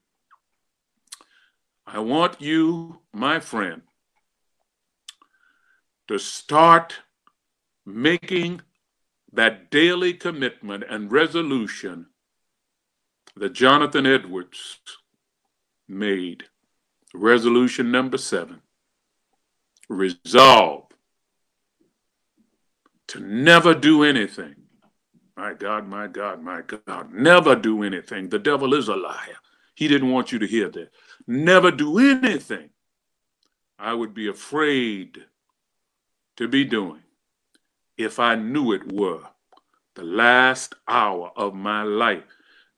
I 1.86 2.00
want 2.00 2.40
you, 2.40 3.00
my 3.12 3.38
friend, 3.40 3.82
to 6.08 6.18
start 6.18 6.96
making 7.88 8.60
that 9.32 9.70
daily 9.70 10.12
commitment 10.14 10.84
and 10.88 11.10
resolution 11.10 12.06
that 13.36 13.52
Jonathan 13.52 14.06
Edwards 14.06 14.80
made. 15.88 16.44
Resolution 17.14 17.90
number 17.90 18.18
seven 18.18 18.60
resolve 19.88 20.84
to 23.08 23.20
never 23.20 23.74
do 23.74 24.04
anything. 24.04 24.54
My 25.36 25.54
God, 25.54 25.88
my 25.88 26.08
God, 26.08 26.42
my 26.42 26.62
God, 26.62 27.12
never 27.12 27.56
do 27.56 27.82
anything. 27.82 28.28
The 28.28 28.38
devil 28.38 28.74
is 28.74 28.88
a 28.88 28.96
liar. 28.96 29.38
He 29.74 29.88
didn't 29.88 30.10
want 30.10 30.32
you 30.32 30.38
to 30.40 30.46
hear 30.46 30.68
that. 30.68 30.90
Never 31.26 31.70
do 31.70 31.98
anything 31.98 32.70
I 33.78 33.94
would 33.94 34.12
be 34.12 34.28
afraid 34.28 35.24
to 36.36 36.48
be 36.48 36.64
doing 36.64 37.02
if 37.98 38.20
I 38.20 38.36
knew 38.36 38.72
it 38.72 38.92
were 38.92 39.24
the 39.94 40.04
last 40.04 40.76
hour 40.86 41.32
of 41.36 41.54
my 41.54 41.82
life. 41.82 42.22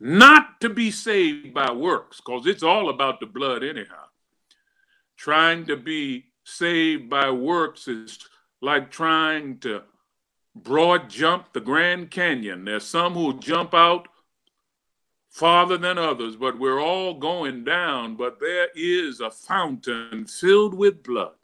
Not 0.01 0.61
to 0.63 0.71
be 0.71 0.91
saved 0.91 1.53
by 1.53 1.71
works, 1.71 2.21
because 2.25 2.47
it's 2.47 2.63
all 2.63 2.89
about 2.89 3.21
the 3.21 3.27
blood, 3.27 3.63
anyhow. 3.63 4.07
Trying 5.19 5.67
to 5.67 5.77
be 5.77 6.25
saved 6.45 7.11
by 7.11 7.31
works 7.31 7.87
is 7.87 8.19
like 8.63 8.91
trying 8.91 9.59
to 9.59 9.83
broad 10.55 11.11
jump 11.11 11.53
the 11.53 11.61
Grand 11.61 12.11
Canyon. 12.11 12.65
There's 12.65 12.87
some 12.87 13.13
who 13.13 13.39
jump 13.39 13.75
out 13.75 14.09
farther 15.29 15.77
than 15.77 15.99
others, 15.99 16.37
but 16.37 16.59
we're 16.59 16.81
all 16.81 17.15
going 17.15 17.65
down. 17.65 18.17
But 18.17 18.41
there 18.41 18.69
is 18.75 19.21
a 19.21 19.31
fountain 19.31 20.25
filled 20.25 20.73
with 20.73 21.03
blood 21.03 21.35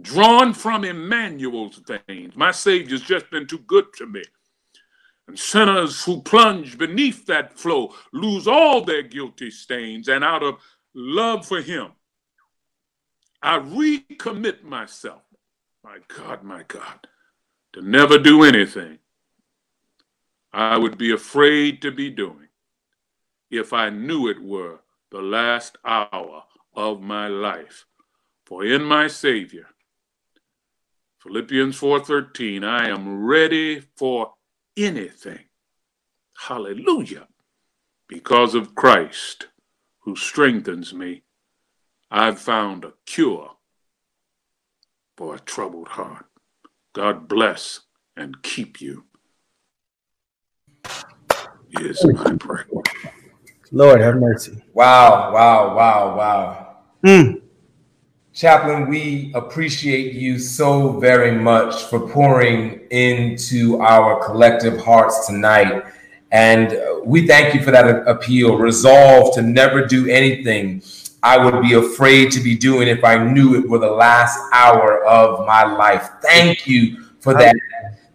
drawn 0.00 0.52
from 0.52 0.84
Emmanuel's 0.84 1.80
veins. 1.86 2.36
My 2.36 2.50
Savior's 2.50 3.02
just 3.02 3.30
been 3.30 3.46
too 3.46 3.58
good 3.58 3.92
to 3.94 4.06
me. 4.06 4.22
And 5.28 5.38
sinners 5.38 6.04
who 6.04 6.22
plunge 6.22 6.78
beneath 6.78 7.26
that 7.26 7.58
flow 7.58 7.94
lose 8.12 8.46
all 8.46 8.82
their 8.82 9.02
guilty 9.02 9.50
stains. 9.50 10.08
And 10.08 10.22
out 10.22 10.42
of 10.42 10.56
love 10.94 11.46
for 11.46 11.60
Him, 11.60 11.92
I 13.42 13.58
recommit 13.58 14.62
myself, 14.62 15.22
my 15.82 15.98
God, 16.08 16.42
my 16.42 16.62
God, 16.68 17.06
to 17.72 17.82
never 17.82 18.18
do 18.18 18.44
anything 18.44 18.98
I 20.52 20.78
would 20.78 20.96
be 20.96 21.12
afraid 21.12 21.82
to 21.82 21.90
be 21.90 22.10
doing 22.10 22.48
if 23.50 23.72
I 23.72 23.90
knew 23.90 24.28
it 24.28 24.42
were 24.42 24.80
the 25.10 25.20
last 25.20 25.76
hour 25.84 26.44
of 26.74 27.00
my 27.02 27.28
life. 27.28 27.86
For 28.44 28.64
in 28.64 28.82
my 28.82 29.08
Savior, 29.08 29.66
Philippians 31.26 31.76
4:13, 31.76 32.62
I 32.62 32.88
am 32.88 33.24
ready 33.26 33.80
for 33.96 34.34
anything. 34.76 35.40
Hallelujah. 36.46 37.26
Because 38.06 38.54
of 38.54 38.76
Christ 38.76 39.48
who 40.02 40.14
strengthens 40.14 40.94
me, 40.94 41.24
I've 42.12 42.38
found 42.38 42.84
a 42.84 42.92
cure 43.06 43.56
for 45.16 45.34
a 45.34 45.40
troubled 45.40 45.88
heart. 45.88 46.26
God 46.92 47.26
bless 47.26 47.80
and 48.16 48.40
keep 48.44 48.80
you. 48.80 49.06
Is 51.80 52.06
my 52.06 52.36
prayer. 52.36 52.68
Lord 53.72 54.00
have 54.00 54.14
mercy. 54.14 54.62
Wow, 54.74 55.32
wow, 55.32 55.74
wow, 55.74 56.16
wow. 56.16 56.76
Mm. 57.04 57.45
Chaplain, 58.36 58.86
we 58.90 59.32
appreciate 59.34 60.12
you 60.12 60.38
so 60.38 61.00
very 61.00 61.32
much 61.32 61.84
for 61.84 62.06
pouring 62.06 62.80
into 62.90 63.80
our 63.80 64.22
collective 64.26 64.78
hearts 64.78 65.26
tonight. 65.26 65.84
And 66.32 66.78
we 67.02 67.26
thank 67.26 67.54
you 67.54 67.62
for 67.62 67.70
that 67.70 68.06
appeal. 68.06 68.58
Resolve 68.58 69.34
to 69.36 69.40
never 69.40 69.86
do 69.86 70.06
anything 70.10 70.82
I 71.22 71.42
would 71.42 71.62
be 71.62 71.72
afraid 71.72 72.30
to 72.32 72.40
be 72.40 72.54
doing 72.54 72.88
if 72.88 73.02
I 73.02 73.16
knew 73.16 73.54
it 73.54 73.66
were 73.66 73.78
the 73.78 73.90
last 73.90 74.38
hour 74.52 75.02
of 75.06 75.46
my 75.46 75.64
life. 75.64 76.06
Thank 76.20 76.66
you 76.66 77.06
for 77.20 77.32
that. 77.32 77.56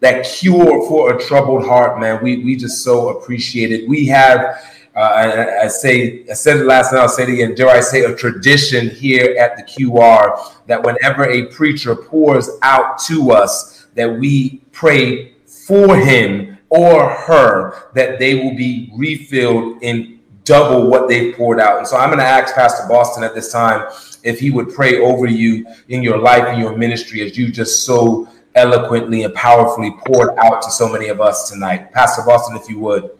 That 0.02 0.26
cure 0.26 0.88
for 0.88 1.15
a 1.15 1.19
troubled 1.19 1.65
heart, 1.65 1.99
man. 1.99 2.23
We, 2.23 2.43
we 2.43 2.56
just 2.56 2.84
so 2.84 3.10
appreciate 3.10 3.72
it. 3.72 3.89
We 3.89 4.06
have 4.07 4.64
uh, 4.95 4.99
I, 4.99 5.63
I, 5.63 5.68
say 5.68 6.26
I 6.30 6.34
said 6.34 6.57
it 6.57 6.65
last 6.65 6.91
night. 6.91 6.99
I'll 6.99 7.09
say 7.09 7.23
it 7.23 7.30
again. 7.30 7.55
Dare 7.55 7.69
I 7.69 7.80
say 7.80 8.03
a 8.03 8.15
tradition 8.15 8.89
here 8.89 9.35
at 9.39 9.55
the 9.55 9.63
QR 9.63 10.53
that 10.68 10.84
whenever 10.84 11.26
a 11.26 11.45
preacher 11.45 11.95
pours 11.95 12.49
out 12.61 12.99
to 13.07 13.31
us, 13.31 13.88
that 13.95 14.07
we 14.11 14.61
pray 14.72 15.34
for 15.45 15.95
him 15.95 16.57
or 16.69 17.09
her 17.09 17.89
that 17.93 18.19
they 18.19 18.35
will 18.35 18.55
be 18.55 18.91
refilled 18.93 19.81
in 19.81 20.19
double 20.43 20.89
what 20.89 21.07
they 21.07 21.34
poured 21.34 21.59
out. 21.59 21.77
And 21.77 21.88
so 21.88 21.97
I'm 21.97 22.09
going 22.09 22.19
to 22.19 22.26
ask 22.26 22.55
Pastor 22.55 22.88
Boston 22.88 23.23
at 23.23 23.35
this 23.35 23.51
time 23.51 23.89
if 24.23 24.39
he 24.39 24.51
would 24.51 24.73
pray 24.73 24.99
over 24.99 25.27
you 25.27 25.65
in 25.89 26.03
your 26.03 26.18
life 26.18 26.43
and 26.47 26.59
your 26.59 26.76
ministry 26.76 27.22
as 27.22 27.38
you 27.38 27.51
just 27.51 27.85
so 27.85 28.27
eloquently 28.55 29.23
and 29.23 29.34
powerfully 29.34 29.91
poured 30.05 30.38
out 30.38 30.61
to 30.63 30.72
so 30.72 30.91
many 30.91 31.07
of 31.07 31.22
us 31.22 31.49
tonight. 31.49 31.91
Pastor 31.91 32.23
Boston, 32.26 32.57
if 32.57 32.68
you 32.69 32.80
would. 32.80 33.11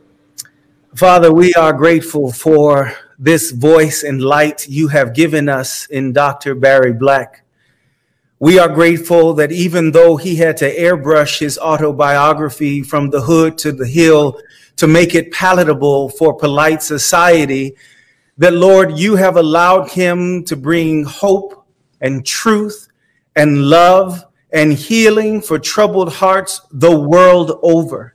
Father, 0.95 1.31
we 1.31 1.53
are 1.53 1.72
grateful 1.72 2.34
for 2.34 2.91
this 3.18 3.51
voice 3.51 4.03
and 4.03 4.22
light 4.22 4.68
you 4.68 4.89
have 4.89 5.13
given 5.13 5.47
us 5.47 5.85
in 5.85 6.11
Dr. 6.11 6.53
Barry 6.53 6.91
Black. 6.91 7.45
We 8.39 8.59
are 8.59 8.68
grateful 8.68 9.34
that 9.35 9.53
even 9.53 9.91
though 9.91 10.18
he 10.18 10.35
had 10.35 10.57
to 10.57 10.76
airbrush 10.76 11.39
his 11.39 11.57
autobiography 11.57 12.84
from 12.84 13.09
the 13.09 13.22
hood 13.22 13.57
to 13.59 13.72
the 13.72 13.88
hill 13.88 14.38
to 14.76 14.85
make 14.85 15.15
it 15.15 15.31
palatable 15.31 16.09
for 16.09 16.34
polite 16.34 16.84
society, 16.84 17.77
that 18.38 18.53
Lord, 18.53 18.99
you 18.99 19.15
have 19.15 19.38
allowed 19.38 19.91
him 19.91 20.43
to 20.43 20.57
bring 20.57 21.05
hope 21.05 21.65
and 22.01 22.26
truth 22.26 22.89
and 23.38 23.69
love 23.69 24.26
and 24.51 24.73
healing 24.73 25.39
for 25.39 25.57
troubled 25.57 26.11
hearts 26.11 26.59
the 26.69 26.99
world 26.99 27.59
over. 27.63 28.13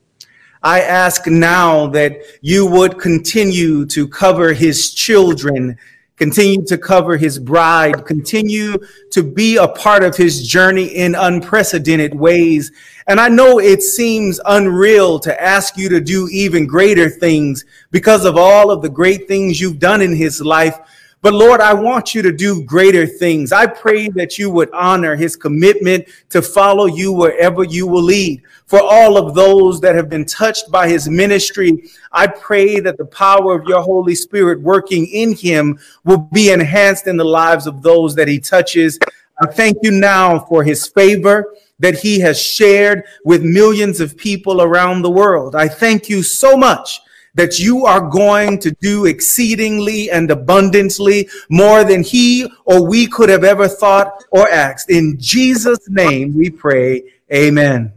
I 0.63 0.81
ask 0.81 1.27
now 1.27 1.87
that 1.89 2.19
you 2.41 2.67
would 2.67 2.99
continue 2.99 3.87
to 3.87 4.09
cover 4.09 4.53
his 4.53 4.93
children, 4.93 5.77
continue 6.17 6.65
to 6.65 6.79
cover 6.79 7.17
his 7.17 7.39
bride, 7.39 8.07
continue 8.07 8.79
to 9.11 9.23
be 9.23 9.57
a 9.57 9.69
part 9.69 10.03
of 10.03 10.17
his 10.17 10.47
journey 10.47 10.87
in 10.87 11.15
unprecedented 11.15 12.15
ways. 12.15 12.73
And 13.07 13.21
I 13.21 13.29
know 13.29 13.61
it 13.61 13.83
seems 13.83 14.41
unreal 14.47 15.19
to 15.21 15.43
ask 15.43 15.77
you 15.77 15.89
to 15.91 16.01
do 16.01 16.29
even 16.33 16.67
greater 16.67 17.11
things 17.11 17.65
because 17.91 18.25
of 18.25 18.37
all 18.37 18.71
of 18.71 18.83
the 18.83 18.89
great 18.89 19.29
things 19.29 19.61
you've 19.61 19.79
done 19.79 20.01
in 20.01 20.17
his 20.17 20.41
life. 20.41 20.79
But 21.27 21.35
Lord, 21.35 21.61
I 21.61 21.75
want 21.75 22.15
you 22.15 22.23
to 22.23 22.31
do 22.31 22.63
greater 22.63 23.05
things. 23.05 23.51
I 23.51 23.67
pray 23.67 24.09
that 24.11 24.39
you 24.39 24.49
would 24.49 24.71
honor 24.73 25.17
his 25.17 25.35
commitment 25.35 26.07
to 26.29 26.41
follow 26.41 26.87
you 26.87 27.13
wherever 27.13 27.65
you 27.65 27.89
will 27.89 28.05
lead. 28.05 28.45
For 28.67 28.81
all 28.81 29.17
of 29.17 29.35
those 29.35 29.81
that 29.81 29.97
have 29.97 30.09
been 30.09 30.25
touched 30.25 30.71
by 30.71 30.89
his 30.89 31.09
ministry, 31.09 31.83
I 32.13 32.29
pray 32.29 32.79
that 32.79 32.97
the 32.97 33.07
power 33.07 33.59
of 33.59 33.67
your 33.67 33.83
Holy 33.83 34.15
Spirit 34.15 34.61
working 34.61 35.05
in 35.09 35.35
him 35.35 35.81
will 36.05 36.29
be 36.33 36.53
enhanced 36.53 37.09
in 37.09 37.17
the 37.17 37.25
lives 37.25 37.67
of 37.67 37.83
those 37.83 38.15
that 38.15 38.29
he 38.29 38.39
touches. 38.39 38.97
I 39.43 39.47
thank 39.47 39.79
you 39.83 39.91
now 39.91 40.39
for 40.39 40.63
his 40.63 40.87
favor 40.87 41.57
that 41.81 41.99
he 41.99 42.21
has 42.21 42.41
shared 42.41 43.03
with 43.25 43.43
millions 43.43 43.99
of 43.99 44.17
people 44.17 44.63
around 44.63 45.03
the 45.03 45.11
world. 45.11 45.57
I 45.57 45.67
thank 45.67 46.09
you 46.09 46.23
so 46.23 46.57
much 46.57 47.01
that 47.37 47.59
you 47.59 47.87
are 47.87 48.01
going 48.01 48.59
to 48.59 48.71
do 48.81 49.07
exceedingly 49.07 50.11
and 50.11 50.31
abundantly 50.31 51.29
more 51.49 51.85
than 51.85 52.03
he 52.03 52.51
or 52.65 52.85
we 52.87 53.07
could 53.07 53.29
have 53.29 53.45
ever 53.45 53.69
thought 53.69 54.25
or 54.31 54.49
asked. 54.49 54.91
In 54.91 55.17
Jesus' 55.19 55.89
name 55.89 56.37
we 56.37 56.51
pray. 56.51 57.03
Amen. 57.33 57.93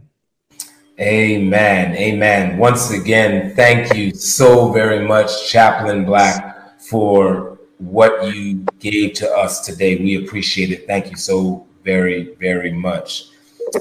Amen. 1.00 1.96
Amen. 1.96 2.58
Once 2.58 2.90
again, 2.90 3.56
thank 3.56 3.94
you 3.94 4.12
so 4.12 4.70
very 4.70 5.06
much, 5.06 5.50
Chaplain 5.50 6.04
Black, 6.04 6.78
for 6.78 7.58
what 7.78 8.34
you 8.34 8.66
gave 8.78 9.14
to 9.14 9.30
us 9.30 9.64
today. 9.64 9.96
We 9.96 10.22
appreciate 10.22 10.70
it. 10.70 10.86
Thank 10.86 11.10
you 11.10 11.16
so 11.16 11.66
very, 11.82 12.34
very 12.38 12.72
much. 12.72 13.28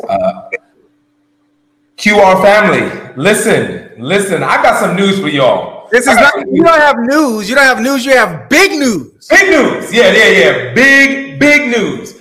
Uh, 0.08 0.50
QR 1.98 2.42
family, 2.42 3.14
listen, 3.18 3.89
listen. 4.00 4.44
I 4.44 4.62
got 4.62 4.80
some 4.80 4.96
news 4.96 5.20
for 5.20 5.28
y'all. 5.28 5.88
This 5.92 6.08
is 6.08 6.16
not. 6.16 6.34
You 6.52 6.64
don't 6.64 6.80
have 6.80 7.00
news. 7.00 7.50
You 7.50 7.56
don't 7.56 7.66
have 7.66 7.82
news. 7.82 8.06
You 8.06 8.14
have 8.14 8.50
big 8.50 8.72
news. 8.72 9.28
Big 9.28 9.50
news. 9.50 9.94
Yeah, 9.94 10.12
yeah, 10.12 10.30
yeah. 10.30 10.74
Big, 10.74 11.40
big 11.40 11.70
news. 11.70 12.14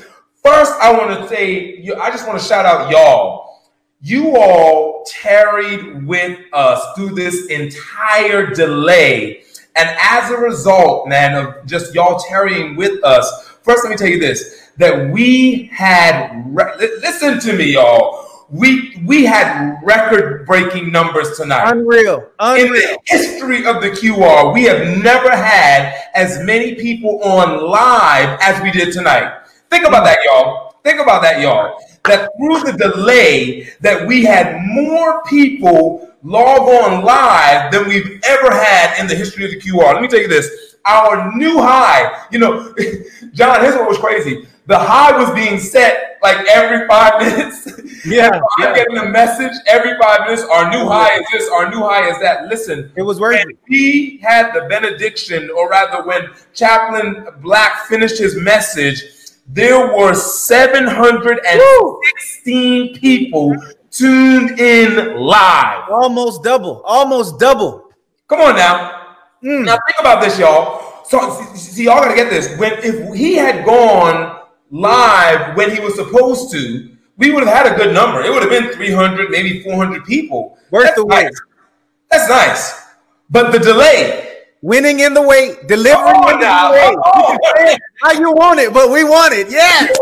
First, 0.42 0.72
I 0.80 0.92
want 0.92 1.20
to 1.20 1.28
say, 1.28 1.86
I 2.00 2.10
just 2.10 2.26
want 2.26 2.40
to 2.40 2.44
shout 2.44 2.64
out 2.64 2.90
y'all. 2.90 3.60
You 4.00 4.36
all 4.36 5.04
tarried 5.06 6.06
with 6.06 6.38
us 6.52 6.82
through 6.94 7.10
this 7.10 7.46
entire 7.48 8.46
delay. 8.54 9.42
And 9.76 9.96
as 10.00 10.30
a 10.30 10.36
result, 10.36 11.08
man, 11.08 11.34
of 11.34 11.66
just 11.66 11.94
y'all 11.94 12.18
tarrying 12.18 12.76
with 12.76 13.02
us, 13.04 13.48
first, 13.62 13.84
let 13.84 13.90
me 13.90 13.96
tell 13.96 14.08
you 14.08 14.20
this 14.20 14.70
that 14.78 15.10
we 15.10 15.64
had, 15.72 16.44
re- 16.46 16.76
listen 16.78 17.40
to 17.40 17.52
me, 17.52 17.74
y'all. 17.74 18.27
We 18.50 19.02
we 19.04 19.24
had 19.24 19.78
record 19.82 20.46
breaking 20.46 20.90
numbers 20.90 21.36
tonight. 21.36 21.70
Unreal. 21.70 22.30
Unreal. 22.38 22.66
In 22.66 22.72
the 22.72 22.98
history 23.04 23.66
of 23.66 23.82
the 23.82 23.90
QR, 23.90 24.54
we 24.54 24.64
have 24.64 24.98
never 25.02 25.30
had 25.30 25.94
as 26.14 26.42
many 26.44 26.74
people 26.74 27.22
on 27.22 27.68
live 27.68 28.38
as 28.40 28.62
we 28.62 28.70
did 28.70 28.92
tonight. 28.94 29.42
Think 29.70 29.86
about 29.86 30.04
that, 30.04 30.20
y'all. 30.24 30.76
Think 30.82 30.98
about 30.98 31.20
that, 31.22 31.40
y'all. 31.42 31.78
That 32.04 32.30
through 32.38 32.72
the 32.72 32.78
delay, 32.78 33.68
that 33.80 34.06
we 34.06 34.24
had 34.24 34.56
more 34.64 35.22
people 35.24 36.10
log 36.22 36.60
on 36.60 37.04
live 37.04 37.70
than 37.70 37.86
we've 37.86 38.18
ever 38.24 38.50
had 38.50 38.98
in 38.98 39.06
the 39.06 39.14
history 39.14 39.44
of 39.44 39.50
the 39.50 39.60
QR. 39.60 39.92
Let 39.92 40.02
me 40.02 40.08
tell 40.08 40.20
you 40.20 40.28
this. 40.28 40.76
Our 40.86 41.36
new 41.36 41.58
high, 41.58 42.24
you 42.30 42.38
know, 42.38 42.74
John, 43.34 43.60
here's 43.60 43.74
what 43.74 43.88
was 43.88 43.98
crazy 43.98 44.46
the 44.68 44.78
high 44.78 45.18
was 45.18 45.30
being 45.34 45.58
set 45.58 46.07
like 46.22 46.46
every 46.48 46.86
five 46.86 47.20
minutes. 47.20 47.72
Yeah, 48.04 48.30
I'm 48.30 48.42
yeah. 48.60 48.74
getting 48.74 48.96
a 48.98 49.06
message 49.06 49.52
every 49.66 49.98
five 50.00 50.20
minutes. 50.20 50.44
Our 50.44 50.70
new 50.70 50.86
high 50.86 51.18
is 51.18 51.26
this. 51.32 51.50
Our 51.50 51.68
new 51.68 51.80
high 51.80 52.08
is 52.08 52.18
that. 52.20 52.46
Listen, 52.46 52.92
it 52.94 53.02
was 53.02 53.18
worth 53.18 53.40
it. 53.40 53.58
He 53.66 54.18
had 54.18 54.52
the 54.52 54.66
benediction, 54.68 55.50
or 55.50 55.68
rather, 55.68 56.06
when 56.06 56.28
Chaplain 56.54 57.26
Black 57.42 57.86
finished 57.86 58.18
his 58.18 58.36
message, 58.36 59.02
there 59.48 59.96
were 59.96 60.14
716 60.14 61.58
Woo! 61.58 62.94
people 62.98 63.56
tuned 63.90 64.60
in 64.60 65.16
live. 65.16 65.90
Almost 65.90 66.44
double. 66.44 66.80
Almost 66.84 67.40
double. 67.40 67.90
Come 68.28 68.40
on 68.40 68.56
now. 68.56 68.98
Mm. 69.42 69.64
Now 69.64 69.78
think 69.86 70.00
about 70.00 70.22
this, 70.22 70.38
y'all. 70.38 71.04
So 71.04 71.42
see, 71.54 71.84
y'all 71.84 72.02
gotta 72.02 72.14
get 72.14 72.28
this. 72.28 72.58
When 72.58 72.72
if 72.82 73.14
he 73.14 73.34
had 73.34 73.64
gone 73.64 74.37
live 74.70 75.56
when 75.56 75.70
he 75.70 75.80
was 75.80 75.94
supposed 75.94 76.50
to, 76.52 76.90
we 77.16 77.32
would 77.32 77.44
have 77.46 77.66
had 77.66 77.72
a 77.72 77.76
good 77.76 77.92
number. 77.92 78.22
It 78.22 78.30
would 78.30 78.42
have 78.42 78.50
been 78.50 78.72
300, 78.72 79.30
maybe 79.30 79.62
400 79.62 80.04
people. 80.04 80.58
Worth 80.70 80.94
the 80.94 81.04
wait. 81.04 81.24
Nice. 81.24 81.40
That's 82.10 82.28
nice. 82.28 82.82
But 83.30 83.52
the 83.52 83.58
delay, 83.58 84.27
winning 84.62 85.00
in 85.00 85.14
the 85.14 85.22
wait, 85.22 85.66
delivering 85.68 86.16
oh, 86.16 86.28
in 86.30 86.40
now. 86.40 86.72
the 86.72 86.98
wait. 87.56 87.78
How 88.02 88.12
you 88.12 88.32
want 88.32 88.60
it, 88.60 88.72
but 88.72 88.90
we 88.90 89.02
want 89.04 89.34
it. 89.34 89.50
Yes. 89.50 89.96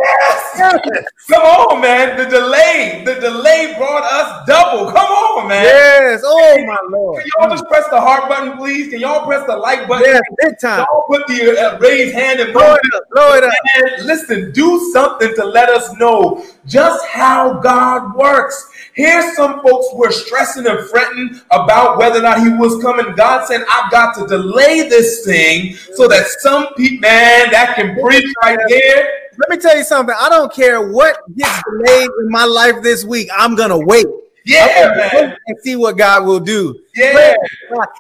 yes. 0.57 1.05
Come 1.29 1.43
on, 1.43 1.81
man. 1.81 2.17
The 2.17 2.27
delay, 2.27 3.03
the 3.05 3.15
delay 3.15 3.75
brought 3.79 4.05
us 4.05 4.47
double. 4.47 4.87
Come 4.93 5.07
on, 5.07 5.49
man. 5.49 5.65
Yes. 5.65 6.23
Oh 6.25 6.65
my 6.67 6.79
lord. 6.91 7.23
Can 7.23 7.31
y'all 7.39 7.51
just 7.51 7.67
press 7.67 7.89
the 7.89 8.01
heart 8.01 8.29
button, 8.29 8.57
please? 8.59 8.91
Can 8.91 9.01
y'all 9.01 9.27
press 9.27 9.47
the 9.47 9.57
like 9.57 9.89
button? 9.89 10.05
Yes, 10.07 10.23
big 10.43 10.59
time. 10.61 10.81
Y'all 10.81 11.05
put 11.09 11.27
the 11.27 11.59
uh, 11.59 11.79
raised 11.79 12.15
hand 12.15 12.41
and 12.41 12.53
blow 12.53 12.75
it 12.75 12.95
up. 12.95 13.03
Blow 13.13 13.35
it 13.35 13.45
up. 13.45 13.53
And 13.77 14.07
listen, 14.07 14.53
do 14.53 14.91
something 14.93 15.35
to 15.35 15.45
let 15.45 15.71
us 15.71 15.97
know 15.99 16.45
just 16.67 17.05
how 17.07 17.55
God 17.61 18.15
works. 18.15 18.71
Here's 18.97 19.37
some 19.37 19.61
folks 19.63 19.89
who 19.93 20.03
are 20.07 20.11
stressing 20.11 20.67
and 20.67 20.89
fretting 20.89 21.39
about 21.51 21.99
whether 21.99 22.19
or 22.19 22.23
not 22.23 22.41
he 22.41 22.49
was 22.49 22.83
coming. 22.83 23.15
God 23.15 23.47
said, 23.47 23.63
I've 23.71 23.91
got 23.91 24.17
to 24.17 24.27
delay 24.27 24.89
this 24.89 25.23
thing 25.23 25.77
so 25.95 26.09
that 26.09 26.27
some 26.41 26.73
people, 26.79 27.01
man, 27.01 27.51
that 27.51 27.75
can 27.77 28.01
preach 28.01 28.33
right 28.43 28.59
there. 28.69 29.09
Let 29.39 29.51
me 29.51 29.59
tell 29.59 29.77
you 29.77 29.85
something. 29.85 30.15
I 30.19 30.31
don't 30.31 30.51
care 30.51 30.89
what 30.91 31.19
gets 31.37 31.63
delayed 31.71 32.09
in 32.21 32.31
my 32.31 32.45
life 32.45 32.83
this 32.83 33.05
week. 33.05 33.29
I'm 33.37 33.55
gonna 33.55 33.79
wait. 33.79 34.07
Yeah, 34.47 34.95
man. 34.97 35.37
And 35.47 35.59
see 35.63 35.75
what 35.75 35.99
God 35.99 36.25
will 36.25 36.39
do. 36.39 36.79
Yeah. 36.95 37.35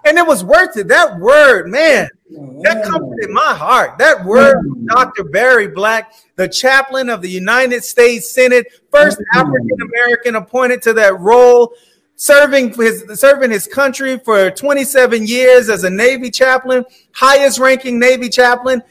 And 0.04 0.16
it 0.16 0.26
was 0.26 0.44
worth 0.44 0.76
it. 0.76 0.86
That 0.86 1.18
word, 1.18 1.68
man, 1.68 2.08
that 2.30 2.84
mm. 2.84 2.84
comforted 2.84 3.30
my 3.30 3.52
heart. 3.54 3.98
That 3.98 4.24
word, 4.24 4.56
mm. 4.64 4.86
Dr. 4.86 5.24
Barry 5.24 5.66
Black, 5.66 6.14
the 6.36 6.48
chaplain 6.48 7.10
of 7.10 7.20
the 7.20 7.28
United 7.28 7.82
States 7.82 8.30
Senate, 8.30 8.66
first 8.92 9.18
mm. 9.18 9.40
African 9.40 9.78
American 9.82 10.36
appointed 10.36 10.82
to 10.82 10.92
that 10.92 11.18
role, 11.18 11.72
serving 12.14 12.74
his 12.74 13.04
serving 13.18 13.50
his 13.50 13.66
country 13.66 14.16
for 14.18 14.48
27 14.48 15.26
years 15.26 15.68
as 15.68 15.82
a 15.82 15.90
Navy 15.90 16.30
chaplain, 16.30 16.84
highest 17.12 17.58
ranking 17.58 17.98
Navy 17.98 18.28
chaplain. 18.28 18.82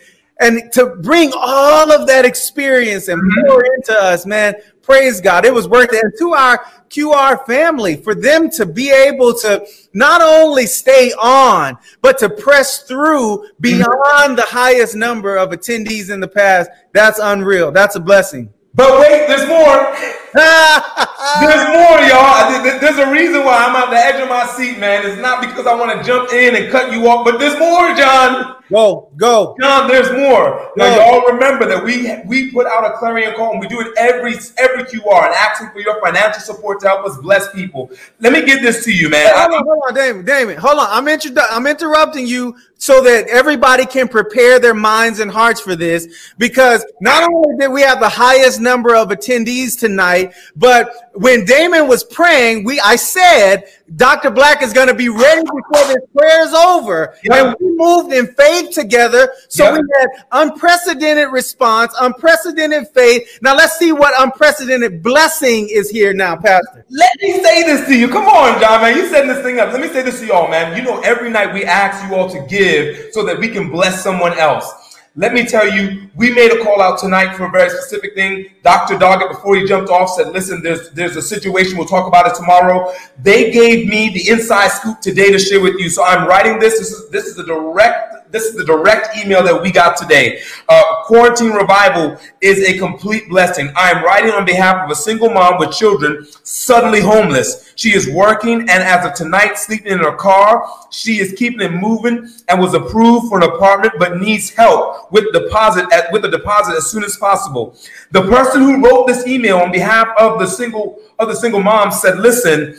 And 0.41 0.69
to 0.73 0.97
bring 0.97 1.31
all 1.33 1.93
of 1.93 2.07
that 2.07 2.25
experience 2.25 3.07
and 3.07 3.21
mm-hmm. 3.21 3.47
pour 3.47 3.63
into 3.63 3.93
us, 3.93 4.25
man, 4.25 4.55
praise 4.85 5.19
God. 5.19 5.45
It 5.45 5.53
was 5.53 5.67
worth 5.67 5.91
it. 5.91 6.03
And 6.03 6.13
to 6.19 6.33
our 6.33 6.63
QR 6.89 7.45
family, 7.45 7.97
for 7.97 8.15
them 8.15 8.49
to 8.51 8.65
be 8.65 8.91
able 8.91 9.33
to 9.39 9.65
not 9.93 10.21
only 10.21 10.67
stay 10.67 11.11
on, 11.13 11.77
but 12.01 12.17
to 12.19 12.29
press 12.29 12.83
through 12.83 13.49
beyond 13.59 14.37
the 14.37 14.45
highest 14.47 14.95
number 14.95 15.35
of 15.35 15.49
attendees 15.49 16.11
in 16.11 16.19
the 16.19 16.27
past, 16.27 16.69
that's 16.93 17.19
unreal. 17.19 17.71
That's 17.71 17.95
a 17.95 17.99
blessing. 17.99 18.53
But 18.73 18.99
wait, 18.99 19.27
there's 19.27 19.47
more. 19.47 20.24
there's 21.39 21.65
more, 21.71 21.99
y'all. 22.03 22.61
There's 22.61 22.97
a 22.97 23.09
reason 23.09 23.45
why 23.45 23.65
I'm 23.65 23.75
at 23.75 23.89
the 23.89 23.95
edge 23.95 24.21
of 24.21 24.27
my 24.27 24.45
seat, 24.47 24.77
man. 24.79 25.05
It's 25.05 25.21
not 25.21 25.39
because 25.39 25.65
I 25.65 25.73
want 25.73 25.97
to 25.97 26.05
jump 26.05 26.33
in 26.33 26.55
and 26.55 26.69
cut 26.69 26.91
you 26.91 27.07
off, 27.07 27.23
but 27.23 27.39
there's 27.39 27.57
more, 27.57 27.95
John. 27.95 28.55
Go, 28.69 29.11
go. 29.15 29.55
John, 29.61 29.87
there's 29.87 30.11
more. 30.11 30.71
Now, 30.75 30.95
y'all 30.95 31.21
remember 31.31 31.65
that 31.67 31.83
we 31.83 32.17
we 32.25 32.51
put 32.51 32.65
out 32.65 32.83
a 32.83 32.97
clarion 32.97 33.35
call 33.35 33.51
and 33.51 33.59
we 33.59 33.67
do 33.67 33.79
it 33.79 33.93
every 33.95 34.33
every 34.57 34.83
QR 34.83 35.27
and 35.27 35.35
asking 35.35 35.69
for 35.69 35.79
your 35.79 36.01
financial 36.01 36.41
support 36.41 36.79
to 36.81 36.87
help 36.87 37.05
us 37.05 37.15
bless 37.19 37.51
people. 37.53 37.91
Let 38.19 38.33
me 38.33 38.43
get 38.43 38.63
this 38.63 38.83
to 38.85 38.91
you, 38.91 39.07
man. 39.09 39.31
hold, 39.35 39.53
on, 39.53 39.63
hold 39.63 39.83
on, 39.87 39.93
Damon, 39.93 40.25
Damon. 40.25 40.57
Hold 40.57 40.79
on. 40.79 40.87
I'm, 40.89 41.05
introdu- 41.05 41.47
I'm 41.51 41.67
interrupting 41.67 42.25
you 42.25 42.55
so 42.77 43.03
that 43.03 43.27
everybody 43.27 43.85
can 43.85 44.07
prepare 44.07 44.59
their 44.59 44.73
minds 44.73 45.19
and 45.19 45.29
hearts 45.29 45.61
for 45.61 45.75
this 45.75 46.33
because 46.37 46.83
not 47.01 47.23
only 47.23 47.57
did 47.57 47.71
we 47.71 47.81
have 47.81 47.99
the 47.99 48.09
highest 48.09 48.59
number 48.59 48.95
of 48.95 49.09
attendees 49.09 49.79
tonight, 49.79 50.24
but 50.55 51.11
when 51.13 51.45
Damon 51.45 51.87
was 51.87 52.03
praying, 52.03 52.63
we 52.63 52.79
I 52.79 52.95
said 52.95 53.65
Dr. 53.95 54.31
Black 54.31 54.63
is 54.63 54.73
going 54.73 54.87
to 54.87 54.93
be 54.93 55.09
ready 55.09 55.43
before 55.43 55.87
this 55.87 56.03
prayer 56.17 56.45
is 56.45 56.53
over. 56.53 57.15
Yeah. 57.23 57.49
And 57.49 57.55
we 57.59 57.75
moved 57.75 58.13
in 58.13 58.27
faith 58.33 58.71
together. 58.71 59.31
So 59.47 59.65
yeah. 59.65 59.73
we 59.73 59.87
had 59.99 60.07
unprecedented 60.31 61.31
response, 61.31 61.93
unprecedented 61.99 62.87
faith. 62.89 63.39
Now 63.41 63.55
let's 63.55 63.77
see 63.77 63.91
what 63.91 64.13
unprecedented 64.17 65.03
blessing 65.03 65.69
is 65.71 65.89
here 65.89 66.13
now, 66.13 66.35
Pastor. 66.35 66.85
Let 66.89 67.11
me 67.21 67.43
say 67.43 67.63
this 67.63 67.87
to 67.87 67.97
you. 67.97 68.07
Come 68.07 68.25
on, 68.25 68.59
John, 68.59 68.81
man. 68.81 68.97
You 68.97 69.07
setting 69.07 69.29
this 69.29 69.43
thing 69.43 69.59
up. 69.59 69.71
Let 69.71 69.81
me 69.81 69.87
say 69.89 70.01
this 70.01 70.19
to 70.19 70.25
y'all, 70.25 70.49
man. 70.49 70.75
You 70.75 70.83
know, 70.83 70.99
every 71.01 71.29
night 71.29 71.53
we 71.53 71.63
ask 71.63 72.07
you 72.09 72.15
all 72.15 72.29
to 72.29 72.41
give 72.47 73.13
so 73.13 73.23
that 73.25 73.37
we 73.37 73.49
can 73.49 73.69
bless 73.69 74.03
someone 74.03 74.37
else. 74.37 74.73
Let 75.17 75.33
me 75.33 75.45
tell 75.45 75.71
you, 75.71 76.09
we 76.15 76.33
made 76.33 76.51
a 76.51 76.61
call 76.61 76.81
out 76.81 76.99
tonight 76.99 77.35
for 77.35 77.45
a 77.45 77.49
very 77.49 77.69
specific 77.69 78.15
thing. 78.15 78.47
Dr. 78.63 78.95
Doggett, 78.95 79.29
before 79.29 79.55
he 79.55 79.65
jumped 79.65 79.89
off, 79.89 80.09
said, 80.09 80.33
listen, 80.33 80.61
there's 80.61 80.89
there's 80.89 81.15
a 81.15 81.21
situation. 81.21 81.77
We'll 81.77 81.87
talk 81.87 82.05
about 82.05 82.27
it 82.27 82.35
tomorrow. 82.35 82.91
They 83.21 83.49
gave 83.49 83.87
me 83.87 84.09
the 84.09 84.29
inside 84.29 84.69
scoop 84.69 84.99
today 84.99 85.31
to 85.31 85.39
share 85.39 85.61
with 85.61 85.79
you. 85.79 85.89
So 85.89 86.03
I'm 86.03 86.27
writing 86.27 86.59
this. 86.59 86.79
This 86.79 86.91
is 86.91 87.09
this 87.11 87.25
is 87.27 87.39
a 87.39 87.45
direct 87.45 88.14
This 88.35 88.47
is 88.47 88.55
the 88.55 88.65
direct 88.65 89.15
email 89.15 89.41
that 89.43 89.61
we 89.61 89.71
got 89.71 89.95
today. 89.95 90.41
Uh, 90.67 91.03
quarantine 91.05 91.51
revival 91.51 92.17
is 92.41 92.67
a 92.67 92.77
complete 92.77 93.29
blessing. 93.29 93.71
I 93.77 93.91
am 93.91 94.03
writing 94.03 94.31
on 94.31 94.43
behalf 94.43 94.83
of 94.83 94.91
a 94.91 94.95
single 94.95 95.29
mom 95.29 95.57
with 95.57 95.71
children 95.71 96.27
suddenly 96.43 96.99
homeless. 96.99 97.71
She 97.77 97.95
is 97.95 98.09
working 98.09 98.59
and 98.59 98.83
as 98.83 99.05
of 99.05 99.13
tonight, 99.13 99.57
sleeping 99.57 99.93
in 99.93 99.99
her 99.99 100.17
car. 100.17 100.67
She 100.91 101.21
is 101.21 101.33
keeping 101.37 101.61
it 101.61 101.71
moving 101.71 102.29
and 102.49 102.59
was 102.59 102.73
approved 102.73 103.29
for 103.29 103.37
an 103.41 103.49
apartment, 103.49 103.93
but 103.99 104.19
needs 104.19 104.49
help 104.49 105.13
with 105.13 105.31
deposit 105.31 105.85
at, 105.93 106.11
with 106.11 106.23
the 106.23 106.29
deposit 106.29 106.75
as 106.75 106.91
soon 106.91 107.05
as 107.05 107.15
possible. 107.15 107.77
The 108.11 108.23
person 108.23 108.63
who 108.63 108.83
wrote 108.83 109.07
this 109.07 109.25
email 109.25 109.59
on 109.59 109.71
behalf 109.71 110.09
of 110.19 110.39
the 110.39 110.47
single 110.47 110.99
of 111.19 111.29
the 111.29 111.35
single 111.37 111.63
mom 111.63 111.89
said, 111.89 112.19
"Listen, 112.19 112.75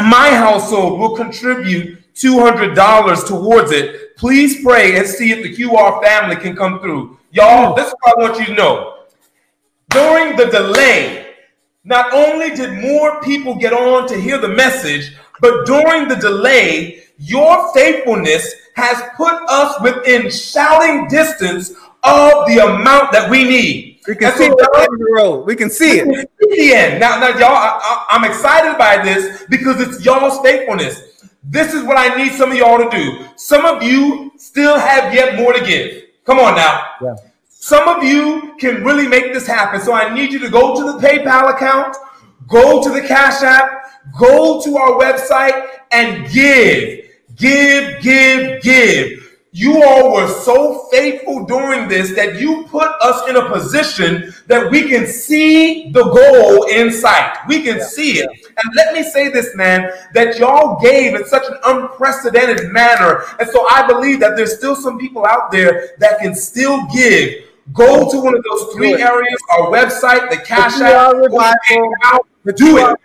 my 0.00 0.30
household 0.30 0.98
will 0.98 1.14
contribute 1.14 1.98
$200 2.16 3.26
towards 3.26 3.72
it. 3.72 4.16
Please 4.16 4.62
pray 4.62 4.96
and 4.98 5.06
see 5.06 5.32
if 5.32 5.42
the 5.42 5.54
QR 5.54 6.02
family 6.02 6.36
can 6.36 6.56
come 6.56 6.80
through. 6.80 7.18
Y'all, 7.30 7.74
this 7.74 7.88
is 7.88 7.94
what 8.00 8.18
I 8.18 8.22
want 8.22 8.38
you 8.40 8.46
to 8.46 8.54
know. 8.54 8.94
During 9.90 10.36
the 10.36 10.46
delay, 10.46 11.34
not 11.84 12.12
only 12.12 12.54
did 12.56 12.80
more 12.80 13.20
people 13.22 13.54
get 13.54 13.72
on 13.72 14.08
to 14.08 14.20
hear 14.20 14.38
the 14.38 14.48
message, 14.48 15.14
but 15.40 15.66
during 15.66 16.08
the 16.08 16.16
delay, 16.16 17.02
your 17.18 17.72
faithfulness 17.74 18.54
has 18.74 19.02
put 19.16 19.34
us 19.48 19.80
within 19.82 20.30
shouting 20.30 21.08
distance 21.08 21.70
of 22.02 22.46
the 22.46 22.58
amount 22.58 23.12
that 23.12 23.28
we 23.30 23.44
need. 23.44 24.00
We 24.06 24.14
can 24.14 24.36
see 24.36 24.48
the 24.48 25.12
road. 25.14 25.46
We 25.46 25.56
can 25.56 25.68
see 25.68 25.98
it. 25.98 26.30
The 26.38 26.72
end. 26.74 27.00
Now, 27.00 27.18
now, 27.18 27.36
y'all, 27.38 27.50
I, 27.50 28.06
I'm 28.10 28.24
excited 28.24 28.78
by 28.78 29.02
this 29.02 29.44
because 29.48 29.80
it's 29.80 30.04
y'all's 30.04 30.40
faithfulness. 30.44 31.15
This 31.48 31.74
is 31.74 31.84
what 31.84 31.96
I 31.96 32.16
need 32.16 32.32
some 32.32 32.50
of 32.50 32.58
y'all 32.58 32.78
to 32.78 32.90
do. 32.90 33.26
Some 33.36 33.64
of 33.64 33.82
you 33.82 34.32
still 34.36 34.78
have 34.78 35.14
yet 35.14 35.36
more 35.36 35.52
to 35.52 35.64
give. 35.64 36.02
Come 36.24 36.40
on 36.40 36.56
now. 36.56 36.84
Yeah. 37.00 37.14
Some 37.48 37.88
of 37.88 38.02
you 38.02 38.54
can 38.58 38.82
really 38.82 39.06
make 39.06 39.32
this 39.32 39.46
happen. 39.46 39.80
So 39.80 39.92
I 39.92 40.12
need 40.12 40.32
you 40.32 40.40
to 40.40 40.50
go 40.50 40.74
to 40.76 40.92
the 40.92 41.06
PayPal 41.06 41.54
account, 41.54 41.96
go 42.48 42.82
to 42.82 42.90
the 42.90 43.00
Cash 43.00 43.42
App, 43.42 43.86
go 44.18 44.60
to 44.62 44.76
our 44.76 44.98
website 44.98 45.68
and 45.92 46.28
give. 46.32 47.04
Give, 47.36 48.02
give, 48.02 48.62
give. 48.62 49.26
You 49.52 49.82
all 49.84 50.14
were 50.14 50.28
so 50.28 50.86
faithful 50.90 51.46
during 51.46 51.88
this 51.88 52.14
that 52.14 52.40
you 52.40 52.64
put 52.64 52.88
us 53.00 53.28
in 53.28 53.36
a 53.36 53.48
position 53.48 54.34
that 54.48 54.70
we 54.70 54.88
can 54.88 55.06
see 55.06 55.90
the 55.92 56.04
goal 56.04 56.64
in 56.64 56.92
sight. 56.92 57.38
We 57.48 57.62
can 57.62 57.78
yeah, 57.78 57.86
see 57.86 58.18
it. 58.18 58.30
Yeah. 58.30 58.45
And 58.62 58.74
let 58.74 58.94
me 58.94 59.02
say 59.02 59.28
this, 59.28 59.54
man, 59.54 59.90
that 60.14 60.38
y'all 60.38 60.80
gave 60.80 61.14
in 61.14 61.26
such 61.26 61.44
an 61.46 61.58
unprecedented 61.64 62.72
manner. 62.72 63.22
And 63.38 63.48
so 63.50 63.66
I 63.68 63.86
believe 63.86 64.18
that 64.20 64.36
there's 64.36 64.56
still 64.56 64.74
some 64.74 64.98
people 64.98 65.26
out 65.26 65.50
there 65.50 65.90
that 65.98 66.20
can 66.20 66.34
still 66.34 66.86
give. 66.94 67.44
Go 67.72 68.10
to 68.10 68.20
one 68.20 68.34
of 68.34 68.44
those 68.44 68.72
three 68.74 68.94
areas, 68.94 69.38
our 69.52 69.70
website, 69.70 70.30
the 70.30 70.36
Cash 70.38 70.80
App, 70.80 71.12
do 72.56 72.78
it. 72.78 72.96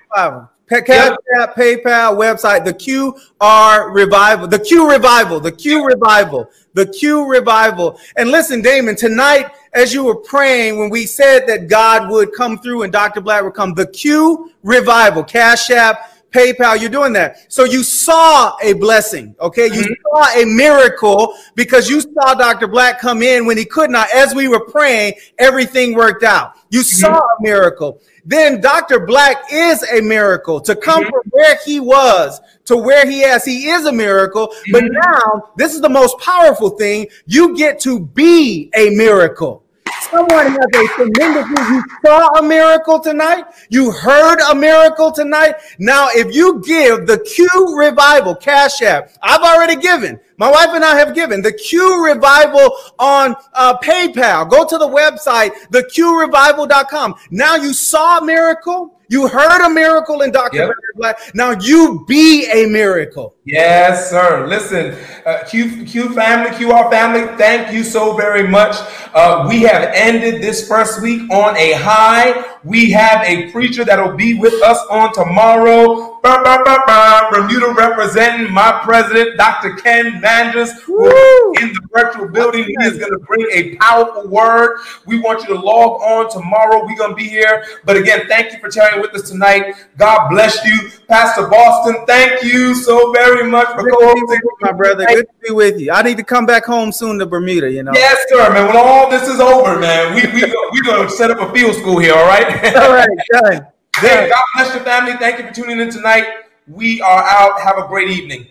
Cash 0.85 1.17
App, 1.37 1.55
PayPal, 1.55 2.15
website, 2.15 2.63
the 2.63 2.73
QR 2.73 3.93
Revival, 3.93 4.47
the 4.47 4.59
Q 4.59 4.89
Revival, 4.89 5.39
the 5.41 5.51
Q 5.51 5.85
Revival, 5.85 6.49
the 6.73 6.85
Q 6.85 7.25
Revival. 7.25 7.99
And 8.15 8.29
listen, 8.31 8.61
Damon, 8.61 8.95
tonight, 8.95 9.51
as 9.73 9.93
you 9.93 10.03
were 10.03 10.15
praying, 10.15 10.79
when 10.79 10.89
we 10.89 11.05
said 11.05 11.47
that 11.47 11.67
God 11.67 12.09
would 12.09 12.33
come 12.33 12.59
through 12.59 12.83
and 12.83 12.91
Dr. 12.91 13.21
Black 13.21 13.43
would 13.43 13.53
come, 13.53 13.73
the 13.73 13.87
Q 13.87 14.51
Revival, 14.63 15.23
Cash 15.23 15.69
App, 15.71 16.11
PayPal, 16.31 16.79
you're 16.79 16.89
doing 16.89 17.13
that. 17.13 17.51
So 17.51 17.65
you 17.65 17.83
saw 17.83 18.55
a 18.61 18.73
blessing, 18.73 19.35
okay? 19.39 19.65
You 19.65 19.81
mm-hmm. 19.81 19.93
saw 20.15 20.41
a 20.41 20.45
miracle 20.45 21.35
because 21.55 21.89
you 21.89 22.01
saw 22.01 22.33
Dr. 22.33 22.67
Black 22.67 22.99
come 22.99 23.21
in 23.21 23.45
when 23.45 23.57
he 23.57 23.65
could 23.65 23.89
not. 23.89 24.13
As 24.13 24.33
we 24.33 24.47
were 24.47 24.65
praying, 24.65 25.13
everything 25.37 25.93
worked 25.93 26.23
out. 26.23 26.55
You 26.69 26.81
mm-hmm. 26.81 27.01
saw 27.01 27.17
a 27.17 27.41
miracle 27.41 28.01
then 28.25 28.61
Dr. 28.61 28.99
Black 28.99 29.51
is 29.51 29.83
a 29.83 30.01
miracle. 30.01 30.59
To 30.61 30.75
come 30.75 31.03
mm-hmm. 31.03 31.09
from 31.09 31.29
where 31.31 31.57
he 31.65 31.79
was 31.79 32.39
to 32.65 32.77
where 32.77 33.09
he 33.09 33.21
is, 33.21 33.43
he 33.43 33.69
is 33.69 33.85
a 33.85 33.91
miracle. 33.91 34.47
Mm-hmm. 34.47 34.71
But 34.71 34.83
now, 34.85 35.49
this 35.57 35.73
is 35.73 35.81
the 35.81 35.89
most 35.89 36.17
powerful 36.19 36.71
thing 36.71 37.07
you 37.25 37.55
get 37.55 37.79
to 37.81 37.99
be 37.99 38.69
a 38.75 38.89
miracle. 38.91 39.63
Someone 40.09 40.47
has 40.47 40.57
a 40.57 40.87
tremendous, 40.95 41.47
you 41.47 41.83
saw 42.05 42.39
a 42.39 42.43
miracle 42.43 42.99
tonight. 42.99 43.45
You 43.69 43.91
heard 43.91 44.39
a 44.49 44.55
miracle 44.55 45.11
tonight. 45.11 45.55
Now, 45.79 46.09
if 46.11 46.35
you 46.35 46.61
give 46.61 47.05
the 47.05 47.19
Q 47.19 47.47
Revival 47.77 48.35
Cash 48.35 48.81
App, 48.81 49.11
I've 49.21 49.41
already 49.41 49.75
given. 49.75 50.19
My 50.37 50.49
wife 50.49 50.69
and 50.71 50.83
I 50.83 50.97
have 50.97 51.13
given 51.13 51.41
the 51.41 51.53
Q 51.53 52.05
Revival 52.05 52.75
on 52.97 53.35
uh, 53.53 53.77
PayPal. 53.77 54.49
Go 54.49 54.65
to 54.65 54.77
the 54.77 54.87
website, 54.87 55.51
theqrevival.com. 55.71 57.15
Now 57.29 57.55
you 57.55 57.73
saw 57.73 58.17
a 58.17 58.25
miracle. 58.25 58.97
You 59.11 59.27
heard 59.27 59.61
a 59.65 59.69
miracle 59.69 60.21
in 60.21 60.31
Dr. 60.31 60.55
Yep. 60.55 60.71
Black. 60.95 61.35
Now 61.35 61.51
you 61.51 62.05
be 62.07 62.49
a 62.49 62.65
miracle. 62.67 63.35
Yes, 63.43 64.09
sir. 64.09 64.47
Listen, 64.47 64.97
uh, 65.25 65.43
Q, 65.45 65.83
Q 65.83 66.15
family, 66.15 66.51
QR 66.51 66.89
family, 66.89 67.27
thank 67.37 67.73
you 67.73 67.83
so 67.83 68.15
very 68.15 68.47
much. 68.47 68.73
Uh, 69.13 69.45
we 69.49 69.63
have 69.63 69.91
ended 69.93 70.41
this 70.41 70.65
first 70.65 71.01
week 71.01 71.29
on 71.29 71.57
a 71.57 71.73
high. 71.73 72.57
We 72.63 72.89
have 72.91 73.21
a 73.25 73.51
preacher 73.51 73.83
that'll 73.83 74.15
be 74.15 74.35
with 74.35 74.53
us 74.63 74.79
on 74.89 75.13
tomorrow. 75.13 76.10
Bermuda 76.23 77.73
representing 77.75 78.51
my 78.51 78.79
president, 78.83 79.37
Dr. 79.37 79.73
Ken 79.75 80.21
Manders, 80.21 80.69
in 80.69 81.73
the 81.73 81.87
virtual 81.91 82.27
building. 82.27 82.63
He 82.65 82.75
is 82.85 82.97
going 82.97 83.11
to 83.11 83.19
bring 83.19 83.45
a 83.51 83.75
powerful 83.77 84.27
word. 84.27 84.79
We 85.05 85.19
want 85.19 85.41
you 85.41 85.47
to 85.55 85.59
log 85.59 86.01
on 86.01 86.31
tomorrow. 86.31 86.85
We're 86.85 86.95
going 86.95 87.11
to 87.11 87.15
be 87.15 87.27
here. 87.27 87.65
But 87.85 87.97
again, 87.97 88.27
thank 88.27 88.53
you 88.53 88.59
for 88.59 88.71
sharing 88.71 89.01
with 89.01 89.13
us 89.15 89.29
tonight. 89.29 89.75
God 89.97 90.29
bless 90.29 90.63
you. 90.65 90.91
Pastor 91.07 91.47
Boston, 91.47 92.05
thank 92.05 92.43
you 92.43 92.75
so 92.75 93.11
very 93.11 93.49
much 93.49 93.67
for 93.67 93.89
co-hosting. 93.89 94.39
My 94.61 94.71
brother, 94.71 95.05
good 95.05 95.27
to 95.27 95.47
be 95.47 95.53
with 95.53 95.79
you. 95.79 95.91
I 95.91 96.01
need 96.01 96.17
to 96.17 96.23
come 96.23 96.45
back 96.45 96.65
home 96.65 96.91
soon 96.91 97.19
to 97.19 97.25
Bermuda, 97.25 97.71
you 97.71 97.83
know. 97.83 97.93
Yes, 97.93 98.25
sir, 98.29 98.53
man. 98.53 98.67
When 98.67 98.77
all 98.77 99.09
this 99.09 99.27
is 99.27 99.39
over, 99.39 99.79
man, 99.79 100.15
we, 100.15 100.21
we, 100.33 100.41
we're 100.43 100.83
going 100.83 101.07
to 101.07 101.13
set 101.13 101.31
up 101.31 101.39
a 101.39 101.51
field 101.53 101.75
school 101.75 101.97
here, 101.97 102.13
all 102.13 102.27
right? 102.27 102.75
all 102.75 102.93
right, 102.93 103.09
done. 103.31 103.67
Hey, 103.97 104.29
God 104.29 104.43
bless 104.55 104.73
your 104.73 104.83
family. 104.83 105.13
Thank 105.13 105.39
you 105.39 105.47
for 105.47 105.53
tuning 105.53 105.79
in 105.79 105.91
tonight. 105.91 106.25
We 106.67 107.01
are 107.01 107.23
out. 107.23 107.59
Have 107.61 107.77
a 107.77 107.87
great 107.87 108.09
evening. 108.09 108.47